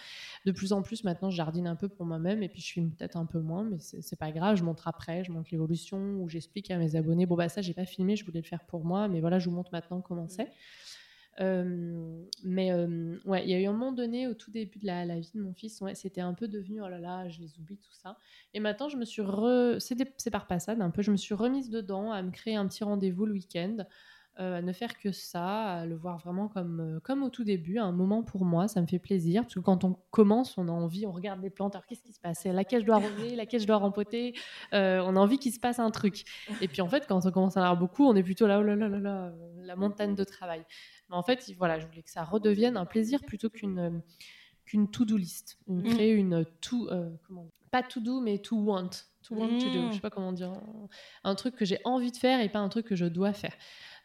De 0.47 0.53
plus 0.53 0.73
en 0.73 0.81
plus, 0.81 1.05
maintenant, 1.05 1.29
je 1.29 1.37
jardine 1.37 1.67
un 1.67 1.77
peu 1.77 1.89
pour 1.89 2.07
moi-même, 2.07 2.43
et 2.43 2.49
puis 2.49 2.63
je 2.63 2.73
filme 2.73 2.91
peut-être 2.91 3.17
un 3.17 3.27
peu 3.27 3.41
moins, 3.41 3.65
mais 3.65 3.79
c'est 3.81 4.01
c'est 4.01 4.17
pas 4.17 4.33
grave. 4.33 4.57
Je 4.57 4.65
montre 4.65 4.89
après, 4.89 5.25
je 5.25 5.31
montre 5.31 5.49
l'évolution, 5.53 5.99
ou 6.23 6.29
j'explique 6.31 6.71
à 6.71 6.79
mes 6.79 6.97
abonnés, 6.97 7.27
bon 7.27 7.35
bah 7.37 7.51
ça, 7.51 7.61
j'ai 7.61 7.75
pas 7.75 7.85
filmé, 7.85 8.17
je 8.17 8.25
voulais 8.25 8.41
le 8.41 8.47
faire 8.47 8.65
pour 8.65 8.85
moi, 8.85 9.09
mais 9.09 9.21
voilà, 9.21 9.39
je 9.39 9.51
vous 9.51 9.55
montre 9.55 9.71
maintenant 9.73 10.01
comment 10.01 10.29
c'est. 10.29 10.43
Euh, 10.43 10.47
mais 11.39 12.73
euh, 12.73 13.19
ouais, 13.25 13.45
il 13.45 13.51
y 13.51 13.55
a 13.55 13.61
eu 13.61 13.67
un 13.67 13.73
moment 13.73 13.93
donné 13.93 14.27
au 14.27 14.35
tout 14.35 14.51
début 14.51 14.79
de 14.79 14.87
la, 14.87 15.19
vie 15.19 15.31
de 15.35 15.41
mon 15.41 15.55
fils, 15.55 15.81
ouais, 15.81 15.95
c'était 15.95 16.21
un 16.21 16.35
peu 16.35 16.49
devenu 16.49 16.83
oh 16.83 16.89
là 16.89 16.99
là, 16.99 17.29
je 17.29 17.41
les 17.41 17.59
oublie 17.59 17.79
tout 17.79 17.93
ça. 17.93 18.19
Et 18.53 18.61
maintenant, 18.61 18.89
je 18.89 18.97
me 18.97 19.05
suis 19.05 19.23
re... 19.23 19.77
c'est 19.79 20.31
par 20.31 20.47
passade 20.47 20.81
un 20.81 20.91
peu, 20.91 21.03
je 21.03 21.11
me 21.11 21.17
suis 21.17 21.35
remise 21.35 21.71
dedans 21.71 22.13
à 22.13 22.23
me 22.23 22.31
créer 22.31 22.57
un 22.57 22.67
petit 22.67 22.85
rendez-vous 22.85 23.27
le 23.27 23.33
week-end, 23.33 23.79
euh, 24.39 24.59
à 24.59 24.63
ne 24.63 24.73
faire 24.73 24.97
que 24.99 25.13
ça, 25.13 25.65
à 25.81 25.87
le 25.87 25.97
voir 25.97 26.19
vraiment 26.19 26.49
comme, 26.49 26.81
euh, 26.81 27.01
comme 27.01 27.23
au 27.23 27.29
tout 27.31 27.45
début, 27.45 27.79
un 27.79 27.93
moment 27.93 28.23
pour 28.23 28.45
moi, 28.45 28.69
ça 28.69 28.81
me 28.81 28.87
fait 28.87 28.99
plaisir. 28.99 29.43
Parce 29.43 29.55
que 29.55 29.61
quand 29.61 29.85
on 29.85 29.99
commence, 30.11 30.57
on 30.57 30.69
a 30.69 30.73
envie, 30.73 31.05
on 31.07 31.13
regarde 31.13 31.43
les 31.43 31.51
plantes, 31.51 31.75
alors 31.75 31.85
qu'est-ce 31.87 32.03
qui 32.03 32.13
se 32.13 32.21
passe? 32.21 32.45
Laquelle 32.47 32.83
je 32.83 32.87
dois 32.87 32.97
arroser, 32.97 33.37
laquelle 33.37 33.61
je 33.61 33.67
dois 33.67 33.77
rempoter? 33.77 34.35
Euh, 34.73 35.01
On 35.05 35.17
a 35.17 35.21
envie 35.21 35.39
qu'il 35.39 35.53
se 35.53 35.61
passe 35.61 35.79
un 35.79 35.91
truc. 35.91 36.25
Et 36.61 36.69
puis 36.69 36.81
en 36.81 36.89
fait, 36.89 37.07
quand 37.07 37.27
on 37.27 37.31
commence 37.31 37.57
à 37.57 37.61
en 37.61 37.65
avoir 37.65 37.77
beaucoup, 37.79 38.05
on 38.07 38.15
est 38.17 38.23
plutôt 38.23 38.47
là, 38.47 38.61
oh 38.61 38.63
là 38.63 38.77
là 38.77 38.89
là 38.89 38.99
là, 38.99 39.33
la 39.59 39.77
montagne 39.77 40.15
de 40.15 40.25
travail. 40.25 40.65
Mais 41.11 41.17
en 41.17 41.23
fait, 41.23 41.51
voilà, 41.59 41.79
je 41.79 41.87
voulais 41.87 42.03
que 42.03 42.11
ça 42.11 42.23
redevienne 42.25 42.77
un 42.77 42.87
plaisir 42.87 43.21
plutôt 43.27 43.51
qu'une 43.51 44.01
qu'une 44.65 44.89
to-do 44.91 45.17
list. 45.17 45.59
Une- 45.67 45.81
Mm. 45.83 45.95
Créer 45.95 46.13
une 46.13 46.45
to, 46.61 46.89
euh, 46.93 47.11
comment 47.27 47.47
pas 47.73 47.83
to 47.85 48.01
do, 48.01 48.21
mais 48.21 48.39
to 48.39 48.57
want. 48.57 48.91
To 49.25 49.35
want 49.37 49.59
to 49.59 49.65
do. 49.71 49.83
Mm. 49.83 49.89
Je 49.91 49.95
sais 49.95 50.01
pas 50.01 50.11
comment 50.11 50.33
dire. 50.33 50.53
Un 51.25 51.35
truc 51.35 51.55
que 51.57 51.65
j'ai 51.65 51.79
envie 51.85 52.11
de 52.11 52.17
faire 52.17 52.41
et 52.41 52.49
pas 52.49 52.59
un 52.61 52.69
truc 52.69 52.87
que 52.87 52.97
je 52.97 53.05
dois 53.07 53.33
faire. 53.33 53.53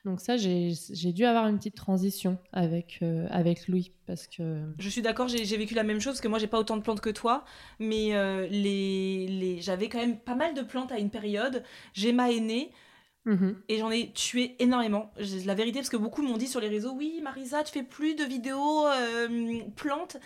Donc 0.05 0.21
ça, 0.21 0.37
j'ai 0.37 0.71
dû 1.13 1.25
avoir 1.25 1.47
une 1.47 1.57
petite 1.57 1.75
transition 1.75 2.37
avec, 2.53 2.99
euh, 3.01 3.27
avec 3.31 3.67
Louis 3.67 3.91
parce 4.05 4.27
que... 4.27 4.61
Je 4.77 4.87
suis 4.87 5.01
d'accord, 5.01 5.27
j'ai 5.27 5.57
vécu 5.57 5.73
la 5.73 5.83
même 5.83 5.99
chose 5.99 6.13
parce 6.13 6.21
que 6.21 6.27
moi 6.27 6.37
j'ai 6.37 6.47
pas 6.47 6.59
autant 6.59 6.77
de 6.77 6.83
plantes 6.83 7.01
que 7.01 7.09
toi, 7.09 7.43
mais 7.79 8.15
euh, 8.15 8.47
les, 8.47 9.27
les... 9.27 9.61
j'avais 9.61 9.89
quand 9.89 9.97
même 9.97 10.19
pas 10.19 10.35
mal 10.35 10.53
de 10.53 10.61
plantes 10.61 10.91
à 10.91 10.99
une 10.99 11.09
période. 11.09 11.63
J'ai 11.93 12.13
ma 12.13 12.31
aînée 12.31 12.71
Mhm. 13.25 13.55
et 13.69 13.79
j'en 13.79 13.89
ai 13.89 14.11
tué 14.11 14.55
énormément. 14.59 15.11
La 15.45 15.55
vérité, 15.55 15.79
parce 15.79 15.89
que 15.89 15.97
beaucoup 15.97 16.21
m'ont 16.21 16.37
dit 16.37 16.45
sur 16.47 16.59
les 16.59 16.67
réseaux, 16.67 16.93
oui 16.95 17.21
Marisa, 17.23 17.63
tu 17.63 17.71
fais 17.73 17.81
plus 17.81 18.13
de 18.13 18.23
vidéos 18.23 18.85
euh, 18.85 19.61
plantes. 19.75 20.17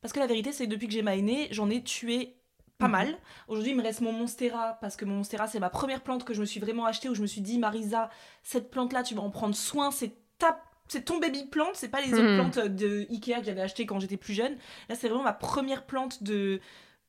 Parce 0.00 0.12
que 0.12 0.18
la 0.18 0.26
vérité, 0.26 0.52
c'est 0.52 0.66
que 0.66 0.70
depuis 0.70 0.88
que 0.88 0.92
j'ai 0.92 1.02
ma 1.02 1.14
aînée, 1.16 1.48
j'en 1.52 1.70
ai 1.70 1.82
tué 1.82 2.34
pas 2.78 2.86
Mhm. 2.86 2.92
mal. 2.92 3.18
Aujourd'hui, 3.48 3.72
il 3.72 3.76
me 3.76 3.82
reste 3.82 4.00
mon 4.00 4.12
Monstera 4.12 4.78
parce 4.80 4.96
que 4.96 5.04
mon 5.04 5.16
Monstera, 5.16 5.48
c'est 5.48 5.58
ma 5.58 5.68
première 5.70 6.00
plante 6.00 6.24
que 6.24 6.32
je 6.32 6.40
me 6.40 6.46
suis 6.46 6.60
vraiment 6.60 6.86
achetée 6.86 7.08
où 7.08 7.14
je 7.14 7.22
me 7.22 7.26
suis 7.26 7.40
dit, 7.40 7.58
Marisa, 7.58 8.08
cette 8.44 8.70
plante-là, 8.70 9.02
tu 9.02 9.14
vas 9.14 9.22
en 9.22 9.30
prendre 9.30 9.54
soin, 9.54 9.90
c'est 9.90 10.12
ta 10.38 10.62
c'est 10.90 11.04
ton 11.04 11.18
baby 11.18 11.44
plante, 11.44 11.72
c'est 11.74 11.90
pas 11.90 12.00
les 12.00 12.14
autres 12.14 12.22
Mhm. 12.30 12.50
plantes 12.50 12.58
de 12.66 13.06
Ikea 13.10 13.40
que 13.40 13.44
j'avais 13.44 13.60
achetées 13.60 13.84
quand 13.84 14.00
j'étais 14.00 14.16
plus 14.16 14.32
jeune. 14.32 14.56
Là, 14.88 14.94
c'est 14.94 15.08
vraiment 15.08 15.24
ma 15.24 15.34
première 15.34 15.84
plante 15.84 16.22
de. 16.22 16.60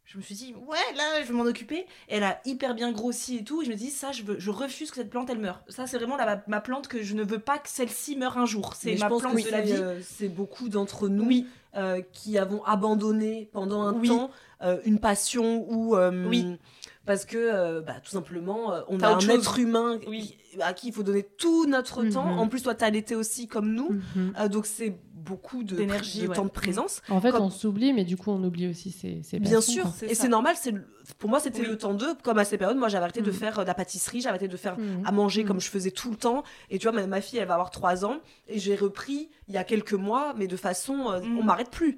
je 0.03 0.17
me 0.17 0.24
suis 0.24 0.36
dit, 0.36 0.53
ouais, 0.67 0.95
là, 0.97 1.22
je 1.22 1.28
vais 1.28 1.34
m'en 1.34 1.43
occuper. 1.43 1.86
Elle 2.09 2.24
a 2.24 2.41
hyper 2.43 2.74
bien 2.74 2.91
grossi 2.91 3.38
et 3.38 3.43
tout. 3.45 3.61
Et 3.61 3.65
je 3.65 3.70
me 3.70 3.76
dis, 3.76 3.91
ça, 3.91 4.11
je, 4.11 4.24
veux, 4.24 4.38
je 4.39 4.49
refuse 4.49 4.89
que 4.89 4.95
cette 4.97 5.09
plante, 5.11 5.30
elle 5.30 5.38
meure. 5.38 5.61
Ça, 5.70 5.86
c'est 5.88 5.97
vraiment 5.99 6.17
la, 6.17 6.43
ma 6.47 6.59
plante 6.61 6.88
que 6.89 7.03
je 7.03 7.13
ne 7.13 7.24
veux 7.24 7.38
pas 7.39 7.59
que 7.59 7.70
celle-ci 7.70 8.15
meure 8.17 8.38
un 8.39 8.47
jour. 8.47 8.74
C'est 8.74 8.95
ma 8.95 9.07
plante 9.07 9.22
que 9.36 9.45
de 9.45 9.51
la 9.51 9.61
vie. 9.61 9.72
euh, 9.74 9.99
c'est 10.01 10.28
beaucoup 10.28 10.67
d'entre 10.67 11.07
nous 11.07 11.26
Oui. 11.28 11.47
Euh, 11.76 12.01
qui 12.13 12.38
avons 12.38 12.63
abandonné 12.63 13.49
pendant 13.53 13.84
un 13.84 13.93
Oui. 13.93 14.07
temps 14.07 14.32
euh, 14.63 14.80
une 14.86 14.99
passion 14.99 15.65
ou 15.70 15.95
euh, 15.95 16.28
Oui. 16.28 16.57
Parce 17.06 17.26
que 17.26 17.38
euh, 17.38 17.82
bah, 17.82 17.95
tout 18.04 18.12
simplement 18.12 18.72
euh, 18.74 18.82
on 18.88 19.00
a 19.02 19.10
un 19.10 19.20
chose. 19.20 19.30
être 19.32 19.60
humain 19.60 20.00
Oui. 20.08 20.38
à 20.62 20.74
qui 20.74 20.88
il 20.88 20.93
faut 20.93 21.04
donner 21.04 21.24
tout 21.24 21.66
notre 21.66 22.04
Mhm. 22.04 22.14
temps. 22.14 22.38
En 22.38 22.47
plus, 22.47 22.62
toi, 22.64 22.76
t'as 22.76 22.89
l'été 22.89 23.16
aussi 23.16 23.47
comme 23.47 23.74
nous, 23.74 24.00
Mhm. 24.16 24.34
Euh, 24.39 24.47
donc 24.47 24.66
c'est 24.66 24.95
beaucoup 25.14 25.64
de, 25.64 25.76
D'énergie, 25.76 26.24
de 26.24 26.28
ouais. 26.30 26.36
temps 26.36 26.45
de 26.45 26.50
présence. 26.50 27.02
En 27.10 27.20
fait, 27.22 27.32
Comme- 27.32 27.43
on 27.43 27.50
s'oublie, 27.50 27.93
mais 27.93 28.04
du 28.06 28.16
coup, 28.18 28.32
on 28.32 28.41
oublie 28.43 28.68
aussi 28.68 28.89
ses, 28.91 29.22
ses 29.22 29.39
Bien 29.39 29.60
sûr, 29.62 29.84
quoi. 29.84 29.93
et 30.08 30.16
c'est 30.16 30.28
normal. 30.30 30.56
C'est 30.58 30.72
le- 30.72 30.86
pour 31.18 31.30
moi, 31.30 31.39
c'était 31.39 31.62
Oui. 31.62 31.68
le 31.68 31.78
temps 31.78 31.93
d'eux. 31.93 32.14
Comme 32.24 32.38
à 32.38 32.45
ces 32.45 32.58
périodes, 32.58 32.78
moi, 32.78 32.88
j'avais 32.88 33.04
arrêté 33.04 33.22
de 33.22 33.30
Mhm. 33.32 33.38
faire 33.38 33.60
euh, 33.60 33.64
de 33.64 33.68
la 33.68 33.74
pâtisserie, 33.74 34.22
j'avais 34.22 34.30
arrêté 34.38 34.47
de 34.47 34.58
faire 34.58 34.78
Mhm. 34.80 35.04
à 35.06 35.12
manger 35.12 35.43
comme 35.43 35.58
Mhm. 35.58 35.62
je 35.62 35.70
faisais 35.70 35.91
tout 35.91 36.10
le 36.12 36.16
temps. 36.16 36.43
Et 36.70 36.80
tu 36.80 36.88
vois, 36.88 36.93
ma, 37.00 37.06
ma 37.06 37.22
fille, 37.22 37.38
elle 37.39 37.47
va 37.47 37.56
avoir 37.56 37.70
3 37.70 38.06
ans. 38.06 38.18
Et 38.47 38.60
j'ai 38.60 38.76
repris 38.76 39.30
il 39.47 39.54
y 39.54 39.58
a 39.58 39.64
quelques 39.64 39.93
mois, 39.93 40.34
mais 40.38 40.47
de 40.47 40.56
façon. 40.58 41.10
euh, 41.12 41.20
Mhm. 41.22 41.38
On 41.39 41.43
m'arrête 41.43 41.70
plus. 41.70 41.97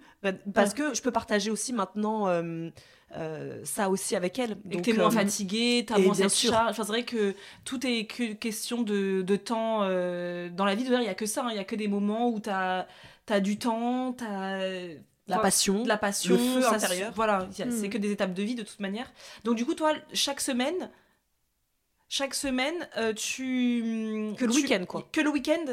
Parce 0.53 0.73
que 0.73 0.93
je 0.93 1.01
peux 1.01 1.11
partager 1.11 1.51
aussi 1.51 1.73
maintenant 1.73 2.27
euh, 3.15 3.61
ça 3.63 3.89
aussi 3.89 4.15
avec 4.15 4.39
elle. 4.39 4.51
Et 4.51 4.69
que 4.69 4.73
Donc, 4.75 4.81
t'es 4.83 4.93
moins 4.93 5.07
euh, 5.07 5.11
fatigué, 5.11 5.85
t'as 5.87 5.97
moins 5.97 6.13
cette 6.13 6.29
sûr. 6.29 6.51
charge. 6.51 6.71
Enfin, 6.71 6.83
c'est 6.83 6.89
vrai 6.91 7.03
que 7.03 7.35
tout 7.65 7.85
est 7.85 8.05
que 8.05 8.33
question 8.33 8.81
de, 8.81 9.21
de 9.21 9.35
temps 9.35 9.79
euh, 9.83 10.49
dans 10.49 10.65
la 10.65 10.75
vie. 10.75 10.83
D'ailleurs, 10.83 11.01
il 11.01 11.05
y 11.07 11.09
a 11.09 11.15
que 11.15 11.25
ça. 11.25 11.43
hein. 11.45 11.49
Il 11.51 11.55
y 11.57 11.59
a 11.59 11.63
que 11.63 11.75
des 11.75 11.87
moments 11.87 12.29
où 12.29 12.39
t'as 12.39 12.85
as 13.29 13.39
du 13.39 13.57
temps, 13.57 14.11
t'as 14.11 14.57
la 15.27 15.39
passion. 15.39 15.83
de 15.83 15.87
la 15.87 15.97
passion, 15.97 16.33
le 16.35 16.37
feu 16.39 16.61
ça 16.61 16.73
intérieur. 16.75 17.13
Voilà, 17.15 17.47
c'est 17.53 17.87
que 17.87 17.97
des 17.97 18.11
étapes 18.11 18.33
de 18.33 18.43
vie 18.43 18.55
de 18.55 18.63
toute 18.63 18.81
manière. 18.81 19.09
Donc 19.45 19.55
du 19.55 19.65
coup, 19.65 19.73
toi, 19.73 19.93
chaque 20.13 20.41
semaine, 20.41 20.89
chaque 22.09 22.33
semaine, 22.33 22.75
euh, 22.97 23.13
tu 23.13 24.33
Que 24.37 24.43
le 24.45 24.53
week-end, 24.53 24.83
quoi. 24.85 25.07
Que 25.13 25.21
le 25.21 25.29
week-end, 25.29 25.63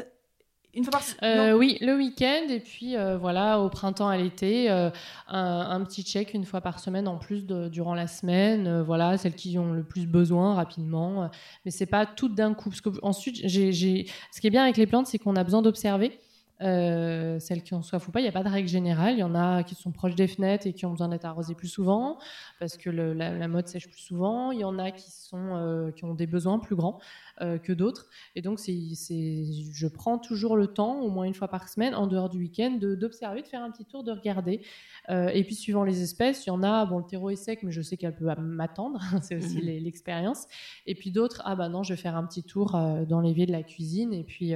une 0.75 0.83
fois 0.83 0.91
par 0.91 1.01
Euh, 1.23 1.53
oui, 1.53 1.77
le 1.81 1.95
week-end 1.95 2.47
et 2.49 2.59
puis 2.59 2.95
euh, 2.95 3.17
voilà, 3.17 3.59
au 3.59 3.69
printemps, 3.69 4.07
à 4.07 4.17
l'été, 4.17 4.69
euh, 4.69 4.89
un, 5.27 5.67
un 5.71 5.83
petit 5.83 6.03
check 6.03 6.33
une 6.33 6.45
fois 6.45 6.61
par 6.61 6.79
semaine 6.79 7.07
en 7.07 7.17
plus 7.17 7.45
de, 7.45 7.67
durant 7.69 7.95
la 7.95 8.07
semaine. 8.07 8.67
euh, 8.67 8.83
voilà, 8.83 9.17
celles 9.17 9.35
qui 9.35 9.57
ont 9.57 9.73
le 9.73 9.83
plus 9.83 10.05
besoin 10.05 10.53
rapidement. 10.53 11.29
mais 11.65 11.71
c'est 11.71 11.85
pas 11.85 12.05
tout 12.05 12.29
d'un 12.29 12.53
coup. 12.53 12.69
Parce 12.69 12.81
que 12.81 12.89
ensuite, 13.01 13.41
j'ai- 13.47 14.05
ce 14.31 14.39
qui 14.41 14.47
est 14.47 14.51
bien 14.51 14.63
avec 14.63 14.77
les 14.77 14.85
plantes, 14.87 15.07
c'est 15.07 15.17
qu'on 15.17 15.35
a 15.35 15.43
besoin 15.43 15.61
d'observer. 15.61 16.19
Euh, 16.61 17.39
celles 17.39 17.63
qui 17.63 17.73
ont 17.73 17.81
soif 17.81 18.07
ou 18.07 18.11
pas, 18.11 18.19
il 18.19 18.23
n'y 18.23 18.29
a 18.29 18.33
pas 18.33 18.43
de 18.43 18.49
règle 18.49 18.67
générale. 18.67 19.13
Il 19.13 19.19
y 19.19 19.23
en 19.23 19.33
a 19.35 19.63
qui 19.63 19.75
sont 19.75 19.91
proches 19.91 20.15
des 20.15 20.27
fenêtres 20.27 20.67
et 20.67 20.73
qui 20.73 20.85
ont 20.85 20.91
besoin 20.91 21.07
d'être 21.07 21.25
arrosées 21.25 21.55
plus 21.55 21.67
souvent 21.69 22.17
parce 22.59 22.75
que 22.77 22.89
le- 22.89 23.13
la, 23.13 23.37
la 23.37 23.47
mode 23.47 23.67
sèche 23.67 23.87
plus 23.89 24.01
souvent. 24.01 24.51
Il 24.51 24.59
y 24.59 24.63
en 24.65 24.77
a 24.77 24.91
qui, 24.91 25.09
sont, 25.09 25.55
euh, 25.55 25.91
qui 25.91 26.03
ont 26.05 26.13
des 26.15 26.27
besoins 26.27 26.59
plus 26.59 26.75
grands 26.75 26.99
euh, 27.41 27.57
que 27.57 27.71
d'autres. 27.71 28.07
Et 28.35 28.41
donc, 28.41 28.59
c'est, 28.59 28.73
je 28.75 29.87
prends 29.87 30.17
toujours 30.19 30.57
le 30.57 30.67
temps, 30.67 30.99
au 31.01 31.09
moins 31.09 31.23
une 31.23 31.33
fois 31.33 31.47
par 31.47 31.69
semaine, 31.69 31.95
en 31.95 32.07
dehors 32.07 32.29
du 32.29 32.37
week-end, 32.39 32.77
d'observer, 32.81 33.41
de 33.41 33.47
faire 33.47 33.63
un 33.63 33.71
petit 33.71 33.85
tour, 33.85 34.03
de 34.03 34.11
regarder. 34.11 34.61
Et 35.09 35.43
puis, 35.43 35.55
suivant 35.55 35.83
les 35.83 36.01
espèces, 36.01 36.45
il 36.45 36.49
y 36.49 36.51
en 36.51 36.61
a, 36.61 36.85
bon, 36.85 36.99
le 36.99 37.05
terreau 37.05 37.29
est 37.29 37.35
sec, 37.35 37.63
mais 37.63 37.71
je 37.71 37.81
sais 37.81 37.97
qu'elle 37.97 38.15
peut 38.15 38.27
m'attendre, 38.37 38.99
c'est 39.23 39.35
aussi 39.37 39.61
les- 39.61 39.79
l'expérience. 39.79 40.45
Et 40.85 40.93
puis 40.95 41.11
d'autres, 41.11 41.41
ah 41.45 41.55
bah 41.55 41.69
non, 41.69 41.83
je 41.83 41.93
vais 41.93 41.99
faire 42.01 42.15
un 42.15 42.25
petit 42.25 42.43
tour 42.43 42.71
dans 43.07 43.21
l'évier 43.21 43.45
de 43.45 43.51
la 43.51 43.63
cuisine, 43.63 44.13
et 44.13 44.23
puis 44.23 44.53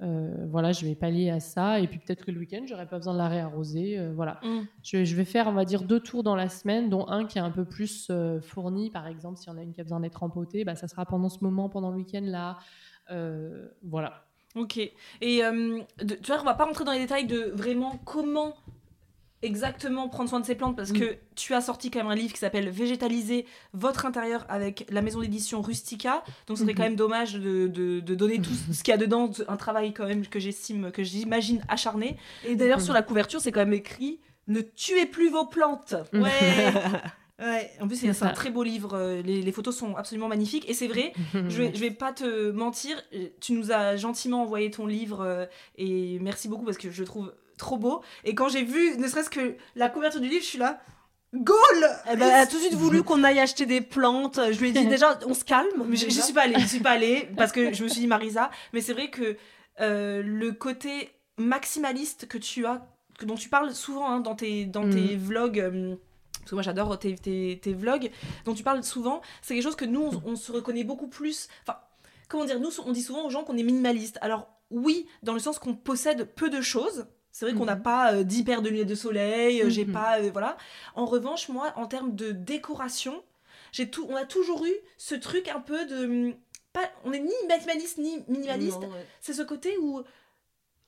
euh, 0.00 0.46
voilà, 0.48 0.72
je 0.72 0.86
vais 0.86 0.94
pallier 0.94 1.30
à 1.30 1.40
ça. 1.40 1.80
Et 1.80 1.88
puis 1.88 1.98
peut-être 1.98 2.24
que 2.24 2.30
le 2.30 2.38
week-end, 2.38 2.62
j'aurai 2.66 2.86
pas 2.86 2.98
besoin 2.98 3.14
de 3.14 3.18
la 3.18 3.28
réarroser. 3.28 3.98
euh, 3.98 4.12
voilà. 4.14 4.38
Mm. 4.42 4.60
Je, 4.82 5.04
je 5.04 5.16
vais 5.16 5.24
faire, 5.24 5.46
on 5.48 5.52
va 5.52 5.64
dire, 5.64 5.82
deux 5.82 6.00
tours 6.00 6.22
dans 6.22 6.36
la 6.36 6.48
semaine, 6.48 6.88
dont 6.88 7.06
un 7.08 7.24
qui 7.26 7.38
est 7.38 7.40
un 7.42 7.50
peu 7.50 7.64
plus 7.64 8.08
euh, 8.10 8.40
fourni. 8.40 8.90
Par 8.90 9.06
exemple, 9.08 9.38
si 9.38 9.50
on 9.50 9.56
a 9.58 9.62
une 9.62 9.72
qui 9.72 9.80
a 9.80 9.84
besoin 9.84 10.00
d'être 10.00 10.22
empotée, 10.22 10.64
bah, 10.64 10.76
ça 10.76 10.86
sera 10.88 11.04
pendant 11.06 11.28
ce 11.28 11.38
moment, 11.42 11.68
pendant 11.68 11.90
le 11.90 11.96
week-end 11.96 12.22
là. 12.24 12.58
Voilà. 13.82 14.24
Ok. 14.54 14.76
Et 14.78 14.92
de- 15.20 16.14
tu 16.14 16.26
vois, 16.32 16.40
on 16.40 16.44
va 16.44 16.54
pas 16.54 16.64
rentrer 16.64 16.84
dans 16.84 16.92
les 16.92 16.98
détails 17.00 17.26
de 17.26 17.50
vraiment 17.54 17.98
comment 18.04 18.54
exactement 19.42 20.08
prendre 20.08 20.28
soin 20.28 20.40
de 20.40 20.46
ces 20.46 20.54
plantes 20.54 20.76
parce 20.76 20.92
que 20.92 21.16
tu 21.36 21.54
as 21.54 21.60
sorti 21.60 21.90
quand 21.90 22.00
même 22.00 22.08
un 22.08 22.14
livre 22.14 22.32
qui 22.32 22.40
s'appelle 22.40 22.68
Végétaliser 22.70 23.46
votre 23.72 24.04
intérieur 24.06 24.44
avec 24.48 24.86
la 24.90 25.00
maison 25.02 25.20
d'édition 25.20 25.62
Rustica. 25.62 26.24
Donc 26.46 26.56
ce 26.58 26.62
serait 26.64 26.72
Mhm. 26.72 26.76
quand 26.76 26.82
même 26.84 26.96
dommage 26.96 27.34
de, 27.34 27.66
de- 27.68 28.00
de 28.00 28.14
donner 28.14 28.40
tout 28.40 28.50
ce 28.72 28.82
qu'il 28.82 28.90
y 28.90 28.94
a 28.94 28.98
dedans, 28.98 29.30
un 29.46 29.56
travail 29.56 29.92
quand 29.94 30.06
même 30.06 30.26
que 30.26 30.40
j'estime, 30.40 30.90
que 30.90 31.02
j'imagine 31.04 31.62
acharné. 31.68 32.16
Et 32.46 32.56
d'ailleurs, 32.56 32.80
sur 32.80 32.92
la 32.94 33.02
couverture, 33.02 33.40
c'est 33.40 33.52
quand 33.52 33.60
même 33.60 33.72
écrit 33.72 34.18
Ne 34.48 34.60
tuez 34.60 35.06
plus 35.06 35.30
vos 35.30 35.46
plantes. 35.46 35.94
Ouais. 36.12 36.72
ouais. 37.38 37.70
En 37.80 37.86
plus, 37.86 37.96
c'est 37.96 38.22
un 38.24 38.30
très 38.32 38.50
beau 38.50 38.62
livre. 38.62 38.94
euh, 38.94 39.22
Les, 39.22 39.42
les 39.42 39.52
photos 39.52 39.76
sont 39.76 39.94
absolument 39.94 40.28
magnifiques. 40.28 40.68
Et 40.68 40.74
c'est 40.74 40.88
vrai, 40.88 41.12
je 41.34 41.62
vais, 41.62 41.70
je 41.74 41.78
vais 41.80 41.90
pas 41.90 42.12
te 42.12 42.50
mentir, 42.50 43.00
euh, 43.14 43.28
tu 43.40 43.52
nous 43.52 43.70
as 43.72 43.96
gentiment 43.96 44.42
envoyé 44.42 44.70
ton 44.70 44.86
livre 44.86 45.20
euh, 45.20 45.46
et 45.76 46.18
merci 46.20 46.48
beaucoup 46.48 46.64
parce 46.64 46.78
que 46.78 46.90
je 46.90 47.04
trouve 47.04 47.32
trop 47.58 47.76
beau. 47.76 48.02
Et 48.24 48.34
quand 48.34 48.48
j'ai 48.48 48.62
vu, 48.62 48.96
ne 48.96 49.06
serait-ce 49.06 49.30
que 49.30 49.56
la 49.76 49.88
couverture 49.88 50.20
du 50.20 50.28
livre, 50.28 50.42
je 50.42 50.48
suis 50.48 50.58
là, 50.58 50.80
goal 51.34 51.58
Eh 52.10 52.16
ben, 52.16 52.28
elle 52.28 52.34
a 52.34 52.46
tout 52.46 52.56
de 52.56 52.62
suite 52.62 52.74
voulu 52.74 53.02
qu'on 53.02 53.22
aille 53.24 53.38
acheter 53.40 53.66
des 53.66 53.80
plantes. 53.80 54.40
Je 54.50 54.58
lui 54.58 54.70
ai 54.70 54.72
dit 54.72 54.86
déjà, 54.88 55.18
on 55.26 55.34
se 55.34 55.44
calme. 55.44 55.84
Mais 55.86 55.96
je, 55.96 56.08
suis 56.08 56.32
pas 56.32 56.42
allée, 56.42 56.58
je 56.58 56.66
suis 56.66 56.80
pas 56.80 56.92
allée 56.92 57.28
parce 57.36 57.52
que 57.52 57.72
je 57.72 57.84
me 57.84 57.88
suis 57.88 58.00
dit 58.00 58.06
Marisa, 58.06 58.50
mais 58.72 58.80
c'est 58.80 58.94
vrai 58.94 59.10
que 59.10 59.36
euh, 59.80 60.22
le 60.22 60.52
côté 60.52 61.10
maximaliste 61.36 62.26
que 62.26 62.38
tu 62.38 62.66
as, 62.66 62.86
que, 63.18 63.24
dont 63.24 63.36
tu 63.36 63.48
parles 63.48 63.74
souvent 63.74 64.08
hein, 64.08 64.20
dans 64.20 64.34
tes, 64.34 64.64
dans 64.64 64.88
tes 64.88 65.16
vlogs. 65.16 65.60
euh, 65.60 65.96
parce 66.40 66.50
que 66.50 66.54
moi 66.54 66.62
j'adore 66.62 66.98
tes, 66.98 67.14
tes, 67.14 67.60
tes 67.62 67.74
vlogs, 67.74 68.10
dont 68.46 68.54
tu 68.54 68.62
parles 68.62 68.82
souvent, 68.82 69.20
c'est 69.42 69.54
quelque 69.54 69.64
chose 69.64 69.76
que 69.76 69.84
nous 69.84 70.00
on, 70.00 70.32
on 70.32 70.36
se 70.36 70.50
reconnaît 70.50 70.84
beaucoup 70.84 71.08
plus. 71.08 71.48
Enfin, 71.62 71.78
comment 72.28 72.46
dire, 72.46 72.58
nous 72.58 72.70
on 72.86 72.92
dit 72.92 73.02
souvent 73.02 73.26
aux 73.26 73.30
gens 73.30 73.44
qu'on 73.44 73.58
est 73.58 73.62
minimaliste. 73.62 74.18
Alors 74.22 74.48
oui, 74.70 75.06
dans 75.22 75.34
le 75.34 75.40
sens 75.40 75.58
qu'on 75.58 75.74
possède 75.74 76.24
peu 76.34 76.50
de 76.50 76.60
choses. 76.60 77.06
C'est 77.30 77.44
vrai 77.46 77.54
qu'on 77.54 77.64
n'a 77.66 77.76
Mhm. 77.76 77.82
pas 77.82 78.12
euh, 78.14 78.22
10 78.24 78.42
paires 78.44 78.62
de 78.62 78.68
lunettes 78.68 78.88
de 78.88 78.94
soleil, 78.94 79.62
euh, 79.62 79.68
j'ai 79.70 79.84
Mhm. 79.84 79.92
pas. 79.92 80.18
euh, 80.20 80.30
voilà. 80.32 80.56
En 80.94 81.04
revanche, 81.06 81.48
moi, 81.48 81.72
en 81.76 81.86
termes 81.86 82.14
de 82.16 82.32
décoration, 82.32 83.22
j'ai 83.72 83.90
tout, 83.90 84.06
on 84.08 84.16
a 84.16 84.24
toujours 84.24 84.64
eu 84.64 84.72
ce 84.96 85.14
truc 85.14 85.48
un 85.48 85.60
peu 85.60 85.84
de. 85.86 86.04
hum, 86.04 86.34
Pas, 86.72 86.90
on 87.04 87.12
est 87.12 87.18
ni 87.20 87.32
maximaliste 87.48 87.96
ni 87.98 88.22
minimaliste. 88.28 88.82
Ouais. 88.82 89.06
C'est 89.22 89.32
ce 89.32 89.42
côté 89.42 89.76
où. 89.78 90.02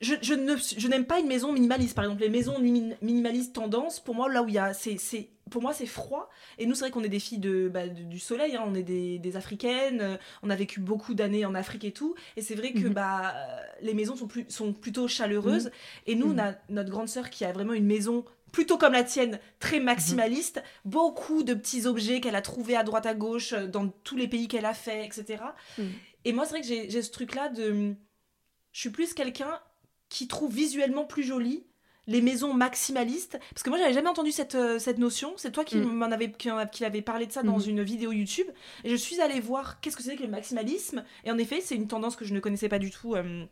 Je, 0.00 0.14
je 0.22 0.32
ne, 0.34 0.56
je 0.56 0.88
n'aime 0.88 1.04
pas 1.04 1.18
une 1.20 1.26
maison 1.26 1.52
minimaliste. 1.52 1.94
Par 1.94 2.04
exemple, 2.04 2.22
les 2.22 2.30
maisons 2.30 2.58
min- 2.58 2.94
minimalistes 3.02 3.54
tendance, 3.54 4.00
pour 4.00 4.14
moi, 4.14 4.32
là 4.32 4.42
où 4.42 4.48
il 4.48 4.54
y 4.54 4.58
a. 4.58 4.72
C'est, 4.72 4.96
c'est, 4.98 5.28
pour 5.50 5.60
moi, 5.60 5.74
c'est 5.74 5.84
froid. 5.84 6.30
Et 6.58 6.64
nous, 6.64 6.74
c'est 6.74 6.84
vrai 6.84 6.90
qu'on 6.90 7.02
est 7.04 7.08
des 7.10 7.18
filles 7.20 7.38
de, 7.38 7.68
bah, 7.68 7.86
de- 7.86 8.04
du 8.04 8.18
soleil. 8.18 8.56
hein. 8.56 8.64
On 8.66 8.74
est 8.74 8.82
des, 8.82 9.18
des 9.18 9.36
africaines. 9.36 10.00
euh, 10.00 10.16
On 10.42 10.48
a 10.48 10.56
vécu 10.56 10.80
beaucoup 10.80 11.12
d'années 11.12 11.44
en 11.44 11.54
Afrique 11.54 11.84
et 11.84 11.92
tout. 11.92 12.14
Et 12.36 12.42
c'est 12.42 12.54
vrai 12.54 12.72
que 12.72 12.86
Mhm. 12.86 12.94
bah, 12.94 13.34
euh, 13.36 13.60
les 13.82 13.92
maisons 13.92 14.16
sont, 14.16 14.26
plus, 14.26 14.46
sont 14.48 14.72
plutôt 14.72 15.06
chaleureuses. 15.06 15.70
Et 16.06 16.14
nous, 16.14 16.32
on 16.32 16.38
a 16.38 16.54
notre 16.70 16.88
grande 16.90 17.08
sœur 17.08 17.28
qui 17.28 17.44
a 17.44 17.52
vraiment 17.52 17.74
une 17.74 17.86
maison 17.86 18.24
plutôt 18.52 18.78
comme 18.78 18.94
la 18.94 19.04
tienne, 19.04 19.38
très 19.60 19.78
maximaliste, 19.80 20.60
beaucoup 20.84 21.42
de 21.44 21.54
petits 21.54 21.86
objets 21.86 22.20
qu'elle 22.20 22.34
a 22.34 22.42
trouvés 22.42 22.74
à 22.74 22.82
droite 22.82 23.06
à 23.06 23.14
gauche 23.14 23.52
euh, 23.52 23.66
dans 23.68 23.86
tous 23.86 24.16
les 24.16 24.26
pays 24.28 24.48
qu'elle 24.48 24.64
a 24.66 24.74
fait, 24.74 25.04
etc. 25.04 25.42
Mhm. 25.78 25.92
Et 26.24 26.32
moi, 26.32 26.46
c'est 26.46 26.52
vrai 26.52 26.60
que 26.62 26.66
j'ai 26.66 26.88
j'ai 26.90 27.02
ce 27.02 27.10
truc-là 27.12 27.48
de... 27.50 27.94
Je 28.72 28.80
suis 28.80 28.90
plus 28.90 29.14
quelqu'un 29.14 29.60
qui 30.10 30.28
trouve 30.28 30.52
visuellement 30.52 31.04
plus 31.06 31.22
joli 31.22 31.64
les 32.06 32.20
maisons 32.22 32.52
maximalistes 32.54 33.38
parce 33.54 33.62
que 33.62 33.70
moi 33.70 33.78
j'avais 33.78 33.92
jamais 33.92 34.08
entendu 34.08 34.32
cette, 34.32 34.54
euh, 34.56 34.78
cette 34.78 34.98
notion 34.98 35.32
c'est 35.36 35.52
toi 35.52 35.64
qui 35.64 35.76
Mm. 35.76 35.84
m'en 35.92 36.06
avait 36.10 36.32
qui, 36.32 36.84
avait 36.84 37.02
parlé 37.02 37.26
de 37.26 37.32
ça 37.32 37.42
dans 37.42 37.58
Mhm. 37.58 37.68
une 37.68 37.82
vidéo 37.82 38.10
YouTube 38.10 38.48
et 38.84 38.90
je 38.90 38.96
suis 38.96 39.20
allée 39.20 39.38
voir 39.38 39.80
qu'est-ce 39.80 39.96
que 39.96 40.02
c'est 40.02 40.16
que 40.16 40.22
le 40.22 40.28
maximalisme 40.28 41.04
et 41.24 41.30
en 41.30 41.38
effet 41.38 41.60
c'est 41.60 41.76
une 41.76 41.86
tendance 41.88 42.16
que 42.16 42.24
je 42.24 42.34
ne 42.34 42.40
connaissais 42.40 42.68
pas 42.68 42.78
du 42.80 42.90
tout 42.90 43.14
euh, 43.14 43.44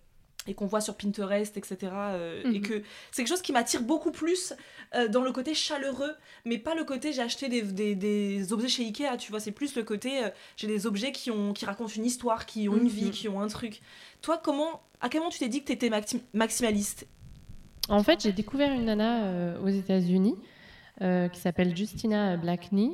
et 0.48 0.54
qu'on 0.54 0.66
voit 0.66 0.80
sur 0.80 0.96
Pinterest 0.96 1.56
etc 1.56 1.76
euh, 1.92 2.42
et 2.44 2.58
Mhm. 2.58 2.62
que 2.62 2.82
c'est 3.12 3.22
quelque 3.22 3.28
chose 3.28 3.42
qui 3.42 3.52
m'attire 3.52 3.82
beaucoup 3.82 4.10
plus 4.10 4.52
euh, 4.96 5.06
dans 5.08 5.22
le 5.22 5.30
côté 5.30 5.54
chaleureux 5.54 6.12
mais 6.44 6.58
pas 6.58 6.74
le 6.74 6.84
côté 6.84 7.12
j'ai 7.12 7.22
acheté 7.22 7.48
des, 7.48 7.62
des, 7.62 7.94
des 7.94 8.52
objets 8.52 8.68
chez 8.68 8.82
Ikea 8.84 9.16
tu 9.18 9.30
vois 9.30 9.40
c'est 9.40 9.52
plus 9.52 9.76
le 9.76 9.82
côté 9.84 10.24
euh, 10.24 10.30
j'ai 10.56 10.66
des 10.66 10.86
objets 10.86 11.12
qui 11.12 11.30
ont 11.30 11.52
qui 11.52 11.64
racontent 11.66 11.92
une 11.94 12.04
histoire 12.06 12.46
qui 12.46 12.68
ont 12.68 12.76
une 12.76 12.88
vie 12.88 13.04
Mhm. 13.06 13.10
qui 13.12 13.28
ont 13.28 13.40
un 13.40 13.48
truc 13.48 13.80
toi 14.22 14.40
comment 14.42 14.82
à 15.00 15.08
quel 15.08 15.20
moment 15.20 15.30
tu 15.30 15.38
t'es 15.38 15.48
dit 15.48 15.60
que 15.60 15.66
tu 15.66 15.72
étais 15.72 15.90
maximaliste? 16.32 17.06
En 17.88 18.02
fait, 18.02 18.20
j'ai 18.20 18.32
découvert 18.32 18.72
une 18.72 18.84
nana 18.86 19.24
euh, 19.26 19.60
aux 19.62 19.68
États-Unis 19.68 20.34
euh, 21.00 21.28
qui 21.28 21.40
s'appelle 21.40 21.74
Justina 21.76 22.36
Blackney, 22.36 22.90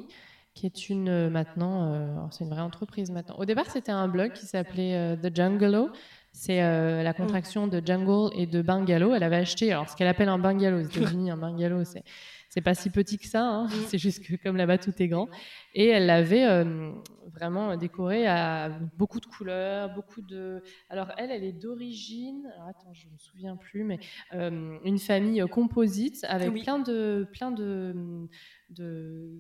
qui 0.55 0.67
est 0.67 0.89
une 0.89 1.09
euh, 1.09 1.31
maintenant, 1.31 1.93
euh, 1.93 2.15
c'est 2.31 2.45
une 2.45 2.51
vraie 2.51 2.61
entreprise 2.61 3.11
maintenant. 3.11 3.37
Au 3.39 3.45
départ, 3.45 3.71
c'était 3.73 3.91
un 3.91 4.07
blog 4.07 4.33
qui 4.35 4.47
s'appelait 4.47 4.95
euh, 4.95 5.17
The 5.17 5.35
Jungalo. 5.35 5.91
C'est 6.37 6.63
euh, 6.63 7.05
la 7.05 7.13
contraction 7.15 7.69
de 7.69 7.81
jungle 7.85 8.31
et 8.37 8.47
de 8.47 8.61
bungalow. 8.61 9.15
Elle 9.15 9.23
avait 9.23 9.37
acheté, 9.37 9.71
alors 9.73 9.89
ce 9.89 9.95
qu'elle 9.95 10.09
appelle 10.09 10.29
un 10.29 10.39
bungalow 10.39 10.79
aux 10.79 10.83
États-Unis, 10.83 11.31
un 11.31 11.37
bungalow, 11.37 11.85
c'est 11.85 12.03
c'est 12.49 12.61
pas 12.61 12.75
si 12.75 12.91
petit 12.91 13.19
que 13.19 13.27
ça. 13.27 13.43
hein. 13.45 13.67
C'est 13.89 13.99
juste 13.99 14.25
que 14.25 14.35
comme 14.41 14.57
là-bas 14.57 14.79
tout 14.79 14.93
est 15.01 15.09
grand. 15.09 15.29
Et 15.75 15.89
elle 15.89 16.07
l'avait 16.07 16.47
euh, 16.47 16.93
vraiment 17.33 17.77
décoré 17.77 18.29
à 18.29 18.69
beaucoup 18.97 19.19
de 19.21 19.27
couleurs, 19.27 19.93
beaucoup 19.95 20.23
de. 20.23 20.63
Alors 20.89 21.11
elle, 21.19 21.31
elle 21.33 21.43
est 21.45 21.53
d'origine. 21.53 22.47
Alors 22.57 22.69
attends, 22.69 22.93
je 22.95 23.07
me 23.09 23.17
souviens 23.19 23.57
plus, 23.57 23.83
mais 23.85 23.99
euh, 24.35 24.77
une 24.85 24.99
famille 24.99 25.43
composite 25.51 26.25
avec 26.29 26.53
Oui. 26.53 26.63
plein 26.63 26.79
de 26.79 27.27
plein 27.33 27.51
de 27.51 28.29
de 28.75 29.31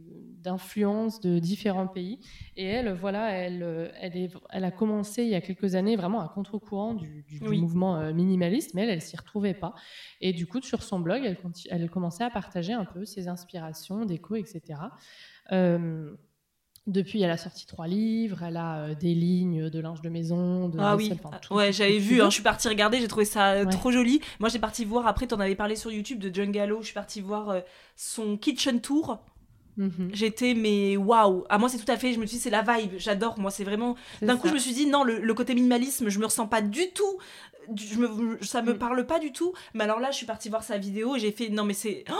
d'influences 0.40 1.20
de 1.20 1.38
différents 1.38 1.88
pays. 1.88 2.20
Et 2.56 2.64
elle, 2.66 2.92
voilà, 2.92 3.30
elle, 3.32 3.92
elle, 4.00 4.16
est, 4.16 4.30
elle 4.50 4.64
a 4.64 4.70
commencé 4.70 5.22
il 5.22 5.28
y 5.30 5.34
a 5.34 5.40
quelques 5.40 5.74
années 5.74 5.96
vraiment 5.96 6.20
à 6.20 6.28
contre-courant 6.28 6.94
du, 6.94 7.22
du- 7.24 7.40
du 7.40 7.48
Oui. 7.48 7.60
mouvement 7.60 7.96
euh, 7.96 8.12
minimaliste, 8.12 8.74
mais 8.74 8.82
elle, 8.82 8.90
elle 8.90 9.00
s'y 9.02 9.16
retrouvait 9.16 9.54
pas. 9.54 9.74
Et 10.20 10.32
du 10.32 10.46
coup, 10.46 10.60
sur 10.62 10.82
son 10.82 11.00
blog, 11.00 11.36
elle 11.70 11.90
commençait 11.90 12.24
à 12.24 12.30
partager 12.30 12.72
un 12.74 12.84
peu 12.84 13.04
ses 13.04 13.28
inspirations, 13.28 14.04
déco, 14.04 14.36
etc. 14.36 14.92
Euh, 15.52 16.14
depuis, 16.86 17.22
elle 17.22 17.30
a 17.30 17.36
sorti 17.38 17.66
trois 17.66 17.86
livres, 17.86 18.42
elle 18.42 18.56
a 18.58 18.76
euh, 18.78 18.94
des 18.94 19.14
lignes 19.14 19.70
de 19.70 19.80
linge 19.80 20.02
de 20.02 20.08
maison, 20.10 20.68
de 20.68 20.78
Ah 20.78 20.96
oui, 20.96 21.10
enfin, 21.14 21.36
tout- 21.38 21.54
ouais, 21.54 21.72
j'avais 21.72 21.98
vu, 21.98 22.20
hein, 22.20 22.28
je 22.28 22.34
suis 22.34 22.42
partie 22.42 22.68
regarder, 22.68 23.00
j'ai 23.00 23.08
trouvé 23.08 23.24
ça 23.24 23.52
euh, 23.52 23.64
Ouais. 23.64 23.72
trop 23.72 23.90
joli. 23.90 24.20
Moi, 24.40 24.48
j'ai 24.50 24.58
parti 24.58 24.84
voir, 24.84 25.06
après, 25.06 25.26
t'en 25.26 25.40
avais 25.40 25.54
parlé 25.54 25.76
sur 25.76 25.90
YouTube 25.90 26.18
de 26.18 26.30
John 26.34 26.50
Gallo, 26.50 26.80
je 26.80 26.86
suis 26.86 26.94
partie 26.94 27.20
voir 27.22 27.48
euh, 27.50 27.60
son 27.96 28.36
kitchen 28.36 28.80
tour. 28.80 29.18
Mhm. 29.76 30.10
J'étais, 30.12 30.54
mais 30.54 30.96
waouh! 30.96 31.44
À 31.48 31.58
moi, 31.58 31.68
c'est 31.68 31.78
tout 31.78 31.90
à 31.90 31.96
fait, 31.96 32.12
je 32.12 32.20
me 32.20 32.26
suis 32.26 32.36
dit, 32.36 32.42
c'est 32.42 32.50
la 32.50 32.62
vibe, 32.62 32.92
j'adore. 32.98 33.40
Moi, 33.40 33.50
c'est 33.50 33.64
vraiment. 33.64 33.96
D'un 34.22 34.36
coup, 34.36 34.46
je 34.46 34.52
me 34.54 34.58
suis 34.58 34.72
dit, 34.72 34.86
non, 34.86 35.02
le, 35.02 35.18
le 35.20 35.34
côté 35.34 35.52
minimalisme, 35.54 36.08
je 36.10 36.18
me 36.20 36.26
ressens 36.26 36.46
pas 36.46 36.62
du 36.62 36.90
tout. 36.94 37.18
Je 37.74 37.96
me, 37.98 38.38
ça 38.42 38.62
me 38.62 38.74
Mm. 38.74 38.78
parle 38.78 39.06
pas 39.06 39.18
du 39.18 39.32
tout. 39.32 39.52
Mais 39.72 39.82
alors 39.84 39.98
là, 39.98 40.12
je 40.12 40.16
suis 40.16 40.26
partie 40.26 40.48
voir 40.48 40.62
sa 40.62 40.78
vidéo 40.78 41.16
et 41.16 41.18
j'ai 41.18 41.32
fait, 41.32 41.48
non, 41.48 41.64
mais 41.64 41.72
c'est. 41.74 42.04
Oh 42.08 42.14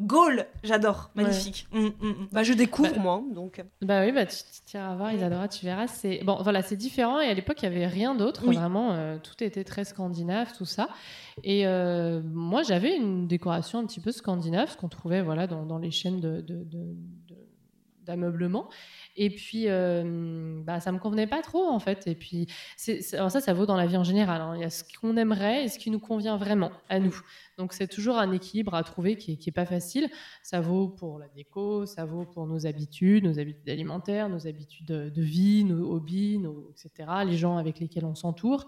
Goal! 0.00 0.46
J'adore, 0.64 1.10
Ouais. 1.16 1.22
magnifique. 1.24 1.66
Mm, 1.72 1.78
mm, 1.78 1.90
mm. 2.02 2.28
Bah, 2.32 2.42
je 2.42 2.52
découvre, 2.52 2.94
Bah, 2.94 3.00
moi, 3.00 3.22
donc. 3.34 3.62
Bah 3.82 4.02
oui, 4.04 4.12
bah 4.12 4.26
tu, 4.26 4.36
tu 4.66 4.76
iras 4.76 4.94
voir, 4.96 5.12
Isadora, 5.12 5.46
tu 5.48 5.64
verras. 5.64 5.86
C'est 5.86 6.22
bon, 6.24 6.38
voilà, 6.42 6.62
c'est 6.62 6.76
différent. 6.76 7.20
Et 7.20 7.26
à 7.28 7.34
l'époque, 7.34 7.62
il 7.62 7.64
y 7.64 7.68
avait 7.68 7.86
rien 7.86 8.14
d'autre. 8.14 8.42
Oui. 8.46 8.56
Vraiment, 8.56 8.92
euh, 8.92 9.18
tout 9.22 9.42
était 9.44 9.64
très 9.64 9.84
scandinave, 9.84 10.52
tout 10.56 10.64
ça. 10.64 10.88
Et 11.44 11.66
euh, 11.66 12.20
moi, 12.24 12.62
j'avais 12.62 12.96
une 12.96 13.26
décoration 13.26 13.78
un 13.78 13.86
petit 13.86 14.00
peu 14.00 14.12
scandinave, 14.12 14.70
ce 14.70 14.76
qu'on 14.76 14.88
trouvait 14.88 15.22
voilà 15.22 15.46
dans, 15.46 15.64
dans 15.66 15.78
les 15.78 15.90
chaînes 15.90 16.20
de, 16.20 16.40
de- 16.40 16.64
de- 16.64 16.64
de- 16.64 16.96
d'ameublement. 18.10 18.68
Et 19.16 19.30
puis, 19.30 19.64
euh, 19.68 20.60
bah, 20.64 20.80
ça 20.80 20.92
me 20.92 20.98
convenait 20.98 21.26
pas 21.26 21.42
trop 21.42 21.66
en 21.68 21.78
fait. 21.78 22.06
Et 22.06 22.14
puis, 22.14 22.46
c'est, 22.76 23.14
alors 23.14 23.30
ça, 23.30 23.40
ça 23.40 23.52
vaut 23.52 23.66
dans 23.66 23.76
la 23.76 23.86
vie 23.86 23.96
en 23.96 24.04
général. 24.04 24.40
hein. 24.40 24.54
Il 24.56 24.60
y 24.60 24.64
a 24.64 24.70
ce 24.70 24.82
qu'on 25.00 25.16
aimerait 25.16 25.64
et 25.64 25.68
ce 25.68 25.78
qui 25.78 25.90
nous 25.90 25.98
convient 26.00 26.36
vraiment 26.36 26.70
à 26.88 26.98
nous. 26.98 27.18
Donc, 27.58 27.72
c'est 27.72 27.88
toujours 27.88 28.18
un 28.18 28.32
équilibre 28.32 28.74
à 28.74 28.82
trouver 28.82 29.16
qui 29.16 29.32
est, 29.32 29.36
qui 29.36 29.50
est 29.50 29.52
pas 29.52 29.66
facile. 29.66 30.08
Ça 30.42 30.60
vaut 30.60 30.88
pour 30.88 31.18
la 31.18 31.28
déco, 31.28 31.86
ça 31.86 32.04
vaut 32.04 32.24
pour 32.24 32.46
nos 32.46 32.66
habitudes, 32.66 33.24
nos 33.24 33.38
habitudes 33.38 33.68
alimentaires, 33.68 34.28
nos 34.28 34.46
habitudes 34.46 34.86
de, 34.86 35.10
de 35.10 35.22
vie, 35.22 35.64
nos 35.64 35.92
hobbies, 35.92 36.38
nos, 36.38 36.70
etc. 36.70 37.08
Les 37.26 37.36
gens 37.36 37.56
avec 37.58 37.78
lesquels 37.80 38.04
on 38.04 38.14
s'entoure. 38.14 38.66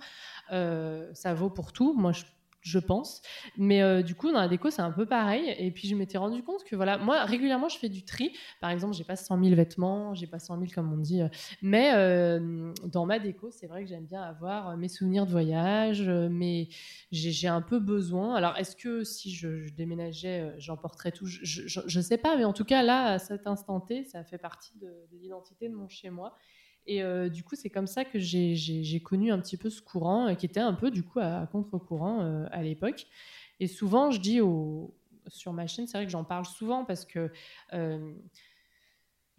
Euh, 0.53 1.11
ça 1.15 1.35
vaut 1.35 1.51
pour 1.51 1.73
tout. 1.73 1.95
Moi, 1.95 2.13
je, 2.13 2.25
je 2.63 2.79
pense. 2.79 3.23
Mais 3.59 3.83
euh, 3.83 4.03
du 4.03 4.15
coup, 4.15 4.31
dans 4.31 4.41
la 4.41 4.49
déco, 4.49 4.71
c'est 4.71 4.83
un 4.83 4.93
peu 4.93 5.05
pareil. 5.05 5.55
Et 5.59 5.71
puis, 5.71 5.89
je 5.89 5.95
m'étais 5.95 6.17
rendu 6.17 6.43
compte 6.43 6.65
que, 6.65 6.77
voilà, 6.77 6.97
moi, 6.97 7.25
régulièrement, 7.25 7.69
je 7.69 7.77
fais 7.77 7.89
du 7.89 8.05
tri. 8.05 8.33
Par 8.61 8.71
exemple, 8.71 8.95
j'ai 8.95 9.05
pas 9.05 9.17
100 9.17 9.43
000 9.43 9.57
vêtements, 9.57 10.15
j'ai 10.15 10.29
pas 10.29 10.39
100 10.39 10.59
000 10.59 10.71
comme 10.75 10.93
on 10.93 10.97
dit. 10.97 11.23
Mais 11.61 11.93
euh, 11.95 12.73
dans 12.85 13.05
ma 13.05 13.19
déco, 13.19 13.51
c'est 13.51 13.67
vrai 13.67 13.83
que 13.83 13.89
j'aime 13.89 14.07
bien 14.07 14.23
avoir 14.23 14.71
euh, 14.71 14.77
mes 14.77 14.89
souvenirs 14.89 15.27
de 15.27 15.33
voyage, 15.33 16.09
mais 16.09 16.69
j'ai 17.11 17.49
un 17.49 17.63
peu 17.63 17.81
besoin. 17.81 18.35
Alors, 18.35 18.57
est-ce 18.57 18.77
que 18.77 19.03
si 19.03 19.35
je, 19.35 19.71
déménageais, 19.75 20.55
j'emporterais 20.59 21.11
tout? 21.11 21.27
Je, 21.27 21.41
je, 21.43 21.81
je 21.85 22.01
sais 22.01 22.19
pas, 22.19 22.37
mais 22.37 22.45
en 22.45 22.53
tout 22.53 22.65
cas, 22.65 22.83
là, 22.83 23.07
à 23.07 23.19
cet 23.19 23.47
instant 23.47 23.81
T, 23.81 24.05
ça 24.05 24.23
fait 24.23 24.39
partie 24.39 24.79
de, 24.79 24.87
de 24.87 25.19
l'identité 25.19 25.69
de 25.69 25.75
mon 25.75 25.89
chez-moi. 25.89 26.37
Et 26.87 27.03
euh, 27.03 27.29
du 27.29 27.45
coup, 27.45 27.55
c'est 27.57 27.71
comme 27.71 27.87
ça 27.87 28.05
que 28.05 28.19
j'ai- 28.19 29.01
connu 29.03 29.31
un 29.33 29.39
petit 29.39 29.57
peu 29.57 29.71
ce 29.71 29.81
courant, 29.81 30.29
euh, 30.29 30.35
qui 30.35 30.47
était 30.47 30.61
un 30.61 30.75
peu, 30.75 30.91
du 30.91 31.03
coup, 31.03 31.21
à, 31.21 31.47
contre-courant 31.51 32.23
euh, 32.23 32.47
à 32.51 32.63
l'époque. 32.63 33.07
Et 33.61 33.67
souvent, 33.69 34.11
je 34.11 34.21
dis 34.21 34.41
sur 35.29 35.53
ma 35.53 35.67
chaîne, 35.67 35.87
c'est 35.87 35.97
vrai 35.99 36.07
que 36.07 36.11
j'en 36.13 36.25
parle 36.25 36.45
souvent 36.47 36.85
parce 36.85 37.05
que 37.05 37.31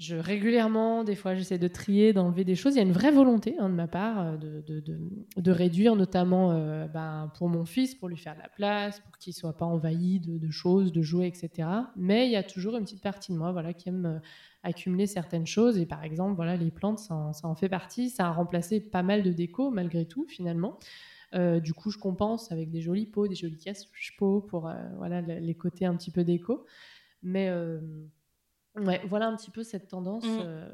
je 0.03 0.15
régulièrement, 0.17 1.03
des 1.03 1.15
fois, 1.15 1.33
j'essaie 1.33 1.57
de 1.57 1.67
trier, 1.67 2.11
d'enlever 2.11 2.43
des 2.43 2.55
choses. 2.55 2.75
Il 2.75 2.77
y 2.77 2.81
a 2.81 2.83
une 2.83 2.91
vraie 2.91 3.11
volonté 3.11 3.55
hein, 3.57 3.69
de 3.69 3.73
ma 3.73 3.87
part 3.87 4.19
euh, 4.19 4.37
de, 4.37 5.51
réduire, 5.51 5.95
notamment 5.95 6.51
euh, 6.51 6.87
ben, 6.87 7.31
pour 7.37 7.47
mon 7.47 7.63
fils, 7.63 7.95
pour 7.95 8.09
lui 8.09 8.17
faire 8.17 8.35
de 8.35 8.41
la 8.41 8.49
place, 8.49 8.99
pour 8.99 9.17
qu'il 9.17 9.33
soit 9.33 9.55
pas 9.55 9.65
envahi 9.65 10.19
de, 10.19 10.51
choses, 10.51 10.91
de 10.91 11.01
jouets, 11.01 11.27
etc. 11.27 11.69
Mais 11.95 12.27
il 12.27 12.31
y 12.31 12.35
a 12.35 12.43
toujours 12.43 12.75
une 12.75 12.83
petite 12.83 13.01
partie 13.01 13.31
de 13.31 13.37
moi, 13.37 13.53
qui 13.73 13.89
aime 13.89 14.05
euh, 14.05 14.19
accumuler 14.63 15.07
certaines 15.07 15.47
choses. 15.47 15.77
Et 15.77 15.85
par 15.85 16.03
exemple, 16.03 16.43
les 16.59 16.71
plantes, 16.71 16.99
ça 16.99 17.31
en, 17.43 17.55
fait 17.55 17.69
partie. 17.69 18.09
Ça 18.09 18.27
a 18.27 18.31
remplacé 18.31 18.81
pas 18.81 19.03
mal 19.03 19.23
de 19.23 19.31
déco 19.31 19.71
malgré 19.71 20.05
tout, 20.05 20.25
finalement. 20.27 20.77
Du 21.63 21.73
coup, 21.73 21.89
je 21.89 21.97
compense 21.97 22.51
avec 22.51 22.69
des 22.69 22.79
jolis 22.81 23.07
pots, 23.07 23.27
des 23.27 23.33
jolis 23.33 23.57
cache-pots 23.57 24.41
pour 24.41 24.67
euh, 24.67 24.75
voilà, 24.97 25.19
le- 25.19 25.39
les 25.39 25.55
côtés 25.55 25.83
un 25.85 25.95
petit 25.95 26.11
peu 26.11 26.23
déco. 26.23 26.65
Mais 27.23 27.49
ouais, 28.75 29.01
voilà 29.07 29.27
un 29.27 29.35
petit 29.35 29.51
peu 29.51 29.63
cette 29.63 29.87
tendance. 29.87 30.23
Mm. 30.23 30.39
euh, 30.41 30.69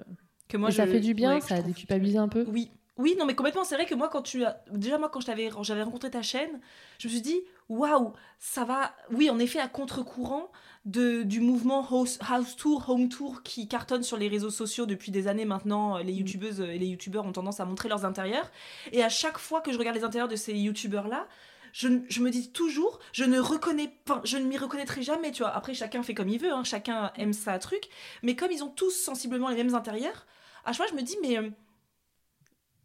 Que 0.48 0.58
moi, 0.58 0.70
et 0.70 0.72
ça 0.72 0.88
fait 0.88 1.00
du 1.00 1.14
bien, 1.14 1.36
ouais, 1.36 1.42
ça 1.42 1.56
trouve- 1.56 1.68
déculpabilise 1.68 2.18
un 2.18 2.28
peu. 2.28 2.46
Oui. 2.48 2.72
Oui, 2.98 3.16
non, 3.18 3.26
mais 3.26 3.34
complètement. 3.34 3.64
C'est 3.64 3.76
vrai 3.76 3.86
que 3.86 3.96
moi, 3.96 4.10
quand 4.10 4.22
tu 4.24 4.44
as. 4.44 4.62
Déjà, 4.74 4.98
moi, 4.98 5.08
quand 5.08 5.22
je 5.22 5.26
t'avais- 5.28 5.50
j'avais 5.62 5.84
rencontré 5.84 6.12
ta 6.12 6.22
chaîne, 6.22 6.60
je 6.98 7.08
me 7.08 7.14
suis 7.14 7.22
dit, 7.22 7.40
waouh, 7.70 8.12
ça 8.40 8.66
va. 8.66 8.92
Oui, 9.10 9.30
en 9.30 9.40
effet, 9.40 9.60
à 9.60 9.70
contre-courant 9.70 10.52
de, 10.84 11.24
du 11.24 11.40
mouvement 11.40 11.88
house, 11.90 12.20
house 12.30 12.58
Tour, 12.58 12.90
Home 12.90 13.08
Tour 13.08 13.42
qui 13.44 13.70
cartonne 13.70 14.04
sur 14.04 14.18
les 14.18 14.28
réseaux 14.28 14.50
sociaux 14.50 14.86
depuis 14.86 15.14
des 15.14 15.30
années 15.30 15.46
maintenant. 15.46 15.98
Les 16.00 16.12
youtubeuses 16.12 16.60
et 16.60 16.78
les 16.78 16.88
youtubeurs 16.88 17.26
ont 17.26 17.32
tendance 17.32 17.62
à 17.62 17.66
montrer 17.66 17.88
leurs 17.88 18.04
intérieurs. 18.04 18.52
Et 18.92 19.02
à 19.02 19.08
chaque 19.10 19.38
fois 19.38 19.62
que 19.62 19.72
je 19.72 19.78
regarde 19.78 19.96
les 19.96 20.04
intérieurs 20.04 20.28
de 20.28 20.36
ces 20.36 20.54
youtubeurs-là, 20.54 21.26
je, 21.74 21.88
me 22.22 22.30
dis 22.30 22.52
toujours, 22.52 23.00
je 23.14 23.24
ne 23.24 23.40
reconnais 23.40 23.90
pas, 24.06 24.22
je 24.26 24.38
ne 24.38 24.46
m'y 24.46 24.58
reconnaîtrai 24.58 25.02
jamais, 25.04 25.32
tu 25.32 25.44
vois. 25.44 25.52
Après, 25.56 25.74
chacun 25.74 26.04
fait 26.04 26.14
comme 26.14 26.30
il 26.30 26.40
veut, 26.40 26.52
hein, 26.52 26.64
chacun 26.64 27.12
aime 27.16 27.34
sa 27.34 27.60
truc. 27.60 27.90
Mais 28.24 28.36
comme 28.36 28.52
ils 28.52 28.64
ont 28.64 28.70
tous 28.70 28.92
sensiblement 28.92 29.50
les 29.50 29.56
mêmes 29.56 29.76
intérieurs, 29.76 30.26
à 30.66 30.74
chaque 30.74 30.78
fois, 30.78 30.88
je 30.90 30.96
me 31.02 31.06
dis, 31.06 31.18
mais. 31.22 31.38
euh, 31.38 31.50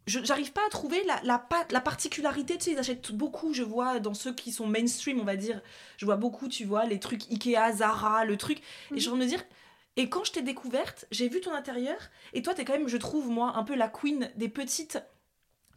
j'arrive 0.07 0.51
pas 0.51 0.61
à 0.65 0.69
trouver 0.69 1.03
la, 1.05 1.19
la, 1.23 1.39
pa- 1.39 1.65
la 1.71 1.81
particularité, 1.81 2.57
tu 2.57 2.65
sais, 2.65 2.71
ils 2.71 2.77
achètent 2.77 3.11
beaucoup, 3.11 3.53
je 3.53 3.63
vois, 3.63 3.99
dans 3.99 4.13
ceux 4.13 4.33
qui 4.33 4.51
sont 4.51 4.67
mainstream, 4.67 5.19
on 5.19 5.23
va 5.23 5.35
dire, 5.35 5.61
je 5.97 6.05
vois 6.05 6.15
beaucoup, 6.15 6.47
tu 6.47 6.63
vois, 6.65 6.85
les 6.85 6.99
trucs 6.99 7.23
Ikea, 7.31 7.73
Zara, 7.77 8.23
le 8.25 8.37
truc, 8.37 8.61
et 8.93 8.99
je 8.99 9.09
de 9.09 9.15
me 9.15 9.25
dire, 9.25 9.43
et 9.97 10.09
quand 10.09 10.23
je 10.23 10.33
t'ai 10.33 10.41
découverte, 10.43 11.05
j'ai 11.11 11.27
vu 11.27 11.41
ton 11.41 11.53
intérieur, 11.53 11.97
et 12.33 12.41
toi, 12.43 12.53
t'es 12.53 12.65
quand 12.65 12.73
même, 12.73 12.87
je 12.87 12.97
trouve, 12.97 13.29
moi, 13.29 13.53
un 13.55 13.63
peu 13.63 13.75
la 13.75 13.87
queen 13.87 14.29
des 14.35 14.49
petites 14.49 14.99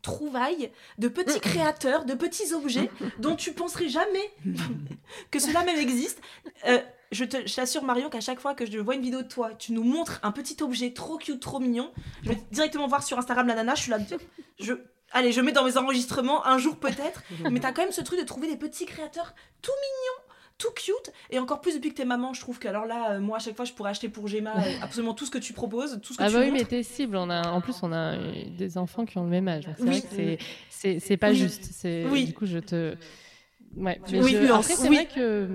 trouvailles, 0.03 0.71
de 0.99 1.09
petits 1.09 1.41
créateurs, 1.41 2.05
de 2.05 2.15
petits 2.15 2.53
objets 2.55 2.91
dont 3.19 3.37
tu 3.37 3.53
penserais 3.53 3.89
jamais 3.89 4.33
que 5.31 5.39
cela 5.39 5.65
même 5.65 5.79
existe. 5.79 6.21
Euh, 6.67 6.79
je 7.11 7.25
t'assure, 7.25 7.83
Marion, 7.85 8.11
qu'à 8.11 8.21
chaque 8.21 8.41
fois 8.41 8.55
que 8.55 8.67
je 8.67 8.79
vois 8.79 8.95
une 8.95 9.03
vidéo 9.03 9.23
de 9.23 9.29
toi, 9.29 9.51
tu 9.59 9.73
nous 9.73 9.83
montres 9.83 10.21
un 10.23 10.33
petit 10.33 10.63
objet 10.63 10.93
trop 10.93 11.17
cute, 11.17 11.41
trop 11.41 11.59
mignon, 11.59 11.91
je 12.23 12.31
vais 12.31 12.39
directement 12.51 12.87
voir 12.87 13.03
sur 13.03 13.19
Instagram 13.19 13.47
la 13.47 13.55
nana, 13.55 13.75
je 13.75 13.83
suis 13.83 13.91
là, 13.91 13.99
je... 14.59 14.75
Allez, 15.13 15.33
je 15.33 15.41
mets 15.41 15.53
dans 15.53 15.65
mes 15.65 15.79
enregistrements, 15.79 16.47
un 16.47 16.59
jour 16.59 16.77
peut-être, 16.77 17.23
mais 17.51 17.61
t'as 17.61 17.73
quand 17.73 17.81
même 17.81 17.93
ce 17.93 18.03
truc 18.03 18.21
de 18.21 18.27
trouver 18.27 18.47
des 18.47 18.59
petits 18.59 18.85
créateurs 18.85 19.35
tout 19.63 19.73
mignons, 19.73 20.28
tout 20.59 20.71
cute, 20.75 21.13
et 21.31 21.39
encore 21.39 21.61
plus 21.61 21.75
depuis 21.77 21.91
que 21.91 21.95
t'es 21.95 22.05
maman, 22.05 22.35
je 22.35 22.41
trouve 22.41 22.59
que 22.59 22.67
alors 22.67 22.85
là, 22.85 23.13
euh, 23.13 23.21
moi 23.21 23.37
à 23.37 23.41
chaque 23.41 23.55
fois, 23.57 23.65
je 23.65 23.73
pourrais 23.73 23.91
acheter 23.91 24.09
pour 24.09 24.27
Gemma 24.27 24.55
euh, 24.57 24.73
absolument 24.83 25.15
tout 25.15 25.25
ce 25.25 25.31
que 25.31 25.39
tu 25.39 25.53
proposes, 25.53 26.01
tout 26.03 26.13
ce 26.13 26.19
que 26.19 26.25
Ah 26.25 26.29
tu 26.29 26.35
bah 26.35 26.41
oui, 26.41 26.47
montres. 26.51 26.59
mais 26.59 26.65
t'es 26.69 26.83
cible. 26.83 27.17
On 27.17 27.31
a, 27.31 27.49
en 27.51 27.61
plus, 27.61 27.77
on 27.83 27.93
a 27.93 28.15
euh, 28.17 28.33
des 28.59 28.77
enfants 28.77 29.05
qui 29.07 29.19
ont 29.19 29.23
le 29.25 29.31
même 29.31 29.47
âge. 29.47 29.67
Donc 29.67 29.77
c'est 29.79 29.85
Oui. 29.85 29.91
vrai 29.91 30.37
que 30.37 30.43
c'est- 30.69 30.99
c'est 30.99 31.17
pas 31.17 31.31
Oui. 31.31 31.37
juste. 31.37 31.63
C'est 31.73 32.05
Oui. 32.11 32.25
Du 32.27 32.35
coup, 32.35 32.47
je 32.47 32.59
te. 32.59 32.97
Ouais. 33.77 34.01
Mais 34.11 34.21
oui, 34.21 34.33
je-. 34.33 34.53
Après, 34.53 34.63
c'est 34.75 34.89
vrai 34.89 35.07
que. 35.07 35.49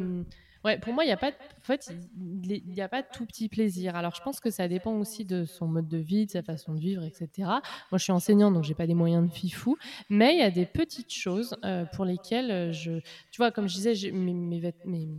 Ouais, 0.64 0.78
pour 0.80 0.94
moi, 0.94 1.04
il 1.04 1.08
n'y 1.08 1.14
a 1.14 1.18
pas. 1.18 1.32
de- 1.32 1.38
En 1.60 1.66
fait, 1.66 1.90
il 2.18 2.82
a 2.82 2.90
pas 2.90 3.04
tout 3.04 3.26
petit 3.26 3.48
plaisir. 3.50 3.96
Alors, 3.96 4.14
je 4.16 4.22
pense 4.22 4.40
que 4.40 4.50
ça 4.50 4.68
dépend 4.68 4.94
aussi 4.98 5.26
de 5.26 5.46
son 5.46 5.68
mode 5.68 5.88
de 5.88 5.98
vie, 5.98 6.26
de 6.26 6.32
sa 6.32 6.44
façon 6.44 6.74
de 6.74 6.80
vivre, 6.80 7.04
etc. 7.04 7.62
Moi, 7.92 7.98
je 7.98 8.04
suis 8.04 8.12
enseignante, 8.12 8.54
donc 8.54 8.64
j'ai 8.64 8.76
pas 8.76 8.88
des 8.88 8.94
moyens 8.94 9.26
de 9.28 9.34
fifou. 9.34 9.78
Mais 10.10 10.34
il 10.36 10.40
y 10.40 10.44
a 10.44 10.52
des 10.52 10.66
petites 10.66 11.14
choses 11.14 11.56
euh, 11.66 11.86
pour 11.86 12.06
lesquelles 12.06 12.52
euh, 12.52 12.72
je. 12.72 13.00
Tu 13.32 13.38
vois, 13.38 13.52
comme 13.52 13.68
je 13.68 13.76
disais, 13.76 14.12
mes, 14.12 14.34
mes, 14.34 14.74
mes- 14.84 15.10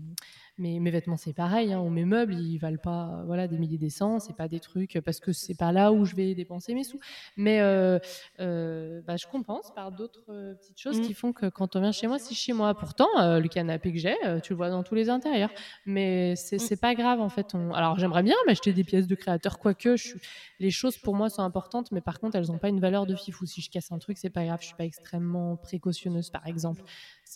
mes- 0.59 0.79
mes 0.81 0.91
vêtements, 0.91 1.17
c'est 1.17 1.33
pareil. 1.33 1.73
Hein, 1.73 1.81
ou 1.81 1.89
mes 1.91 2.05
meubles, 2.05 2.35
ils 2.35 2.59
valent 2.59 2.79
pas 2.83 3.23
voilà, 3.27 3.49
des 3.49 3.59
milliers 3.59 3.79
des 3.79 3.91
cents. 3.91 4.21
C'est 4.21 4.37
pas 4.37 4.49
des 4.49 4.61
trucs 4.61 5.01
parce 5.05 5.21
que 5.21 5.33
c'est 5.33 5.55
pas 5.57 5.73
là 5.73 5.93
où 5.93 6.05
je 6.05 6.15
vais 6.15 6.35
dépenser 6.35 6.75
mes 6.75 6.85
sous. 6.85 6.99
Mais 7.37 7.61
euh, 7.61 7.99
euh, 8.41 9.01
bah, 9.07 9.17
je 9.17 9.27
compense 9.27 9.73
par 9.75 9.93
d'autres 9.93 10.25
euh, 10.29 10.55
petites 10.55 10.79
choses 10.81 10.99
Mm. 10.99 11.03
qui 11.03 11.15
font 11.15 11.33
que 11.33 11.47
quand 11.47 11.77
on 11.77 11.81
vient 11.81 11.93
chez 11.93 12.07
moi, 12.07 12.19
c'est 12.19 12.35
chez 12.35 12.53
moi. 12.53 12.75
Pourtant, 12.75 13.09
euh, 13.21 13.41
le 13.41 13.49
canapé 13.49 13.93
que 13.93 13.99
j'ai, 13.99 14.17
tu 14.43 14.53
le 14.53 14.57
vois 14.57 14.71
dans 14.71 14.83
tous 14.83 14.95
les 14.95 15.11
intérieurs. 15.11 15.51
Mais 15.87 16.37
c'est 16.37 16.59
c'est 16.59 16.77
pas 16.81 16.95
grave 16.95 17.21
en 17.21 17.29
fait. 17.29 17.55
On- 17.55 17.73
Alors 17.73 17.99
j'aimerais 17.99 18.23
bien 18.23 18.37
m'acheter 18.47 18.73
des 18.73 18.85
pièces 18.85 19.07
de 19.07 19.15
créateur, 19.15 19.59
quoique 19.59 19.97
je 19.97 20.03
suis- 20.09 20.21
les 20.61 20.71
choses 20.71 20.97
pour 20.97 21.15
moi 21.15 21.29
sont 21.31 21.43
importantes, 21.43 21.91
mais 21.93 22.01
par 22.01 22.21
contre 22.21 22.37
elles 22.37 22.47
n'ont 22.47 22.59
pas 22.59 22.69
une 22.69 22.81
valeur 22.81 23.07
de 23.07 23.15
fifou. 23.15 23.45
Si 23.47 23.61
je 23.61 23.71
casse 23.71 23.91
un 23.93 23.99
truc, 23.99 24.19
c'est 24.19 24.31
pas 24.31 24.45
grave. 24.45 24.59
Je 24.61 24.67
suis 24.67 24.77
pas 24.77 24.85
extrêmement 24.85 25.57
précautionneuse, 25.57 26.31
par 26.31 26.47
exemple. 26.47 26.83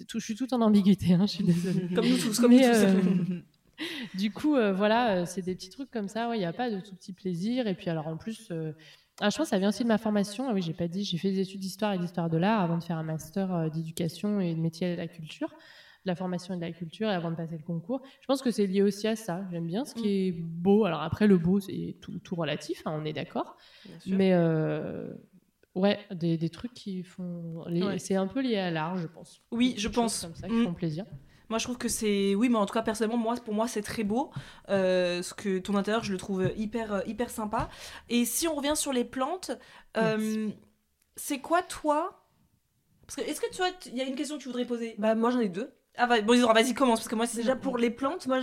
Tout, 0.07 0.19
je 0.21 0.25
suis 0.25 0.35
tout 0.35 0.53
en 0.55 0.61
ambiguïté. 0.61 1.15
hein, 1.15 1.27
je 1.27 1.33
suis 1.33 1.45
désolée. 1.45 1.89
Comme 1.95 2.07
nous 2.09 2.17
tous, 2.17 2.39
comme 2.39 2.51
Mais, 2.51 2.67
nous 2.69 2.73
tous. 2.75 3.33
euh, 3.37 3.41
du 4.15 4.31
coup, 4.31 4.57
euh, 4.57 4.73
voilà, 4.73 5.17
euh, 5.19 5.25
c'est 5.27 5.43
des 5.43 5.55
petits 5.55 5.71
trucs 5.71 5.91
comme 5.91 6.09
ça. 6.09 6.35
Il 6.35 6.39
n'y 6.39 6.45
a 6.45 6.53
pas 6.53 6.71
de 6.71 6.81
tout 6.81 6.95
petit 6.95 7.13
plaisir. 7.13 7.67
Et 7.67 7.75
puis, 7.75 7.89
alors 7.91 8.07
en 8.07 8.17
plus, 8.17 8.49
euh, 8.51 8.73
ah, 9.21 9.31
je 9.31 9.37
pense 9.37 9.47
que 9.47 9.51
ça 9.51 9.59
vient 9.59 9.69
aussi 9.71 9.83
de 9.83 9.89
ma 9.89 9.99
formation. 9.99 10.49
Ah 10.49 10.53
oui, 10.53 10.63
j'ai 10.63 10.73
pas 10.75 10.89
dit, 10.89 11.05
j'ai 11.05 11.19
fait 11.19 11.31
des 11.33 11.41
études 11.41 11.61
d'histoire 11.61 11.93
et 11.93 11.99
d'histoire 11.99 12.29
de 12.31 12.37
l'art 12.37 12.61
avant 12.61 12.79
de 12.79 12.85
faire 12.85 12.97
un 12.99 13.03
master 13.03 13.71
d'éducation 13.71 14.41
et 14.41 14.55
de 14.55 14.61
métier 14.61 14.93
de 14.93 14.97
la 14.97 15.09
culture, 15.09 15.49
de 15.49 16.07
la 16.07 16.15
formation 16.15 16.55
et 16.55 16.57
de 16.57 16.63
la 16.63 16.71
culture 16.73 17.09
et 17.09 17.15
avant 17.15 17.31
de 17.33 17.37
passer 17.37 17.57
le 17.57 17.65
concours. 17.65 18.01
Je 18.21 18.27
pense 18.27 18.43
que 18.43 18.51
c'est 18.53 18.67
lié 18.67 18.83
aussi 18.83 19.09
à 19.09 19.17
ça. 19.17 19.45
J'aime 19.51 19.67
bien 19.67 19.85
ce 19.85 19.95
qui 19.95 20.09
est 20.29 20.33
beau. 20.33 20.85
Alors 20.85 21.03
après, 21.03 21.27
le 21.27 21.37
beau, 21.39 21.59
c'est 21.59 21.97
tout, 22.01 22.19
tout 22.21 22.37
relatif, 22.37 22.83
hein, 22.87 22.97
on 23.01 23.05
est 23.05 23.13
d'accord. 23.13 23.57
Mais 24.07 24.33
ouais, 25.79 25.99
des, 26.11 26.37
des 26.37 26.51
trucs 26.51 26.75
qui 26.75 27.03
font. 27.03 27.65
Ouais. 27.67 27.99
C'est 27.99 28.15
un 28.17 28.27
peu 28.27 28.41
lié 28.41 28.57
à 28.59 28.71
l'art, 28.71 28.97
je 28.97 29.07
pense. 29.07 29.41
Oui, 29.51 29.75
Des 29.75 29.81
je 29.81 29.89
pense. 29.89 30.23
Comme 30.23 30.35
ça 30.35 30.49
qui 30.49 30.55
Mm. 30.55 30.65
font 30.65 30.75
plaisir. 30.75 31.05
Moi, 31.49 31.59
je 31.59 31.65
trouve 31.65 31.79
que 31.79 31.89
c'est. 31.89 32.35
Oui, 32.35 32.51
mais 32.51 32.59
en 32.59 32.67
tout 32.67 32.75
cas, 32.75 32.83
personnellement, 32.83 33.17
moi, 33.17 33.35
pour 33.37 33.55
moi, 33.55 33.67
c'est 33.69 33.81
très 33.83 34.05
beau. 34.05 34.31
Euh, 34.69 35.23
ce 35.23 35.33
que 35.33 35.59
ton 35.59 35.77
intérieur, 35.77 36.05
je 36.05 36.13
le 36.13 36.19
trouve 36.19 36.51
hyper, 36.57 36.93
euh, 36.93 37.01
hyper 37.07 37.31
sympa. 37.31 37.71
Et 38.11 38.27
si 38.27 38.47
on 38.49 38.55
revient 38.55 38.75
sur 38.77 38.93
les 38.93 39.05
plantes, 39.05 39.53
euh, 39.97 40.51
c'est 41.17 41.39
quoi, 41.41 41.63
toi? 41.63 42.27
Parce 43.07 43.17
que, 43.17 43.23
est-ce 43.23 43.41
que 43.41 43.49
tu 43.51 43.57
vois, 43.57 43.71
il 43.87 43.97
y 43.97 44.03
a 44.03 44.05
une 44.05 44.15
question 44.15 44.37
que 44.37 44.43
tu 44.43 44.49
voudrais 44.49 44.67
poser? 44.67 44.95
Bah, 44.99 45.15
moi, 45.15 45.31
j'en 45.31 45.41
ai 45.41 45.49
deux. 45.49 45.73
Ah, 45.97 46.07
va- 46.07 46.21
bon, 46.21 46.35
vas-y, 46.53 46.75
commence, 46.75 46.99
parce 47.01 47.09
que 47.09 47.15
moi, 47.15 47.27
c'est 47.27 47.39
Déjà, 47.39 47.57
pour 47.57 47.79
les 47.79 47.89
plantes, 47.91 48.27
moi, 48.27 48.41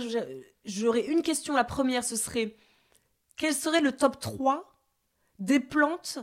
j'aurais 0.64 1.06
une 1.06 1.22
question. 1.22 1.54
La 1.54 1.62
première, 1.64 2.02
ce 2.02 2.16
serait 2.16 2.56
quel 3.36 3.54
serait 3.54 3.80
le 3.80 3.92
top 3.92 4.18
3 4.18 4.74
des 5.38 5.60
plantes 5.60 6.18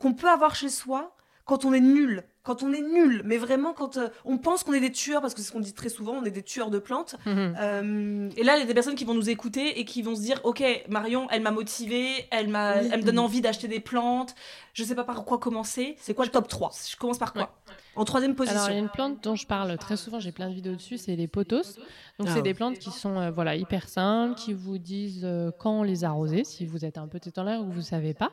qu'on 0.00 0.14
peut 0.14 0.28
avoir 0.28 0.54
chez 0.54 0.70
soi 0.70 1.16
quand 1.44 1.64
on 1.64 1.72
est 1.72 1.80
nul 1.80 2.24
Quand 2.42 2.62
on 2.62 2.72
est 2.72 2.80
nul, 2.80 3.20
mais 3.26 3.36
vraiment 3.36 3.74
quand 3.74 3.98
euh, 3.98 4.08
on 4.24 4.38
pense 4.38 4.64
qu'on 4.64 4.72
est 4.72 4.80
des 4.80 4.92
tueurs, 4.92 5.20
parce 5.20 5.34
que 5.34 5.40
c'est 5.42 5.48
ce 5.48 5.52
qu'on 5.52 5.60
dit 5.60 5.74
très 5.74 5.90
souvent, 5.90 6.12
on 6.14 6.24
est 6.24 6.30
des 6.30 6.42
tueurs 6.42 6.70
de 6.70 6.78
plantes. 6.78 7.16
Euh, 7.26 8.30
Et 8.36 8.42
là, 8.44 8.56
il 8.56 8.60
y 8.60 8.62
a 8.62 8.66
des 8.66 8.74
personnes 8.74 8.94
qui 8.94 9.04
vont 9.04 9.14
nous 9.14 9.28
écouter 9.30 9.78
et 9.78 9.84
qui 9.84 10.02
vont 10.02 10.14
se 10.14 10.22
dire 10.22 10.40
Ok, 10.44 10.62
Marion, 10.88 11.28
elle 11.30 11.42
m'a 11.42 11.50
motivée, 11.50 12.26
elle, 12.30 12.48
m'a, 12.48 12.80
Oui. 12.80 12.88
elle 12.92 13.00
me 13.00 13.04
donne 13.04 13.18
envie 13.18 13.40
d'acheter 13.40 13.68
des 13.68 13.80
plantes, 13.80 14.34
je 14.72 14.84
sais 14.84 14.94
pas 14.94 15.04
par 15.04 15.24
quoi 15.24 15.38
commencer. 15.38 15.96
c'est 15.98 16.14
quoi 16.14 16.24
le 16.24 16.30
top 16.30 16.48
3 16.48 16.70
Je 16.90 16.96
commence 16.96 17.18
par 17.18 17.32
quoi? 17.32 17.50
En 17.96 18.04
troisième 18.04 18.34
position. 18.34 18.56
Alors, 18.58 18.70
il 18.70 18.74
y 18.74 18.76
a 18.76 18.80
une 18.80 18.88
plante 18.88 19.22
dont 19.22 19.34
je 19.34 19.46
parle 19.46 19.76
très 19.76 19.96
souvent, 19.96 20.20
j'ai 20.20 20.32
plein 20.32 20.48
de 20.48 20.54
vidéos 20.54 20.74
dessus, 20.76 20.96
c'est 20.96 21.16
les 21.16 21.26
pothos. 21.28 21.76
Donc, 22.18 22.28
Ah 22.28 22.30
c'est 22.30 22.34
ouais. 22.36 22.42
des 22.42 22.54
plantes 22.54 22.78
qui 22.78 22.90
sont 22.90 23.18
euh, 23.18 23.30
voilà, 23.30 23.56
hyper 23.56 23.88
simples, 23.88 24.36
qui 24.38 24.52
vous 24.54 24.78
disent 24.78 25.22
euh, 25.24 25.50
quand 25.58 25.82
les 25.82 26.04
arroser, 26.04 26.44
si 26.44 26.64
vous 26.66 26.84
êtes 26.84 26.98
un 26.98 27.08
peu 27.08 27.18
tête 27.20 27.36
en 27.38 27.44
l'air 27.44 27.60
ou 27.60 27.66
que 27.66 27.72
vous 27.72 27.78
ne 27.78 27.82
savez 27.84 28.14
pas. 28.14 28.30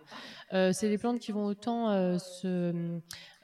Euh, 0.53 0.71
c'est 0.73 0.89
des 0.89 0.97
plantes 0.97 1.19
qui 1.19 1.31
vont 1.31 1.45
autant 1.45 1.89
euh, 1.89 2.17
se, 2.19 2.71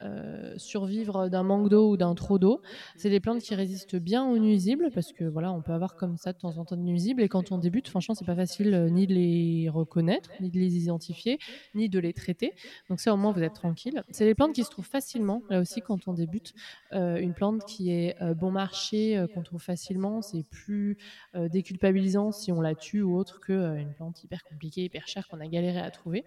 euh, 0.04 0.54
survivre 0.58 1.30
d'un 1.30 1.43
manque 1.43 1.70
d'eau 1.70 1.91
ou 1.91 1.97
d'un 1.97 2.14
trop 2.16 2.38
d'eau. 2.38 2.62
C'est 2.95 3.10
des 3.10 3.20
plantes 3.20 3.41
qui 3.41 3.56
résistent 3.56 3.95
bien 3.95 4.26
aux 4.26 4.38
nuisibles, 4.38 4.89
parce 4.93 5.14
que 5.14 5.24
voilà, 5.24 5.51
on 5.51 5.62
peut 5.62 5.72
avoir 5.72 5.95
comme 5.95 6.18
ça 6.18 6.34
de 6.34 6.38
temps 6.38 6.58
en 6.58 6.66
temps 6.66 6.76
de 6.76 6.82
nuisibles. 6.82 7.22
Et 7.22 7.30
quand 7.30 7.51
on 7.51 7.58
débute, 7.58 7.88
franchement, 7.88 8.16
c'est 8.16 8.26
pas 8.26 8.36
facile 8.36 8.74
euh, 8.74 8.89
ni 8.89 9.08
de 9.08 9.14
les 9.14 9.70
reconnaître, 9.70 10.32
ni 10.41 10.49
de 10.49 10.60
les 10.60 10.78
identifier, 10.78 11.39
ni 11.74 11.89
de 11.89 11.99
les 11.99 12.14
traiter. 12.14 12.54
Donc 12.89 12.99
ça, 12.99 13.14
au 13.14 13.18
moins, 13.18 13.32
vous 13.32 13.43
êtes 13.43 13.54
tranquille. 13.54 14.04
C'est 14.10 14.26
des 14.26 14.36
plantes 14.36 14.54
qui 14.54 14.64
se 14.64 14.70
trouvent 14.70 14.86
facilement, 14.86 15.41
là 15.49 15.60
aussi, 15.62 15.82
quand 15.82 16.08
on 16.08 16.14
débute. 16.14 16.54
Euh, 16.91 17.18
une 17.18 17.34
plante 17.34 17.64
qui 17.66 17.91
est 17.91 18.16
bon 18.36 18.51
marché, 18.51 19.24
qu'on 19.34 19.41
trouve 19.41 19.62
facilement, 19.62 20.22
c'est 20.22 20.43
plus 20.43 20.97
déculpabilisant 21.34 22.32
si 22.32 22.51
on 22.51 22.62
la 22.62 22.76
tue 22.76 23.01
ou 23.01 23.16
autre 23.16 23.39
que 23.39 23.78
une 23.78 23.93
plante 23.93 24.24
hyper 24.24 24.43
compliquée, 24.43 24.84
hyper 24.84 25.08
chère 25.08 25.28
qu'on 25.28 25.39
a 25.39 25.47
galéré 25.47 25.80
à 25.80 25.91
trouver. 25.91 26.24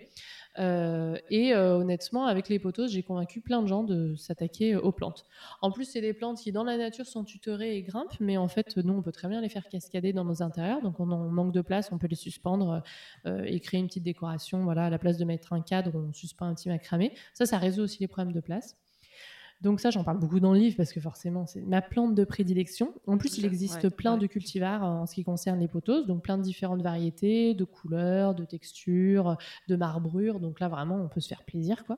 Et 0.58 1.54
honnêtement, 1.54 2.26
avec 2.26 2.48
les 2.48 2.58
potos, 2.58 2.90
j'ai 2.90 3.02
convaincu 3.02 3.40
plein 3.40 3.62
de 3.62 3.65
de 3.66 4.14
s'attaquer 4.16 4.74
euh, 4.74 4.80
aux 4.80 4.92
plantes. 4.92 5.24
En 5.60 5.70
plus, 5.70 5.84
c'est 5.84 6.00
des 6.00 6.12
plantes 6.12 6.38
qui, 6.38 6.52
dans 6.52 6.64
la 6.64 6.76
nature, 6.76 7.06
sont 7.06 7.24
tutorées 7.24 7.76
et 7.76 7.82
grimpent, 7.82 8.18
mais 8.20 8.36
en 8.36 8.48
fait, 8.48 8.76
nous, 8.76 8.94
on 8.94 9.02
peut 9.02 9.12
très 9.12 9.28
bien 9.28 9.40
les 9.40 9.48
faire 9.48 9.68
cascader 9.68 10.12
dans 10.12 10.24
nos 10.24 10.42
intérieurs. 10.42 10.82
Donc, 10.82 11.00
on 11.00 11.06
manque 11.06 11.52
de 11.52 11.60
place, 11.62 11.90
on 11.92 11.98
peut 11.98 12.06
les 12.06 12.16
suspendre 12.16 12.82
euh, 13.26 13.42
et 13.44 13.60
créer 13.60 13.80
une 13.80 13.86
petite 13.86 14.04
décoration. 14.04 14.62
Voilà, 14.64 14.86
à 14.86 14.90
la 14.90 14.98
place 14.98 15.18
de 15.18 15.24
mettre 15.24 15.52
un 15.52 15.60
cadre, 15.60 15.92
on 15.94 16.12
suspend 16.12 16.46
un 16.46 16.54
petit 16.54 16.68
macramé. 16.68 17.12
Ça, 17.34 17.46
ça 17.46 17.58
résout 17.58 17.82
aussi 17.82 17.98
les 18.00 18.08
problèmes 18.08 18.32
de 18.32 18.40
place. 18.40 18.76
Donc 19.62 19.80
ça, 19.80 19.90
j'en 19.90 20.04
parle 20.04 20.18
beaucoup 20.18 20.38
dans 20.38 20.52
le 20.52 20.58
livre 20.58 20.76
parce 20.76 20.92
que 20.92 21.00
forcément, 21.00 21.46
c'est 21.46 21.62
ma 21.62 21.80
plante 21.80 22.14
de 22.14 22.24
prédilection. 22.24 22.92
En 23.06 23.16
plus, 23.18 23.38
il 23.38 23.44
existe 23.44 23.84
Ouais, 23.84 23.90
plein 23.90 24.14
ouais. 24.14 24.18
de 24.18 24.26
cultivars 24.26 24.84
en 24.84 25.06
ce 25.06 25.14
qui 25.14 25.24
concerne 25.24 25.58
les 25.58 25.66
potos, 25.68 26.06
donc 26.06 26.22
plein 26.22 26.36
de 26.36 26.42
différentes 26.42 26.82
variétés, 26.82 27.54
de 27.54 27.64
couleurs, 27.64 28.34
de 28.34 28.44
textures, 28.44 29.36
de 29.68 29.76
marbrures. 29.76 30.40
Donc 30.40 30.60
là, 30.60 30.68
vraiment, 30.68 30.96
on 30.96 31.08
peut 31.08 31.20
se 31.20 31.28
faire 31.28 31.42
plaisir, 31.44 31.84
quoi. 31.86 31.96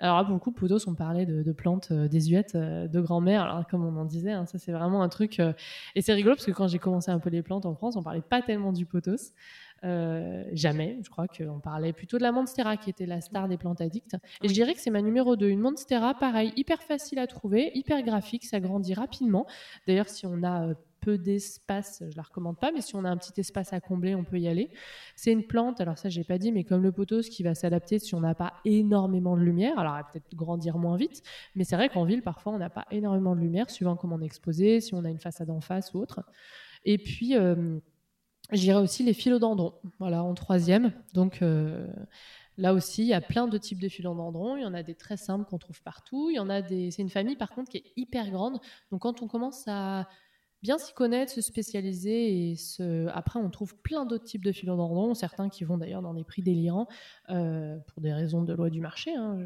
Alors 0.00 0.16
là, 0.18 0.24
pour 0.24 0.34
le 0.34 0.40
coup, 0.40 0.52
potos, 0.52 0.86
on 0.86 0.94
parlait 0.94 1.24
de, 1.26 1.42
de 1.42 1.52
plantes 1.52 1.88
euh, 1.92 2.08
désuètes 2.08 2.54
euh, 2.56 2.88
de 2.88 3.00
grand-mère. 3.00 3.42
Alors 3.42 3.66
comme 3.66 3.84
on 3.84 3.96
en 4.00 4.04
disait, 4.04 4.32
hein, 4.32 4.46
ça 4.46 4.58
c'est 4.58 4.72
vraiment 4.72 5.02
un 5.02 5.08
truc. 5.08 5.40
euh, 5.40 5.52
Et 5.94 6.02
c'est 6.02 6.12
rigolo 6.12 6.34
parce 6.34 6.46
que 6.46 6.52
quand 6.52 6.68
j'ai 6.68 6.78
commencé 6.78 7.10
un 7.10 7.18
peu 7.18 7.30
les 7.30 7.42
plantes 7.42 7.66
en 7.66 7.74
France, 7.74 7.96
on 7.96 8.02
parlait 8.02 8.20
pas 8.22 8.42
tellement 8.42 8.72
du 8.72 8.86
potos. 8.86 9.32
Euh, 9.84 10.44
jamais, 10.52 10.98
je 11.02 11.10
crois 11.10 11.26
qu'on 11.28 11.60
parlait 11.60 11.92
plutôt 11.92 12.18
de 12.18 12.22
la 12.22 12.32
monstera 12.32 12.76
qui 12.76 12.90
était 12.90 13.06
la 13.06 13.20
star 13.20 13.48
des 13.48 13.56
plantes 13.56 13.80
addictes. 13.80 14.16
Et 14.42 14.48
je 14.48 14.52
dirais 14.52 14.74
que 14.74 14.80
c'est 14.80 14.90
ma 14.90 15.02
numéro 15.02 15.36
2. 15.36 15.48
Une 15.48 15.60
monstera, 15.60 16.14
pareil, 16.14 16.52
hyper 16.56 16.82
facile 16.82 17.18
à 17.18 17.26
trouver, 17.26 17.70
hyper 17.74 18.02
graphique, 18.02 18.44
ça 18.44 18.60
grandit 18.60 18.94
rapidement. 18.94 19.46
D'ailleurs, 19.86 20.08
si 20.08 20.26
on 20.26 20.42
a 20.42 20.68
euh, 20.68 20.74
peu 21.00 21.16
d'espace, 21.16 22.02
je 22.10 22.16
la 22.16 22.22
recommande 22.22 22.58
pas, 22.58 22.72
mais 22.72 22.80
si 22.80 22.96
on 22.96 23.04
a 23.04 23.08
un 23.08 23.16
petit 23.16 23.40
espace 23.40 23.72
à 23.72 23.80
combler, 23.80 24.14
on 24.14 24.24
peut 24.24 24.38
y 24.38 24.48
aller. 24.48 24.70
C'est 25.14 25.32
une 25.32 25.44
plante, 25.44 25.80
alors 25.80 25.96
ça 25.96 26.08
j'ai 26.08 26.24
pas 26.24 26.38
dit, 26.38 26.52
mais 26.52 26.64
comme 26.64 26.82
le 26.82 26.92
pothos 26.92 27.28
qui 27.28 27.42
va 27.42 27.54
s'adapter 27.54 27.98
si 27.98 28.14
on 28.14 28.20
n'a 28.20 28.34
pas 28.34 28.54
énormément 28.64 29.36
de 29.36 29.42
lumière. 29.42 29.78
Alors 29.78 29.94
elle 29.96 30.02
va 30.02 30.08
peut-être 30.10 30.34
grandir 30.34 30.76
moins 30.76 30.96
vite, 30.96 31.22
mais 31.54 31.64
c'est 31.64 31.76
vrai 31.76 31.88
qu'en 31.88 32.04
ville 32.04 32.22
parfois 32.22 32.52
on 32.52 32.58
n'a 32.58 32.70
pas 32.70 32.84
énormément 32.90 33.34
de 33.36 33.40
lumière, 33.40 33.70
suivant 33.70 33.96
comment 33.96 34.16
on 34.16 34.22
est 34.22 34.26
exposé, 34.26 34.80
si 34.80 34.94
on 34.94 35.04
a 35.04 35.10
une 35.10 35.20
façade 35.20 35.50
en 35.50 35.60
face 35.60 35.94
ou 35.94 35.98
autre. 35.98 36.20
Et 36.84 36.98
puis 36.98 37.36
euh, 37.36 37.78
j'irai 38.52 38.80
aussi 38.80 39.02
les 39.04 39.14
philodendrons, 39.14 39.74
voilà 39.98 40.22
en 40.22 40.34
troisième. 40.34 40.92
Donc 41.14 41.42
euh, 41.42 41.86
Là 42.58 42.74
aussi, 42.74 43.02
il 43.02 43.08
y 43.08 43.14
a 43.14 43.20
plein 43.20 43.46
de 43.46 43.56
types 43.56 43.80
de 43.80 43.88
philodendrons. 43.88 44.56
Il 44.56 44.62
y 44.62 44.66
en 44.66 44.74
a 44.74 44.82
des 44.82 44.96
très 44.96 45.16
simples 45.16 45.44
qu'on 45.48 45.58
trouve 45.58 45.80
partout. 45.82 46.28
Il 46.30 46.34
y 46.36 46.38
en 46.40 46.50
a 46.50 46.60
des. 46.60 46.90
C'est 46.90 47.02
une 47.02 47.08
famille 47.08 47.36
par 47.36 47.50
contre 47.50 47.70
qui 47.70 47.78
est 47.78 47.92
hyper 47.96 48.30
grande. 48.30 48.58
Donc 48.90 49.02
quand 49.02 49.22
on 49.22 49.28
commence 49.28 49.64
à 49.68 50.08
bien 50.62 50.76
s'y 50.76 50.92
connaître, 50.92 51.32
se 51.32 51.40
spécialiser 51.40 52.50
et 52.50 52.56
après 53.14 53.38
on 53.38 53.48
trouve 53.48 53.76
plein 53.76 54.04
d'autres 54.06 54.24
types 54.24 54.44
de 54.44 54.50
philodendrons, 54.50 55.14
certains 55.14 55.48
qui 55.48 55.62
vont 55.62 55.78
d'ailleurs 55.78 56.02
dans 56.02 56.14
des 56.14 56.24
prix 56.24 56.42
délirants 56.42 56.88
euh, 57.30 57.78
pour 57.86 58.02
des 58.02 58.12
raisons 58.12 58.42
de 58.42 58.52
loi 58.52 58.68
du 58.70 58.80
marché. 58.80 59.14
hein, 59.14 59.38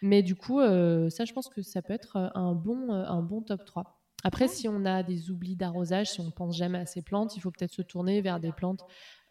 Mais 0.00 0.22
du 0.22 0.36
coup, 0.36 0.60
euh, 0.60 1.10
ça 1.10 1.24
je 1.24 1.32
pense 1.32 1.48
que 1.48 1.60
ça 1.62 1.82
peut 1.82 1.92
être 1.92 2.30
un 2.36 2.54
bon, 2.54 2.90
un 2.92 3.22
bon 3.22 3.42
top 3.42 3.64
3. 3.64 3.93
Après, 4.26 4.48
si 4.48 4.68
on 4.68 4.86
a 4.86 5.02
des 5.02 5.30
oublis 5.30 5.54
d'arrosage, 5.54 6.10
si 6.10 6.20
on 6.20 6.30
pense 6.30 6.56
jamais 6.56 6.78
à 6.78 6.86
ces 6.86 7.02
plantes, 7.02 7.36
il 7.36 7.40
faut 7.40 7.50
peut-être 7.50 7.72
se 7.72 7.82
tourner 7.82 8.22
vers 8.22 8.40
des 8.40 8.52
plantes 8.52 8.84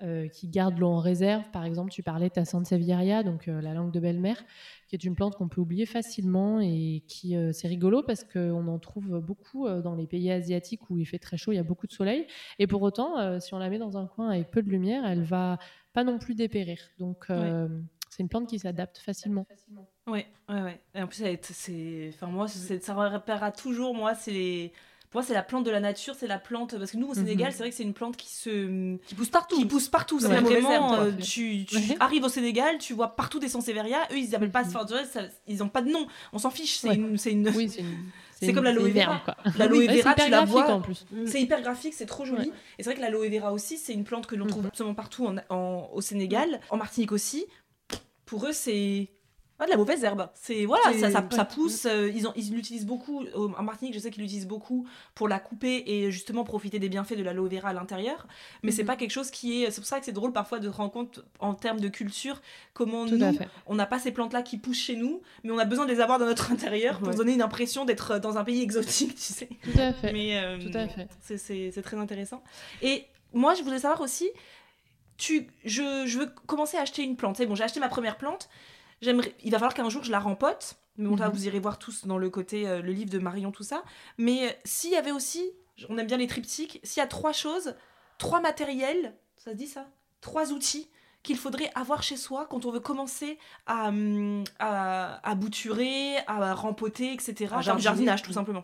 euh, 0.03 0.27
qui 0.27 0.47
gardent 0.47 0.77
l'eau 0.77 0.89
en 0.89 0.99
réserve. 0.99 1.49
Par 1.51 1.65
exemple, 1.65 1.91
tu 1.91 2.03
parlais 2.03 2.29
de 2.29 2.33
ta 2.33 2.45
Sansevieria, 2.45 3.23
donc 3.23 3.47
euh, 3.47 3.59
la 3.59 3.73
langue 3.73 3.91
de 3.91 3.99
belle-mère, 3.99 4.43
qui 4.87 4.95
est 4.95 5.03
une 5.03 5.15
plante 5.15 5.35
qu'on 5.35 5.47
peut 5.47 5.61
oublier 5.61 5.87
facilement 5.87 6.59
et 6.59 7.03
qui, 7.07 7.35
euh, 7.35 7.51
c'est 7.53 7.67
rigolo 7.67 8.03
parce 8.03 8.23
qu'on 8.23 8.67
en 8.67 8.77
trouve 8.77 9.19
beaucoup 9.19 9.67
dans 9.67 9.95
les 9.95 10.05
pays 10.05 10.31
asiatiques 10.31 10.89
où 10.91 10.99
il 10.99 11.05
fait 11.05 11.19
très 11.19 11.37
chaud, 11.37 11.53
il 11.53 11.55
y 11.55 11.59
a 11.59 11.63
beaucoup 11.63 11.87
de 11.87 11.91
soleil. 11.91 12.27
Et 12.59 12.67
pour 12.67 12.83
autant, 12.83 13.39
si 13.39 13.53
on 13.55 13.57
la 13.57 13.69
met 13.69 13.79
dans 13.79 13.97
un 13.97 14.05
coin 14.05 14.29
avec 14.29 14.51
peu 14.51 14.61
de 14.61 14.69
lumière, 14.69 15.05
elle 15.05 15.23
va 15.23 15.57
pas 15.93 16.03
non 16.03 16.19
plus 16.19 16.35
dépérir. 16.35 16.79
Donc, 16.99 17.27
c'est 18.15 18.23
une 18.23 18.29
plante 18.29 18.47
qui 18.47 18.59
s'adapte 18.59 18.97
facilement. 18.99 19.45
Ouais, 20.07 20.27
ouais, 20.49 20.61
ouais. 20.61 20.79
Et 20.95 21.01
en 21.01 21.07
plus, 21.07 21.23
c'est, 21.41 22.11
enfin 22.13 22.27
moi, 22.27 22.47
c'est- 22.47 22.83
ça 22.83 22.93
repérera 22.93 23.51
toujours. 23.51 23.95
Moi, 23.95 24.13
c'est 24.15 24.31
les, 24.31 24.71
pour 25.09 25.19
moi, 25.21 25.27
c'est 25.27 25.33
la 25.33 25.43
plante 25.43 25.63
de 25.63 25.71
la 25.71 25.79
nature, 25.79 26.15
c'est 26.15 26.27
la 26.27 26.39
plante 26.39 26.77
parce 26.77 26.91
que 26.91 26.97
nous 26.97 27.07
au 27.07 27.13
Sénégal, 27.13 27.47
Mhm. 27.47 27.51
c'est 27.53 27.57
vrai 27.59 27.69
que 27.69 27.75
c'est 27.75 27.83
une 27.83 27.93
plante 27.93 28.17
qui 28.17 28.29
se, 28.29 28.97
Qui 29.05 29.15
pousse 29.15 29.29
partout. 29.29 29.55
qui 29.57 29.65
pousse 29.65 29.87
partout. 29.87 30.19
C'est 30.19 30.27
Ouais. 30.27 30.39
vraiment, 30.41 30.95
euh, 30.95 31.11
tu, 31.21 31.65
tu 31.65 31.75
Ouais. 31.77 31.97
arrives 31.99 32.23
au 32.23 32.29
Sénégal, 32.29 32.77
tu 32.79 32.93
vois 32.93 33.15
partout 33.15 33.39
des 33.39 33.47
sansevieria. 33.49 33.99
Eux, 34.11 34.17
ils 34.17 34.35
appellent 34.35 34.51
pas, 34.51 34.63
Mhm. 34.63 34.69
enfin, 34.69 34.85
tu 34.85 34.93
vois, 34.93 35.05
ça- 35.05 35.21
ils 35.47 35.61
ont 35.63 35.69
pas 35.69 35.81
de 35.81 35.89
nom. 35.91 36.07
On 36.33 36.39
s'en 36.39 36.49
fiche. 36.49 36.77
C'est 36.77 36.89
Ouais. 36.89 36.95
une, 36.95 37.17
c'est 37.17 37.31
une, 37.31 37.47
Oui, 37.49 37.69
c'est 37.69 37.81
une- 37.81 37.87
C'est 38.43 38.51
comme 38.51 38.65
l'aloe 38.65 38.89
vera. 38.89 39.21
l'aloe 39.57 39.77
Ouais, 39.77 39.85
c'est 39.87 40.01
vera, 40.01 40.11
hyper 40.11 40.25
tu 40.25 40.31
la 40.31 40.37
graphique, 40.39 40.51
vois. 40.53 40.73
en 40.73 40.81
plus. 40.81 41.05
C'est 41.27 41.41
hyper 41.41 41.61
graphique, 41.61 41.93
c'est 41.93 42.05
trop 42.07 42.25
joli. 42.25 42.49
Ouais. 42.49 42.55
Et 42.77 42.83
c'est 42.83 42.89
vrai 42.89 42.95
que 42.95 42.99
l'aloe 43.01 43.29
vera 43.29 43.53
aussi, 43.53 43.77
c'est 43.77 43.93
une 43.93 44.03
plante 44.03 44.27
que 44.27 44.35
l'on 44.35 44.47
trouve 44.47 44.63
Mhm. 44.63 44.67
absolument 44.67 44.95
partout 44.95 45.25
en, 45.27 45.35
en- 45.49 45.89
au 45.93 46.01
Sénégal, 46.01 46.59
en 46.69 46.75
Martinique 46.75 47.13
aussi. 47.13 47.45
Pour 48.33 48.47
eux, 48.47 48.51
c'est 48.53 49.09
Ah, 49.59 49.65
de 49.65 49.69
la 49.69 49.77
mauvaise 49.77 50.03
herbe. 50.03 50.27
c'est 50.33 50.65
voilà, 50.65 50.91
ça, 50.99 51.11
ça, 51.11 51.19
ouais. 51.21 51.27
ça 51.35 51.45
pousse. 51.45 51.85
euh, 51.85 52.09
ils 52.13 52.27
ont- 52.27 52.33
ils 52.35 52.51
l'utilisent 52.51 52.87
beaucoup 52.87 53.23
au- 53.35 53.51
en 53.55 53.61
Martinique. 53.63 53.93
Je 53.93 53.99
sais 53.99 54.09
qu'ils 54.09 54.23
l'utilisent 54.23 54.47
beaucoup 54.47 54.87
pour 55.13 55.27
la 55.27 55.39
couper 55.39 55.83
et 55.85 56.09
justement 56.11 56.43
profiter 56.43 56.79
des 56.79 56.89
bienfaits 56.89 57.13
de 57.15 57.21
l'aloe 57.23 57.47
vera 57.47 57.69
à 57.69 57.73
l'intérieur. 57.73 58.27
Mais 58.63 58.71
c'est 58.71 58.81
Mhm. 58.81 58.87
pas 58.87 58.95
quelque 58.95 59.11
chose 59.11 59.29
qui 59.29 59.63
est. 59.63 59.69
C'est 59.71 59.79
pour 59.79 59.87
ça 59.87 59.99
que 59.99 60.05
c'est 60.05 60.11
drôle 60.11 60.33
parfois 60.33 60.57
de 60.59 60.69
se 60.69 60.75
rendre 60.75 60.91
compte 60.91 61.19
en 61.39 61.53
termes 61.53 61.79
de 61.79 61.87
culture 61.87 62.41
comment 62.73 63.05
Tout 63.05 63.15
nous 63.17 63.37
on 63.67 63.75
n'a 63.75 63.85
pas 63.85 63.99
ces 63.99 64.11
plantes-là 64.11 64.41
qui 64.41 64.57
poussent 64.57 64.81
chez 64.81 64.95
nous, 64.95 65.21
mais 65.43 65.51
on 65.51 65.59
a 65.59 65.65
besoin 65.65 65.85
de 65.85 65.91
les 65.91 65.99
avoir 66.01 66.17
dans 66.17 66.25
notre 66.25 66.51
intérieur 66.51 66.97
pour 66.99 67.09
Ouais. 67.09 67.15
donner 67.15 67.33
une 67.33 67.43
impression 67.43 67.85
d'être 67.85 68.19
dans 68.19 68.37
un 68.39 68.43
pays 68.43 68.61
exotique, 68.63 69.15
tu 69.15 69.21
sais. 69.21 69.49
Tout 69.63 69.79
à 69.79 69.93
fait. 69.93 70.11
Mais 70.11 70.39
euh, 70.43 70.57
Tout 70.59 70.75
à 70.77 70.87
fait. 70.87 71.07
c'est- 71.21 71.37
c'est 71.37 71.71
c'est 71.71 71.83
très 71.83 71.97
intéressant. 71.97 72.43
Et 72.81 73.05
moi, 73.35 73.53
je 73.53 73.63
voulais 73.63 73.79
savoir 73.79 74.01
aussi, 74.01 74.29
tu, 75.17 75.47
je, 75.65 76.03
je 76.05 76.19
veux 76.19 76.27
commencer 76.47 76.77
à 76.77 76.81
acheter 76.81 77.03
une 77.03 77.15
plante. 77.15 77.37
C'est 77.37 77.45
bon, 77.45 77.55
j'ai 77.55 77.63
acheté 77.63 77.79
ma 77.79 77.89
première 77.89 78.17
plante. 78.17 78.49
J'aimerais, 79.01 79.35
il 79.43 79.51
va 79.51 79.57
falloir 79.59 79.73
qu'un 79.73 79.89
jour 79.89 80.03
je 80.03 80.11
la 80.11 80.19
rempote. 80.19 80.75
Mais 80.97 81.07
bon, 81.09 81.15
là, 81.15 81.27
Mhm. 81.27 81.33
vous 81.33 81.47
irez 81.47 81.59
voir 81.59 81.79
tous 81.79 82.05
dans 82.05 82.17
le 82.19 82.29
côté, 82.29 82.67
euh, 82.67 82.81
le 82.81 82.91
livre 82.91 83.09
de 83.09 83.17
Marion, 83.19 83.51
tout 83.51 83.63
ça. 83.63 83.83
Mais 84.19 84.47
euh, 84.47 84.51
s'il 84.63 84.91
y 84.91 84.95
avait 84.95 85.11
aussi, 85.11 85.43
on 85.89 85.97
aime 85.97 86.05
bien 86.07 86.17
les 86.17 86.27
triptyques, 86.27 86.79
s'il 86.83 87.01
y 87.01 87.03
a 87.03 87.07
trois 87.07 87.33
choses, 87.33 87.75
trois 88.19 88.41
matériels, 88.41 89.15
ça 89.35 89.51
se 89.51 89.55
dit 89.55 89.65
ça? 89.67 89.87
Trois 90.21 90.51
outils 90.51 90.87
qu'il 91.23 91.37
faudrait 91.37 91.71
avoir 91.73 92.03
chez 92.03 92.15
soi 92.17 92.45
quand 92.49 92.65
on 92.65 92.71
veut 92.71 92.79
commencer 92.79 93.39
à, 93.65 93.87
hum, 93.87 94.43
à, 94.59 95.27
à 95.27 95.35
bouturer, 95.35 96.17
à 96.27 96.53
rempoter, 96.53 97.11
etc. 97.13 97.55
À 97.55 97.61
jardinage, 97.61 98.21
tout 98.21 98.33
simplement. 98.33 98.63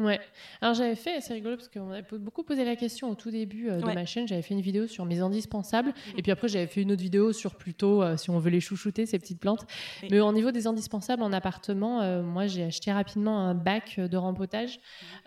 Ouais. 0.00 0.18
Alors 0.60 0.74
j'avais 0.74 0.96
fait, 0.96 1.20
c'est 1.20 1.34
rigolo 1.34 1.56
parce 1.56 1.68
qu'on 1.68 1.90
avait 1.92 2.02
beaucoup 2.18 2.42
posé 2.42 2.64
la 2.64 2.74
question 2.74 3.10
au 3.10 3.14
tout 3.14 3.30
début 3.30 3.70
euh, 3.70 3.78
de 3.80 3.84
Ouais. 3.86 3.94
ma 3.94 4.04
chaîne. 4.04 4.26
J'avais 4.26 4.42
fait 4.42 4.54
une 4.54 4.60
vidéo 4.60 4.88
sur 4.88 5.04
mes 5.04 5.20
indispensables 5.20 5.94
et 6.16 6.22
puis 6.22 6.32
après 6.32 6.48
j'avais 6.48 6.66
fait 6.66 6.82
une 6.82 6.90
autre 6.90 7.02
vidéo 7.02 7.32
sur 7.32 7.54
plutôt 7.54 8.02
euh, 8.02 8.16
si 8.16 8.28
on 8.30 8.38
veut 8.40 8.50
les 8.50 8.58
chouchouter 8.60 9.06
ces 9.06 9.20
petites 9.20 9.38
plantes. 9.38 9.64
Oui. 10.02 10.08
Mais 10.10 10.18
au 10.18 10.32
niveau 10.32 10.50
des 10.50 10.66
indispensables 10.66 11.22
en 11.22 11.32
appartement, 11.32 12.00
euh, 12.02 12.22
moi 12.22 12.48
j'ai 12.48 12.64
acheté 12.64 12.90
rapidement 12.92 13.38
un 13.38 13.54
bac 13.54 14.00
de 14.00 14.16
rempotage 14.16 14.80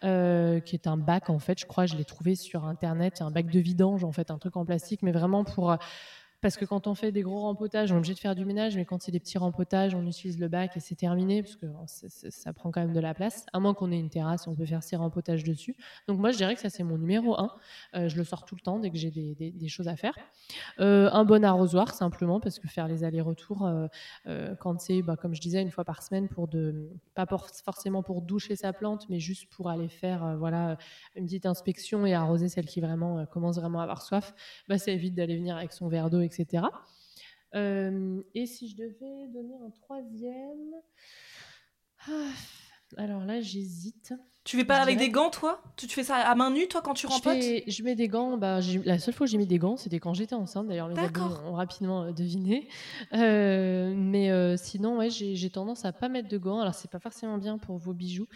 euh, 0.03 0.59
qui 0.59 0.76
est 0.76 0.86
un 0.88 0.97
bac 0.97 1.30
en 1.30 1.39
fait. 1.39 1.57
Je 1.59 1.65
crois 1.65 1.86
je 1.86 1.95
l'ai 1.95 2.03
trouvé 2.05 2.36
sur 2.36 2.65
internet, 2.65 3.22
un 3.22 3.32
bac 3.32 3.49
de 3.49 3.59
vidange 3.59 4.03
en 4.03 4.11
fait, 4.11 4.32
un 4.32 4.38
truc 4.38 4.57
en 4.57 4.65
plastique, 4.65 5.01
mais 5.01 5.13
vraiment 5.13 5.45
pour 5.45 5.78
parce 6.48 6.56
que 6.56 6.64
quand 6.64 6.88
on 6.88 6.95
fait 6.95 7.12
des 7.12 7.24
gros 7.24 7.41
rempotages, 7.41 7.91
on 7.91 7.95
est 7.95 7.98
obligé 7.98 8.14
de 8.14 8.20
faire 8.20 8.34
du 8.34 8.45
ménage, 8.45 8.78
mais 8.78 8.86
quand 8.86 9.02
c'est 9.02 9.12
des 9.12 9.20
petits 9.20 9.38
rempotages, 9.38 9.93
on 9.95 10.08
utilise 10.08 10.39
le 10.39 10.48
bac 10.48 10.78
et 10.78 10.80
c'est 10.80 10.95
terminé, 10.95 11.43
parce 11.43 11.58
que 11.58 11.68
ça 12.30 12.54
prend 12.54 12.72
quand 12.72 12.80
même 12.80 12.93
de 12.93 13.02
la 13.02 13.14
place. 13.14 13.45
À 13.52 13.60
moins 13.60 13.74
qu'on 13.74 13.91
ait 13.91 14.00
une 14.00 14.10
terrasse, 14.10 14.48
on 14.48 14.56
peut 14.56 14.66
faire 14.66 14.82
ses 14.82 14.95
rempotages 14.95 15.43
dessus. 15.43 15.76
Donc 16.08 16.20
moi, 16.20 16.32
je 16.32 16.38
dirais 16.38 16.56
que 16.56 16.62
ça, 16.62 16.70
c'est 16.70 16.84
mon 16.84 16.98
numéro 16.98 17.38
un. 17.38 17.52
Euh, 17.95 18.08
je 18.08 18.16
le 18.16 18.24
sors 18.24 18.45
tout 18.45 18.56
le 18.56 18.62
temps 18.62 18.80
dès 18.80 18.91
que 18.91 18.95
j'ai 18.95 19.12
des, 19.12 19.68
choses 19.68 19.89
à 19.89 19.98
faire. 19.98 20.16
Euh, 20.80 21.10
un 21.12 21.26
bon 21.26 21.43
arrosoir, 21.43 21.93
simplement, 21.93 22.39
parce 22.39 22.60
que 22.60 22.70
faire 22.70 22.88
les 22.88 23.04
allers-retours, 23.04 23.66
euh, 23.66 23.88
euh, 24.28 24.56
quand 24.56 24.80
c'est, 24.80 25.02
bah, 25.02 25.18
comme 25.18 25.36
je 25.36 25.41
disais, 25.41 25.62
une 25.62 25.72
fois 25.72 25.84
par 25.84 26.02
semaine, 26.02 26.30
pour 26.30 26.48
de, 26.48 26.89
pas 27.14 27.26
forcément 27.66 28.04
pour 28.04 28.22
doucher 28.22 28.56
sa 28.56 28.72
plante, 28.72 29.10
mais 29.10 29.20
juste 29.20 29.48
pour 29.50 29.70
aller 29.70 29.89
faire 29.89 30.38
voilà, 30.38 30.78
une 31.18 31.26
petite 31.26 31.45
inspection 31.45 32.06
et 32.06 32.14
arroser 32.14 32.48
celle 32.48 32.68
qui 32.68 32.80
vraiment 32.80 33.26
commence 33.26 33.58
vraiment 33.58 33.82
à 33.82 33.84
avoir 33.84 34.02
soif, 34.02 34.34
bah, 34.70 34.78
ça 34.78 34.91
évite 34.91 35.14
d'aller 35.14 35.36
venir 35.36 35.58
avec 35.58 35.74
son 35.74 35.89
verre 35.89 36.10
d'eau, 36.10 36.22
etc. 36.22 36.36
Euh, 37.55 38.21
et 38.35 38.45
si 38.45 38.69
je 38.69 38.75
devais 38.75 39.27
donner 39.27 39.55
un 39.65 39.69
troisième... 39.69 40.73
Ah, 42.07 42.31
alors 42.95 43.25
là, 43.25 43.41
j'hésite. 43.41 44.13
Tu 44.43 44.55
fais 44.55 44.63
pas 44.63 44.77
Je 44.77 44.83
avec 44.83 44.97
des 44.97 45.09
gants, 45.09 45.29
toi? 45.29 45.61
Tu, 45.75 45.88
tu 45.88 45.93
fais 45.95 46.05
ça 46.05 46.15
à 46.15 46.33
main 46.33 46.49
nue, 46.51 46.69
toi, 46.69 46.81
quand 46.81 46.93
tu 46.93 47.05
Je, 47.05 47.11
rempotes? 47.11 47.33
fais- 47.33 47.65
je 47.67 47.83
mets 47.83 47.95
des 47.95 48.07
gants. 48.07 48.38
Bah, 48.38 48.61
la 48.85 48.97
seule 48.97 49.13
fois 49.13 49.25
où 49.25 49.27
j'ai 49.27 49.38
mis 49.38 49.45
des 49.45 49.57
gants, 49.59 49.75
c'était 49.75 49.99
quand 49.99 50.13
j'étais 50.13 50.35
enceinte. 50.35 50.67
D'ailleurs, 50.67 50.88
mes 50.88 50.97
amis 50.97 51.33
ont 51.45 51.51
rapidement 51.51 52.03
euh, 52.03 52.11
deviné. 52.13 52.69
Euh, 53.11 53.93
mais 53.93 54.31
euh, 54.31 54.55
sinon, 54.55 54.99
ouais, 54.99 55.09
j'ai 55.09 55.49
tendance 55.49 55.83
à 55.83 55.91
pas 55.91 56.07
mettre 56.07 56.29
de 56.29 56.38
gants. 56.38 56.61
Alors, 56.61 56.75
c'est 56.75 56.89
pas 56.89 56.99
forcément 56.99 57.38
bien 57.38 57.57
pour 57.57 57.75
vos 57.77 57.93
bijoux. 57.93 58.27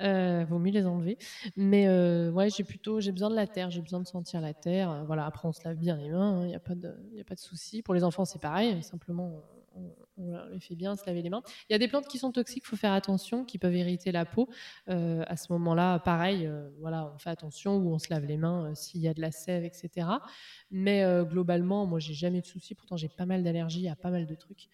Euh, 0.00 0.44
vaut 0.48 0.60
mieux 0.60 0.70
les 0.70 0.86
enlever. 0.86 1.18
Mais 1.56 1.88
ouais, 2.30 2.48
j'ai 2.48 2.62
plutôt 2.62 3.00
j'ai 3.00 3.10
besoin 3.10 3.30
de 3.30 3.34
la 3.34 3.48
terre. 3.48 3.68
J'ai 3.70 3.82
besoin 3.82 3.98
de 4.00 4.06
sentir 4.06 4.40
la 4.40 4.54
terre. 4.54 5.02
Voilà. 5.04 5.26
Après, 5.26 5.48
on 5.48 5.52
se 5.52 5.64
lave 5.64 5.76
bien 5.78 5.96
les 5.96 6.10
mains. 6.10 6.44
Il 6.44 6.48
n'y 6.50 6.54
a 6.54 6.60
pas 6.60 6.76
de 6.76 6.94
y 7.12 7.20
a 7.20 7.24
pas 7.24 7.34
de 7.34 7.40
souci. 7.40 7.82
Pour 7.82 7.94
les 7.94 8.04
enfants, 8.04 8.24
c'est 8.24 8.40
pareil. 8.40 8.80
Simplement. 8.84 9.42
On, 9.74 9.80
on 10.18 10.46
les 10.52 10.60
fait 10.60 10.74
bien 10.74 10.96
se 10.96 11.02
laver 11.06 11.22
les 11.22 11.30
mains. 11.30 11.42
Il 11.68 11.72
y 11.72 11.76
a 11.76 11.78
des 11.78 11.88
plantes 11.88 12.06
qui 12.08 12.18
sont 12.18 12.32
toxiques, 12.32 12.64
il 12.64 12.68
faut 12.68 12.76
faire 12.76 12.92
attention, 12.92 13.44
qui 13.44 13.58
peuvent 13.58 13.74
irriter 13.74 14.12
la 14.12 14.24
peau. 14.26 14.48
Euh, 14.88 15.22
à 15.26 15.36
ce 15.36 15.52
moment-là, 15.52 15.98
pareil, 15.98 16.46
euh, 16.46 16.68
voilà, 16.80 17.12
on 17.14 17.18
fait 17.18 17.30
attention 17.30 17.76
où 17.76 17.92
on 17.92 17.98
se 17.98 18.06
lave 18.10 18.24
les 18.24 18.36
mains 18.36 18.70
euh, 18.70 18.74
s'il 18.74 19.00
y 19.00 19.08
a 19.08 19.14
de 19.14 19.20
la 19.20 19.30
sève, 19.32 19.64
etc. 19.64 20.22
Mais 20.70 21.04
globalement, 21.24 21.86
moi, 21.86 21.98
j'ai 21.98 22.14
jamais 22.14 22.40
de 22.40 22.46
soucis. 22.46 22.74
Pourtant, 22.74 22.96
j'ai 22.96 23.08
pas 23.08 23.26
mal 23.26 23.42
d'allergies 23.42 23.88
à 23.88 23.96
pas 23.96 24.10
mal 24.10 24.26
de 24.26 24.34
trucs. 24.34 24.68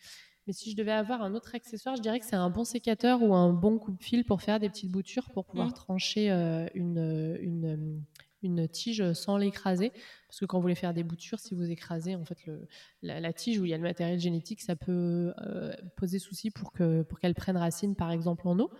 Mais 0.47 0.53
si 0.53 0.71
je 0.73 0.77
devais 0.77 0.93
avoir 0.93 1.23
un 1.23 1.35
autre 1.35 1.55
accessoire, 1.55 1.95
je 1.97 2.03
dirais 2.03 2.19
que 2.19 2.27
c'est 2.27 2.35
un 2.37 2.51
bon 2.51 2.65
sécateur 2.65 3.23
ou 3.23 3.33
un 3.35 3.53
bon 3.53 3.79
coupe-fil 3.79 4.25
pour 4.25 4.43
faire 4.43 4.59
des 4.59 4.69
petites 4.69 4.91
boutures 4.91 5.31
pour 5.31 5.45
pouvoir 5.47 5.69
Mhm. 5.69 5.75
trancher 5.75 6.31
une, 6.75 7.37
une, 7.41 8.03
une 8.43 8.69
tige 8.69 9.13
sans 9.13 9.37
l'écraser. 9.37 9.93
Parce 10.29 10.41
que 10.41 10.45
quand 10.47 10.59
vous 10.59 10.63
voulez 10.63 10.75
faire 10.75 10.95
des 10.95 11.03
boutures, 11.03 11.39
si 11.39 11.55
vous 11.55 11.71
écrasez 11.71 12.15
en 12.17 12.25
fait 12.25 12.45
le, 12.47 12.67
la, 13.03 13.21
la 13.21 13.33
tige 13.33 13.59
où 13.59 13.65
il 13.65 13.71
y 13.71 13.75
a 13.75 13.77
le 13.77 13.83
matériel 13.83 14.19
génétique, 14.19 14.61
ça 14.63 14.77
peut 14.77 15.35
euh, 15.43 15.73
poser 15.97 16.19
souci 16.19 16.51
pour 16.51 16.73
que 16.73 17.03
pour 17.03 17.19
qu'elle 17.21 17.35
prenne 17.35 17.57
racine, 17.57 17.95
par 17.97 18.11
exemple, 18.11 18.47
en 18.49 18.59
eau. 18.59 18.71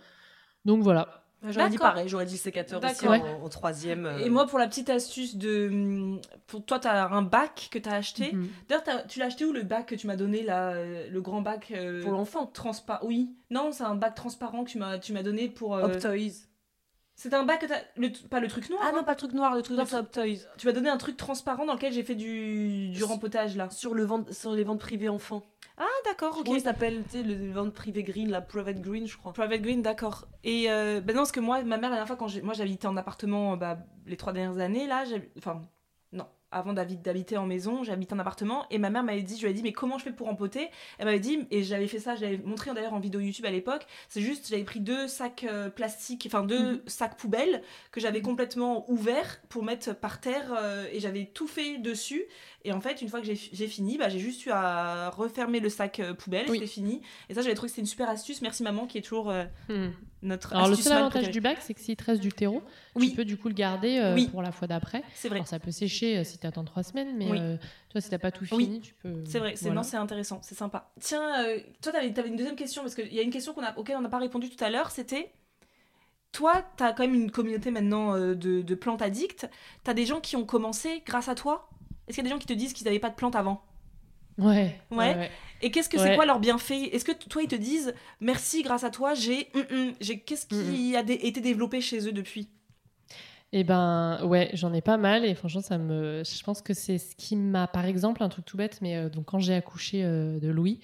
Donc 0.65 0.81
voilà. 0.81 1.19
J'aurais 1.45 1.67
dit 1.69 1.75
D'accord. 1.75 1.91
pareil, 1.91 2.07
j'aurais 2.07 2.25
dit 2.25 2.37
sécateur 2.37 2.81
aussi 2.81 3.05
en, 3.05 3.43
en 3.43 3.49
troisième. 3.49 4.05
euh, 4.05 4.17
Et 4.19 4.29
moi, 4.29 4.47
pour 4.47 4.59
la 4.59 4.67
petite 4.67 4.89
astuce 4.89 5.35
de. 5.35 5.67
hum, 5.69 6.21
Pour 6.47 6.63
toi, 6.65 6.79
t'as 6.79 7.09
un 7.09 7.21
bac 7.21 7.67
que 7.69 7.77
t'as 7.79 7.97
acheté. 7.97 8.31
Mhm. 8.31 8.47
D'ailleurs, 8.69 9.05
tu 9.09 9.19
l'as 9.19 9.25
acheté 9.25 9.43
où 9.43 9.51
le 9.51 9.63
bac 9.63 9.87
que 9.87 9.95
tu 9.95 10.07
m'as 10.07 10.15
donné 10.15 10.41
là 10.41 10.71
euh, 10.71 11.09
Le 11.09 11.21
grand 11.21 11.41
bac. 11.41 11.71
euh, 11.75 12.01
Pour 12.01 12.13
l'enfant. 12.13 12.45
Transparent. 12.45 13.05
Oui. 13.05 13.35
Non, 13.49 13.73
c'est 13.73 13.83
un 13.83 13.95
bac 13.95 14.15
transparent 14.15 14.63
que 14.63 14.69
tu 14.69 14.77
m'as, 14.77 14.99
tu 14.99 15.11
m'as 15.11 15.21
donné 15.21 15.49
pour. 15.49 15.75
euh, 15.75 15.83
Optoys. 15.83 16.47
C'est 17.15 17.33
un 17.33 17.43
bac 17.43 17.61
que 17.61 17.67
t'as. 17.67 17.79
Le... 17.95 18.09
Pas 18.27 18.39
le 18.39 18.47
truc 18.47 18.69
noir. 18.69 18.81
Ah 18.83 18.89
hein 18.89 18.93
non, 18.95 19.03
pas 19.03 19.11
le 19.11 19.17
truc 19.17 19.33
noir, 19.33 19.55
le 19.55 19.61
truc 19.61 19.77
noir, 19.77 19.87
c'est 19.87 19.95
Optoys. 19.97 20.39
Tu 20.57 20.67
m'as 20.67 20.73
donné 20.73 20.89
un 20.89 20.97
truc 20.97 21.15
transparent 21.15 21.65
dans 21.65 21.73
lequel 21.73 21.93
j'ai 21.93 22.03
fait 22.03 22.15
du, 22.15 22.89
du 22.89 23.03
rempotage 23.03 23.55
là. 23.55 23.69
Sur, 23.69 23.93
le 23.93 24.03
vente, 24.03 24.31
sur 24.33 24.53
les 24.53 24.63
ventes 24.63 24.79
privées 24.79 25.09
enfants. 25.09 25.43
Ah, 25.77 25.85
d'accord, 26.05 26.37
ok. 26.37 26.45
Comment 26.45 26.57
il 26.57 26.61
s'appelle 26.61 27.03
tu 27.05 27.17
sais, 27.17 27.23
le 27.23 27.51
vente 27.51 27.73
privée 27.73 28.03
green, 28.03 28.29
la 28.29 28.41
private 28.41 28.81
green, 28.81 29.07
je 29.07 29.17
crois. 29.17 29.33
Private 29.33 29.61
Green, 29.61 29.81
d'accord. 29.81 30.27
Et 30.43 30.69
euh, 30.69 31.01
ben 31.01 31.15
non, 31.15 31.21
parce 31.21 31.31
que 31.31 31.39
moi, 31.39 31.63
ma 31.63 31.77
mère, 31.77 31.89
la 31.89 31.97
dernière 31.97 32.07
fois, 32.07 32.15
quand 32.15 32.27
j'ai, 32.27 32.41
moi 32.41 32.53
j'habitais 32.53 32.87
en 32.87 32.97
appartement 32.97 33.57
bah, 33.57 33.77
les 34.05 34.17
trois 34.17 34.33
dernières 34.33 34.59
années, 34.59 34.87
là, 34.87 35.05
j'ai- 35.05 35.31
enfin, 35.37 35.61
avant 36.53 36.73
d'habi- 36.73 36.97
d'habiter 36.97 37.37
en 37.37 37.45
maison, 37.45 37.83
j'habitais 37.83 38.13
en 38.13 38.19
appartement, 38.19 38.65
et 38.69 38.77
ma 38.77 38.89
mère 38.89 39.03
m'avait 39.03 39.21
dit, 39.23 39.35
je 39.37 39.43
lui 39.43 39.51
ai 39.51 39.53
dit, 39.53 39.63
mais 39.63 39.73
comment 39.73 39.97
je 39.97 40.03
fais 40.03 40.11
pour 40.11 40.27
empoter? 40.29 40.69
Elle 40.99 41.05
m'avait 41.05 41.19
dit, 41.19 41.45
et 41.51 41.63
j'avais 41.63 41.87
fait 41.87 41.99
ça, 41.99 42.15
j'avais 42.15 42.37
montré 42.37 42.73
d'ailleurs 42.73 42.93
en 42.93 42.99
vidéo 42.99 43.19
YouTube 43.19 43.45
à 43.45 43.51
l'époque, 43.51 43.85
c'est 44.09 44.21
juste, 44.21 44.47
j'avais 44.49 44.63
pris 44.63 44.79
deux 44.79 45.07
sacs 45.07 45.45
euh, 45.49 45.69
plastiques, 45.69 46.23
enfin 46.27 46.43
deux 46.43 46.83
sacs 46.87 47.17
poubelles, 47.17 47.61
que 47.91 47.99
j'avais 47.99 48.21
complètement 48.21 48.89
ouverts 48.89 49.41
pour 49.49 49.63
mettre 49.63 49.95
par 49.95 50.21
terre, 50.21 50.53
euh, 50.57 50.85
et 50.91 50.99
j'avais 50.99 51.25
tout 51.25 51.47
fait 51.47 51.77
dessus, 51.79 52.23
et 52.63 52.71
en 52.71 52.79
fait, 52.79 53.01
une 53.01 53.09
fois 53.09 53.19
que 53.19 53.25
j'ai, 53.25 53.67
fini, 53.67 53.97
bah, 53.97 54.07
j'ai 54.09 54.19
juste 54.19 54.45
eu 54.45 54.51
à 54.51 55.09
refermer 55.09 55.59
le 55.59 55.69
sac 55.69 55.99
euh, 55.99 56.13
poubelle, 56.13 56.45
Oui. 56.49 56.57
c'était 56.59 56.67
fini, 56.71 57.01
et 57.29 57.33
ça, 57.33 57.41
j'avais 57.41 57.55
trouvé 57.55 57.67
que 57.67 57.71
c'était 57.71 57.81
une 57.81 57.87
super 57.87 58.09
astuce, 58.09 58.41
merci 58.41 58.63
maman, 58.63 58.87
qui 58.87 58.97
est 58.97 59.01
toujours... 59.01 59.33
Hmm. 59.69 59.89
Notre 60.23 60.53
Alors 60.53 60.67
le 60.69 60.75
seul 60.75 60.93
avantage 60.93 61.29
du 61.29 61.41
bac, 61.41 61.57
c'est 61.61 61.73
que 61.73 61.79
s'il 61.79 61.95
te 61.95 62.03
reste 62.05 62.21
du 62.21 62.31
terreau, 62.31 62.63
Oui. 62.95 63.09
tu 63.09 63.15
peux 63.15 63.25
du 63.25 63.37
coup 63.37 63.49
le 63.49 63.53
garder 63.53 63.99
euh, 63.99 64.15
Oui. 64.15 64.27
pour 64.29 64.41
la 64.41 64.51
fois 64.51 64.67
d'après. 64.67 65.03
C'est 65.13 65.27
vrai, 65.27 65.37
Alors 65.37 65.47
ça 65.47 65.59
peut 65.59 65.71
sécher 65.71 66.17
euh, 66.17 66.23
si 66.23 66.37
tu 66.37 66.47
attends 66.47 66.63
trois 66.63 66.83
semaines, 66.83 67.15
mais 67.17 67.29
Oui. 67.29 67.37
euh, 67.39 67.57
toi 67.89 68.01
si 68.01 68.09
t'as 68.09 68.17
pas 68.17 68.31
tout 68.31 68.45
fini, 68.45 68.81
tu 68.81 68.93
peux. 68.95 69.23
c'est 69.25 69.39
vrai, 69.39 69.55
c'est 69.55 69.65
voilà. 69.65 69.75
non, 69.81 69.83
c'est 69.83 69.97
intéressant, 69.97 70.39
c'est 70.41 70.55
sympa. 70.55 70.91
Tiens, 70.99 71.45
toi, 71.81 71.91
t'avais 71.91 72.17
avais 72.17 72.29
une 72.29 72.35
deuxième 72.35 72.55
question 72.55 72.81
parce 72.81 72.95
qu'il 72.95 73.13
y 73.13 73.19
a 73.19 73.23
une 73.23 73.31
question 73.31 73.53
qu'on 73.53 73.63
a, 73.63 73.77
auquel 73.77 73.97
on 73.97 74.01
n'a 74.01 74.09
pas 74.09 74.19
répondu 74.19 74.49
tout 74.49 74.63
à 74.63 74.69
l'heure, 74.69 74.91
c'était. 74.91 75.31
Toi, 76.31 76.65
t'as 76.77 76.93
quand 76.93 77.03
même 77.03 77.13
une 77.13 77.29
communauté 77.29 77.69
maintenant 77.69 78.17
de, 78.17 78.33
de 78.33 78.75
plantes 78.75 79.03
addictes. 79.03 79.47
T'as 79.83 79.93
des 79.93 80.05
gens 80.07 80.19
qui 80.19 80.35
ont 80.35 80.45
commencé 80.45 81.03
grâce 81.05 81.27
à 81.29 81.35
toi? 81.35 81.69
Est-ce 82.07 82.15
qu'il 82.15 82.23
y 82.23 82.27
a 82.27 82.29
des 82.29 82.33
gens 82.35 82.39
qui 82.39 82.47
te 82.47 82.53
disent 82.53 82.73
qu'ils 82.73 82.85
n'avaient 82.85 82.99
pas 82.99 83.09
de 83.11 83.15
plantes 83.15 83.35
avant? 83.35 83.63
Ouais. 84.37 84.79
Ouais. 84.91 85.29
Et 85.61 85.71
qu'est-ce 85.71 85.87
que 85.89 85.97
c'est 85.97 86.15
quoi 86.15 86.25
leur 86.25 86.39
bienfait? 86.39 86.93
Est-ce 86.93 87.05
que 87.05 87.11
toi, 87.11 87.41
ils 87.41 87.47
te 87.47 87.55
disent 87.55 87.93
merci, 88.19 88.63
grâce 88.63 88.83
à 88.83 88.89
toi, 88.89 89.13
j'ai. 89.13 89.47
hum, 89.53 89.63
hum, 89.71 89.93
j'ai 90.01 90.19
Qu'est-ce 90.19 90.45
qui 90.47 90.95
a 90.95 91.03
dé- 91.03 91.19
été 91.23 91.39
développé 91.41 91.79
chez 91.81 92.07
eux 92.07 92.11
depuis? 92.11 92.49
Et 93.55 93.63
ben 93.63 94.19
ouais, 94.25 94.49
j'en 94.53 94.73
ai 94.73 94.81
pas 94.81 94.97
mal 94.97 95.25
et 95.25 95.35
franchement 95.35 95.61
ça 95.61 95.77
me, 95.77 96.23
je 96.25 96.43
pense 96.43 96.63
que 96.63 96.73
c'est 96.73 96.97
ce 96.97 97.15
qui 97.15 97.35
m'a, 97.35 97.67
par 97.67 97.85
exemple, 97.85 98.23
un 98.23 98.29
truc 98.29 98.45
tout 98.45 98.57
bête, 98.57 98.79
mais 98.81 98.95
euh, 98.97 99.09
donc 99.09 99.25
quand 99.25 99.37
j'ai 99.37 99.53
accouché 99.53 100.03
euh, 100.03 100.39
de 100.39 100.47
Louis, 100.49 100.79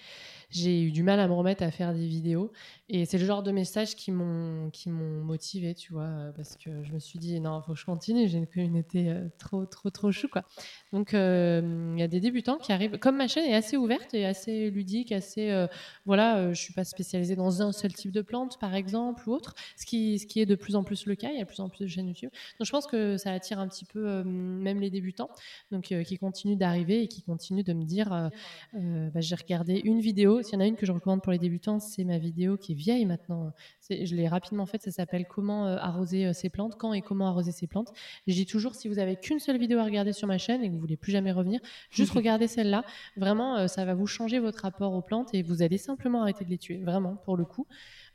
j'ai 0.50 0.82
eu 0.82 0.92
du 0.92 1.04
mal 1.04 1.20
à 1.20 1.28
me 1.28 1.34
remettre 1.34 1.64
à 1.64 1.72
faire 1.72 1.94
des 1.94 2.08
vidéos 2.08 2.52
et 2.92 3.06
c'est 3.06 3.20
le 3.20 3.26
genre 3.26 3.44
de 3.44 3.52
messages 3.52 3.96
qui 3.96 4.12
m'ont 4.12 4.72
qui 4.72 4.90
m'ont 4.90 5.24
motivé, 5.24 5.76
tu 5.76 5.94
vois, 5.94 6.06
euh, 6.06 6.32
parce 6.32 6.58
que 6.58 6.84
je 6.84 6.92
me 6.92 6.98
suis 6.98 7.20
dit 7.20 7.40
non, 7.40 7.62
faut 7.62 7.74
que 7.74 7.80
je 7.80 7.86
continue, 7.86 8.28
j'ai 8.28 8.40
une 8.40 8.48
communauté 8.48 9.10
euh, 9.10 9.28
trop 9.38 9.66
trop 9.68 9.92
trop 9.92 10.12
chou 10.12 10.28
quoi. 10.28 10.44
Donc 10.92 11.14
euh, 11.14 11.92
il 11.94 12.00
y 12.00 12.04
a 12.04 12.08
des 12.08 12.20
débutants 12.20 12.58
qui 12.58 12.72
arrivent, 12.72 12.98
comme 12.98 13.18
ma 13.18 13.28
chaîne 13.28 13.46
est 13.46 13.54
assez 13.54 13.78
ouverte 13.78 14.16
et 14.16 14.26
assez 14.26 14.72
ludique, 14.72 15.12
assez 15.12 15.68
voilà, 16.06 16.52
je 16.52 16.60
suis 16.60 16.74
pas 16.74 16.84
spécialisée 16.84 17.36
dans 17.36 17.62
un 17.62 17.72
seul 17.72 17.94
type 17.94 18.12
de 18.12 18.22
plante 18.22 18.60
par 18.60 18.74
exemple 18.74 19.30
ou 19.30 19.34
autre, 19.34 19.54
ce 19.78 19.86
qui 19.86 20.18
ce 20.18 20.26
qui 20.26 20.42
est 20.42 20.48
de 20.48 20.56
plus 20.56 20.76
en 20.76 20.84
plus 20.84 21.06
le 21.06 21.14
cas, 21.14 21.30
il 21.32 21.38
y 21.38 21.42
a 21.42 21.44
de 21.44 21.48
plus 21.48 21.60
en 21.60 21.70
plus 21.70 21.86
de 21.86 21.88
chaînes 21.88 22.08
YouTube. 22.08 22.32
Donc 22.60 22.66
je 22.66 22.72
pense 22.72 22.88
que 22.88 23.18
ça 23.18 23.32
attire 23.32 23.60
un 23.60 23.68
petit 23.68 23.86
peu 23.86 24.24
même 24.24 24.80
les 24.80 24.90
débutants, 24.90 25.30
donc 25.72 25.94
qui 26.04 26.18
continuent 26.18 26.58
d'arriver 26.58 27.04
et 27.04 27.08
qui 27.08 27.22
continuent 27.22 27.64
de 27.64 27.74
me 27.74 27.84
dire, 27.84 28.32
bah, 28.74 29.22
j'ai 29.22 29.36
regardé 29.36 29.80
une 29.84 30.00
vidéo. 30.00 30.39
S'il 30.44 30.54
y 30.54 30.58
en 30.58 30.62
a 30.62 30.68
une 30.68 30.76
que 30.76 30.86
je 30.86 30.92
recommande 30.92 31.22
pour 31.22 31.32
les 31.32 31.38
débutants, 31.38 31.80
c'est 31.80 32.04
ma 32.04 32.18
vidéo 32.18 32.58
qui 32.58 32.74
est 32.74 32.76
vieille 32.76 33.06
maintenant. 33.06 33.52
Je 33.90 34.16
l'ai 34.16 34.28
rapidement 34.28 34.66
faite. 34.66 34.82
Ça 34.84 34.92
s'appelle 34.92 35.26
Comment 35.28 35.68
euh, 35.68 35.78
arroser 35.78 36.26
euh, 36.26 36.34
ses 36.34 36.50
plantes, 36.50 36.76
quand 36.78 36.94
et 36.94 37.02
comment 37.02 37.28
arroser 37.28 37.52
ses 37.52 37.68
plantes. 37.68 37.92
Je 38.28 38.34
dis 38.34 38.46
toujours 38.46 38.76
si 38.76 38.88
vous 38.88 39.00
avez 39.00 39.16
qu'une 39.16 39.40
seule 39.40 39.58
vidéo 39.58 39.80
à 39.80 39.84
regarder 39.84 40.14
sur 40.14 40.28
ma 40.28 40.38
chaîne 40.38 40.64
et 40.64 40.68
que 40.68 40.74
vous 40.74 40.80
voulez 40.80 40.98
plus 40.98 41.12
jamais 41.12 41.32
revenir, 41.32 41.60
juste 41.90 42.12
regardez 42.14 42.48
celle-là. 42.48 42.84
Vraiment, 43.18 43.58
euh, 43.58 43.68
ça 43.68 43.86
va 43.86 43.94
vous 43.94 44.08
changer 44.08 44.40
votre 44.40 44.62
rapport 44.62 44.94
aux 44.94 45.02
plantes 45.02 45.34
et 45.34 45.42
vous 45.42 45.62
allez 45.62 45.78
simplement 45.78 46.22
arrêter 46.22 46.46
de 46.46 46.50
les 46.50 46.58
tuer. 46.58 46.78
Vraiment, 46.78 47.16
pour 47.16 47.38
le 47.38 47.46
coup. 47.46 47.68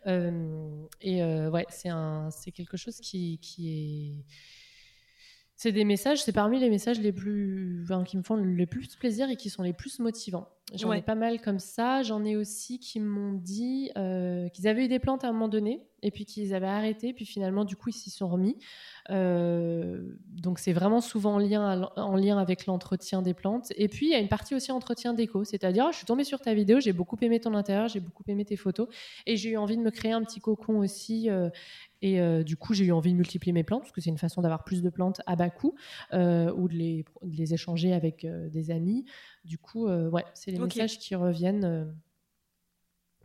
Euh, 0.06 0.86
et 1.00 1.22
euh, 1.22 1.50
ouais, 1.50 1.66
c'est 1.68 2.52
quelque 2.52 2.76
chose 2.76 2.98
qui, 3.00 3.38
qui 3.38 3.70
est. 3.70 4.24
C'est 5.56 5.72
des 5.72 5.84
messages, 5.84 6.22
c'est 6.22 6.32
parmi 6.32 6.58
les 6.58 6.68
messages 6.68 6.98
les 6.98 7.12
plus, 7.12 7.82
enfin, 7.84 8.02
qui 8.02 8.16
me 8.16 8.22
font 8.22 8.34
le 8.34 8.66
plus 8.66 8.88
plaisir 8.96 9.30
et 9.30 9.36
qui 9.36 9.50
sont 9.50 9.62
les 9.62 9.72
plus 9.72 10.00
motivants. 10.00 10.48
J'en 10.72 10.88
Ouais. 10.88 10.98
ai 10.98 11.02
pas 11.02 11.14
mal 11.14 11.40
comme 11.42 11.58
ça. 11.58 12.02
J'en 12.02 12.24
ai 12.24 12.36
aussi 12.36 12.78
qui 12.80 12.98
m'ont 12.98 13.34
dit 13.34 13.90
euh, 13.98 14.48
qu'ils 14.48 14.66
avaient 14.66 14.86
eu 14.86 14.88
des 14.88 14.98
plantes 14.98 15.22
à 15.22 15.28
un 15.28 15.32
moment 15.32 15.48
donné 15.48 15.86
et 16.02 16.10
puis 16.10 16.24
qu'ils 16.24 16.54
avaient 16.54 16.66
arrêté. 16.66 17.12
Puis 17.12 17.26
finalement, 17.26 17.64
du 17.66 17.76
coup, 17.76 17.90
ils 17.90 17.92
s'y 17.92 18.08
sont 18.10 18.28
remis. 18.28 18.56
Euh, 19.10 20.16
donc, 20.26 20.58
c'est 20.58 20.72
vraiment 20.72 21.02
souvent 21.02 21.34
en 21.34 21.38
lien, 21.38 21.82
à 21.94 22.00
en 22.02 22.16
lien 22.16 22.38
avec 22.38 22.64
l'entretien 22.64 23.20
des 23.20 23.34
plantes. 23.34 23.72
Et 23.76 23.88
puis, 23.88 24.06
il 24.06 24.12
y 24.12 24.14
a 24.14 24.18
une 24.18 24.28
partie 24.28 24.54
aussi 24.54 24.72
entretien 24.72 25.12
déco. 25.12 25.44
C'est-à-dire, 25.44 25.92
je 25.92 25.98
suis 25.98 26.06
tombée 26.06 26.24
sur 26.24 26.40
ta 26.40 26.54
vidéo, 26.54 26.80
j'ai 26.80 26.94
beaucoup 26.94 27.18
aimé 27.20 27.40
ton 27.40 27.54
intérieur, 27.54 27.88
j'ai 27.88 28.00
beaucoup 28.00 28.24
aimé 28.26 28.44
tes 28.46 28.56
photos. 28.56 28.88
Et 29.26 29.36
j'ai 29.36 29.50
eu 29.50 29.56
envie 29.58 29.76
de 29.76 29.82
me 29.82 29.90
créer 29.90 30.12
un 30.12 30.24
petit 30.24 30.40
cocon 30.40 30.78
aussi. 30.78 31.28
euh, 31.30 31.50
et 32.06 32.20
du 32.44 32.58
coup, 32.58 32.74
j'ai 32.74 32.84
eu 32.84 32.92
envie 32.92 33.12
de 33.12 33.16
multiplier 33.16 33.54
mes 33.54 33.64
plantes 33.64 33.80
parce 33.80 33.92
que 33.92 34.02
c'est 34.02 34.10
une 34.10 34.18
façon 34.18 34.42
d'avoir 34.42 34.62
plus 34.64 34.82
de 34.82 34.90
plantes 34.90 35.22
à 35.24 35.36
bas 35.36 35.48
coût 35.48 35.74
ou 36.12 36.68
de 36.68 36.74
les, 36.74 37.04
de 37.22 37.34
les 37.36 37.54
échanger 37.54 37.94
avec 37.94 38.26
des 38.26 38.70
amis. 38.70 39.06
Du 39.44 39.58
coup, 39.58 39.86
euh, 39.88 40.08
ouais, 40.10 40.24
c'est 40.34 40.50
les 40.50 40.58
Ok. 40.60 40.74
messages 40.76 40.98
qui 40.98 41.14
reviennent 41.14 41.64
euh, 41.64 41.84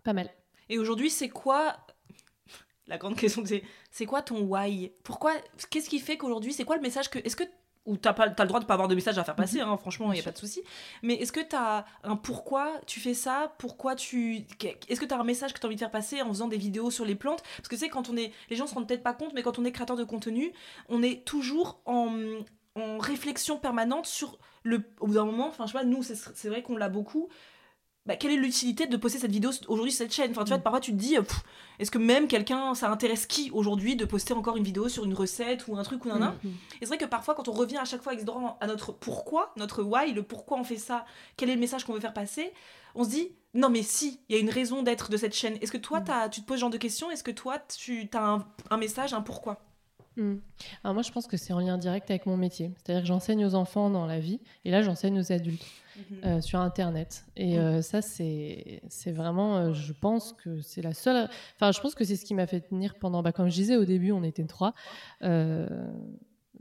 pas 0.04 0.14
mal. 0.14 0.30
Et 0.70 0.78
aujourd'hui, 0.78 1.10
c'est 1.10 1.30
quoi 1.30 1.78
la 2.88 2.98
grande 2.98 3.16
question 3.16 3.44
c'est 3.46 3.64
c'est 3.92 4.06
quoi 4.06 4.22
ton 4.22 4.42
why? 4.42 4.92
Pourquoi 5.04 5.34
Qu'est-ce 5.70 5.90
qui 5.90 6.00
fait 6.00 6.18
qu'aujourd'hui, 6.18 6.54
c'est 6.54 6.64
quoi 6.66 6.76
le 6.76 6.82
message 6.82 7.10
que 7.10 7.20
est-ce 7.20 7.36
que 7.36 7.44
ou 7.86 7.98
t'as 7.98 8.14
pas 8.14 8.30
t'as 8.30 8.44
le 8.44 8.48
droit 8.50 8.60
de 8.60 8.66
pas 8.66 8.74
avoir 8.74 8.88
de 8.88 8.96
message 8.96 9.18
à 9.18 9.24
faire 9.24 9.36
passer, 9.36 9.62
hein, 9.62 9.78
franchement, 9.78 10.12
il 10.12 10.18
y 10.18 10.20
a 10.20 10.24
pas 10.24 10.32
de 10.32 10.38
souci. 10.38 10.62
Mais 11.02 11.14
est-ce 11.16 11.32
que 11.32 11.40
t'as 11.40 11.86
un 12.04 12.16
pourquoi 12.16 12.82
tu 12.86 13.00
fais 13.00 13.14
ça? 13.14 13.56
Pourquoi 13.58 13.96
tu 13.96 14.46
est-ce 14.90 15.00
que 15.00 15.06
t'as 15.06 15.18
un 15.20 15.24
message 15.24 15.54
que 15.54 15.60
t'as 15.60 15.68
envie 15.68 15.76
de 15.76 15.80
faire 15.80 15.90
passer 15.92 16.22
en 16.22 16.28
faisant 16.30 16.48
des 16.48 16.58
vidéos 16.58 16.92
sur 16.92 17.06
les 17.06 17.16
plantes? 17.16 17.42
Parce 17.58 17.70
que 17.70 17.78
c'est 17.78 17.90
quand 17.90 18.10
on 18.10 18.18
est 18.18 18.32
les 18.50 18.56
gens 18.56 18.68
se 18.68 18.74
rendent 18.76 18.88
peut-être 18.88 19.04
pas 19.04 19.14
compte, 19.14 19.34
mais 19.34 19.44
quand 19.44 19.58
on 19.60 19.66
est 19.66 19.72
créateur 19.72 19.96
de 19.96 20.04
contenu, 20.04 20.52
on 20.90 21.02
est 21.02 21.26
toujours 21.26 21.82
en 21.86 22.12
en 22.80 22.98
réflexion 22.98 23.58
permanente 23.58 24.06
sur 24.06 24.38
le 24.64 24.82
au 25.00 25.08
bout 25.08 25.14
d'un 25.16 25.26
moment. 25.26 25.48
Enfin, 25.48 25.66
je 25.66 25.72
sais 25.72 25.78
pas, 25.78 25.84
nous 25.86 26.04
c'est 26.04 26.50
vrai 26.50 26.62
qu'on 26.64 26.78
l'a 26.78 26.90
beaucoup. 26.90 27.30
Bah, 28.06 28.16
quelle 28.16 28.32
est 28.32 28.38
l'utilité 28.38 28.88
de 28.88 28.98
poster 28.98 29.20
cette 29.20 29.32
vidéo 29.32 29.52
aujourd'hui 29.68 29.92
sur 29.92 30.00
cette 30.00 30.14
chaîne? 30.14 30.32
Enfin, 30.32 30.44
tu 30.44 30.50
vois, 30.50 30.58
parfois 30.58 30.80
tu 30.80 30.92
te 30.94 30.98
dis, 30.98 31.16
euh, 31.18 31.22
est-ce 31.78 31.92
que 31.92 32.00
même 32.00 32.28
quelqu'un, 32.28 32.74
ça 32.74 32.90
intéresse 32.90 33.28
qui 33.28 33.52
aujourd'hui 33.52 33.96
de 33.96 34.06
poster 34.06 34.34
encore 34.34 34.58
une 34.58 34.64
vidéo 34.64 34.90
sur 34.90 35.06
une 35.06 35.14
recette 35.14 35.68
ou 35.68 35.78
un 35.78 35.84
truc 35.84 36.06
ou 36.06 36.08
nan 36.08 36.20
nan 36.20 36.34
Mhm. 36.44 36.50
Et 36.52 36.56
c'est 36.80 36.86
vrai 36.88 36.98
que 36.98 37.06
parfois, 37.06 37.36
quand 37.36 37.48
on 37.50 37.52
revient 37.52 37.78
à 37.78 37.86
chaque 37.86 38.02
fois 38.02 38.14
à 38.62 38.68
notre 38.68 38.94
pourquoi, 38.94 39.54
notre 39.58 39.84
why, 39.84 40.12
le 40.14 40.24
pourquoi 40.24 40.58
on 40.58 40.64
fait 40.64 40.78
ça, 40.78 41.06
quel 41.38 41.50
est 41.50 41.54
le 41.56 41.60
message 41.60 41.84
qu'on 41.84 41.94
veut 41.94 42.00
faire 42.00 42.14
passer, 42.14 42.52
on 42.96 43.04
se 43.04 43.10
dit, 43.10 43.30
non 43.54 43.70
mais 43.70 43.84
si, 43.84 44.22
il 44.30 44.36
y 44.36 44.40
a 44.40 44.42
une 44.42 44.50
raison 44.50 44.82
d'être 44.82 45.12
de 45.12 45.18
cette 45.18 45.36
chaîne. 45.36 45.58
Est-ce 45.62 45.72
que 45.72 45.78
toi, 45.78 46.02
t'as- 46.02 46.30
tu 46.30 46.42
te 46.42 46.48
poses 46.48 46.58
ce 46.58 46.62
genre 46.62 46.70
de 46.72 46.78
questions? 46.78 47.12
Est-ce 47.12 47.24
que 47.24 47.32
toi, 47.32 47.60
tu 47.60 48.10
as 48.14 48.26
un, 48.26 48.48
un 48.72 48.78
message, 48.78 49.14
un 49.14 49.22
pourquoi? 49.22 49.62
Mm. 50.20 50.42
Alors 50.84 50.94
moi, 50.94 51.04
je 51.04 51.12
pense 51.12 51.28
que 51.28 51.38
c'est 51.38 51.54
en 51.54 51.60
lien 51.60 51.78
direct 51.78 52.10
avec 52.12 52.26
mon 52.26 52.38
métier. 52.38 52.72
C'est-à-dire 52.78 53.04
que 53.04 53.08
j'enseigne 53.08 53.46
aux 53.46 53.56
enfants 53.56 53.90
dans 53.90 54.06
la 54.06 54.20
vie, 54.20 54.40
et 54.66 54.72
là, 54.72 54.82
j'enseigne 54.82 55.20
aux 55.20 55.32
adultes 55.32 55.66
euh, 56.26 56.42
sur 56.42 56.60
Internet. 56.60 57.26
Et 57.36 57.58
euh, 57.58 57.82
ça, 57.82 58.02
c'est 58.02 58.82
c'est 58.90 59.12
vraiment, 59.12 59.58
euh, 59.58 59.74
je 59.74 59.94
pense 59.94 60.34
que 60.34 60.62
c'est 60.62 60.82
la 60.82 60.94
seule... 60.94 61.30
Enfin, 61.56 61.72
je 61.72 61.80
pense 61.80 61.96
que 61.96 62.04
c'est 62.04 62.16
ce 62.16 62.26
qui 62.26 62.34
m'a 62.34 62.48
fait 62.48 62.62
tenir 62.62 62.96
pendant... 62.96 63.24
Bah, 63.24 63.32
comme 63.32 63.50
je 63.50 63.56
disais 63.56 63.78
au 63.78 63.86
début, 63.86 64.12
on 64.12 64.24
était 64.24 64.46
trois. 64.46 64.74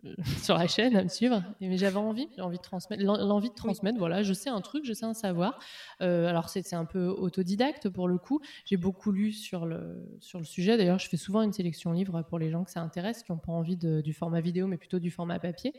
sur 0.42 0.56
la 0.56 0.66
chaîne 0.68 0.96
à 0.96 1.02
me 1.02 1.08
suivre. 1.08 1.42
Mais 1.60 1.76
j'avais 1.76 1.96
envie 1.96 2.28
envie 2.38 2.58
de 2.58 2.62
transmettre 2.62 3.02
l'en- 3.02 3.16
l'envie 3.24 3.50
de 3.50 3.54
transmettre 3.54 3.98
voilà 3.98 4.22
je 4.22 4.32
sais 4.32 4.48
un 4.50 4.60
truc 4.60 4.84
je 4.84 4.92
sais 4.92 5.04
un 5.06 5.14
savoir. 5.14 5.58
Euh, 6.02 6.26
alors 6.28 6.48
c'est 6.48 6.62
c'est 6.62 6.76
un 6.76 6.84
peu 6.84 7.06
autodidacte 7.06 7.88
pour 7.88 8.08
le 8.08 8.18
coup. 8.18 8.40
J'ai 8.64 8.76
beaucoup 8.76 9.12
lu 9.12 9.32
sur 9.32 9.66
le 9.66 10.06
sur 10.20 10.38
le 10.38 10.44
sujet. 10.44 10.76
D'ailleurs 10.76 10.98
je 10.98 11.08
fais 11.08 11.16
souvent 11.16 11.42
une 11.42 11.52
sélection 11.52 11.92
livre 11.92 12.22
pour 12.22 12.38
les 12.38 12.50
gens 12.50 12.64
que 12.64 12.70
ça 12.70 12.80
intéresse 12.80 13.22
qui 13.22 13.32
n'ont 13.32 13.38
pas 13.38 13.52
envie 13.52 13.76
de- 13.76 14.00
du 14.00 14.12
format 14.12 14.40
vidéo 14.40 14.66
mais 14.66 14.76
plutôt 14.78 14.98
du 14.98 15.10
format 15.10 15.38
papier 15.38 15.72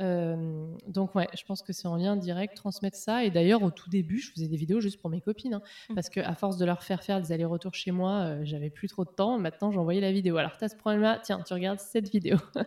Euh, 0.00 0.66
donc 0.86 1.14
ouais, 1.14 1.26
je 1.36 1.42
pense 1.44 1.62
que 1.62 1.72
c'est 1.72 1.88
en 1.88 1.96
lien 1.96 2.16
direct 2.16 2.56
transmettre 2.56 2.96
ça. 2.96 3.24
Et 3.24 3.30
d'ailleurs, 3.30 3.62
au 3.62 3.70
tout 3.70 3.90
début, 3.90 4.18
je 4.18 4.30
faisais 4.32 4.46
des 4.48 4.56
vidéos 4.56 4.80
juste 4.80 5.00
pour 5.00 5.10
mes 5.10 5.20
copines, 5.20 5.54
hein, 5.54 5.62
Mm. 5.90 5.94
parce 5.94 6.08
que 6.08 6.20
à 6.20 6.34
force 6.34 6.56
de 6.56 6.64
leur 6.64 6.82
faire 6.82 7.02
faire 7.02 7.20
des 7.20 7.32
allers-retours 7.32 7.74
chez 7.74 7.90
moi, 7.90 8.20
euh, 8.20 8.40
j'avais 8.44 8.70
plus 8.70 8.88
trop 8.88 9.04
de 9.04 9.10
temps. 9.10 9.38
Maintenant, 9.38 9.70
j'envoyais 9.72 10.00
la 10.00 10.12
vidéo. 10.12 10.36
Alors, 10.36 10.56
t'as 10.56 10.68
ce 10.68 10.76
problème-là, 10.76 11.20
tiens, 11.22 11.42
tu 11.46 11.52
regardes 11.54 11.80
cette 11.80 12.08
vidéo. 12.10 12.36
Ah, 12.56 12.64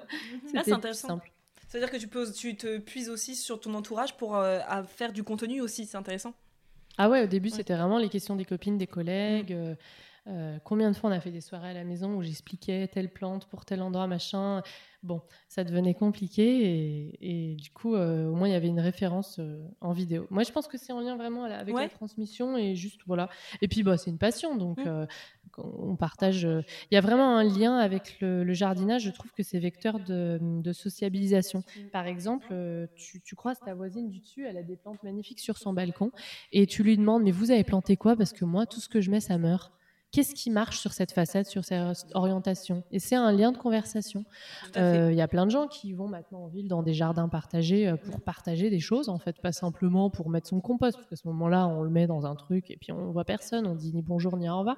C'était 0.47 0.63
c'est 0.65 0.71
intéressant. 0.73 1.07
simple. 1.07 1.31
C'est-à-dire 1.67 1.89
que 1.89 2.31
tu, 2.33 2.55
te 2.57 2.77
puises 2.79 3.09
aussi 3.09 3.35
sur 3.37 3.59
ton 3.61 3.73
entourage 3.75 4.17
pour 4.17 4.35
euh, 4.35 4.59
à 4.67 4.83
faire 4.83 5.13
du 5.13 5.23
contenu 5.23 5.61
aussi, 5.61 5.85
c'est 5.85 5.97
intéressant. 5.97 6.33
Ah 6.97 7.09
ouais, 7.09 7.23
au 7.23 7.27
début, 7.27 7.49
Ouais. 7.49 7.55
c'était 7.55 7.75
vraiment 7.75 7.97
les 7.97 8.09
questions 8.09 8.35
des 8.35 8.43
copines, 8.43 8.77
des 8.77 8.87
collègues. 8.87 9.53
euh, 9.53 9.75
euh, 10.27 10.59
combien 10.63 10.91
de 10.91 10.95
fois 10.95 11.09
on 11.09 11.13
a 11.13 11.19
fait 11.19 11.31
des 11.31 11.41
soirées 11.41 11.69
à 11.71 11.73
la 11.73 11.83
maison 11.83 12.15
où 12.15 12.21
j'expliquais 12.21 12.87
telle 12.87 13.11
plante 13.11 13.47
pour 13.47 13.65
tel 13.65 13.81
endroit, 13.81 14.05
machin. 14.07 14.61
Bon, 15.03 15.23
ça 15.47 15.63
devenait 15.63 15.95
compliqué 15.95 16.43
et, 17.19 17.51
et 17.51 17.55
du 17.55 17.71
coup, 17.71 17.95
euh, 17.95 18.27
au 18.27 18.35
moins, 18.35 18.47
il 18.47 18.51
y 18.51 18.55
avait 18.55 18.67
une 18.67 18.79
référence 18.79 19.37
euh, 19.39 19.67
en 19.81 19.93
vidéo. 19.93 20.27
Moi, 20.29 20.43
je 20.43 20.51
pense 20.51 20.67
que 20.67 20.77
c'est 20.77 20.93
en 20.93 20.99
lien 20.99 21.15
vraiment 21.17 21.47
la- 21.47 21.57
avec 21.57 21.73
Ouais. 21.75 21.81
la 21.83 21.89
transmission 21.89 22.55
et 22.55 22.75
juste, 22.75 23.01
voilà. 23.07 23.29
Et 23.63 23.67
puis, 23.67 23.81
bah, 23.81 23.97
c'est 23.97 24.11
une 24.11 24.19
passion, 24.19 24.55
donc 24.55 24.77
Mm. 24.85 25.07
on 25.57 25.95
partage. 25.95 26.43
Il 26.43 26.93
y 26.93 26.97
a 26.97 27.01
vraiment 27.01 27.35
un 27.35 27.43
lien 27.43 27.77
avec 27.77 28.19
le, 28.21 28.43
le 28.43 28.53
jardinage. 28.53 29.01
Je 29.03 29.09
trouve 29.11 29.31
que 29.33 29.41
c'est 29.43 29.57
vecteur 29.59 29.99
de, 29.99 30.37
de 30.41 30.71
sociabilisation. 30.71 31.63
Par 31.91 32.05
exemple, 32.05 32.53
tu, 32.95 33.21
tu 33.21 33.35
croises 33.35 33.59
ta 33.65 33.73
voisine 33.73 34.07
du 34.09 34.19
dessus, 34.19 34.45
elle 34.45 34.57
a 34.57 34.63
des 34.63 34.75
plantes 34.77 35.01
magnifiques 35.03 35.39
sur 35.39 35.57
son 35.57 35.73
balcon, 35.73 36.11
et 36.51 36.67
tu 36.67 36.83
lui 36.83 36.95
demandes, 36.95 37.23
mais 37.23 37.31
vous 37.31 37.49
avez 37.51 37.63
planté 37.63 37.97
quoi? 37.97 38.15
Parce 38.15 38.33
que 38.33 38.45
moi, 38.45 38.65
tout 38.67 38.79
ce 38.79 38.87
que 38.87 39.01
je 39.01 39.09
mets, 39.09 39.19
ça 39.19 39.37
meurt. 39.39 39.71
Qu'est-ce 40.11 40.35
qui 40.35 40.49
marche 40.49 40.77
sur 40.79 40.91
cette 40.91 41.13
façade, 41.13 41.45
sur 41.45 41.63
cette 41.63 41.79
orientation? 42.13 42.83
Et 42.91 42.99
c'est 42.99 43.15
un 43.15 43.31
lien 43.31 43.53
de 43.53 43.57
conversation. 43.57 44.25
Euh, 44.75 45.09
Il 45.11 45.17
y 45.17 45.21
a 45.21 45.27
plein 45.29 45.45
de 45.45 45.51
gens 45.51 45.67
qui 45.67 45.93
vont 45.93 46.09
maintenant 46.09 46.43
en 46.43 46.47
ville 46.47 46.67
dans 46.67 46.83
des 46.83 46.93
jardins 46.93 47.29
partagés 47.29 47.87
euh, 47.87 47.95
pour 47.95 48.19
partager 48.21 48.69
des 48.69 48.79
choses, 48.79 49.07
en 49.07 49.19
fait, 49.19 49.39
pas 49.41 49.53
simplement 49.53 50.09
pour 50.09 50.29
mettre 50.29 50.49
son 50.49 50.59
compost, 50.59 50.97
parce 50.97 51.07
qu'à 51.07 51.15
ce 51.15 51.27
moment-là, 51.29 51.65
on 51.67 51.81
le 51.81 51.89
met 51.89 52.07
dans 52.07 52.25
un 52.25 52.35
truc 52.35 52.69
et 52.71 52.77
puis 52.77 52.91
on 52.91 53.11
voit 53.11 53.23
personne, 53.23 53.65
on 53.65 53.75
dit 53.75 53.93
ni 53.93 54.01
bonjour 54.01 54.35
ni 54.35 54.49
au 54.49 54.59
revoir. 54.59 54.77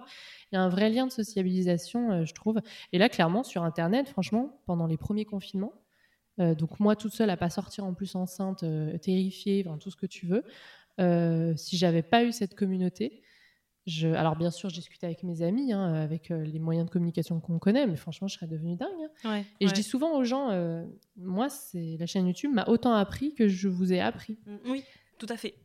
Il 0.51 0.55
y 0.55 0.57
a 0.57 0.61
un 0.61 0.69
vrai 0.69 0.89
lien 0.91 1.07
de 1.07 1.11
sociabilisation, 1.11 2.11
euh, 2.11 2.25
je 2.25 2.33
trouve. 2.35 2.61
Et 2.91 2.99
là, 2.99 3.09
clairement, 3.09 3.43
sur 3.43 3.63
Internet, 3.63 4.09
franchement, 4.09 4.59
pendant 4.67 4.85
les 4.85 4.97
premiers 4.97 5.25
confinements, 5.25 5.73
euh, 6.39 6.55
donc 6.55 6.79
moi 6.79 6.95
toute 6.95 7.13
seule 7.13 7.29
à 7.29 7.37
pas 7.37 7.49
sortir 7.49 7.85
en 7.85 7.93
plus 7.93 8.15
enceinte, 8.15 8.63
euh, 8.63 8.97
terrifiée, 8.97 9.63
enfin, 9.67 9.77
tout 9.77 9.89
ce 9.91 9.95
que 9.95 10.05
tu 10.05 10.25
veux, 10.25 10.43
euh, 10.99 11.55
si 11.55 11.77
j'avais 11.77 12.03
pas 12.03 12.23
eu 12.23 12.31
cette 12.31 12.55
communauté, 12.55 13.21
je... 13.85 14.07
alors 14.07 14.35
bien 14.35 14.51
sûr, 14.51 14.69
je 14.69 14.75
discutais 14.75 15.05
avec 15.05 15.23
mes 15.23 15.41
amis, 15.41 15.73
hein, 15.73 15.93
avec 15.93 16.31
euh, 16.31 16.43
les 16.43 16.59
moyens 16.59 16.85
de 16.87 16.91
communication 16.91 17.39
qu'on 17.39 17.59
connaît, 17.59 17.85
mais 17.87 17.95
franchement, 17.97 18.27
je 18.27 18.35
serais 18.35 18.47
devenue 18.47 18.75
dingue. 18.75 18.89
hein. 19.25 19.29
Ouais, 19.29 19.45
Et 19.59 19.67
je 19.67 19.73
dis 19.73 19.83
souvent 19.83 20.15
aux 20.17 20.23
gens, 20.23 20.49
euh, 20.51 20.85
moi, 21.17 21.49
c'est 21.49 21.97
la 21.99 22.05
chaîne 22.05 22.27
YouTube 22.27 22.51
m'a 22.53 22.65
autant 22.67 22.93
appris 22.93 23.33
que 23.33 23.47
je 23.47 23.67
vous 23.67 23.91
ai 23.93 23.99
appris. 23.99 24.37
Mm, 24.45 24.55
Oui, 24.71 24.83
tout 25.17 25.27
à 25.29 25.37
fait. 25.37 25.55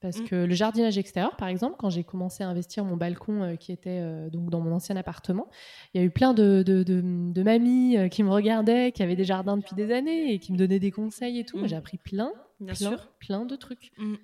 Parce 0.00 0.18
Mm. 0.18 0.24
que 0.24 0.34
le 0.34 0.54
jardinage 0.54 0.98
extérieur, 0.98 1.36
par 1.36 1.46
exemple, 1.46 1.76
quand 1.78 1.88
j'ai 1.88 2.02
commencé 2.02 2.42
à 2.42 2.48
investir 2.48 2.84
mon 2.84 2.96
balcon 2.96 3.42
euh, 3.42 3.54
qui 3.54 3.70
était 3.70 4.00
euh, 4.00 4.30
donc 4.30 4.50
dans 4.50 4.60
mon 4.60 4.72
ancien 4.72 4.96
appartement, 4.96 5.46
il 5.94 6.00
y 6.00 6.02
a 6.02 6.04
eu 6.04 6.10
plein 6.10 6.34
de, 6.34 6.64
de, 6.66 6.82
de- 6.82 7.00
de 7.32 7.42
mamies 7.44 7.96
euh, 7.96 8.08
qui 8.08 8.24
me 8.24 8.30
regardaient, 8.30 8.90
qui 8.90 9.04
avaient 9.04 9.14
des 9.14 9.24
jardins 9.24 9.56
depuis 9.56 9.76
des 9.76 9.92
années 9.92 10.32
et 10.32 10.40
qui 10.40 10.52
me 10.52 10.58
donnaient 10.58 10.80
des 10.80 10.90
conseils 10.90 11.38
et 11.38 11.44
tout. 11.44 11.58
Mm. 11.58 11.68
J'ai 11.68 11.76
appris 11.76 11.98
plein, 11.98 12.32
Bien 12.58 12.74
plein, 12.74 12.88
sûr. 12.90 13.12
plein 13.20 13.44
de 13.44 13.54
trucs. 13.54 13.92
Mm. 13.96 14.14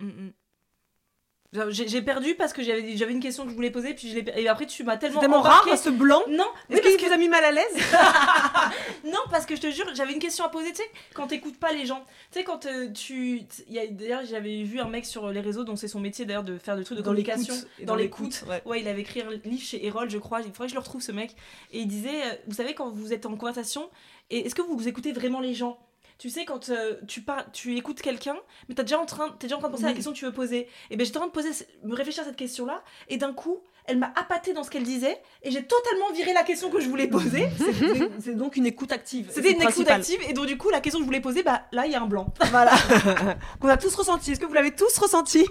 J'ai 1.70 2.02
perdu 2.02 2.34
parce 2.34 2.52
que 2.52 2.62
j'avais 2.62 2.94
j'avais 2.94 3.12
une 3.12 3.20
question 3.20 3.44
que 3.44 3.50
je 3.50 3.54
voulais 3.54 3.70
poser, 3.70 3.94
puis 3.94 4.10
je 4.10 4.18
et 4.38 4.48
après 4.48 4.66
tu 4.66 4.84
m'as 4.84 4.98
tellement 4.98 5.20
tellement 5.20 5.40
rare, 5.40 5.62
embarqué. 5.62 5.78
ce 5.82 5.88
blanc. 5.88 6.20
Non, 6.28 6.44
mais 6.68 6.76
Est-ce 6.76 6.82
parce 6.82 6.96
qu'il 6.96 7.08
vous 7.08 7.14
a 7.14 7.16
mis 7.16 7.30
mal 7.30 7.42
à 7.42 7.52
l'aise 7.52 7.64
Non, 9.04 9.20
parce 9.30 9.46
que 9.46 9.56
je 9.56 9.62
te 9.62 9.70
jure, 9.70 9.86
j'avais 9.94 10.12
une 10.12 10.18
question 10.18 10.44
à 10.44 10.50
poser, 10.50 10.72
tu 10.72 10.82
sais, 10.82 10.90
quand 11.14 11.28
t'écoutes 11.28 11.58
pas 11.58 11.72
les 11.72 11.86
gens. 11.86 12.04
Tu 12.32 12.40
sais, 12.40 12.44
quand 12.44 12.66
euh, 12.66 12.92
tu. 12.92 13.44
D'ailleurs, 13.90 14.26
j'avais 14.26 14.62
vu 14.62 14.78
un 14.78 14.88
mec 14.88 15.06
sur 15.06 15.30
les 15.30 15.40
réseaux, 15.40 15.64
dont 15.64 15.76
c'est 15.76 15.88
son 15.88 16.00
métier 16.00 16.26
d'ailleurs 16.26 16.44
de 16.44 16.58
faire 16.58 16.76
des 16.76 16.84
trucs 16.84 16.98
de 16.98 17.02
communication. 17.02 17.54
et 17.78 17.86
Dans 17.86 17.96
l'écoute. 17.96 18.44
Ouais. 18.46 18.60
Ouais, 18.66 18.80
il 18.82 18.88
avait 18.88 19.00
écrit 19.00 19.22
un 19.22 19.30
livre 19.30 19.62
chez 19.64 19.86
Erol, 19.86 20.10
je 20.10 20.18
crois. 20.18 20.40
Il 20.40 20.48
faudrait 20.52 20.66
que 20.66 20.70
je 20.72 20.74
le 20.74 20.80
retrouve, 20.80 21.00
ce 21.00 21.12
mec. 21.12 21.34
Et 21.72 21.80
il 21.80 21.88
disait 21.88 22.24
euh, 22.24 22.34
Vous 22.46 22.56
savez, 22.56 22.74
quand 22.74 22.90
vous 22.90 23.14
êtes 23.14 23.24
en 23.24 23.34
conversation, 23.36 23.88
et 24.28 24.44
est-ce 24.46 24.54
que 24.54 24.60
vous, 24.62 24.76
vous 24.76 24.88
écoutez 24.88 25.12
vraiment 25.12 25.40
les 25.40 25.54
gens? 25.54 25.78
Tu 26.18 26.30
sais, 26.30 26.44
quand 26.44 26.68
euh, 26.68 26.96
tu, 27.06 27.22
par... 27.22 27.50
tu 27.52 27.76
écoutes 27.76 28.02
quelqu'un, 28.02 28.36
mais 28.68 28.74
t'es 28.74 28.82
déjà, 28.82 28.98
en 28.98 29.06
train... 29.06 29.28
es 29.28 29.42
déjà 29.42 29.56
en 29.56 29.60
train 29.60 29.68
de 29.68 29.72
penser 29.72 29.84
à 29.84 29.88
la 29.88 29.94
question 29.94 30.12
que 30.12 30.18
tu 30.18 30.24
veux 30.24 30.32
poser. 30.32 30.68
Et 30.90 30.96
ben 30.96 31.06
j'étais 31.06 31.16
en 31.18 31.20
train 31.20 31.28
de 31.28 31.32
poser... 31.32 31.66
me 31.84 31.94
réfléchir 31.94 32.24
à 32.24 32.26
cette 32.26 32.36
question-là, 32.36 32.82
et 33.08 33.18
d'un 33.18 33.32
coup, 33.32 33.62
elle 33.84 33.98
m'a 33.98 34.12
appâté 34.16 34.52
dans 34.52 34.64
ce 34.64 34.70
qu'elle 34.70 34.82
disait, 34.82 35.16
et 35.42 35.50
j'ai 35.50 35.64
totalement 35.64 36.10
viré 36.12 36.32
la 36.34 36.42
question 36.42 36.70
que 36.70 36.80
je 36.80 36.88
voulais 36.88 37.06
poser. 37.06 37.48
C'est- 38.20 38.34
donc 38.34 38.56
une 38.56 38.66
écoute 38.66 38.92
active. 38.92 39.30
C'était 39.30 39.52
une 39.52 39.62
écoute 39.62 39.88
active, 39.88 40.18
et 40.28 40.32
donc 40.32 40.46
du 40.46 40.58
coup, 40.58 40.70
la 40.70 40.80
question 40.80 40.98
que 40.98 41.04
je 41.04 41.06
voulais 41.06 41.20
poser, 41.20 41.42
bah 41.42 41.62
là, 41.72 41.86
il 41.86 41.92
y 41.92 41.94
a 41.94 42.02
un 42.02 42.06
blanc. 42.06 42.32
Voilà. 42.50 42.72
Qu'on 43.60 43.68
a 43.68 43.76
tous 43.76 43.94
ressenti. 43.94 44.32
Est-ce 44.32 44.40
que 44.40 44.46
vous 44.46 44.54
l'avez 44.54 44.74
tous 44.74 44.98
ressenti? 44.98 45.46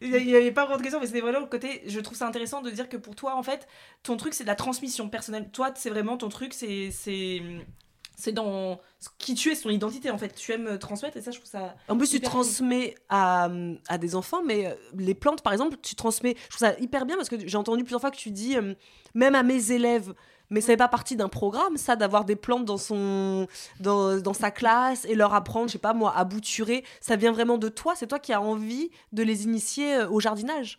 Il 0.00 0.10
n'y 0.10 0.34
avait 0.36 0.52
pas 0.52 0.62
vraiment 0.62 0.78
de 0.78 0.82
question, 0.82 1.00
mais 1.00 1.06
c'était 1.06 1.20
vraiment 1.20 1.40
le 1.40 1.46
côté. 1.46 1.82
Je 1.86 2.00
trouve 2.00 2.16
ça 2.16 2.26
intéressant 2.26 2.62
de 2.62 2.70
dire 2.70 2.88
que 2.88 2.96
pour 2.96 3.16
toi, 3.16 3.34
en 3.36 3.42
fait, 3.42 3.66
ton 4.02 4.16
truc, 4.16 4.34
c'est 4.34 4.44
de 4.44 4.48
la 4.48 4.54
transmission 4.54 5.08
personnelle. 5.08 5.50
Toi, 5.52 5.72
c'est 5.74 5.90
vraiment 5.90 6.16
ton 6.16 6.28
truc, 6.28 6.54
c'est. 6.54 6.90
C'est 8.22 8.32
dans 8.32 8.80
qui 9.18 9.34
tu 9.34 9.50
es, 9.50 9.56
ton 9.56 9.70
identité 9.70 10.10
en 10.10 10.18
fait. 10.18 10.32
Tu 10.34 10.52
aimes 10.52 10.78
transmettre 10.78 11.16
et 11.16 11.20
ça, 11.20 11.32
je 11.32 11.38
trouve 11.38 11.50
ça. 11.50 11.74
En 11.88 11.96
plus, 11.96 12.08
tu 12.08 12.20
transmets 12.20 12.94
à, 13.08 13.48
à 13.88 13.98
des 13.98 14.14
enfants, 14.14 14.42
mais 14.44 14.66
euh, 14.66 14.74
les 14.96 15.14
plantes, 15.14 15.42
par 15.42 15.52
exemple, 15.52 15.76
tu 15.82 15.96
transmets. 15.96 16.36
Je 16.44 16.56
trouve 16.56 16.68
ça 16.68 16.78
hyper 16.78 17.04
bien 17.04 17.16
parce 17.16 17.28
que 17.28 17.36
j'ai 17.44 17.56
entendu 17.56 17.82
plusieurs 17.82 18.00
fois 18.00 18.12
que 18.12 18.16
tu 18.16 18.30
dis, 18.30 18.56
euh, 18.56 18.74
même 19.14 19.34
à 19.34 19.42
mes 19.42 19.72
élèves, 19.72 20.14
Mais 20.52 20.60
ça 20.60 20.66
fait 20.68 20.76
pas 20.76 20.88
partie 20.88 21.16
d'un 21.16 21.30
programme, 21.30 21.78
ça, 21.78 21.96
d'avoir 21.96 22.26
des 22.26 22.36
plantes 22.36 22.66
dans 22.66 22.76
son, 22.76 23.46
dans, 23.80 24.20
dans 24.20 24.34
sa 24.34 24.50
classe 24.50 25.06
et 25.06 25.14
leur 25.14 25.32
apprendre, 25.32 25.68
je 25.68 25.72
sais 25.72 25.78
pas 25.78 25.94
moi, 25.94 26.12
à 26.14 26.24
bouturer. 26.24 26.84
Ça 27.00 27.16
vient 27.16 27.32
vraiment 27.32 27.56
de 27.56 27.70
toi. 27.70 27.94
C'est 27.96 28.06
toi 28.06 28.18
qui 28.18 28.34
as 28.34 28.40
envie 28.42 28.90
de 29.12 29.22
les 29.22 29.44
initier 29.44 29.94
euh, 29.94 30.10
au 30.10 30.20
jardinage. 30.20 30.78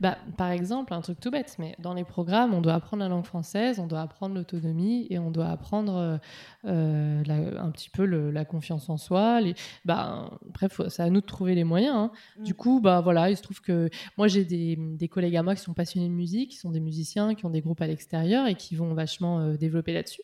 Bah, 0.00 0.18
par 0.36 0.50
exemple, 0.50 0.92
un 0.94 1.00
truc 1.00 1.20
tout 1.20 1.30
bête, 1.30 1.56
mais 1.58 1.74
dans 1.78 1.94
les 1.94 2.04
programmes, 2.04 2.54
on 2.54 2.60
doit 2.60 2.74
apprendre 2.74 3.02
la 3.02 3.08
langue 3.08 3.24
française, 3.24 3.78
on 3.78 3.86
doit 3.86 4.00
apprendre 4.00 4.34
l'autonomie 4.34 5.06
et 5.10 5.18
on 5.18 5.30
doit 5.30 5.48
apprendre 5.48 5.96
euh, 5.96 6.18
euh, 6.66 7.22
la- 7.26 7.62
un 7.62 7.70
petit 7.70 7.90
peu 7.90 8.04
le- 8.04 8.30
la 8.30 8.44
confiance 8.44 8.88
en 8.88 8.96
soi. 8.96 9.40
Les... 9.40 9.54
Bah, 9.84 10.30
bref, 10.54 10.80
c'est 10.88 11.02
à 11.02 11.10
nous 11.10 11.20
de 11.20 11.26
trouver 11.26 11.54
les 11.54 11.64
moyens. 11.64 11.94
hein. 11.96 12.10
Mm. 12.38 12.42
Du 12.44 12.54
coup, 12.54 12.80
bah, 12.80 13.00
voilà, 13.00 13.30
il 13.30 13.36
se 13.36 13.42
trouve 13.42 13.60
que 13.60 13.88
moi, 14.16 14.28
j'ai 14.28 14.44
des, 14.44 14.76
des 14.76 15.08
collègues 15.08 15.36
à 15.36 15.42
moi 15.42 15.54
qui 15.54 15.62
sont 15.62 15.74
passionnés 15.74 16.08
de 16.08 16.12
musique, 16.14 16.50
qui 16.50 16.56
sont 16.56 16.70
des 16.70 16.80
musiciens, 16.80 17.34
qui 17.34 17.44
ont 17.46 17.50
des 17.50 17.60
groupes 17.60 17.80
à 17.82 17.86
l'extérieur 17.86 18.46
et 18.46 18.54
qui 18.54 18.74
vont 18.76 18.94
vachement 18.94 19.40
euh, 19.40 19.56
développer 19.56 19.92
là-dessus. 19.92 20.22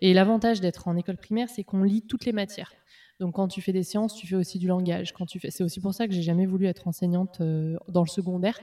Et 0.00 0.14
l'avantage 0.14 0.60
d'être 0.60 0.88
en 0.88 0.96
école 0.96 1.16
primaire, 1.16 1.48
c'est 1.48 1.64
qu'on 1.64 1.82
lit 1.82 2.02
toutes 2.02 2.24
les 2.24 2.32
matières. 2.32 2.72
Donc 3.20 3.34
quand 3.34 3.48
tu 3.48 3.60
fais 3.60 3.72
des 3.72 3.82
sciences, 3.82 4.14
tu 4.14 4.26
fais 4.26 4.36
aussi 4.36 4.58
du 4.58 4.68
langage. 4.68 5.12
Quand 5.12 5.26
tu 5.26 5.40
fais, 5.40 5.50
c'est 5.50 5.64
aussi 5.64 5.80
pour 5.80 5.92
ça 5.92 6.06
que 6.06 6.14
j'ai 6.14 6.22
jamais 6.22 6.46
voulu 6.46 6.66
être 6.66 6.86
enseignante 6.86 7.40
euh, 7.40 7.76
dans 7.88 8.02
le 8.02 8.08
secondaire, 8.08 8.58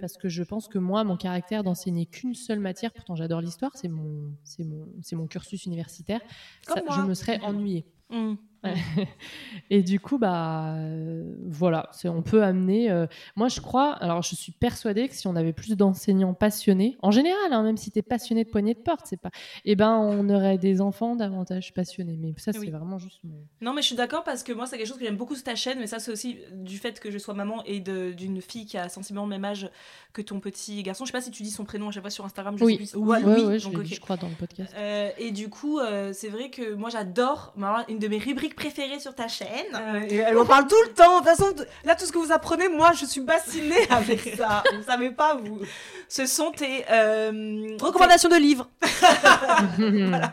parce 0.00 0.16
que 0.16 0.28
je 0.28 0.42
pense 0.42 0.66
que 0.68 0.78
moi, 0.78 1.04
mon 1.04 1.16
caractère 1.16 1.62
d'enseigner 1.62 2.06
qu'une 2.06 2.34
seule 2.34 2.58
matière, 2.58 2.92
pourtant 2.92 3.14
j'adore 3.14 3.40
l'histoire, 3.40 3.70
c'est 3.76 3.88
mon, 3.88 4.32
c'est 4.42 4.64
mon, 4.64 4.88
c'est 5.02 5.14
mon 5.16 5.26
cursus 5.28 5.64
universitaire, 5.66 6.20
Comme 6.66 6.78
ça- 6.78 6.82
moi. 6.84 6.96
je 6.96 7.02
me 7.08 7.14
serais 7.14 7.40
ennuyée. 7.42 7.86
Mm. 8.10 8.34
Et 9.70 9.82
du 9.82 10.00
coup, 10.00 10.18
bah 10.18 10.74
euh, 10.76 11.24
voilà, 11.46 11.88
c'est, 11.92 12.08
on 12.08 12.22
peut 12.22 12.42
amener. 12.42 12.90
euh, 12.90 13.06
moi, 13.36 13.48
je 13.48 13.60
crois, 13.60 13.92
alors 13.94 14.22
je 14.22 14.34
suis 14.34 14.52
persuadée 14.52 15.08
que 15.08 15.14
si 15.14 15.26
on 15.26 15.36
avait 15.36 15.52
plus 15.52 15.76
d'enseignants 15.76 16.34
passionnés, 16.34 16.96
en 17.02 17.10
général, 17.10 17.52
hein, 17.52 17.62
même 17.62 17.76
si 17.76 17.90
tu 17.90 17.98
es 17.98 18.02
passionné 18.02 18.44
de 18.44 18.50
poignée 18.50 18.74
de 18.74 18.80
porte, 18.80 19.02
c'est 19.04 19.20
pas, 19.20 19.30
eh 19.64 19.76
ben, 19.76 19.96
on 19.96 20.28
aurait 20.28 20.58
des 20.58 20.80
enfants 20.80 21.16
davantage 21.16 21.72
passionnés. 21.72 22.16
Mais 22.20 22.34
ça, 22.36 22.52
c'est 22.52 22.58
Oui. 22.58 22.70
vraiment 22.70 22.98
juste. 22.98 23.20
Non, 23.60 23.72
mais 23.72 23.82
je 23.82 23.86
suis 23.88 23.96
d'accord 23.96 24.24
parce 24.24 24.42
que 24.42 24.52
moi, 24.52 24.66
c'est 24.66 24.76
quelque 24.76 24.88
chose 24.88 24.98
que 24.98 25.04
j'aime 25.04 25.16
beaucoup 25.16 25.34
sur 25.34 25.44
ta 25.44 25.54
chaîne, 25.54 25.78
mais 25.78 25.86
ça, 25.86 25.98
c'est 25.98 26.10
aussi 26.12 26.38
du 26.52 26.78
fait 26.78 27.00
que 27.00 27.10
je 27.10 27.18
sois 27.18 27.34
maman 27.34 27.62
et 27.64 27.80
de- 27.80 28.12
d'une 28.12 28.40
fille 28.42 28.66
qui 28.66 28.76
a 28.76 28.88
sensiblement 28.88 29.24
le 29.26 29.30
même 29.30 29.44
âge 29.44 29.70
que 30.12 30.22
ton 30.22 30.40
petit 30.40 30.82
garçon. 30.82 31.04
Je 31.04 31.12
sais 31.12 31.16
pas 31.18 31.22
si 31.22 31.30
tu 31.30 31.42
dis 31.42 31.50
son 31.50 31.64
prénom 31.64 31.88
à 31.88 31.92
chaque 31.92 32.02
fois 32.02 32.10
sur 32.10 32.24
Instagram, 32.24 32.58
je 32.58 32.64
Oui, 32.64 32.72
sais 32.72 32.92
plus. 32.94 33.00
ouais, 33.00 33.22
Ouais, 33.22 33.24
ouais, 33.24 33.46
oui, 33.46 33.58
je 33.58 33.64
donc, 33.64 33.72
l'ai 33.74 33.78
ok. 33.80 33.84
dit, 33.86 33.94
je 33.94 34.00
crois, 34.00 34.16
dans 34.16 34.28
le 34.28 34.34
podcast. 34.34 34.72
Euh, 34.76 35.10
et 35.18 35.30
du 35.30 35.48
coup, 35.48 35.78
c'est 36.12 36.28
vrai 36.28 36.50
que 36.50 36.74
moi 36.74 36.90
j'adore, 36.90 37.54
une 37.88 37.98
de 37.98 38.08
mes 38.08 38.18
rubriques 38.18 38.49
préférées 38.54 39.00
sur 39.00 39.14
ta 39.14 39.28
chaîne. 39.28 39.48
Euh, 39.74 40.00
et 40.08 40.16
elle 40.16 40.38
en 40.38 40.46
parle 40.46 40.66
tout 40.66 40.82
le 40.86 40.92
temps. 40.92 41.20
De 41.20 41.26
toute 41.26 41.36
façon, 41.36 41.54
là, 41.84 41.94
tout 41.94 42.04
ce 42.06 42.12
que 42.12 42.18
vous 42.18 42.32
apprenez, 42.32 42.68
moi, 42.68 42.92
je 42.92 43.04
suis 43.06 43.20
bassinée 43.20 43.86
avec 43.90 44.20
ça. 44.36 44.62
Vous 44.74 44.84
savez 44.84 45.10
pas, 45.10 45.34
vous. 45.34 45.60
Ce 46.08 46.26
sont 46.26 46.50
tes 46.50 46.84
euh, 46.90 47.76
Recommandations 47.80 48.28
de 48.28 48.36
livres. 48.36 48.68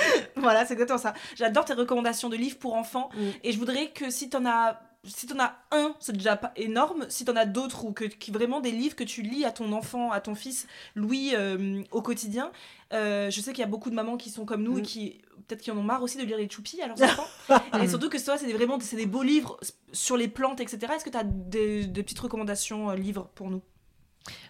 Voilà, 0.36 0.64
c'est 0.64 0.74
exactement 0.74 0.98
ça. 0.98 1.14
J'adore 1.36 1.64
tes 1.64 1.74
recommandations 1.74 2.28
de 2.28 2.36
livres 2.36 2.58
pour 2.58 2.74
enfants. 2.74 3.10
Mm. 3.14 3.20
Et 3.44 3.52
je 3.52 3.58
voudrais 3.58 3.88
que 3.88 4.10
si 4.10 4.28
t'en 4.30 4.46
as. 4.46 4.80
Si 5.02 5.26
t'en 5.26 5.38
as 5.38 5.56
un, 5.72 5.94
c'est 5.98 6.12
déjà 6.12 6.36
pas 6.36 6.52
énorme. 6.56 7.06
Si 7.08 7.24
t'en 7.24 7.34
as 7.34 7.46
d'autres 7.46 7.86
ou 7.86 7.92
que 7.92 8.04
qui 8.04 8.30
vraiment 8.30 8.60
des 8.60 8.70
livres 8.70 8.94
que 8.94 9.04
tu 9.04 9.22
lis 9.22 9.46
à 9.46 9.50
ton 9.50 9.72
enfant, 9.72 10.10
à 10.12 10.20
ton 10.20 10.34
fils 10.34 10.66
Louis 10.94 11.30
euh, 11.34 11.82
au 11.90 12.02
quotidien. 12.02 12.50
Euh, 12.92 13.30
je 13.30 13.40
sais 13.40 13.52
qu'il 13.52 13.60
y 13.60 13.64
a 13.64 13.66
beaucoup 13.66 13.88
de 13.88 13.94
mamans 13.94 14.18
qui 14.18 14.28
sont 14.28 14.44
comme 14.44 14.62
nous 14.62 14.76
et 14.76 14.82
Mm. 14.82 14.84
qui 14.84 15.20
peut-être 15.50 15.62
qui 15.62 15.70
en 15.70 15.76
ont 15.76 15.82
marre 15.82 16.02
aussi 16.02 16.16
de 16.18 16.22
lire 16.24 16.36
les 16.38 16.48
choupis 16.48 16.80
à 16.80 16.86
leurs 16.86 17.02
enfants. 17.02 17.26
et 17.82 17.88
surtout 17.88 18.08
que 18.08 18.22
toi, 18.24 18.38
c'est 18.38 18.46
des- 18.46 18.52
vraiment 18.52 18.78
c'est 18.80 18.96
des 18.96 19.06
beaux 19.06 19.22
livres 19.22 19.58
sur 19.92 20.16
les 20.16 20.28
plantes, 20.28 20.60
etc. 20.60 20.94
Est-ce 20.94 21.04
que 21.04 21.10
tu 21.10 21.16
as 21.18 21.24
des, 21.24 21.86
des 21.86 22.02
petites 22.02 22.18
recommandations 22.20 22.90
euh, 22.90 22.94
livres 22.96 23.30
pour 23.34 23.50
nous? 23.50 23.62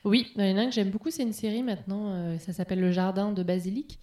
Oui, 0.04 0.32
il 0.36 0.44
y 0.44 0.52
en 0.52 0.56
a 0.56 0.60
un 0.62 0.66
que 0.66 0.72
j'aime 0.72 0.90
beaucoup, 0.90 1.10
c'est 1.10 1.22
une 1.22 1.32
série 1.32 1.62
maintenant, 1.62 2.12
euh, 2.12 2.38
ça 2.38 2.52
s'appelle 2.52 2.80
Le 2.80 2.90
Jardin 2.90 3.32
de 3.32 3.42
Basilic. 3.42 4.00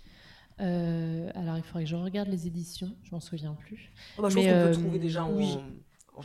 Euh, 0.60 1.30
alors 1.36 1.58
il 1.58 1.64
faudrait 1.64 1.84
que 1.84 1.90
je 1.90 1.96
regarde 1.96 2.30
les 2.30 2.48
éditions, 2.48 2.96
je 3.04 3.12
m'en 3.12 3.20
souviens 3.20 3.54
plus. 3.54 3.92
Oh, 4.18 4.24
bah, 4.24 4.30
je 4.30 4.36
Mais, 4.36 4.48
pense 4.48 4.54
qu'on 4.54 4.68
peut 4.68 4.72
trouver 4.72 5.00
déjà 5.00 5.24
en, 5.24 5.36
oui. 5.36 5.58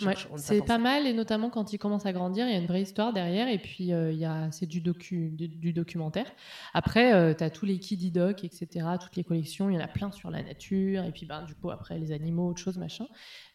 Ouais, 0.07 0.15
c'est 0.37 0.59
pas 0.67 0.79
mal 0.79 1.07
et 1.07 1.13
notamment 1.13 1.51
quand 1.51 1.73
il 1.73 1.79
commence 1.79 2.07
à 2.07 2.13
grandir, 2.13 2.47
il 2.47 2.53
y 2.53 2.57
a 2.57 2.59
une 2.59 2.67
vraie 2.67 2.83
histoire 2.83 3.13
derrière 3.13 3.49
et 3.49 3.59
puis 3.59 3.93
euh, 3.93 4.13
il 4.13 4.19
y 4.19 4.25
a 4.25 4.51
c'est 4.51 4.67
du 4.67 4.81
docu 4.81 5.31
du, 5.31 5.49
du 5.49 5.73
documentaire. 5.73 6.27
Après 6.75 7.35
tu 7.37 7.45
as 7.45 7.51
tous 7.51 7.67
les 7.67 7.79
Kiddy 7.79 8.11
Doc 8.11 8.45
etc, 8.45 8.67
toutes 9.01 9.17
les 9.17 9.25
collections, 9.25 9.69
il 9.71 9.75
y 9.75 9.79
en 9.79 9.81
a 9.85 9.89
plein 9.89 10.11
sur 10.13 10.31
la 10.31 10.43
nature 10.43 11.05
et 11.05 11.13
puis 11.13 11.27
ben 11.27 11.43
du 11.43 11.55
coup 11.55 11.71
après 11.71 11.99
les 11.99 12.13
animaux, 12.13 12.49
autre 12.51 12.61
chose 12.61 12.79
machin. 12.79 13.07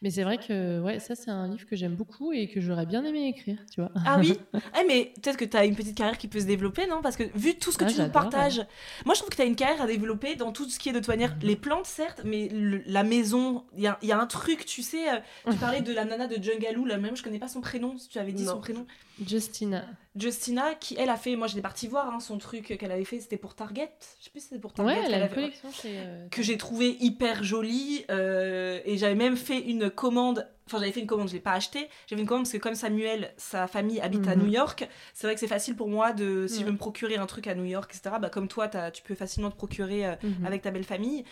Mais 0.02 0.12
c'est 0.12 0.24
vrai 0.24 0.38
que 0.38 0.80
ouais, 0.82 1.00
ça 1.00 1.16
c'est 1.16 1.32
un 1.32 1.48
livre 1.48 1.66
que 1.66 1.76
j'aime 1.76 1.96
beaucoup 1.96 2.32
et 2.32 2.48
que 2.48 2.62
j'aurais 2.62 2.86
bien 2.86 3.04
aimé 3.04 3.28
écrire, 3.28 3.58
tu 3.74 3.82
vois. 3.82 3.92
Ah 4.06 4.18
oui. 4.20 4.38
Eh, 4.80 4.86
mais 4.88 5.14
peut-être 5.22 5.38
que 5.38 5.46
tu 5.46 5.58
as 5.58 5.66
une 5.66 5.76
petite 5.76 5.98
carrière 5.98 6.18
qui 6.18 6.28
peut 6.28 6.40
se 6.40 6.46
développer, 6.46 6.86
non? 6.88 7.02
Parce 7.02 7.16
que 7.16 7.24
vu 7.36 7.56
tout 7.56 7.72
ce 7.72 7.78
que 7.78 7.86
Ah, 7.86 7.88
tu 7.88 8.00
nous 8.00 8.10
partages, 8.10 8.62
moi 9.06 9.16
je 9.16 9.20
trouve 9.22 9.30
que 9.32 9.36
tu 9.36 9.42
as 9.42 9.46
une 9.46 9.56
carrière 9.56 9.82
à 9.82 9.88
développer 9.88 10.36
dans 10.36 10.52
tout 10.52 10.70
ce 10.70 10.78
qui 10.78 10.90
est 10.90 10.94
de 10.94 11.00
toute 11.00 11.08
manière 11.08 11.36
les 11.42 11.56
plantes, 11.56 11.86
certes, 11.86 12.22
mais 12.26 12.48
le- 12.50 12.84
la 12.86 13.04
maison, 13.04 13.64
il 13.76 13.84
y 13.84 13.88
a, 13.88 13.98
y 14.04 14.12
a 14.12 14.20
un 14.20 14.28
truc, 14.28 14.66
tu 14.66 14.82
sais, 14.84 15.10
euh, 15.10 15.18
tu 15.52 15.58
parlais 15.58 15.82
de 15.82 15.92
la 15.94 16.06
nana 16.06 16.27
de 16.28 16.42
Jungaloo, 16.42 16.86
la 16.86 16.98
même, 16.98 17.16
je 17.18 17.24
connais 17.24 17.40
pas 17.40 17.48
son 17.48 17.62
prénom, 17.62 17.98
si 17.98 18.08
tu 18.10 18.20
avais 18.20 18.32
dit 18.32 18.44
Non. 18.44 18.54
son 18.54 18.60
prénom. 18.62 18.86
Justina. 19.26 19.86
Justina, 20.16 20.74
qui 20.76 20.96
elle 20.98 21.10
a 21.10 21.18
fait, 21.18 21.36
moi 21.36 21.48
j'étais 21.48 21.62
partie 21.62 21.88
voir 21.88 22.14
hein, 22.14 22.20
son 22.20 22.38
truc 22.38 22.78
qu'elle 22.80 22.92
avait 22.92 23.04
fait, 23.06 23.20
c'était 23.20 23.38
pour 23.38 23.56
Target, 23.56 23.90
je 24.20 24.26
sais 24.26 24.30
plus 24.32 24.40
si 24.42 24.48
c'était 24.48 24.60
pour 24.62 24.74
Target. 24.74 24.94
Ouais, 24.94 25.02
elle 25.06 25.14
a 25.16 25.28
une 25.28 25.34
collection 25.34 25.72
chez 25.72 25.94
euh, 25.98 26.28
que 26.30 26.42
j'ai 26.42 26.58
trouvé 26.58 26.98
hyper 27.00 27.44
jolie 27.44 28.04
euh, 28.10 28.80
et 28.86 28.98
j'avais 28.98 29.16
même 29.16 29.36
fait 29.38 29.60
une 29.60 29.90
commande 29.90 30.48
enfin 30.68 30.80
j'avais 30.80 30.92
fait 30.92 31.00
une 31.00 31.08
commande 31.08 31.30
je 31.30 31.34
l'ai 31.34 31.40
pas 31.40 31.54
acheté 31.54 31.88
j'avais 32.08 32.22
une 32.22 32.28
commande 32.28 32.44
parce 32.44 32.52
que 32.52 32.58
comme 32.58 32.76
Samuel 32.76 33.32
sa 33.38 33.68
famille 33.68 34.02
habite 34.02 34.28
à 34.28 34.36
Mhm. 34.36 34.44
New 34.44 34.52
York 34.52 34.88
c'est 35.14 35.26
vrai 35.26 35.34
que 35.34 35.40
c'est 35.40 35.48
facile 35.48 35.76
pour 35.78 35.88
moi 35.88 36.12
de 36.12 36.46
si 36.48 36.60
je 36.60 36.66
veux 36.66 36.72
me 36.74 36.78
procurer 36.78 37.16
un 37.16 37.26
truc 37.26 37.48
à 37.48 37.56
New 37.56 37.64
York 37.64 37.90
etc 37.96 38.18
bah 38.20 38.30
comme 38.30 38.48
toi 38.50 38.68
tu 38.92 39.02
peux 39.04 39.16
facilement 39.16 39.50
te 39.50 39.56
procurer 39.56 40.06
euh, 40.06 40.16
mhm. 40.24 40.46
avec 40.46 40.62
ta 40.64 40.72
belle 40.72 40.84
famille 40.84 41.24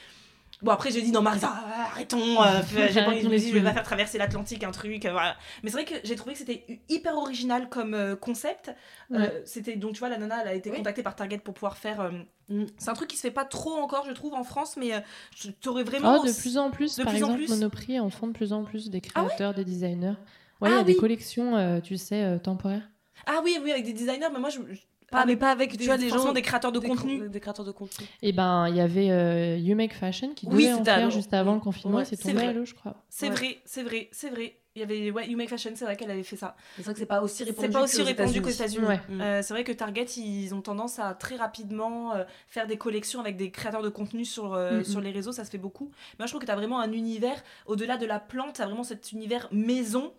Bon 0.65 0.71
après 0.71 0.89
j'ai 0.91 1.01
dit 1.03 1.11
non 1.11 1.21
Marisa 1.21 1.53
arrêtons 1.91 2.41
euh, 2.41 2.61
j'ai 2.91 3.01
pas 3.03 3.09
envie 3.11 3.21
de 3.23 3.37
je 3.37 3.53
vais 3.53 3.61
pas 3.61 3.71
faire 3.71 3.83
traverser 3.83 4.17
l'Atlantique 4.17 4.63
un 4.63 4.71
truc 4.71 5.05
euh, 5.05 5.11
voilà 5.11 5.37
mais 5.63 5.69
c'est 5.69 5.77
vrai 5.77 5.85
que 5.85 5.93
j'ai 6.03 6.15
trouvé 6.15 6.33
que 6.33 6.39
c'était 6.39 6.81
hyper 6.89 7.15
original 7.17 7.69
comme 7.69 7.93
euh, 7.93 8.15
concept 8.15 8.71
Ouais. 9.11 9.43
c'était 9.45 9.75
donc 9.75 9.93
tu 9.93 9.99
vois 9.99 10.09
la 10.09 10.17
nana 10.17 10.41
elle 10.41 10.47
a 10.47 10.53
été 10.55 10.71
Oui. 10.71 10.77
contactée 10.77 11.03
par 11.03 11.15
Target 11.15 11.37
pour 11.37 11.53
pouvoir 11.53 11.77
faire 11.77 12.11
Mm. 12.47 12.65
c'est 12.77 12.89
un 12.89 12.93
truc 12.93 13.09
qui 13.09 13.15
se 13.17 13.21
fait 13.23 13.31
pas 13.31 13.45
trop 13.45 13.73
encore 13.73 14.05
je 14.07 14.11
trouve 14.11 14.33
en 14.35 14.43
France 14.43 14.75
mais 14.77 14.91
je 15.35 15.49
t'aurais 15.49 15.83
vraiment 15.83 16.19
Oh, 16.21 16.25
de 16.27 16.31
plus 16.31 16.57
en 16.59 16.69
plus, 16.69 16.95
de 16.95 17.03
par 17.03 17.13
plus 17.13 17.23
en 17.23 17.27
exemple, 17.29 17.43
plus. 17.45 17.49
Monoprix 17.49 17.99
en 17.99 18.09
font 18.11 18.27
de 18.27 18.33
plus 18.33 18.53
en 18.53 18.63
plus 18.63 18.89
des 18.91 19.01
Ah 19.15 19.21
ouais 19.21 19.27
créateurs, 19.27 19.53
des 19.55 19.65
designers. 19.65 20.13
Ouais, 20.61 20.69
il 20.69 20.73
y 20.73 20.75
Ah 20.75 20.79
a 20.81 20.83
des 20.83 20.95
collections, 20.95 21.81
tu 21.81 21.97
sais, 21.97 22.39
temporaires. 22.43 22.87
Ah 23.25 23.41
oui, 23.43 23.57
oui, 23.63 23.71
avec 23.71 23.85
des 23.85 23.93
designers, 23.93 24.29
mais 24.33 24.39
moi, 24.39 24.49
je. 24.49 24.59
je- 24.71 24.79
Ah, 25.11 25.23
mais 25.25 25.37
pas 25.37 25.51
avec, 25.51 25.71
des, 25.71 25.77
tu 25.77 25.85
vois, 25.85 25.97
des 25.97 26.09
gens. 26.09 26.33
des 26.33 26.41
créateurs 26.41 26.73
de 26.73 26.79
des 26.79 26.87
contenu. 26.89 27.19
co- 27.19 27.27
Des 27.27 27.39
créateurs 27.39 27.63
de 27.63 27.71
contenu. 27.71 28.05
Et 28.21 28.33
ben, 28.33 28.67
il 28.67 28.75
y 28.75 28.81
avait 28.81 29.11
euh, 29.11 29.55
You 29.57 29.73
Make 29.75 29.93
Fashion 29.93 30.33
qui 30.33 30.45
Oui, 30.47 30.63
devait 30.65 30.73
en 30.73 30.83
faire 30.83 31.09
juste 31.11 31.33
avant 31.33 31.53
le 31.53 31.61
confinement 31.61 31.97
Ouais, 31.99 32.05
c'est 32.05 32.17
tombé 32.17 32.33
vrai. 32.33 32.47
à 32.47 32.53
l'eau, 32.53 32.65
je 32.65 32.73
crois. 32.73 32.95
C'est 33.07 33.29
Ouais. 33.29 33.35
vrai, 33.35 33.57
c'est 33.65 33.83
vrai, 33.83 34.09
c'est 34.11 34.29
vrai. 34.29 34.55
Il 34.75 34.79
y 34.79 34.83
avait 34.83 35.11
ouais, 35.11 35.29
You 35.29 35.37
Make 35.37 35.47
Fashion, 35.47 35.71
c'est 35.75 35.85
vrai 35.85 35.95
qu'elle 35.95 36.11
avait 36.11 36.23
fait 36.23 36.35
ça. 36.35 36.57
C'est 36.75 36.81
vrai 36.83 36.93
que 36.93 36.99
c'est 36.99 37.05
pas 37.05 37.21
aussi 37.21 37.45
répandu. 37.45 37.67
C'est 37.67 37.71
pas 37.71 37.83
aussi 37.83 37.97
qu'aux 37.99 38.03
répandu 38.03 38.41
qu'aux 38.41 38.49
États-Unis. 38.49 38.85
Ouais. 38.85 38.99
Euh, 39.21 39.41
c'est 39.41 39.53
vrai 39.53 39.63
que 39.63 39.71
Target, 39.71 40.03
ils 40.17 40.53
ont 40.53 40.61
tendance 40.61 40.99
à 40.99 41.13
très 41.13 41.37
rapidement 41.37 42.13
euh, 42.13 42.25
faire 42.49 42.67
des 42.67 42.75
collections 42.77 43.21
avec 43.21 43.37
des 43.37 43.51
créateurs 43.51 43.83
de 43.83 43.89
contenu 43.89 44.25
sur, 44.25 44.53
euh, 44.53 44.83
sur 44.83 44.99
les 44.99 45.11
réseaux, 45.11 45.31
ça 45.31 45.45
se 45.45 45.49
fait 45.49 45.57
beaucoup. 45.57 45.91
Mais 46.13 46.23
moi, 46.23 46.25
je 46.25 46.31
trouve 46.31 46.41
que 46.41 46.45
tu 46.45 46.51
as 46.51 46.55
vraiment 46.57 46.81
un 46.81 46.91
univers, 46.91 47.41
au-delà 47.67 47.95
de 47.95 48.05
la 48.05 48.19
plante, 48.19 48.55
tu 48.55 48.61
as 48.61 48.65
vraiment 48.65 48.83
cet 48.83 49.13
univers 49.13 49.47
maison. 49.53 50.11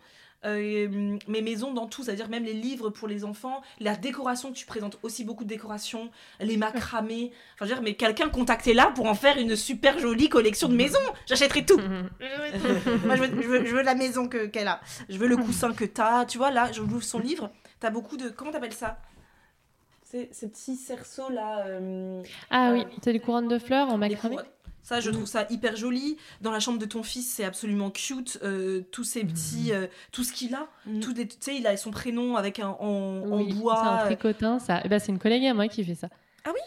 Euh, 0.44 1.16
mais 1.26 1.40
maison 1.40 1.72
dans 1.72 1.86
tout, 1.86 2.04
c'est-à-dire 2.04 2.28
même 2.28 2.44
les 2.44 2.52
livres 2.52 2.90
pour 2.90 3.08
les 3.08 3.24
enfants, 3.24 3.62
la 3.80 3.96
décoration 3.96 4.50
que 4.52 4.56
tu 4.56 4.66
présentes 4.66 4.98
aussi 5.02 5.24
beaucoup 5.24 5.44
de 5.44 5.48
décoration, 5.48 6.10
les 6.40 6.56
macramés. 6.56 7.32
Enfin, 7.54 7.64
je 7.64 7.70
veux 7.70 7.74
dire, 7.74 7.82
mais 7.82 7.94
quelqu'un 7.94 8.28
contacté 8.28 8.74
là 8.74 8.92
pour 8.94 9.06
en 9.06 9.14
faire 9.14 9.38
une 9.38 9.56
super 9.56 9.98
jolie 9.98 10.28
collection 10.28 10.68
de 10.68 10.74
maison. 10.76 10.98
J'achèterai 11.26 11.64
tout. 11.64 11.78
Moi, 13.04 13.16
je 13.16 13.22
veux, 13.22 13.42
je 13.42 13.48
veux- 13.48 13.64
je 13.64 13.74
veux 13.74 13.82
la 13.82 13.94
maison 13.94 14.28
que- 14.28 14.46
qu'elle 14.46 14.68
a. 14.68 14.80
Je 15.08 15.18
veux 15.18 15.26
le 15.28 15.36
coussin 15.36 15.72
que 15.72 15.84
t'as. 15.84 16.24
Tu 16.26 16.38
vois, 16.38 16.50
là, 16.50 16.70
je 16.72 16.80
ouvre 16.82 17.02
son 17.02 17.18
livre. 17.18 17.50
T'as 17.80 17.90
beaucoup 17.90 18.16
de. 18.16 18.28
Comment 18.28 18.50
t'appelles 18.52 18.72
ça? 18.72 18.98
C'est 20.04 20.28
ces 20.32 20.48
petits 20.48 20.76
cerceaux 20.76 21.28
là. 21.30 21.66
euh, 21.66 22.22
Ah 22.50 22.70
Euh, 22.70 22.74
oui, 22.74 22.84
c'est 23.02 23.12
des 23.12 23.18
couronnes 23.20 23.48
de 23.48 23.58
fleurs 23.58 23.88
en 23.88 23.98
macramé? 23.98 24.36
Ça, 24.88 25.00
je 25.00 25.10
trouve 25.10 25.26
ça 25.26 25.46
hyper 25.50 25.74
joli. 25.74 26.16
Dans 26.42 26.52
la 26.52 26.60
chambre 26.60 26.78
de 26.78 26.84
ton 26.86 27.02
fils, 27.02 27.28
c'est 27.28 27.44
absolument 27.44 27.90
cute. 27.90 28.38
Euh, 28.44 28.82
tous 28.92 29.02
ces 29.02 29.24
petits. 29.24 29.72
euh, 29.72 29.88
tout 30.12 30.22
ce 30.22 30.32
qu'il 30.32 30.54
a. 30.54 30.68
Mhm. 30.86 31.00
Tout 31.00 31.12
des- 31.12 31.26
tu 31.26 31.36
sais, 31.40 31.56
il 31.56 31.66
a 31.66 31.76
son 31.76 31.90
prénom 31.90 32.36
avec 32.36 32.60
un 32.60 32.68
en, 32.68 32.86
en 32.86 33.38
Oui, 33.38 33.52
bois. 33.52 33.80
C'est 33.82 33.88
un 33.88 34.06
tricotin, 34.06 34.58
ça. 34.60 34.80
Eh 34.84 34.88
ben, 34.88 35.00
c'est 35.00 35.10
une 35.10 35.18
collègue 35.18 35.44
à 35.46 35.54
moi 35.54 35.66
qui 35.66 35.82
fait 35.84 35.96
ça. 35.96 36.08
Ah 36.44 36.50
oui? 36.54 36.60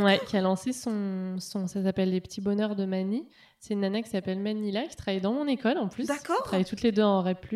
Ouais, 0.00 0.20
qui 0.26 0.36
a 0.36 0.42
lancé 0.42 0.74
son, 0.74 1.36
son 1.38 1.66
ça 1.68 1.82
s'appelle 1.82 2.10
les 2.10 2.20
petits 2.20 2.42
bonheurs 2.42 2.76
de 2.76 2.84
Mani. 2.84 3.26
C'est 3.58 3.72
une 3.72 3.80
nana 3.80 4.02
qui 4.02 4.10
s'appelle 4.10 4.38
Manila 4.38 4.82
qui 4.86 4.94
travaille 4.96 5.22
dans 5.22 5.32
mon 5.32 5.46
école 5.46 5.78
en 5.78 5.88
plus. 5.88 6.06
D'accord. 6.08 6.42
Travaille 6.42 6.66
toutes 6.66 6.82
les 6.82 6.92
deux 6.92 7.02
en 7.04 7.22
REP+. 7.22 7.46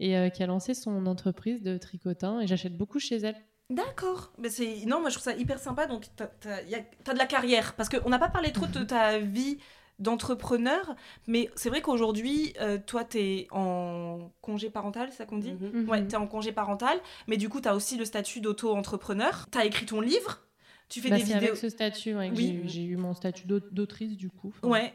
Et 0.00 0.16
euh, 0.16 0.28
qui 0.30 0.42
a 0.42 0.46
lancé 0.46 0.72
son 0.72 1.04
entreprise 1.06 1.60
de 1.62 1.76
tricotin 1.76 2.40
et 2.40 2.46
j'achète 2.46 2.76
beaucoup 2.78 2.98
chez 3.00 3.16
elle. 3.16 3.36
D'accord. 3.70 4.32
Mais 4.38 4.48
c'est 4.48 4.84
non, 4.86 5.00
moi 5.00 5.10
je 5.10 5.16
trouve 5.16 5.24
ça 5.24 5.36
hyper 5.38 5.58
sympa. 5.58 5.86
Donc 5.86 6.06
t'as 6.16 6.26
t'as- 6.26 6.62
y 6.62 6.74
a- 6.74 6.82
t'as 7.04 7.12
de 7.12 7.18
la 7.18 7.26
carrière 7.26 7.74
parce 7.74 7.88
qu'on 7.88 8.08
n'a 8.08 8.18
pas 8.18 8.28
parlé 8.30 8.50
trop 8.52 8.66
de 8.66 8.82
ta 8.84 9.18
vie 9.18 9.58
d'entrepreneur, 9.98 10.94
mais 11.26 11.50
c'est 11.56 11.68
vrai 11.68 11.82
qu'aujourd'hui, 11.82 12.54
euh, 12.60 12.78
toi 12.86 13.04
t'es 13.04 13.46
en 13.50 14.30
congé 14.40 14.70
parental, 14.70 15.08
c'est 15.10 15.18
ça 15.18 15.26
qu'on 15.26 15.38
dit 15.38 15.52
Mhm. 15.52 15.88
Ouais, 15.88 16.00
Mhm. 16.00 16.08
t'es 16.08 16.16
en 16.16 16.26
congé 16.26 16.52
parental, 16.52 16.98
mais 17.26 17.36
du 17.36 17.48
coup 17.48 17.60
t'as 17.60 17.74
aussi 17.74 17.96
le 17.96 18.04
statut 18.04 18.40
d'auto-entrepreneur. 18.40 19.46
T'as 19.50 19.64
écrit 19.64 19.86
ton 19.86 20.00
livre. 20.00 20.40
Tu 20.88 21.00
fais 21.02 21.10
Bah, 21.10 21.16
des 21.16 21.24
vidéos. 21.24 21.38
avec 21.38 21.56
ce 21.56 21.68
statut 21.68 22.14
ouais, 22.14 22.30
Oui. 22.34 22.62
j'ai 22.64 22.82
eu- 22.84 22.96
mon 22.96 23.12
statut 23.12 23.46
d'aut- 23.46 23.60
d'autrice 23.70 24.16
du 24.16 24.30
coup. 24.30 24.54
Ouais. 24.62 24.94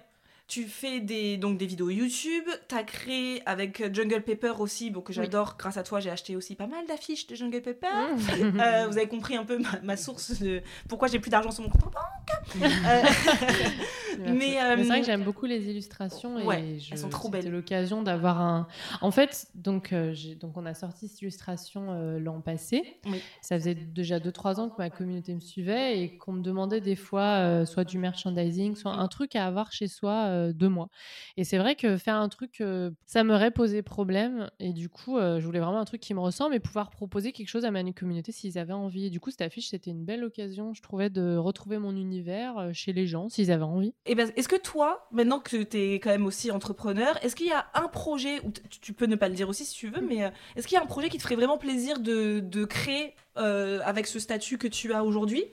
Tu 0.53 0.65
fais 0.65 0.99
des, 0.99 1.37
donc 1.37 1.57
des 1.57 1.65
vidéos 1.65 1.89
YouTube, 1.89 2.43
tu 2.69 2.75
as 2.75 2.83
créé 2.83 3.41
avec 3.47 3.91
Jungle 3.91 4.21
Pepper 4.21 4.53
aussi, 4.59 4.91
bon, 4.91 5.01
que 5.01 5.09
Oui. 5.09 5.15
j'adore, 5.15 5.55
grâce 5.57 5.77
à 5.77 5.83
toi 5.83 5.99
j'ai 5.99 6.11
acheté 6.11 6.35
aussi 6.35 6.53
pas 6.53 6.67
mal 6.67 6.85
d'affiches 6.85 7.25
de 7.25 7.33
Jungle 7.33 7.59
Pepper. 7.63 7.87
Mmh. 7.87 8.59
Euh, 8.59 8.85
vous 8.87 8.97
avez 8.97 9.07
compris 9.07 9.35
un 9.35 9.45
peu 9.45 9.57
ma, 9.57 9.81
ma 9.81 9.97
source 9.97 10.39
de 10.43 10.61
pourquoi 10.87 11.07
j'ai 11.07 11.17
plus 11.17 11.31
d'argent 11.31 11.49
sur 11.49 11.63
mon 11.63 11.69
compte 11.69 11.85
en 11.85 11.89
banque. 11.89 12.61
Euh, 14.19 14.31
mais, 14.31 14.61
euh, 14.61 14.75
c'est 14.77 14.83
vrai 14.83 14.99
que 14.99 15.07
j'aime 15.07 15.23
beaucoup 15.23 15.47
les 15.47 15.69
illustrations 15.71 16.37
et 16.37 16.43
Ouais, 16.43 16.77
je- 16.79 16.91
elles 16.91 16.99
sont 16.99 17.09
trop 17.09 17.29
belles. 17.29 17.49
l'occasion 17.49 18.03
d'avoir 18.03 18.39
un. 18.41 18.67
En 19.01 19.09
fait, 19.09 19.47
donc, 19.55 19.91
euh, 19.91 20.13
donc 20.39 20.55
on 20.55 20.67
a 20.67 20.75
sorti 20.75 21.07
cette 21.07 21.19
illustration 21.23 21.87
euh, 21.89 22.19
l'an 22.19 22.39
passé. 22.39 22.83
Oui. 23.07 23.19
Ça 23.41 23.57
faisait 23.57 23.73
déjà 23.73 24.19
2-3 24.19 24.59
ans 24.59 24.69
que 24.69 24.75
ma 24.77 24.91
communauté 24.91 25.33
me 25.33 25.39
suivait 25.39 25.99
et 25.99 26.15
qu'on 26.17 26.33
me 26.33 26.43
demandait 26.43 26.79
des 26.79 26.95
fois 26.95 27.39
euh, 27.39 27.65
soit 27.65 27.85
du 27.85 27.97
merchandising, 27.97 28.75
soit 28.75 28.91
un 28.93 29.07
truc 29.07 29.35
à 29.35 29.47
avoir 29.47 29.71
chez 29.71 29.87
soi 29.87 30.25
euh, 30.27 30.42
de 30.51 30.67
moi. 30.67 30.89
Et 31.37 31.43
c'est 31.43 31.57
vrai 31.57 31.75
que 31.75 31.97
faire 31.97 32.15
un 32.15 32.27
truc, 32.27 32.59
euh, 32.59 32.91
ça 33.05 33.23
m'aurait 33.23 33.51
posé 33.51 33.81
problème. 33.81 34.49
Et 34.59 34.73
du 34.73 34.89
coup, 34.89 35.17
euh, 35.17 35.39
je 35.39 35.45
voulais 35.45 35.59
vraiment 35.59 35.79
un 35.79 35.85
truc 35.85 36.01
qui 36.01 36.13
me 36.13 36.19
ressemble 36.19 36.55
et 36.55 36.59
pouvoir 36.59 36.89
proposer 36.89 37.31
quelque 37.31 37.47
chose 37.47 37.65
à 37.65 37.71
ma 37.71 37.83
communauté 37.93 38.31
s'ils 38.31 38.57
avaient 38.57 38.73
envie. 38.73 39.05
Et 39.05 39.09
du 39.09 39.19
coup, 39.19 39.29
cette 39.29 39.41
affiche, 39.41 39.69
c'était 39.69 39.91
une 39.91 40.03
belle 40.03 40.23
occasion, 40.23 40.73
je 40.73 40.81
trouvais, 40.81 41.09
de 41.09 41.37
retrouver 41.37 41.77
mon 41.77 41.95
univers 41.95 42.57
euh, 42.57 42.69
chez 42.73 42.93
les 42.93 43.07
gens 43.07 43.29
s'ils 43.29 43.51
avaient 43.51 43.63
envie. 43.63 43.93
Et 44.05 44.15
ben, 44.15 44.31
est-ce 44.35 44.47
que 44.47 44.55
toi, 44.55 45.07
maintenant 45.11 45.39
que 45.39 45.63
tu 45.63 45.77
es 45.77 45.95
quand 45.95 46.09
même 46.09 46.25
aussi 46.25 46.51
entrepreneur, 46.51 47.17
est-ce 47.23 47.35
qu'il 47.35 47.47
y 47.47 47.51
a 47.51 47.67
un 47.75 47.87
projet, 47.87 48.39
ou 48.45 48.51
tu 48.51 48.93
peux 48.93 49.05
ne 49.05 49.15
pas 49.15 49.29
le 49.29 49.35
dire 49.35 49.49
aussi 49.49 49.65
si 49.65 49.75
tu 49.75 49.89
veux, 49.89 50.01
mais 50.01 50.23
euh, 50.23 50.29
est-ce 50.55 50.67
qu'il 50.67 50.75
y 50.75 50.79
a 50.79 50.83
un 50.83 50.87
projet 50.87 51.09
qui 51.09 51.17
te 51.17 51.23
ferait 51.23 51.35
vraiment 51.35 51.57
plaisir 51.57 51.99
de, 51.99 52.39
de 52.39 52.65
créer 52.65 53.15
euh, 53.37 53.79
avec 53.83 54.07
ce 54.07 54.19
statut 54.19 54.57
que 54.57 54.67
tu 54.67 54.93
as 54.93 55.03
aujourd'hui? 55.03 55.45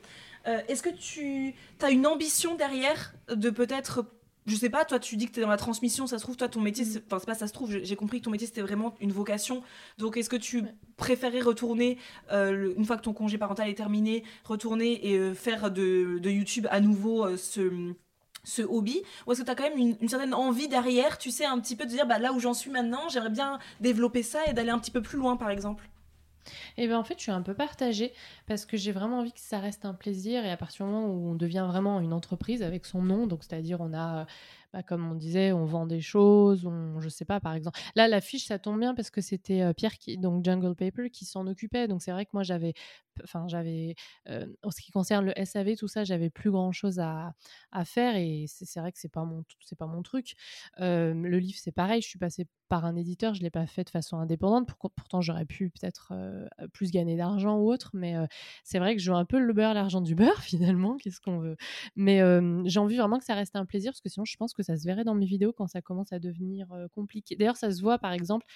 Euh, 0.46 0.60
Est-ce 0.68 0.82
que 0.82 0.90
tu 0.90 1.54
as 1.82 1.90
une 1.90 2.06
ambition 2.06 2.54
derrière 2.54 3.14
de 3.34 3.50
peut-être 3.50 4.04
je 4.46 4.56
sais 4.56 4.70
pas, 4.70 4.84
toi 4.84 4.98
tu 4.98 5.16
dis 5.16 5.26
que 5.26 5.32
tu 5.32 5.40
es 5.40 5.42
dans 5.42 5.48
la 5.48 5.56
transmission, 5.56 6.06
ça 6.06 6.18
se 6.18 6.22
trouve, 6.24 6.36
toi 6.36 6.48
ton 6.48 6.60
métier, 6.60 6.84
c'est- 6.84 7.02
enfin 7.06 7.18
c'est 7.18 7.26
pas 7.26 7.34
ça 7.34 7.46
se 7.46 7.52
trouve, 7.52 7.70
j'ai 7.82 7.96
compris 7.96 8.18
que 8.20 8.24
ton 8.24 8.30
métier 8.30 8.46
c'était 8.46 8.62
vraiment 8.62 8.94
une 9.00 9.12
vocation. 9.12 9.62
Donc 9.98 10.16
est-ce 10.16 10.30
que 10.30 10.36
tu 10.36 10.64
préférais 10.96 11.40
retourner, 11.40 11.98
euh, 12.32 12.50
le- 12.52 12.78
une 12.78 12.84
fois 12.84 12.96
que 12.96 13.02
ton 13.02 13.12
congé 13.12 13.38
parental 13.38 13.68
est 13.68 13.74
terminé, 13.74 14.24
retourner 14.44 15.06
et 15.08 15.18
euh, 15.18 15.34
faire 15.34 15.70
de, 15.70 16.18
de 16.18 16.30
YouTube 16.30 16.66
à 16.70 16.80
nouveau 16.80 17.24
euh, 17.26 17.36
ce, 17.36 17.92
ce 18.44 18.62
hobby? 18.62 19.02
Ou 19.26 19.32
est-ce 19.32 19.40
que 19.40 19.44
tu 19.46 19.50
as 19.50 19.54
quand 19.54 19.68
même 19.68 19.78
une, 19.78 19.96
une 20.00 20.08
certaine 20.08 20.34
envie 20.34 20.68
derrière, 20.68 21.18
tu 21.18 21.30
sais, 21.30 21.44
un 21.44 21.58
petit 21.60 21.76
peu 21.76 21.84
de 21.84 21.90
dire, 21.90 22.06
bah, 22.06 22.18
là 22.18 22.32
où 22.32 22.40
j'en 22.40 22.54
suis 22.54 22.70
maintenant, 22.70 23.08
j'aimerais 23.08 23.30
bien 23.30 23.58
développer 23.80 24.22
ça 24.22 24.40
et 24.46 24.52
d'aller 24.54 24.70
un 24.70 24.78
petit 24.78 24.90
peu 24.90 25.02
plus 25.02 25.18
loin 25.18 25.36
par 25.36 25.50
exemple? 25.50 25.88
Et 26.76 26.86
bien 26.86 26.98
en 26.98 27.04
fait, 27.04 27.14
je 27.16 27.22
suis 27.22 27.32
un 27.32 27.42
peu 27.42 27.54
partagée 27.54 28.12
parce 28.46 28.66
que 28.66 28.76
j'ai 28.76 28.92
vraiment 28.92 29.20
envie 29.20 29.32
que 29.32 29.40
ça 29.40 29.58
reste 29.58 29.84
un 29.84 29.94
plaisir 29.94 30.44
et 30.44 30.50
à 30.50 30.56
partir 30.56 30.86
du 30.86 30.92
moment 30.92 31.06
où 31.06 31.30
on 31.30 31.34
devient 31.34 31.66
vraiment 31.68 32.00
une 32.00 32.12
entreprise 32.12 32.62
avec 32.62 32.86
son 32.86 33.02
nom, 33.02 33.26
donc 33.26 33.44
c'est-à-dire 33.44 33.80
on 33.80 33.92
a, 33.92 34.20
euh, 34.22 34.24
bah, 34.72 34.82
comme 34.82 35.10
on 35.10 35.14
disait, 35.14 35.52
on 35.52 35.64
vend 35.64 35.86
des 35.86 36.00
choses, 36.00 36.64
on, 36.66 37.00
je 37.00 37.08
sais 37.08 37.24
pas, 37.24 37.40
par 37.40 37.54
exemple. 37.54 37.78
Là, 37.96 38.08
l'affiche, 38.08 38.46
ça 38.46 38.58
tombe 38.58 38.78
bien 38.78 38.94
parce 38.94 39.10
que 39.10 39.20
c'était 39.20 39.62
euh, 39.62 39.72
Pierre 39.72 39.98
qui, 39.98 40.16
donc 40.16 40.44
Jungle 40.44 40.74
Paper, 40.74 41.10
qui 41.10 41.24
s'en 41.24 41.46
occupait. 41.46 41.88
Donc 41.88 42.02
c'est 42.02 42.12
vrai 42.12 42.24
que 42.24 42.30
moi 42.32 42.42
j'avais, 42.42 42.74
enfin 43.24 43.47
j'avais, 43.48 43.94
euh, 44.28 44.47
en 44.62 44.70
ce 44.70 44.80
qui 44.80 44.90
concerne 44.90 45.26
le 45.26 45.38
SAV, 45.38 45.76
tout 45.76 45.88
ça, 45.88 46.05
j'avais 46.05 46.30
plus 46.30 46.51
grand 46.51 46.72
chose 46.72 46.98
à, 47.01 47.32
faire 47.84 48.16
et 48.16 48.44
c'est 48.47 48.78
vrai 48.80 48.92
que 48.92 48.98
c'est 48.98 49.09
pas 49.10 49.24
mon, 49.24 49.44
c'est 49.64 49.78
pas 49.78 49.86
mon 49.86 50.02
truc. 50.02 50.34
Le 50.78 51.38
livre, 51.38 51.59
c'est 51.60 51.72
pareil, 51.72 52.02
je 52.02 52.09
suis 52.09 52.18
passée 52.18 52.47
par 52.68 52.84
un 52.84 52.94
éditeur, 52.94 53.34
je 53.34 53.42
l'ai 53.42 53.51
pas 53.51 53.66
fait 53.66 53.84
de 53.84 53.90
façon 53.90 54.18
indépendante. 54.18 54.68
Pour- 54.68 54.90
pourtant, 54.92 55.20
j'aurais 55.20 55.44
pu 55.44 55.70
peut-être 55.70 56.12
euh, 56.12 56.47
plus 56.72 56.92
gagner 56.92 57.16
d'argent 57.16 57.56
ou 57.59 57.72
autre, 57.72 57.90
mais 57.94 58.14
c'est 58.64 58.78
vrai 58.78 58.94
que 58.94 59.01
je 59.01 59.06
joue 59.06 59.16
un 59.16 59.24
peu 59.24 59.38
le 59.38 59.52
beurre, 59.52 59.74
l'argent 59.74 60.01
du 60.01 60.14
beurre 60.14 60.42
finalement. 60.42 60.97
Qu'est-ce 60.97 61.20
qu'on 61.20 61.38
veut? 61.38 61.56
Mais 61.97 62.20
j'ai 62.66 62.80
envie 62.80 62.97
vraiment 62.97 63.18
que 63.18 63.24
ça 63.24 63.34
reste 63.34 63.56
un 63.56 63.66
plaisir 63.66 63.92
parce 63.92 64.01
que 64.01 64.09
sinon, 64.09 64.24
je 64.24 64.36
pense 64.36 64.52
que 64.52 64.62
ça 64.62 64.76
se 64.76 64.84
verrait 64.86 65.05
dans 65.05 65.14
mes 65.14 65.26
vidéos 65.26 65.52
quand 65.52 65.66
ça 65.66 65.82
commence 65.82 66.12
à 66.12 66.18
devenir 66.18 66.68
compliqué. 66.94 67.36
D'ailleurs, 67.36 67.56
ça 67.56 67.70
se 67.70 67.80
voit 67.80 67.98
par 67.98 68.12
exemple, 68.12 68.47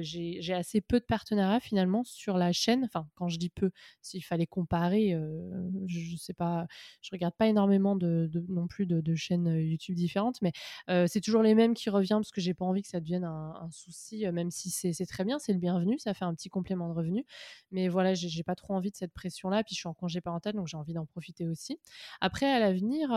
j'ai 0.00 0.54
assez 0.54 0.80
peu 0.80 1.00
de 1.00 1.04
partenariats 1.04 1.60
finalement 1.60 2.04
sur 2.04 2.36
la 2.36 2.52
chaîne. 2.52 2.84
Enfin, 2.84 3.08
quand 3.14 3.28
je 3.28 3.38
dis 3.38 3.50
peu, 3.50 3.70
s'il 4.02 4.24
fallait 4.24 4.46
comparer, 4.46 5.14
euh, 5.14 5.70
je, 5.86 6.00
je 6.00 6.16
sais 6.16 6.34
pas, 6.34 6.66
je 7.02 7.10
regarde 7.12 7.34
pas 7.34 7.46
énormément 7.46 7.96
de, 7.96 8.30
non 8.48 8.66
plus 8.66 8.86
de, 8.86 9.14
chaînes 9.14 9.48
euh, 9.48 9.62
YouTube 9.62 9.96
différentes, 9.96 10.40
mais 10.42 10.52
euh, 10.88 11.06
c'est 11.08 11.20
toujours 11.20 11.42
les 11.42 11.54
mêmes 11.54 11.74
qui 11.74 11.90
reviennent 11.90 12.18
parce 12.18 12.30
que 12.30 12.40
j'ai 12.40 12.54
pas 12.54 12.64
envie 12.64 12.82
que 12.82 12.88
ça 12.88 13.00
devienne 13.00 13.24
un, 13.24 13.68
souci, 13.70 14.26
même 14.32 14.50
si 14.50 14.70
c'est 14.70 15.06
très 15.06 15.24
bien, 15.24 15.38
c'est 15.38 15.52
le 15.52 15.58
bienvenu, 15.58 15.98
ça 15.98 16.14
fait 16.14 16.24
un 16.24 16.34
petit 16.34 16.48
complément 16.48 16.88
de 16.88 16.94
revenu. 16.94 17.26
Mais 17.70 17.88
voilà, 17.88 18.14
j'ai 18.14 18.42
pas 18.42 18.54
trop 18.54 18.74
envie 18.74 18.90
de 18.90 18.96
cette 18.96 19.12
pression-là. 19.12 19.62
Puis 19.62 19.74
je 19.74 19.80
suis 19.80 19.88
en 19.88 19.94
congé 19.94 20.20
parental, 20.20 20.54
donc 20.54 20.66
j'ai 20.68 20.76
envie 20.76 20.94
d'en 20.94 21.04
profiter 21.04 21.46
aussi. 21.46 21.78
Après, 22.20 22.46
à 22.46 22.58
l'avenir, 22.58 23.10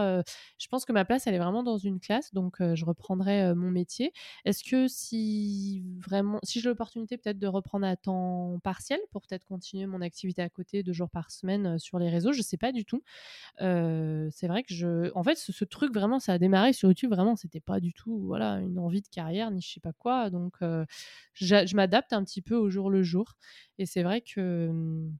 je 0.57 0.68
pense 0.68 0.84
que 0.84 0.91
ma 0.91 1.06
place, 1.06 1.27
elle 1.27 1.35
est 1.35 1.39
vraiment 1.39 1.64
dans 1.64 1.77
une 1.77 1.99
classe, 1.99 2.34
donc 2.34 2.57
je 2.60 2.85
reprendrai 2.85 3.56
mon 3.56 3.72
métier. 3.72 4.11
Est-ce 4.45 4.64
que 4.64 4.88
si 4.88 5.84
vraiment, 5.99 6.39
si 6.43 6.60
j'ai 6.60 6.69
l'opportunité 6.69 7.18
peut-être 7.18 7.39
de 7.39 7.48
reprendre 7.48 7.85
à 7.85 7.95
temps 7.95 8.60
partiel 8.64 8.99
pour 9.11 9.22
peut-être 9.22 9.45
continuer 9.45 9.85
mon 9.85 10.02
activité 10.02 10.41
à 10.41 10.49
côté 10.49 10.60
deux 10.83 10.93
jours 10.93 11.09
par 11.09 11.31
semaine 11.31 11.75
euh, 11.75 11.77
sur 11.77 11.99
les 11.99 12.09
réseaux, 12.09 12.31
je 12.33 12.41
sais 12.41 12.57
pas 12.57 12.71
du 12.71 12.85
tout. 12.85 13.03
Euh, 13.61 14.29
c'est 14.31 14.47
vrai 14.47 14.63
que 14.63 14.73
je, 14.73 15.11
en 15.15 15.23
fait, 15.23 15.35
ce, 15.35 15.51
ce 15.51 15.65
truc 15.65 15.93
vraiment, 15.93 16.19
ça 16.19 16.33
a 16.33 16.38
démarré 16.39 16.73
sur 16.73 16.89
YouTube. 16.89 17.11
Vraiment, 17.11 17.35
c'était 17.35 17.59
pas 17.61 17.79
du 17.79 17.93
tout, 17.93 18.19
voilà, 18.25 18.55
une 18.61 18.79
envie 18.79 19.01
de 19.01 19.07
carrière 19.09 19.51
ni 19.51 19.61
je 19.61 19.71
sais 19.73 19.79
pas 19.81 19.93
quoi. 19.93 20.29
Donc, 20.29 20.55
euh, 20.61 20.85
je 21.35 21.75
m'adapte 21.75 22.13
un 22.13 22.23
petit 22.23 22.41
peu 22.41 22.55
au 22.55 22.69
jour 22.69 22.89
le 22.89 23.03
jour. 23.03 23.35
Et 23.79 23.85
c'est 23.85 24.03
vrai 24.03 24.21
que 24.21 24.67
hum, 24.69 25.15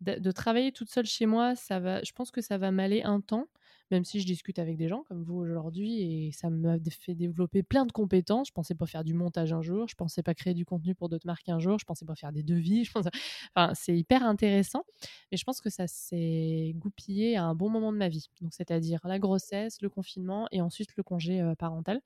de 0.00 0.30
travailler 0.30 0.72
toute 0.72 0.90
seule 0.90 1.06
chez 1.06 1.26
moi, 1.26 1.56
ça 1.56 1.80
va, 1.80 2.02
je 2.02 2.12
pense 2.12 2.30
que 2.30 2.40
ça 2.42 2.58
va 2.58 2.70
m'aller 2.70 3.02
un 3.02 3.20
temps, 3.20 3.48
même 3.90 4.04
si 4.04 4.20
je 4.20 4.26
discute 4.26 4.58
avec 4.58 4.76
des 4.76 4.88
gens 4.88 5.04
comme 5.04 5.22
vous 5.22 5.36
aujourd'hui 5.36 6.00
et 6.00 6.32
ça 6.32 6.50
m'a 6.50 6.76
fait 6.90 7.14
développer 7.14 7.62
plein 7.62 7.86
de 7.86 7.92
compétences. 7.92 8.48
Je 8.48 8.52
pensais 8.52 8.74
pas 8.74 8.86
faire 8.86 9.04
du 9.04 9.14
montage 9.14 9.52
un 9.52 9.62
jour, 9.62 9.88
je 9.88 9.94
pensais 9.94 10.22
pas 10.22 10.34
créer 10.34 10.54
du 10.54 10.64
contenu 10.64 10.94
pour 10.94 11.08
d'autres 11.08 11.26
marques 11.26 11.48
un 11.48 11.58
jour, 11.58 11.78
je 11.78 11.84
pensais 11.84 12.04
pas 12.04 12.14
faire 12.14 12.32
des 12.32 12.42
devis. 12.42 12.88
Enfin, 13.54 13.72
c'est 13.74 13.96
hyper 13.96 14.22
intéressant, 14.22 14.84
mais 15.30 15.38
je 15.38 15.44
pense 15.44 15.60
que 15.60 15.70
ça 15.70 15.86
s'est 15.86 16.74
goupillé 16.76 17.36
à 17.36 17.44
un 17.44 17.54
bon 17.54 17.70
moment 17.70 17.92
de 17.92 17.98
ma 17.98 18.08
vie. 18.08 18.28
Donc, 18.40 18.52
c'est-à-dire 18.54 19.00
la 19.04 19.18
grossesse, 19.18 19.80
le 19.82 19.88
confinement 19.88 20.48
et 20.52 20.60
ensuite 20.60 20.96
le 20.96 21.02
congé 21.02 21.52
parental. 21.58 22.00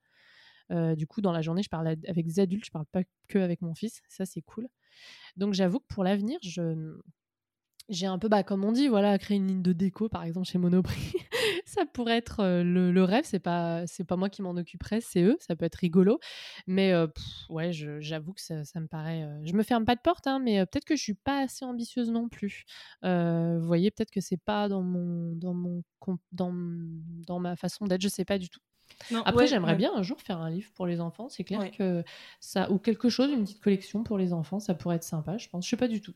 Du 0.95 1.07
coup, 1.07 1.21
dans 1.21 1.33
la 1.33 1.41
journée, 1.41 1.63
je 1.63 1.69
parle 1.69 1.87
avec 1.87 2.25
des 2.25 2.39
adultes, 2.39 2.65
je 2.65 2.71
parle 2.71 2.85
pas 2.85 3.01
que 3.27 3.39
avec 3.39 3.61
mon 3.61 3.75
fils. 3.75 4.01
Ça, 4.07 4.25
c'est 4.25 4.41
cool. 4.41 4.67
Donc, 5.35 5.53
j'avoue 5.53 5.79
que 5.79 5.87
pour 5.87 6.03
l'avenir, 6.03 6.39
je 6.41 6.97
j'ai 7.89 8.05
un 8.05 8.17
peu, 8.17 8.29
bah, 8.29 8.43
comme 8.43 8.63
on 8.63 8.71
dit, 8.71 8.87
voilà, 8.87 9.17
créer 9.17 9.37
une 9.37 9.47
ligne 9.47 9.61
de 9.61 9.73
déco, 9.73 10.07
par 10.09 10.23
exemple, 10.23 10.47
chez 10.47 10.57
Monoprix. 10.57 11.13
Ça 11.71 11.85
pourrait 11.85 12.17
être 12.17 12.41
euh, 12.41 12.63
le, 12.63 12.91
le 12.91 13.03
rêve. 13.03 13.23
C'est 13.25 13.39
pas, 13.39 13.85
c'est 13.87 14.03
pas 14.03 14.15
moi 14.15 14.29
qui 14.29 14.41
m'en 14.41 14.51
occuperai, 14.51 15.01
c'est 15.01 15.21
eux. 15.23 15.37
Ça 15.39 15.55
peut 15.55 15.65
être 15.65 15.75
rigolo. 15.75 16.19
Mais 16.67 16.91
euh, 16.93 17.07
pff, 17.07 17.23
ouais, 17.49 17.71
j'avoue 17.71 18.33
que 18.33 18.41
ça, 18.41 18.63
ça 18.65 18.79
me 18.79 18.87
paraît. 18.87 19.23
euh, 19.23 19.41
je 19.45 19.53
me 19.53 19.63
ferme 19.63 19.85
pas 19.85 19.95
de 19.95 20.01
porte, 20.01 20.27
hein, 20.27 20.39
mais 20.39 20.59
euh, 20.59 20.65
peut-être 20.65 20.85
que 20.85 20.95
je 20.95 21.01
suis 21.01 21.13
pas 21.13 21.39
assez 21.41 21.65
ambitieuse 21.65 22.11
non 22.11 22.29
plus. 22.29 22.65
Vous 23.03 23.65
voyez, 23.65 23.91
peut-être 23.91 24.11
que 24.11 24.21
c'est 24.21 24.37
pas 24.41 24.67
dans 24.67 24.81
mon, 24.83 25.33
dans 25.35 25.53
mon, 25.53 25.83
dans, 26.31 26.53
dans 26.53 27.39
ma 27.39 27.55
façon 27.55 27.85
d'être. 27.85 28.01
Je 28.01 28.09
sais 28.09 28.25
pas 28.25 28.37
du 28.37 28.49
tout. 28.49 28.59
Non, 29.09 29.21
Après, 29.23 29.43
ouais, 29.43 29.47
j'aimerais 29.47 29.71
ouais. 29.71 29.77
bien 29.77 29.91
un 29.95 30.03
jour 30.03 30.19
faire 30.21 30.39
un 30.39 30.49
livre 30.49 30.69
pour 30.73 30.85
les 30.85 30.99
enfants. 30.99 31.29
C'est 31.29 31.43
clair 31.43 31.59
Ouais. 31.61 31.71
que 31.71 32.03
ça, 32.39 32.69
ou 32.71 32.77
quelque 32.77 33.09
chose, 33.09 33.31
une 33.31 33.43
petite 33.43 33.61
collection 33.61 34.03
pour 34.03 34.17
les 34.17 34.33
enfants, 34.33 34.59
ça 34.59 34.73
pourrait 34.75 34.97
être 34.97 35.03
sympa. 35.03 35.37
Je 35.37 35.47
pense. 35.49 35.65
Je 35.65 35.69
sais 35.69 35.77
pas 35.77 35.87
du 35.87 36.01
tout. 36.01 36.13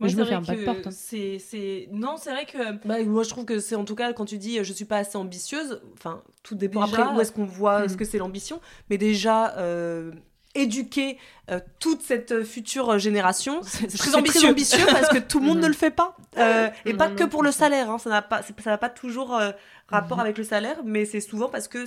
Moi, 0.00 0.08
je 0.08 0.16
me 0.16 0.24
ferme 0.24 0.44
pas 0.46 0.54
de 0.56 0.64
porte. 0.64 0.86
hein. 0.86 0.90
C'est, 0.90 1.38
c'est... 1.38 1.88
Non, 1.92 2.16
c'est 2.16 2.30
vrai 2.30 2.46
que. 2.46 2.72
Bah, 2.86 3.02
moi, 3.04 3.22
je 3.22 3.28
trouve 3.28 3.44
que 3.44 3.58
c'est 3.60 3.74
en 3.76 3.84
tout 3.84 3.94
cas 3.94 4.12
quand 4.14 4.24
tu 4.24 4.38
dis 4.38 4.58
euh, 4.58 4.64
je 4.64 4.72
suis 4.72 4.86
pas 4.86 4.96
assez 4.96 5.16
ambitieuse. 5.18 5.80
Enfin, 5.94 6.22
tout 6.42 6.54
dépend 6.54 6.86
Déjà- 6.86 7.02
après 7.02 7.16
où 7.16 7.20
est-ce 7.20 7.32
qu'on 7.32 7.44
voit 7.44 7.84
Hmm. 7.84 7.88
ce 7.88 7.96
que 7.96 8.04
c'est 8.04 8.18
l'ambition. 8.18 8.60
Mais 8.88 8.96
déjà, 8.98 9.56
euh, 9.58 10.10
éduquer 10.54 11.16
euh, 11.50 11.60
toute 11.78 12.02
cette 12.02 12.42
future 12.44 12.98
génération, 12.98 13.60
c'est 13.62 13.86
très 13.86 13.98
très 14.10 14.14
ambitieux. 14.16 14.48
ambitieux. 14.48 14.84
parce 14.90 15.08
que 15.08 15.18
tout 15.18 15.38
le 15.38 15.46
monde 15.46 15.58
ne 15.62 15.66
le 15.68 15.74
fait 15.74 15.90
pas. 15.92 16.16
Euh, 16.38 16.68
et 16.86 16.92
Non, 16.92 16.98
pas 16.98 17.08
non, 17.08 17.16
que 17.16 17.22
non, 17.24 17.28
pour 17.28 17.42
le 17.42 17.52
salaire. 17.52 17.90
hein. 17.90 17.98
Ça 17.98 18.10
n'a 18.10 18.22
pas, 18.22 18.42
ça 18.42 18.70
n'a 18.70 18.78
pas 18.78 18.88
toujours 18.88 19.36
euh, 19.36 19.50
rapport 19.88 20.16
Mhm. 20.18 20.24
avec 20.24 20.38
le 20.38 20.44
salaire, 20.44 20.78
mais 20.84 21.04
c'est 21.04 21.20
souvent 21.20 21.48
parce 21.48 21.68
que 21.68 21.84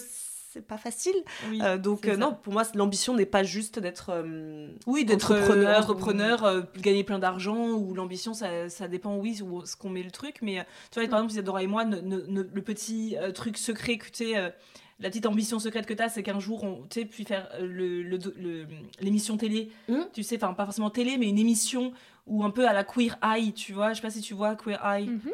c'est 0.53 0.61
pas 0.65 0.77
facile. 0.77 1.15
Oui, 1.49 1.59
Euh, 1.63 1.77
donc 1.77 2.07
euh, 2.07 2.15
non, 2.15 2.37
pour 2.41 2.53
moi, 2.53 2.63
l'ambition 2.75 3.15
n'est 3.15 3.25
pas 3.25 3.43
juste 3.43 3.79
d'être 3.79 4.11
euh, 4.11 4.67
Oui, 4.85 5.03
d'être 5.03 5.33
entrepreneur, 5.33 6.63
gagner 6.77 7.03
plein 7.03 7.19
d'argent 7.19 7.69
ou 7.71 7.93
l'ambition, 7.95 8.33
ça, 8.33 8.69
ça 8.69 8.87
dépend, 8.87 9.15
oui, 9.17 9.41
où 9.41 9.65
ce 9.65 9.75
qu'on 9.75 9.89
met 9.89 10.03
le 10.03 10.11
truc. 10.11 10.37
Mais 10.41 10.65
tu 10.91 10.99
vois, 10.99 11.09
par 11.09 11.19
exemple, 11.19 11.33
Isadora 11.33 11.63
et 11.63 11.67
moi, 11.67 11.85
ne- 11.85 11.99
ne- 12.01 12.21
ne- 12.27 12.43
le 12.43 12.61
petit 12.61 13.15
truc 13.33 13.57
secret 13.57 13.97
que 13.97 14.09
tu 14.11 14.35
euh, 14.35 14.49
la 14.99 15.09
petite 15.09 15.25
ambition 15.25 15.57
secrète 15.59 15.85
que 15.87 15.93
tu 15.93 16.03
as, 16.03 16.09
c'est 16.09 16.23
qu'un 16.23 16.39
jour, 16.39 16.63
on, 16.63 16.83
tu 16.89 17.01
sais, 17.01 17.05
puis 17.05 17.25
faire 17.25 17.49
euh, 17.55 17.65
le- 17.67 18.03
le- 18.03 18.19
le- 18.37 18.67
l'émission 19.01 19.37
télé, 19.37 19.71
Mhm. 19.89 20.05
tu 20.13 20.21
sais, 20.23 20.35
enfin, 20.37 20.53
pas 20.53 20.65
forcément 20.65 20.91
télé, 20.91 21.17
mais 21.17 21.27
une 21.27 21.39
émission 21.39 21.93
ou 22.27 22.43
un 22.43 22.51
peu 22.51 22.67
à 22.67 22.73
la 22.73 22.83
Queer 22.83 23.17
Eye, 23.23 23.53
tu 23.53 23.73
vois. 23.73 23.89
Je 23.89 23.95
sais 23.95 24.01
pas 24.01 24.11
si 24.11 24.21
tu 24.21 24.33
vois 24.35 24.55
Queer 24.55 24.79
Eye. 24.85 25.07
Mhm. 25.07 25.31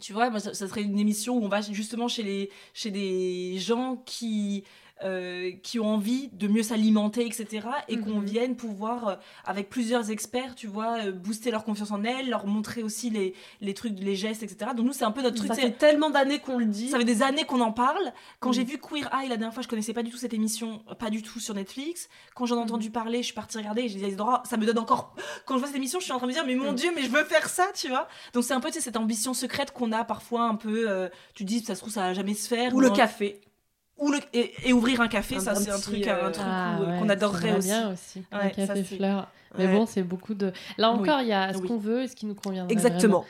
Tu 0.00 0.12
vois, 0.12 0.30
moi, 0.30 0.38
ça, 0.38 0.54
serait 0.54 0.82
une 0.82 0.98
émission 0.98 1.36
où 1.36 1.44
on 1.44 1.48
va 1.48 1.60
justement 1.60 2.06
chez, 2.06 2.22
les, 2.22 2.50
chez 2.72 2.90
des 2.90 3.58
gens 3.58 3.96
qui 4.06 4.64
euh, 5.04 5.52
qui 5.62 5.78
ont 5.78 5.86
envie 5.94 6.28
de 6.32 6.48
mieux 6.48 6.62
s'alimenter, 6.62 7.24
etc. 7.26 7.66
Et 7.88 7.98
qu'on 7.98 8.20
Mhm. 8.20 8.24
vienne 8.24 8.56
pouvoir, 8.56 9.08
euh, 9.08 9.14
avec 9.44 9.68
plusieurs 9.68 10.10
experts, 10.10 10.54
tu 10.54 10.66
vois, 10.66 10.98
euh, 11.06 11.12
booster 11.12 11.50
leur 11.50 11.64
confiance 11.64 11.90
en 11.90 12.02
elles, 12.04 12.28
leur 12.30 12.46
montrer 12.46 12.82
aussi 12.82 13.10
les, 13.10 13.34
les 13.60 13.74
trucs, 13.74 13.98
les 13.98 14.16
gestes, 14.16 14.42
etc. 14.42 14.72
Donc 14.76 14.86
nous, 14.86 14.92
c'est 14.92 15.04
un 15.04 15.10
peu 15.12 15.22
notre 15.22 15.36
truc. 15.36 15.48
Ça 15.48 15.54
fait 15.54 15.70
tellement 15.72 16.10
d'années 16.10 16.40
qu'on 16.40 16.58
le 16.58 16.64
dit. 16.66 16.88
ça 16.88 16.98
fait 16.98 17.04
des 17.04 17.22
années 17.22 17.44
qu'on 17.44 17.60
en 17.60 17.72
parle. 17.72 18.12
Quand 18.40 18.50
Mm. 18.50 18.54
j'ai 18.54 18.64
vu 18.64 18.78
Queer 18.78 19.08
Eye 19.14 19.28
la 19.28 19.36
dernière 19.36 19.54
fois, 19.54 19.62
je 19.62 19.68
connaissais 19.68 19.92
pas 19.92 20.02
du 20.02 20.10
tout 20.10 20.16
cette 20.16 20.34
émission, 20.34 20.82
pas 20.98 21.10
du 21.10 21.22
tout 21.22 21.38
sur 21.40 21.54
Netflix. 21.54 22.08
Quand 22.34 22.46
j'en 22.46 22.56
ai 22.56 22.60
entendu 22.60 22.90
parler, 22.90 23.18
je 23.18 23.26
suis 23.26 23.34
partie 23.34 23.56
regarder 23.58 23.82
et 23.82 23.88
j'ai 23.88 23.98
dit, 23.98 24.04
Isidora, 24.06 24.42
ça 24.46 24.56
me 24.56 24.66
donne 24.66 24.78
encore. 24.78 25.14
Quand 25.46 25.54
je 25.54 25.58
vois 25.60 25.68
cette 25.68 25.76
émission, 25.76 25.98
je 26.00 26.04
suis 26.04 26.12
en 26.12 26.18
train 26.18 26.26
de 26.26 26.32
me 26.32 26.36
dire, 26.36 26.44
mais 26.46 26.54
mon. 26.54 26.72
Dieu, 26.72 26.90
mais 26.94 27.02
je 27.02 27.08
veux 27.10 27.24
faire 27.24 27.48
ça, 27.48 27.66
tu 27.74 27.88
vois. 27.88 28.08
Donc 28.32 28.44
c'est 28.44 28.54
un 28.54 28.60
peu 28.60 28.68
tu 28.68 28.74
sais, 28.74 28.80
cette 28.80 28.96
ambition 28.96 29.32
secrète 29.34 29.72
qu'on 29.72 29.92
a 29.92 30.04
parfois 30.04 30.42
un 30.42 30.54
peu. 30.56 30.88
euh, 30.88 31.08
tu 31.34 31.44
dis, 31.44 31.60
ça 31.60 31.74
se 31.74 31.80
trouve, 31.80 31.92
ça 31.92 32.00
va 32.02 32.14
jamais 32.14 32.34
se 32.34 32.48
faire. 32.48 32.74
Ou 32.74 32.80
le 32.80 32.90
café. 32.90 33.40
Ou 33.98 34.10
le... 34.12 34.18
et, 34.32 34.52
et 34.68 34.72
ouvrir 34.72 35.00
un 35.00 35.08
café, 35.08 35.36
Un- 35.36 35.40
ça 35.40 35.54
c'est 35.54 35.70
un 35.70 35.78
truc, 35.80 36.06
euh, 36.06 36.26
un 36.26 36.30
truc 36.30 36.46
Ah 36.48 36.78
ouais, 36.80 36.98
qu'on 36.98 37.08
adorerait 37.08 37.56
aussi. 37.56 37.68
bien 37.68 37.92
aussi. 37.92 38.22
un 38.32 38.38
Ouais, 38.46 38.50
café 38.52 38.84
fleur. 38.84 39.28
Mais 39.56 39.66
Ouais. 39.66 39.72
bon, 39.72 39.86
c'est 39.86 40.02
beaucoup 40.02 40.34
de. 40.34 40.52
Là 40.76 40.90
encore, 40.90 41.20
il 41.22 41.28
y 41.28 41.32
a 41.32 41.52
ce 41.52 41.58
Oui. 41.58 41.68
qu'on 41.68 41.78
veut 41.78 42.02
et 42.02 42.08
ce 42.08 42.14
qui 42.16 42.26
nous 42.26 42.34
convient. 42.34 42.68
Exactement. 42.68 43.24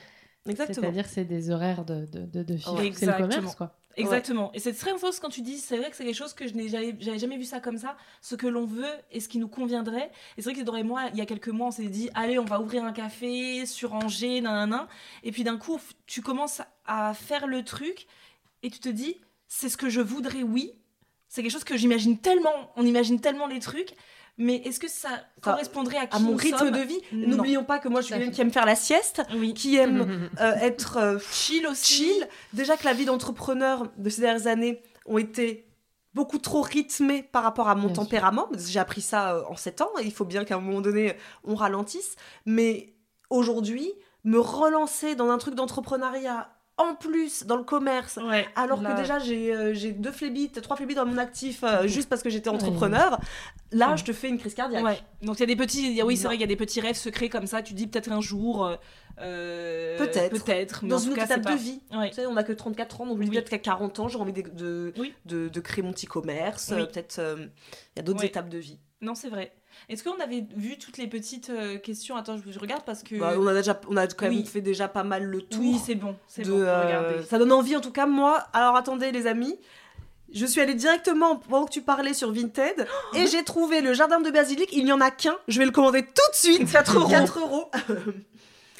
Exactement. 0.46 0.82
C'est-à-dire 0.82 1.04
que 1.04 1.10
c'est 1.10 1.24
des 1.24 1.50
horaires 1.50 1.84
de, 1.84 2.06
de, 2.06 2.20
de, 2.26 2.42
de. 2.42 2.56
C'est 2.56 2.70
le 2.72 2.84
Exactement. 2.84 3.28
commerce, 3.28 3.54
quoi. 3.54 3.74
Exactement. 3.96 4.50
Et 4.54 4.60
c'est 4.60 4.72
très 4.72 4.96
fausse 4.96 5.18
quand 5.18 5.28
tu 5.28 5.42
dis, 5.42 5.58
c'est 5.58 5.76
vrai 5.76 5.90
que 5.90 5.96
c'est 5.96 6.04
quelque 6.04 6.14
chose 6.14 6.32
que 6.32 6.46
je 6.46 6.54
n'ai 6.54 6.68
jamais, 6.68 6.94
j'avais 7.00 7.18
jamais 7.18 7.36
vu 7.36 7.44
ça 7.44 7.58
comme 7.58 7.78
ça, 7.78 7.96
ce 8.20 8.36
que 8.36 8.46
l'on 8.46 8.64
veut 8.64 8.86
et 9.10 9.18
ce 9.18 9.28
qui 9.28 9.38
nous 9.38 9.48
conviendrait. 9.48 10.10
Et 10.36 10.42
c'est 10.42 10.50
vrai 10.50 10.54
que 10.60 10.64
Dora 10.64 10.78
et 10.78 10.84
moi, 10.84 11.06
il 11.12 11.18
y 11.18 11.20
a 11.20 11.26
quelques 11.26 11.48
mois, 11.48 11.66
on 11.66 11.70
s'est 11.72 11.86
dit, 11.86 12.08
allez, 12.14 12.38
on 12.38 12.44
va 12.44 12.60
ouvrir 12.60 12.84
un 12.84 12.92
café 12.92 13.66
sur 13.66 13.94
Angers, 13.94 14.40
nan, 14.40 14.86
Et 15.24 15.32
puis 15.32 15.42
d'un 15.42 15.56
coup, 15.58 15.80
tu 16.06 16.22
commences 16.22 16.62
à 16.86 17.12
faire 17.12 17.48
le 17.48 17.64
truc 17.64 18.06
et 18.62 18.70
tu 18.70 18.78
te 18.78 18.88
dis, 18.88 19.16
c'est 19.48 19.68
ce 19.68 19.76
que 19.76 19.88
je 19.88 20.00
voudrais, 20.00 20.42
oui. 20.42 20.74
C'est 21.28 21.42
quelque 21.42 21.52
chose 21.52 21.64
que 21.64 21.76
j'imagine 21.76 22.18
tellement, 22.18 22.72
on 22.76 22.84
imagine 22.86 23.20
tellement 23.20 23.46
les 23.46 23.58
trucs. 23.60 23.90
Mais 24.40 24.56
est-ce 24.64 24.78
que 24.78 24.86
ça 24.88 25.08
correspondrait 25.40 25.96
à 25.96 26.06
qui 26.06 26.16
À 26.16 26.20
mon 26.20 26.36
rythme 26.36 26.58
sommes 26.58 26.70
de 26.70 26.78
vie? 26.78 27.00
N'oublions 27.12 27.64
pas 27.64 27.80
que 27.80 27.88
moi, 27.88 28.00
je 28.00 28.06
suis 28.06 28.14
quelqu'un 28.14 28.30
qui 28.30 28.40
aime 28.40 28.52
faire 28.52 28.66
la 28.66 28.76
sieste, 28.76 29.22
Oui. 29.34 29.52
qui 29.52 29.74
aime 29.76 30.30
euh, 30.40 30.52
être 30.60 30.96
euh, 30.98 31.18
Chill 31.32 31.66
aussi. 31.66 32.04
chill. 32.04 32.28
Déjà 32.52 32.76
que 32.76 32.84
la 32.84 32.92
vie 32.92 33.04
d'entrepreneur 33.04 33.88
de 33.96 34.08
ces 34.08 34.20
dernières 34.20 34.46
années 34.46 34.80
ont 35.06 35.18
été 35.18 35.66
beaucoup 36.14 36.38
trop 36.38 36.62
rythmée 36.62 37.24
par 37.24 37.42
rapport 37.42 37.68
à 37.68 37.74
mon 37.74 37.86
Bien 37.86 37.94
tempérament. 37.96 38.48
J'ai 38.56 38.78
appris 38.78 39.00
ça 39.00 39.34
euh, 39.34 39.42
en 39.48 39.56
7 39.56 39.80
ans 39.80 39.90
et 40.00 40.04
il 40.04 40.12
faut 40.12 40.24
bien 40.24 40.44
qu'à 40.44 40.54
un 40.56 40.60
moment 40.60 40.80
donné, 40.80 41.16
on 41.42 41.56
ralentisse. 41.56 42.14
Mais 42.46 42.94
aujourd'hui, 43.30 43.92
me 44.22 44.38
relancer 44.38 45.16
dans 45.16 45.30
un 45.30 45.38
truc 45.38 45.56
d'entrepreneuriat, 45.56 46.48
en 46.78 46.94
plus 46.94 47.44
dans 47.44 47.56
le 47.56 47.64
commerce, 47.64 48.16
Ouais. 48.22 48.46
alors 48.56 48.80
Là- 48.80 48.92
que 48.94 49.00
déjà 49.00 49.18
j'ai 49.18 49.52
euh, 49.54 49.74
j'ai 49.74 49.92
deux 49.92 50.12
flébites, 50.12 50.62
trois 50.62 50.76
flébites 50.76 50.96
dans 50.96 51.06
mon 51.06 51.18
actif 51.18 51.64
euh, 51.64 51.86
juste 51.86 52.08
parce 52.08 52.22
que 52.22 52.30
j'étais 52.30 52.48
entrepreneur, 52.50 53.18
là 53.72 53.96
je 53.96 54.04
te 54.04 54.12
fais 54.12 54.28
une 54.28 54.38
crise 54.38 54.54
cardiaque. 54.54 54.84
Ouais. 54.84 54.98
Donc 55.22 55.36
il 55.36 55.40
y 55.40 55.42
a 55.42 55.46
des 55.46 55.56
petits, 55.56 55.94
il 55.96 56.02
oui 56.04 56.16
c'est 56.16 56.24
vrai 56.26 56.34
qu'il 56.36 56.40
y 56.42 56.44
a 56.44 56.48
des 56.48 56.56
petits 56.56 56.80
rêves 56.80 56.96
secrets 56.96 57.28
comme 57.28 57.46
ça. 57.46 57.62
Tu 57.62 57.74
dis 57.74 57.86
peut-être 57.86 58.10
un 58.12 58.20
jour, 58.20 58.66
euh, 59.20 59.98
Peut-être. 59.98 60.30
peut-être, 60.44 60.80
mais 60.84 60.88
Dans 60.90 60.98
une 60.98 61.12
autre 61.12 61.22
étape 61.24 61.42
pas- 61.42 61.52
de 61.54 61.58
vie. 61.58 61.80
Ouais. 61.92 62.08
Tu 62.10 62.14
sais, 62.16 62.26
on 62.26 62.36
a 62.36 62.44
que 62.44 62.52
34 62.52 63.00
ans, 63.00 63.06
donc 63.06 63.18
Oui. 63.18 63.28
peut-être 63.28 63.48
qu'à 63.50 63.58
40 63.58 63.98
ans, 63.98 64.08
j'ai 64.08 64.18
envie 64.18 64.32
de, 64.32 64.42
de, 64.42 64.92
Oui. 64.98 65.12
de- 65.26 65.48
de 65.48 65.60
créer 65.60 65.82
mon 65.82 65.92
petit 65.92 66.06
commerce. 66.06 66.72
Oui. 66.74 66.86
peut-être 66.86 67.20
il 67.20 67.50
y 67.96 68.00
a 68.00 68.02
d'autres 68.02 68.24
étapes 68.24 68.48
de 68.48 68.58
vie. 68.58 68.78
Non 69.00 69.14
c'est 69.14 69.28
vrai. 69.28 69.52
Est-ce 69.88 70.04
qu'on 70.04 70.20
avait 70.20 70.46
vu 70.54 70.76
toutes 70.78 70.98
les 70.98 71.06
petites 71.06 71.50
euh, 71.50 71.78
questions? 71.78 72.16
Attends, 72.16 72.36
je, 72.36 72.52
je 72.52 72.58
regarde 72.58 72.82
parce 72.84 73.02
que. 73.02 73.16
Bah, 73.16 73.32
on, 73.38 73.46
a 73.46 73.54
déjà, 73.54 73.80
on 73.88 73.96
a 73.96 74.06
quand 74.06 74.26
même 74.26 74.34
Oui. 74.36 74.44
fait 74.46 74.60
déjà 74.60 74.86
pas 74.88 75.02
mal 75.04 75.24
le 75.24 75.40
tour. 75.42 75.60
oui 75.60 75.78
c'est 75.84 75.94
bon, 75.94 76.14
c'est 76.26 76.42
bon. 76.46 76.58
euh, 76.60 77.22
ça 77.22 77.38
donne 77.38 77.52
envie 77.52 77.74
en 77.76 77.80
tout 77.80 77.92
cas, 77.92 78.06
moi. 78.06 78.44
Alors 78.52 78.76
attendez 78.76 79.12
les 79.12 79.26
amis. 79.26 79.58
Je 80.34 80.44
suis 80.44 80.60
allée 80.60 80.74
directement 80.74 81.36
pendant 81.36 81.64
que 81.64 81.70
tu 81.70 81.80
parlais 81.80 82.12
sur 82.12 82.30
Vinted 82.32 82.86
et 83.16 83.26
j'ai 83.26 83.42
trouvé 83.44 83.80
le 83.80 83.94
jardin 83.94 84.20
de 84.20 84.30
basilic. 84.30 84.68
Il 84.74 84.84
n'y 84.84 84.92
en 84.92 85.00
a 85.00 85.10
qu'un. 85.10 85.36
Je 85.48 85.58
vais 85.58 85.64
le 85.64 85.70
commander 85.70 86.02
tout 86.02 86.30
de 86.32 86.36
suite. 86.36 86.70
4 86.72 86.96
euros. 86.98 87.08
4 87.08 87.38
euros. 87.40 87.70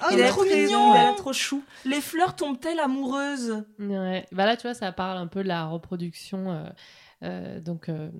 Ah, 0.01 0.09
il 0.11 0.19
il 0.19 0.21
est 0.21 0.25
est 0.25 0.29
trop 0.29 0.45
très 0.45 0.65
mignon. 0.67 0.93
Il 0.95 0.99
a 0.99 1.03
l'air 1.05 1.17
trop 1.17 1.33
chou. 1.33 1.63
Les 1.87 2.03
fleurs 2.03 2.37
tombent-elles 2.37 2.79
amoureuses? 2.81 3.65
Ouais. 3.79 4.27
Bah 4.31 4.45
là, 4.45 4.59
tu 4.59 4.67
vois, 4.67 4.75
ça 4.75 4.93
parle 4.93 5.17
un 5.17 5.27
peu 5.27 5.43
de 5.43 5.49
la 5.49 5.65
reproduction 5.65 6.51
euh, 6.53 6.65
donc, 7.21 7.89
euh, 7.89 8.11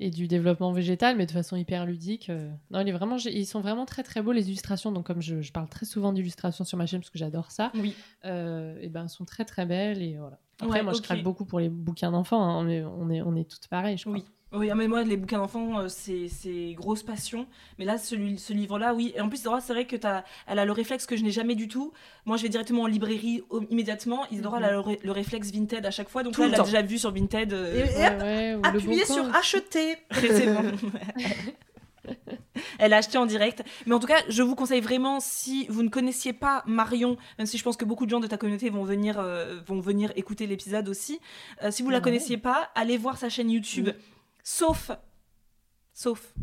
et 0.00 0.10
du 0.10 0.28
développement 0.28 0.72
végétal, 0.72 1.16
mais 1.16 1.26
de 1.26 1.32
façon 1.32 1.56
hyper 1.56 1.86
ludique. 1.86 2.30
euh. 2.30 2.50
Non, 2.70 2.80
il 2.80 2.88
est 2.88 2.92
vraiment, 2.92 3.16
ils 3.16 3.46
sont 3.46 3.60
vraiment 3.60 3.84
très 3.86 4.02
très 4.02 4.22
beaux 4.22 4.32
les 4.32 4.48
illustrations. 4.48 4.92
Donc, 4.92 5.06
comme 5.06 5.20
je, 5.22 5.40
je 5.42 5.52
parle 5.52 5.68
très 5.68 5.86
souvent 5.86 6.12
d'illustrations 6.12 6.64
sur 6.64 6.78
ma 6.78 6.86
chaîne 6.86 7.00
parce 7.00 7.10
que 7.10 7.18
j'adore 7.18 7.50
ça, 7.50 7.72
Oui. 7.74 7.94
euh, 8.24 8.78
et 8.80 8.88
ben, 8.88 9.02
elles 9.02 9.08
sont 9.08 9.24
très 9.24 9.44
très 9.44 9.66
belles. 9.66 10.02
Et 10.02 10.16
voilà. 10.18 10.38
Après, 10.60 10.78
Ouais, 10.78 10.82
moi, 10.84 10.92
je 10.92 11.00
craque 11.02 11.22
beaucoup 11.24 11.44
pour 11.44 11.58
les 11.58 11.68
bouquins 11.68 12.12
d'enfants. 12.12 12.42
hein. 12.42 12.64
On, 12.64 12.68
est, 12.68 12.82
on, 12.84 13.10
est, 13.10 13.22
on 13.22 13.34
est 13.34 13.48
toutes 13.50 13.66
pareilles, 13.68 13.98
je 13.98 14.04
crois. 14.04 14.14
Oui. 14.14 14.24
Oui, 14.54 14.70
ah, 14.70 14.74
mais 14.74 14.86
moi, 14.88 15.02
les 15.02 15.16
bouquins 15.16 15.38
d'enfants, 15.38 15.80
euh, 15.80 15.88
c'est 15.88 16.28
c'est 16.28 16.74
grosse 16.74 17.02
passion. 17.02 17.46
Mais 17.78 17.84
là, 17.84 17.98
celui, 17.98 18.38
ce 18.38 18.52
livre-là, 18.52 18.94
oui. 18.94 19.12
Et 19.16 19.20
en 19.20 19.28
plus, 19.28 19.36
Isidora, 19.36 19.60
c'est 19.60 19.72
vrai 19.72 19.84
que 19.86 19.96
as, 20.06 20.24
elle 20.46 20.58
a 20.58 20.64
le 20.64 20.72
réflexe 20.72 21.06
que 21.06 21.16
je 21.16 21.22
n'ai 21.24 21.30
jamais 21.32 21.54
du 21.56 21.66
tout. 21.68 21.92
Moi, 22.24 22.36
je 22.36 22.42
vais 22.44 22.48
directement 22.48 22.82
en 22.82 22.86
librairie 22.86 23.42
au- 23.50 23.62
immédiatement. 23.70 24.26
Isidora, 24.30 24.58
elle 24.58 24.64
a 24.64 24.70
le, 24.72 24.80
ré- 24.80 25.00
le 25.02 25.10
réflexe 25.12 25.50
Vinted 25.50 25.84
à 25.84 25.90
chaque 25.90 26.08
fois. 26.08 26.22
Donc 26.22 26.34
Tout 26.34 26.42
là, 26.42 26.46
le 26.48 26.52
elle 26.54 26.58
l'a 26.58 26.64
déjà 26.64 26.82
vu 26.82 26.98
sur 26.98 27.10
Vinted. 27.12 27.52
euh, 27.52 27.74
Et- 27.74 27.82
hop, 28.06 28.22
ouais, 28.22 28.68
appuyez 28.68 29.04
Bon 29.08 29.14
sur 29.14 29.34
acheter. 29.34 29.96
c'est 30.12 30.46
bon. 30.54 30.72
Elle 32.78 32.92
a 32.92 32.98
acheté 32.98 33.16
en 33.18 33.24
direct. 33.26 33.62
Mais 33.86 33.94
en 33.94 33.98
tout 33.98 34.06
cas, 34.06 34.18
je 34.28 34.42
vous 34.42 34.54
conseille 34.54 34.80
vraiment, 34.82 35.20
si 35.20 35.66
vous 35.68 35.82
ne 35.82 35.88
connaissiez 35.88 36.32
pas 36.34 36.62
Marion, 36.66 37.16
même 37.38 37.46
si 37.46 37.56
je 37.56 37.64
pense 37.64 37.76
que 37.78 37.84
beaucoup 37.84 38.04
de 38.04 38.10
gens 38.10 38.20
de 38.20 38.26
ta 38.26 38.36
communauté 38.36 38.68
vont 38.68 38.84
venir, 38.84 39.18
euh, 39.18 39.58
vont 39.66 39.80
venir 39.80 40.12
écouter 40.16 40.46
l'épisode 40.46 40.88
aussi, 40.88 41.18
euh, 41.62 41.70
si 41.70 41.82
vous 41.82 41.90
la 41.90 41.98
Ouais. 41.98 42.02
connaissiez 42.04 42.36
pas, 42.36 42.70
allez 42.74 42.98
voir 42.98 43.16
sa 43.16 43.28
chaîne 43.30 43.50
YouTube. 43.50 43.88
Sauf, 44.46 44.90
sauf, 45.94 46.34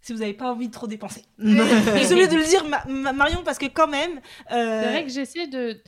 si 0.00 0.12
vous 0.14 0.20
n'avez 0.20 0.32
pas 0.34 0.50
envie 0.50 0.66
de 0.68 0.72
trop 0.72 0.86
dépenser. 0.86 1.22
Désolée 1.38 2.26
de 2.26 2.36
le 2.36 2.44
dire, 2.48 2.66
Ma- 2.66 2.84
Ma- 2.86 3.12
Marion, 3.12 3.42
parce 3.44 3.58
que 3.58 3.66
quand 3.66 3.86
même... 3.88 4.18
euh, 4.50 4.82
C'est 4.82 4.88
vrai 4.88 5.04
que 5.04 5.10
j'essaie 5.10 5.46
de, 5.46 5.78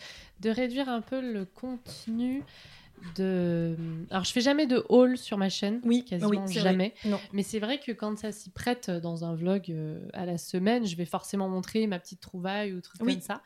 de 0.40 0.50
réduire 0.50 0.88
un 0.90 1.00
peu 1.00 1.20
le 1.20 1.44
contenu 1.46 2.42
de. 3.16 3.74
Alors, 4.10 4.24
je 4.24 4.32
fais 4.32 4.40
jamais 4.40 4.66
de 4.66 4.84
haul 4.88 5.16
sur 5.18 5.36
ma 5.38 5.48
chaîne. 5.48 5.80
Oui, 5.84 6.04
quasiment 6.04 6.44
oui, 6.46 6.52
jamais. 6.52 6.94
Non. 7.04 7.18
Mais 7.32 7.42
c'est 7.42 7.58
vrai 7.58 7.80
que 7.80 7.90
quand 7.90 8.16
ça 8.18 8.30
s'y 8.32 8.50
prête 8.50 8.90
dans 8.90 9.24
un 9.24 9.34
vlog 9.34 9.70
euh, 9.70 9.98
à 10.12 10.24
la 10.26 10.38
semaine, 10.38 10.86
je 10.86 10.94
vais 10.94 11.04
forcément 11.06 11.48
montrer 11.48 11.86
ma 11.86 11.98
petite 11.98 12.20
trouvaille 12.20 12.72
ou 12.74 12.80
truc 12.80 13.00
Oui. 13.02 13.14
comme 13.14 13.22
ça. 13.22 13.42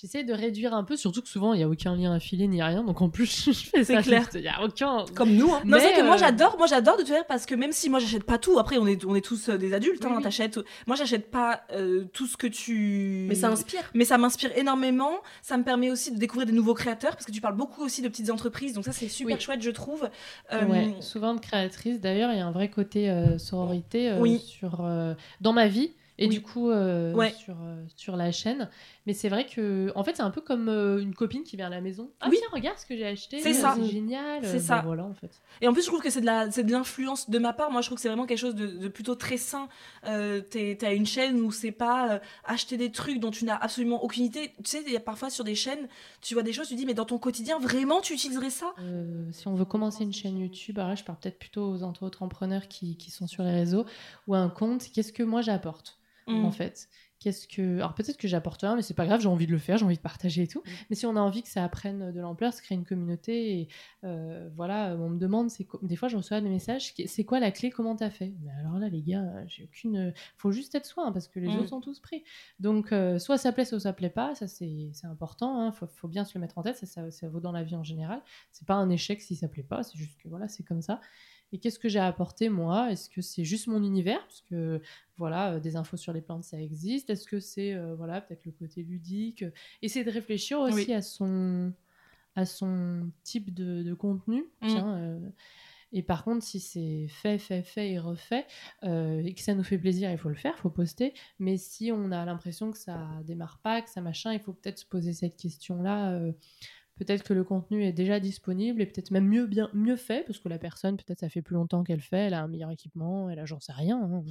J'essaie 0.00 0.22
de 0.22 0.32
réduire 0.32 0.74
un 0.74 0.84
peu, 0.84 0.96
surtout 0.96 1.22
que 1.22 1.28
souvent 1.28 1.54
il 1.54 1.56
n'y 1.56 1.64
a 1.64 1.68
aucun 1.68 1.96
lien 1.96 2.12
affilé 2.14 2.46
ni 2.46 2.62
rien, 2.62 2.84
donc 2.84 3.02
en 3.02 3.08
plus 3.10 3.46
je 3.46 3.50
fais 3.68 3.82
C'est 3.82 3.94
ça. 3.96 4.02
clair. 4.02 4.28
Il 4.34 4.42
n'y 4.42 4.46
a 4.46 4.62
aucun. 4.62 5.04
Comme 5.16 5.32
nous. 5.34 5.52
hein. 5.52 5.60
Non, 5.64 5.76
c'est 5.80 6.02
moi 6.04 6.14
euh, 6.14 6.18
j'adore, 6.18 6.56
moi 6.56 6.68
j'adore 6.68 6.96
de 6.98 7.02
te 7.02 7.08
faire 7.08 7.26
parce 7.26 7.46
que 7.46 7.56
même 7.56 7.72
si 7.72 7.90
moi 7.90 7.98
j'achète 7.98 8.22
pas 8.22 8.38
tout, 8.38 8.60
après 8.60 8.78
on 8.78 8.86
est, 8.86 9.04
on 9.04 9.16
est 9.16 9.24
tous 9.24 9.48
euh, 9.48 9.58
des 9.58 9.74
adultes, 9.74 10.04
hein, 10.04 10.10
Oui, 10.10 10.16
oui. 10.18 10.22
t'achètes. 10.22 10.60
Moi 10.86 10.94
j'achète 10.94 11.32
pas 11.32 11.62
euh, 11.72 12.04
tout 12.12 12.28
ce 12.28 12.36
que 12.36 12.46
tu. 12.46 13.26
Mais 13.28 13.34
ça 13.34 13.48
inspire. 13.48 13.90
Mais 13.92 14.04
ça 14.04 14.18
m'inspire 14.18 14.56
énormément. 14.56 15.14
Ça 15.42 15.56
me 15.56 15.64
permet 15.64 15.90
aussi 15.90 16.12
de 16.12 16.18
découvrir 16.18 16.46
des 16.46 16.52
nouveaux 16.52 16.74
créateurs 16.74 17.14
parce 17.14 17.24
que 17.26 17.32
tu 17.32 17.40
parles 17.40 17.56
beaucoup 17.56 17.82
aussi 17.82 18.00
de 18.00 18.06
petites 18.08 18.30
entreprises, 18.30 18.74
donc 18.74 18.84
ça 18.84 18.92
c'est 18.92 19.08
super 19.08 19.34
Oui. 19.36 19.42
chouette, 19.42 19.62
je 19.62 19.70
trouve. 19.70 20.08
Euh, 20.52 20.64
Ouais, 20.64 20.94
souvent 21.00 21.34
de 21.34 21.40
créatrice. 21.40 22.00
D'ailleurs, 22.00 22.30
il 22.30 22.38
y 22.38 22.40
a 22.40 22.46
un 22.46 22.52
vrai 22.52 22.70
côté 22.70 23.12
sororité 23.38 24.12
sur, 24.38 24.80
dans 25.40 25.52
ma 25.52 25.66
vie 25.66 25.90
et 26.20 26.26
Oui. 26.26 26.34
du 26.34 26.42
coup 26.42 26.70
euh, 26.70 27.14
Ouais. 27.14 27.32
sur, 27.32 27.54
euh, 27.62 27.82
sur 27.96 28.16
la 28.16 28.32
chaîne. 28.32 28.68
Mais 29.08 29.14
c'est 29.14 29.30
vrai 29.30 29.46
que, 29.46 29.90
en 29.94 30.04
fait, 30.04 30.16
c'est 30.16 30.22
un 30.22 30.30
peu 30.30 30.42
comme 30.42 30.68
euh, 30.68 31.00
une 31.00 31.14
copine 31.14 31.42
qui 31.42 31.56
vient 31.56 31.68
à 31.68 31.70
la 31.70 31.80
maison. 31.80 32.10
Ah, 32.20 32.28
Oui. 32.30 32.36
tiens, 32.38 32.48
regarde 32.52 32.76
ce 32.78 32.84
que 32.84 32.94
j'ai 32.94 33.06
acheté. 33.06 33.40
C'est 33.40 33.56
euh, 33.56 33.60
ça. 33.62 33.74
C'est 33.74 33.86
génial. 33.86 34.44
C'est 34.44 34.56
Euh, 34.56 34.60
ça. 34.60 34.76
bah, 34.76 34.82
voilà, 34.84 35.04
en 35.06 35.14
fait. 35.14 35.30
Et 35.62 35.66
en 35.66 35.72
plus, 35.72 35.80
je 35.80 35.86
trouve 35.86 36.02
que 36.02 36.10
c'est 36.10 36.20
de 36.20 36.28
c'est 36.50 36.62
de 36.62 36.70
l'influence 36.72 37.30
de 37.30 37.38
ma 37.38 37.54
part. 37.54 37.70
Moi, 37.70 37.80
je 37.80 37.86
trouve 37.88 37.96
que 37.96 38.02
c'est 38.02 38.08
vraiment 38.08 38.26
quelque 38.26 38.36
chose 38.38 38.54
de, 38.54 38.66
de 38.66 38.88
plutôt 38.88 39.14
très 39.14 39.38
sain. 39.38 39.68
Euh, 40.06 40.42
T'as 40.78 40.94
une 40.94 41.06
chaîne 41.06 41.40
où 41.40 41.50
c'est 41.50 41.72
pas 41.72 42.16
euh, 42.16 42.18
acheter 42.44 42.76
des 42.76 42.92
trucs 42.92 43.18
dont 43.18 43.30
tu 43.30 43.46
n'as 43.46 43.56
absolument 43.56 44.04
aucune 44.04 44.24
idée. 44.24 44.52
Tu 44.58 44.62
sais, 44.70 44.82
il 44.86 44.92
y 44.92 44.96
a 44.96 45.00
parfois 45.00 45.30
sur 45.30 45.42
des 45.42 45.54
chaînes, 45.54 45.88
tu 46.20 46.34
vois 46.34 46.42
des 46.42 46.52
choses, 46.52 46.68
tu 46.68 46.74
dis, 46.74 46.84
mais 46.84 46.92
dans 46.92 47.06
ton 47.06 47.16
quotidien, 47.18 47.58
vraiment, 47.58 48.02
tu 48.02 48.12
utiliserais 48.12 48.50
ça? 48.50 48.74
Si 49.32 49.48
on 49.48 49.54
veut 49.54 49.64
commencer 49.64 50.04
une 50.04 50.12
chaîne 50.12 50.36
YouTube, 50.38 50.78
alors 50.78 50.90
là, 50.90 50.94
je 50.96 51.04
parle 51.04 51.18
peut-être 51.18 51.38
plutôt 51.38 51.66
aux 51.70 51.82
entrepreneurs 51.82 52.68
qui, 52.68 52.98
qui 52.98 53.10
sont 53.10 53.26
sur 53.26 53.42
les 53.42 53.52
réseaux 53.52 53.86
ou 54.26 54.34
un 54.34 54.50
compte. 54.50 54.84
Qu'est-ce 54.92 55.14
que 55.14 55.22
moi 55.22 55.40
j'apporte 55.40 55.94
Mm. 56.30 56.44
en 56.44 56.50
fait? 56.50 56.90
Qu'est-ce 57.20 57.48
que 57.48 57.78
alors 57.78 57.94
peut-être 57.94 58.16
que 58.16 58.28
j'apporte 58.28 58.60
rien, 58.60 58.76
mais 58.76 58.82
c'est 58.82 58.94
pas 58.94 59.04
grave, 59.04 59.20
j'ai 59.20 59.26
envie 59.28 59.48
de 59.48 59.50
le 59.52 59.58
faire, 59.58 59.76
j'ai 59.76 59.84
envie 59.84 59.96
de 59.96 60.00
partager 60.00 60.42
et 60.42 60.46
tout. 60.46 60.62
Mais 60.88 60.94
si 60.94 61.04
on 61.04 61.16
a 61.16 61.20
envie 61.20 61.42
que 61.42 61.48
ça 61.48 61.68
prenne 61.68 62.12
de 62.12 62.20
l'ampleur, 62.20 62.52
se 62.54 62.62
crée 62.62 62.76
une 62.76 62.84
communauté, 62.84 63.58
et 63.60 63.68
euh, 64.04 64.48
voilà, 64.54 64.94
on 64.96 65.10
me 65.10 65.18
demande, 65.18 65.50
c'est 65.50 65.66
des 65.82 65.96
fois 65.96 66.06
je 66.06 66.16
reçois 66.16 66.40
des 66.40 66.48
messages, 66.48 66.94
c'est 67.06 67.24
quoi 67.24 67.40
la 67.40 67.50
clé, 67.50 67.70
comment 67.70 67.96
t'as 67.96 68.10
fait? 68.10 68.34
Mais 68.40 68.52
alors 68.60 68.78
là 68.78 68.88
les 68.88 69.02
gars, 69.02 69.24
j'ai 69.48 69.64
aucune, 69.64 70.14
faut 70.36 70.52
juste 70.52 70.76
être 70.76 70.86
soi 70.86 71.06
hein, 71.06 71.12
parce 71.12 71.26
que 71.26 71.40
les 71.40 71.56
Mm. 71.56 71.58
autres 71.58 71.68
sont 71.70 71.80
tous 71.80 71.98
pris. 71.98 72.22
Donc 72.60 72.92
euh, 72.92 73.18
soit 73.18 73.36
ça 73.36 73.50
plaît, 73.52 73.64
soit 73.64 73.80
ça 73.80 73.92
plaît 73.92 74.10
pas, 74.10 74.36
ça 74.36 74.46
c'est 74.46 74.90
c'est 74.92 75.06
important, 75.08 75.60
hein, 75.60 75.72
faut, 75.72 75.88
faut 75.88 76.06
bien 76.08 76.24
se 76.24 76.38
le 76.38 76.40
mettre 76.40 76.56
en 76.58 76.62
tête, 76.62 76.76
ça, 76.76 76.86
ça, 76.86 77.10
ça 77.10 77.28
vaut 77.28 77.40
dans 77.40 77.52
la 77.52 77.64
vie 77.64 77.74
en 77.74 77.82
général. 77.84 78.22
C'est 78.52 78.66
pas 78.66 78.74
un 78.74 78.90
échec 78.90 79.20
si 79.20 79.34
ça 79.34 79.48
plaît 79.48 79.64
pas, 79.64 79.82
c'est 79.82 79.98
juste 79.98 80.16
que 80.22 80.28
voilà, 80.28 80.46
c'est 80.46 80.62
comme 80.62 80.82
ça. 80.82 81.00
Et 81.52 81.58
qu'est-ce 81.58 81.78
que 81.78 81.88
j'ai 81.88 81.98
apporté 81.98 82.48
moi? 82.50 82.90
Est-ce 82.92 83.08
que 83.08 83.22
c'est 83.22 83.44
juste 83.44 83.66
mon 83.68 83.82
univers? 83.82 84.20
Parce 84.26 84.42
que 84.42 84.80
voilà, 85.16 85.52
euh, 85.54 85.60
des 85.60 85.76
infos 85.76 85.96
sur 85.96 86.12
les 86.12 86.20
plantes, 86.20 86.44
ça 86.44 86.60
existe. 86.60 87.08
Est-ce 87.10 87.26
que 87.26 87.40
c'est 87.40 87.72
euh, 87.74 87.94
voilà 87.94 88.20
peut-être 88.20 88.44
le 88.44 88.52
côté 88.52 88.82
ludique? 88.82 89.44
Essayer 89.82 90.04
de 90.04 90.10
réfléchir 90.10 90.60
aussi 90.60 90.74
Oui. 90.88 90.92
à 90.92 91.02
son 91.02 91.72
à 92.36 92.44
son 92.44 93.10
type 93.24 93.52
de, 93.52 93.82
de 93.82 93.94
contenu. 93.94 94.42
Mm. 94.62 94.66
Tiens, 94.68 94.94
euh, 94.96 95.18
Et 95.92 96.02
par 96.02 96.22
contre, 96.22 96.44
si 96.44 96.60
c'est 96.60 97.06
fait, 97.08 97.38
fait, 97.38 97.62
fait 97.62 97.90
et 97.92 97.98
refait, 97.98 98.46
euh, 98.84 99.22
et 99.24 99.32
que 99.34 99.40
ça 99.40 99.54
nous 99.54 99.64
fait 99.64 99.78
plaisir, 99.78 100.10
il 100.12 100.18
faut 100.18 100.28
le 100.28 100.34
faire, 100.36 100.52
il 100.56 100.60
faut 100.60 100.70
poster. 100.70 101.14
Mais 101.38 101.56
si 101.56 101.90
on 101.90 102.12
a 102.12 102.24
l'impression 102.26 102.70
que 102.70 102.76
ça 102.78 103.08
démarre 103.24 103.58
pas, 103.62 103.80
que 103.82 103.88
ça 103.88 104.02
machin, 104.02 104.34
il 104.34 104.38
faut 104.40 104.52
peut-être 104.52 104.78
se 104.78 104.86
poser 104.86 105.14
cette 105.14 105.36
question-là. 105.36 106.12
euh, 106.12 106.32
peut-être 106.98 107.22
que 107.22 107.32
le 107.34 107.44
contenu 107.44 107.84
est 107.84 107.92
déjà 107.92 108.20
disponible 108.20 108.82
et 108.82 108.86
peut-être 108.86 109.10
même 109.10 109.26
mieux, 109.26 109.46
bien, 109.46 109.70
mieux 109.72 109.96
fait, 109.96 110.24
parce 110.26 110.38
que 110.38 110.48
la 110.48 110.58
personne, 110.58 110.96
peut-être 110.96 111.20
ça 111.20 111.28
fait 111.28 111.42
plus 111.42 111.54
longtemps 111.54 111.84
qu'elle 111.84 112.00
fait, 112.00 112.26
elle 112.26 112.34
a 112.34 112.42
un 112.42 112.48
meilleur 112.48 112.70
équipement, 112.70 113.30
elle 113.30 113.38
a 113.38 113.44
j'en 113.46 113.60
sais 113.60 113.72
rien. 113.72 113.98
hein. 114.02 114.24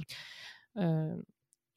Euh, 0.76 1.16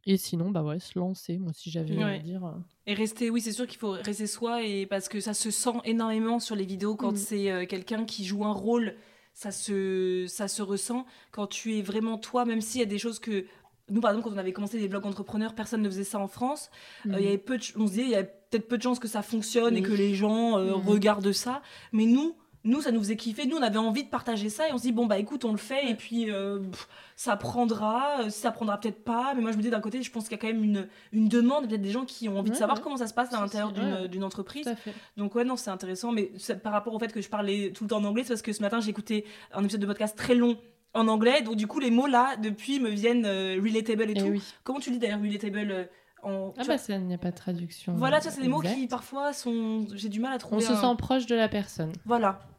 et 0.06 0.18
sinon, 0.18 0.50
bah 0.52 0.64
ouais, 0.64 0.80
se 0.80 0.98
lancer, 0.98 1.38
moi 1.38 1.54
si 1.54 1.70
j'avais 1.70 2.02
à 2.02 2.18
dire. 2.20 2.44
euh, 2.46 2.52
Et 2.88 2.94
rester, 2.94 3.30
oui, 3.30 3.40
c'est 3.42 3.52
sûr 3.52 3.68
qu'il 3.68 3.78
faut 3.78 3.92
rester 3.92 4.26
soi 4.28 4.64
et 4.64 4.86
parce 4.88 5.10
que 5.10 5.20
ça 5.20 5.34
se 5.34 5.52
sent 5.52 5.78
énormément 5.86 6.40
sur 6.40 6.56
les 6.56 6.66
vidéos 6.66 6.96
quand 6.96 7.12
Mm. 7.14 7.18
c'est 7.18 7.52
euh, 7.52 7.66
quelqu'un 7.66 8.06
qui 8.06 8.26
joue 8.26 8.44
un 8.46 8.52
rôle, 8.54 8.96
ça 9.34 9.52
se, 9.52 10.26
ça 10.28 10.48
se 10.48 10.62
ressent 10.62 11.06
quand 11.32 11.48
tu 11.48 11.78
es 11.78 11.82
vraiment 11.84 12.18
toi, 12.18 12.46
même 12.46 12.62
s'il 12.62 12.80
y 12.82 12.84
a 12.84 12.88
des 12.88 12.98
choses 12.98 13.20
que 13.20 13.46
nous, 13.92 14.02
par 14.02 14.12
exemple, 14.12 14.30
quand 14.30 14.36
on 14.36 14.40
avait 14.40 14.54
commencé 14.54 14.80
des 14.80 14.88
blogs 14.88 15.06
entrepreneurs, 15.06 15.54
personne 15.54 15.82
ne 15.82 15.90
faisait 15.90 16.04
ça 16.04 16.18
en 16.20 16.28
France. 16.28 16.70
Euh, 17.08 17.16
il 17.20 17.24
y 17.26 17.28
avait 17.28 17.38
peu 17.38 17.58
de 17.58 17.64
ch- 17.64 17.76
on 17.78 17.86
se 17.86 17.92
disait, 17.92 18.04
il 18.04 18.10
y 18.10 18.16
a 18.16 18.24
peut-être 18.24 18.68
peu 18.68 18.78
de 18.78 18.84
chances 18.84 19.00
que 19.00 19.08
ça 19.08 19.22
fonctionne 19.22 19.76
et 19.78 19.82
que 19.82 19.92
les 19.94 20.16
gens 20.16 20.58
euh, 20.58 20.76
Mhm. 20.78 20.88
regardent 20.88 21.32
ça. 21.32 21.62
Mais 21.92 22.06
nous, 22.06 22.36
nous, 22.64 22.82
ça 22.82 22.92
nous 22.92 23.00
faisait 23.00 23.16
kiffer. 23.16 23.48
Nous, 23.48 23.58
on 23.58 23.62
avait 23.64 23.78
envie 23.80 24.04
de 24.04 24.10
partager 24.10 24.50
ça 24.50 24.70
et 24.70 24.72
on 24.74 24.78
se 24.78 24.84
dit, 24.84 24.92
bon, 24.92 25.08
bah 25.08 25.18
écoute, 25.18 25.46
on 25.46 25.52
le 25.52 25.58
fait 25.58 25.90
et 25.90 25.96
puis 25.96 26.30
euh, 26.30 26.60
pff, 26.60 26.88
ça 27.16 27.36
prendra. 27.36 28.30
Si 28.30 28.40
ça 28.42 28.52
prendra 28.52 28.80
peut-être 28.80 29.04
pas. 29.04 29.34
Mais 29.36 29.42
moi, 29.42 29.52
je 29.52 29.58
me 29.58 29.64
dis 29.64 29.72
d'un 29.72 29.80
côté, 29.82 30.04
je 30.04 30.12
pense 30.12 30.26
qu'il 30.26 30.34
y 30.34 30.36
a 30.36 30.38
quand 30.42 30.48
même 30.54 30.64
une, 30.64 30.88
une 31.12 31.28
demande, 31.28 31.68
peut-être 31.68 31.82
des 31.82 31.90
gens 31.90 32.06
qui 32.06 32.30
ont 32.30 32.38
envie 32.38 32.52
de 32.52 32.56
savoir 32.56 32.78
ouais. 32.78 32.84
comment 32.84 32.98
ça 32.98 33.08
se 33.08 33.16
passe 33.16 33.34
à 33.34 33.40
l'intérieur 33.40 33.72
d'une 33.72 34.20
ouais. 34.22 34.24
entreprise. 34.24 34.72
Donc 35.18 35.34
ouais, 35.34 35.44
non, 35.44 35.56
c'est 35.56 35.72
intéressant. 35.72 36.12
Mais 36.12 36.32
par 36.64 36.72
rapport 36.74 36.94
au 36.94 37.00
fait 37.00 37.12
que 37.12 37.20
je 37.22 37.30
parlais 37.30 37.72
tout 37.74 37.84
le 37.86 37.90
temps 37.90 37.98
en 37.98 38.04
anglais, 38.04 38.22
c'est 38.24 38.30
parce 38.34 38.42
que 38.44 38.54
ce 38.54 38.62
matin, 38.62 38.80
j'ai 38.80 38.92
écouté 38.92 39.26
un 39.54 39.64
épisode 39.64 39.82
de 39.82 39.88
podcast 39.88 40.16
très 40.16 40.36
long 40.36 40.58
en 40.94 41.08
anglais. 41.08 41.42
Donc 41.42 41.56
du 41.56 41.68
coup, 41.68 41.80
les 41.80 41.92
mots 41.92 42.08
là, 42.08 42.36
depuis, 42.38 42.80
me 42.80 42.90
viennent 42.90 43.26
euh, 43.26 43.60
relatable 43.64 44.10
et 44.10 44.12
Et 44.12 44.14
tout. 44.16 44.26
oui. 44.28 44.44
Comment 44.64 44.80
tu 44.80 44.92
dis 44.92 45.00
d'ailleurs 45.00 45.22
relatable 45.22 45.72
euh, 45.72 45.84
en... 46.24 46.50
Ah 46.56 46.60
bah, 46.60 46.64
vois 46.66 46.78
ça 46.78 46.94
il 46.96 47.06
n'y 47.06 47.14
a 47.14 47.18
pas 47.18 47.32
de 47.32 47.36
traduction. 47.36 47.94
Voilà, 47.96 48.20
tu 48.20 48.24
vois, 48.28 48.32
c'est 48.34 48.42
des 48.42 48.48
mots 48.48 48.62
qui 48.62 48.88
parfois 48.88 49.34
sont... 49.34 49.88
J'ai 49.96 50.10
du 50.10 50.20
mal 50.20 50.32
à 50.34 50.36
On 50.36 50.38
trouver. 50.40 50.62
se 50.62 50.72
un- 50.74 50.82
sent 50.82 50.96
proche 50.98 51.26
de 51.26 51.36
la 51.36 51.48
personne. 51.50 51.92
Voilà. 52.06 52.40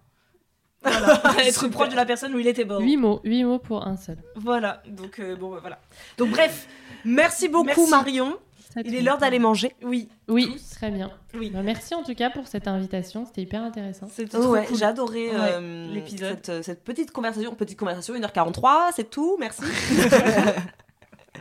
Voilà. 0.84 1.22
Être 1.46 1.68
proche 1.68 1.90
de 1.90 1.94
la 1.94 2.04
personne 2.04 2.34
relatable. 2.34 2.82
Huit 2.82 2.96
mots, 2.96 3.20
huit 3.22 3.44
mots 3.44 3.60
pour 3.60 3.86
un 3.86 3.96
seul. 3.96 4.16
Voilà. 4.34 4.82
Donc 4.88 5.20
euh, 5.20 5.36
bon, 5.36 5.52
bah, 5.52 5.58
voilà. 5.60 5.78
Donc 6.18 6.30
bref, 6.30 6.66
merci 7.04 7.46
beaucoup 7.48 7.66
Merci. 7.66 7.90
Marion. 7.90 8.36
Il 8.84 8.94
est 8.94 9.00
l'heure 9.02 9.18
d'aller 9.18 9.38
manger. 9.38 9.74
Oui. 9.82 10.08
Oui, 10.28 10.50
tous. 10.52 10.70
très 10.70 10.90
bien. 10.90 11.10
Oui. 11.34 11.50
Bah, 11.50 11.62
merci 11.62 11.94
en 11.94 12.02
tout 12.02 12.14
cas 12.14 12.30
pour 12.30 12.46
cette 12.46 12.68
invitation, 12.68 13.24
c'était 13.26 13.42
hyper 13.42 13.62
intéressant. 13.62 14.08
C'était 14.10 14.36
Oh 14.36 14.42
trop 14.42 14.52
ouais, 14.52 14.64
cool. 14.66 14.76
j'ai 14.76 14.84
adoré 14.84 15.30
Ouais, 15.30 15.36
euh, 15.36 15.92
l'épisode. 15.92 16.36
Cette, 16.36 16.48
euh, 16.48 16.62
cette 16.62 16.84
petite 16.84 17.10
conversation. 17.10 17.54
Petite 17.54 17.78
conversation, 17.78 18.14
1h43, 18.14 18.92
c'est 18.94 19.10
tout, 19.10 19.36
merci. 19.38 19.62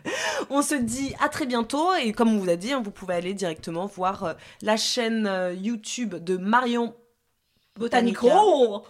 on 0.49 0.61
se 0.61 0.75
dit 0.75 1.13
à 1.19 1.29
très 1.29 1.45
bientôt 1.45 1.93
et 1.93 2.11
comme 2.11 2.29
on 2.33 2.37
vous 2.39 2.49
a 2.49 2.55
dit, 2.55 2.71
hein, 2.73 2.81
vous 2.83 2.91
pouvez 2.91 3.13
aller 3.15 3.33
directement 3.33 3.85
voir 3.85 4.23
euh, 4.23 4.33
la 4.61 4.77
chaîne 4.77 5.27
euh, 5.27 5.53
YouTube 5.53 6.15
de 6.15 6.37
Marion 6.37 6.93
Botanico. 7.79 8.27
Botanico. 8.27 8.83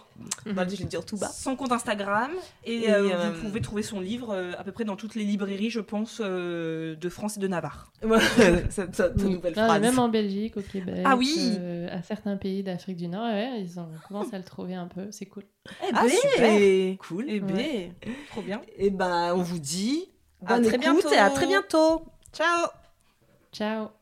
Bah, 0.46 0.64
je 0.68 0.76
vais 0.76 0.82
le 0.82 0.88
dire 0.88 1.04
tout 1.04 1.16
bas. 1.16 1.28
Son 1.28 1.54
compte 1.56 1.70
Instagram 1.72 2.30
et, 2.64 2.82
Et, 2.82 2.90
euh, 2.92 3.10
euh, 3.12 3.30
vous 3.32 3.46
pouvez 3.46 3.60
trouver 3.60 3.82
son 3.82 4.00
livre 4.00 4.30
euh, 4.34 4.52
à 4.58 4.64
peu 4.64 4.72
près 4.72 4.84
dans 4.84 4.96
toutes 4.96 5.14
les 5.14 5.22
librairies, 5.24 5.70
je 5.70 5.80
pense, 5.80 6.20
euh, 6.22 6.96
de 6.96 7.08
France 7.08 7.36
et 7.36 7.40
de 7.40 7.46
Navarre. 7.48 7.92
Cette, 8.70 8.94
cette 8.94 9.14
Oui. 9.22 9.30
nouvelle 9.34 9.54
Ah, 9.56 9.66
phrase. 9.66 9.80
même 9.80 9.98
en 9.98 10.08
Belgique, 10.08 10.56
au 10.56 10.62
Québec, 10.62 11.02
Ah 11.04 11.16
oui. 11.16 11.56
euh, 11.60 11.88
à 11.96 12.02
certains 12.02 12.36
pays 12.36 12.62
d'Afrique 12.64 12.96
du 12.96 13.06
Nord, 13.08 13.24
ouais, 13.32 13.60
ils 13.62 13.78
ont 13.78 13.88
commencé 14.08 14.34
à 14.34 14.38
le 14.38 14.44
trouver 14.44 14.74
un 14.74 14.88
peu, 14.88 15.06
c'est 15.12 15.26
cool. 15.26 15.44
Eh 15.82 15.92
Ah, 15.94 16.02
ben, 16.02 16.10
super. 16.10 16.98
Cool. 17.08 17.24
Eh 17.28 17.40
ben, 17.40 17.54
Ouais. 17.56 17.92
trop 18.30 18.42
bien. 18.42 18.60
Et 18.76 18.90
ben, 18.90 19.32
on 19.34 19.42
vous 19.42 19.58
dit 19.60 20.08
À 20.44 20.54
bonne 20.54 20.64
très 20.66 20.74
écoute 20.76 20.80
bientôt. 21.02 21.12
et 21.12 21.18
à 21.18 21.30
très 21.30 21.46
bientôt. 21.46 22.02
Ciao. 22.32 22.66
Ciao 23.52 24.01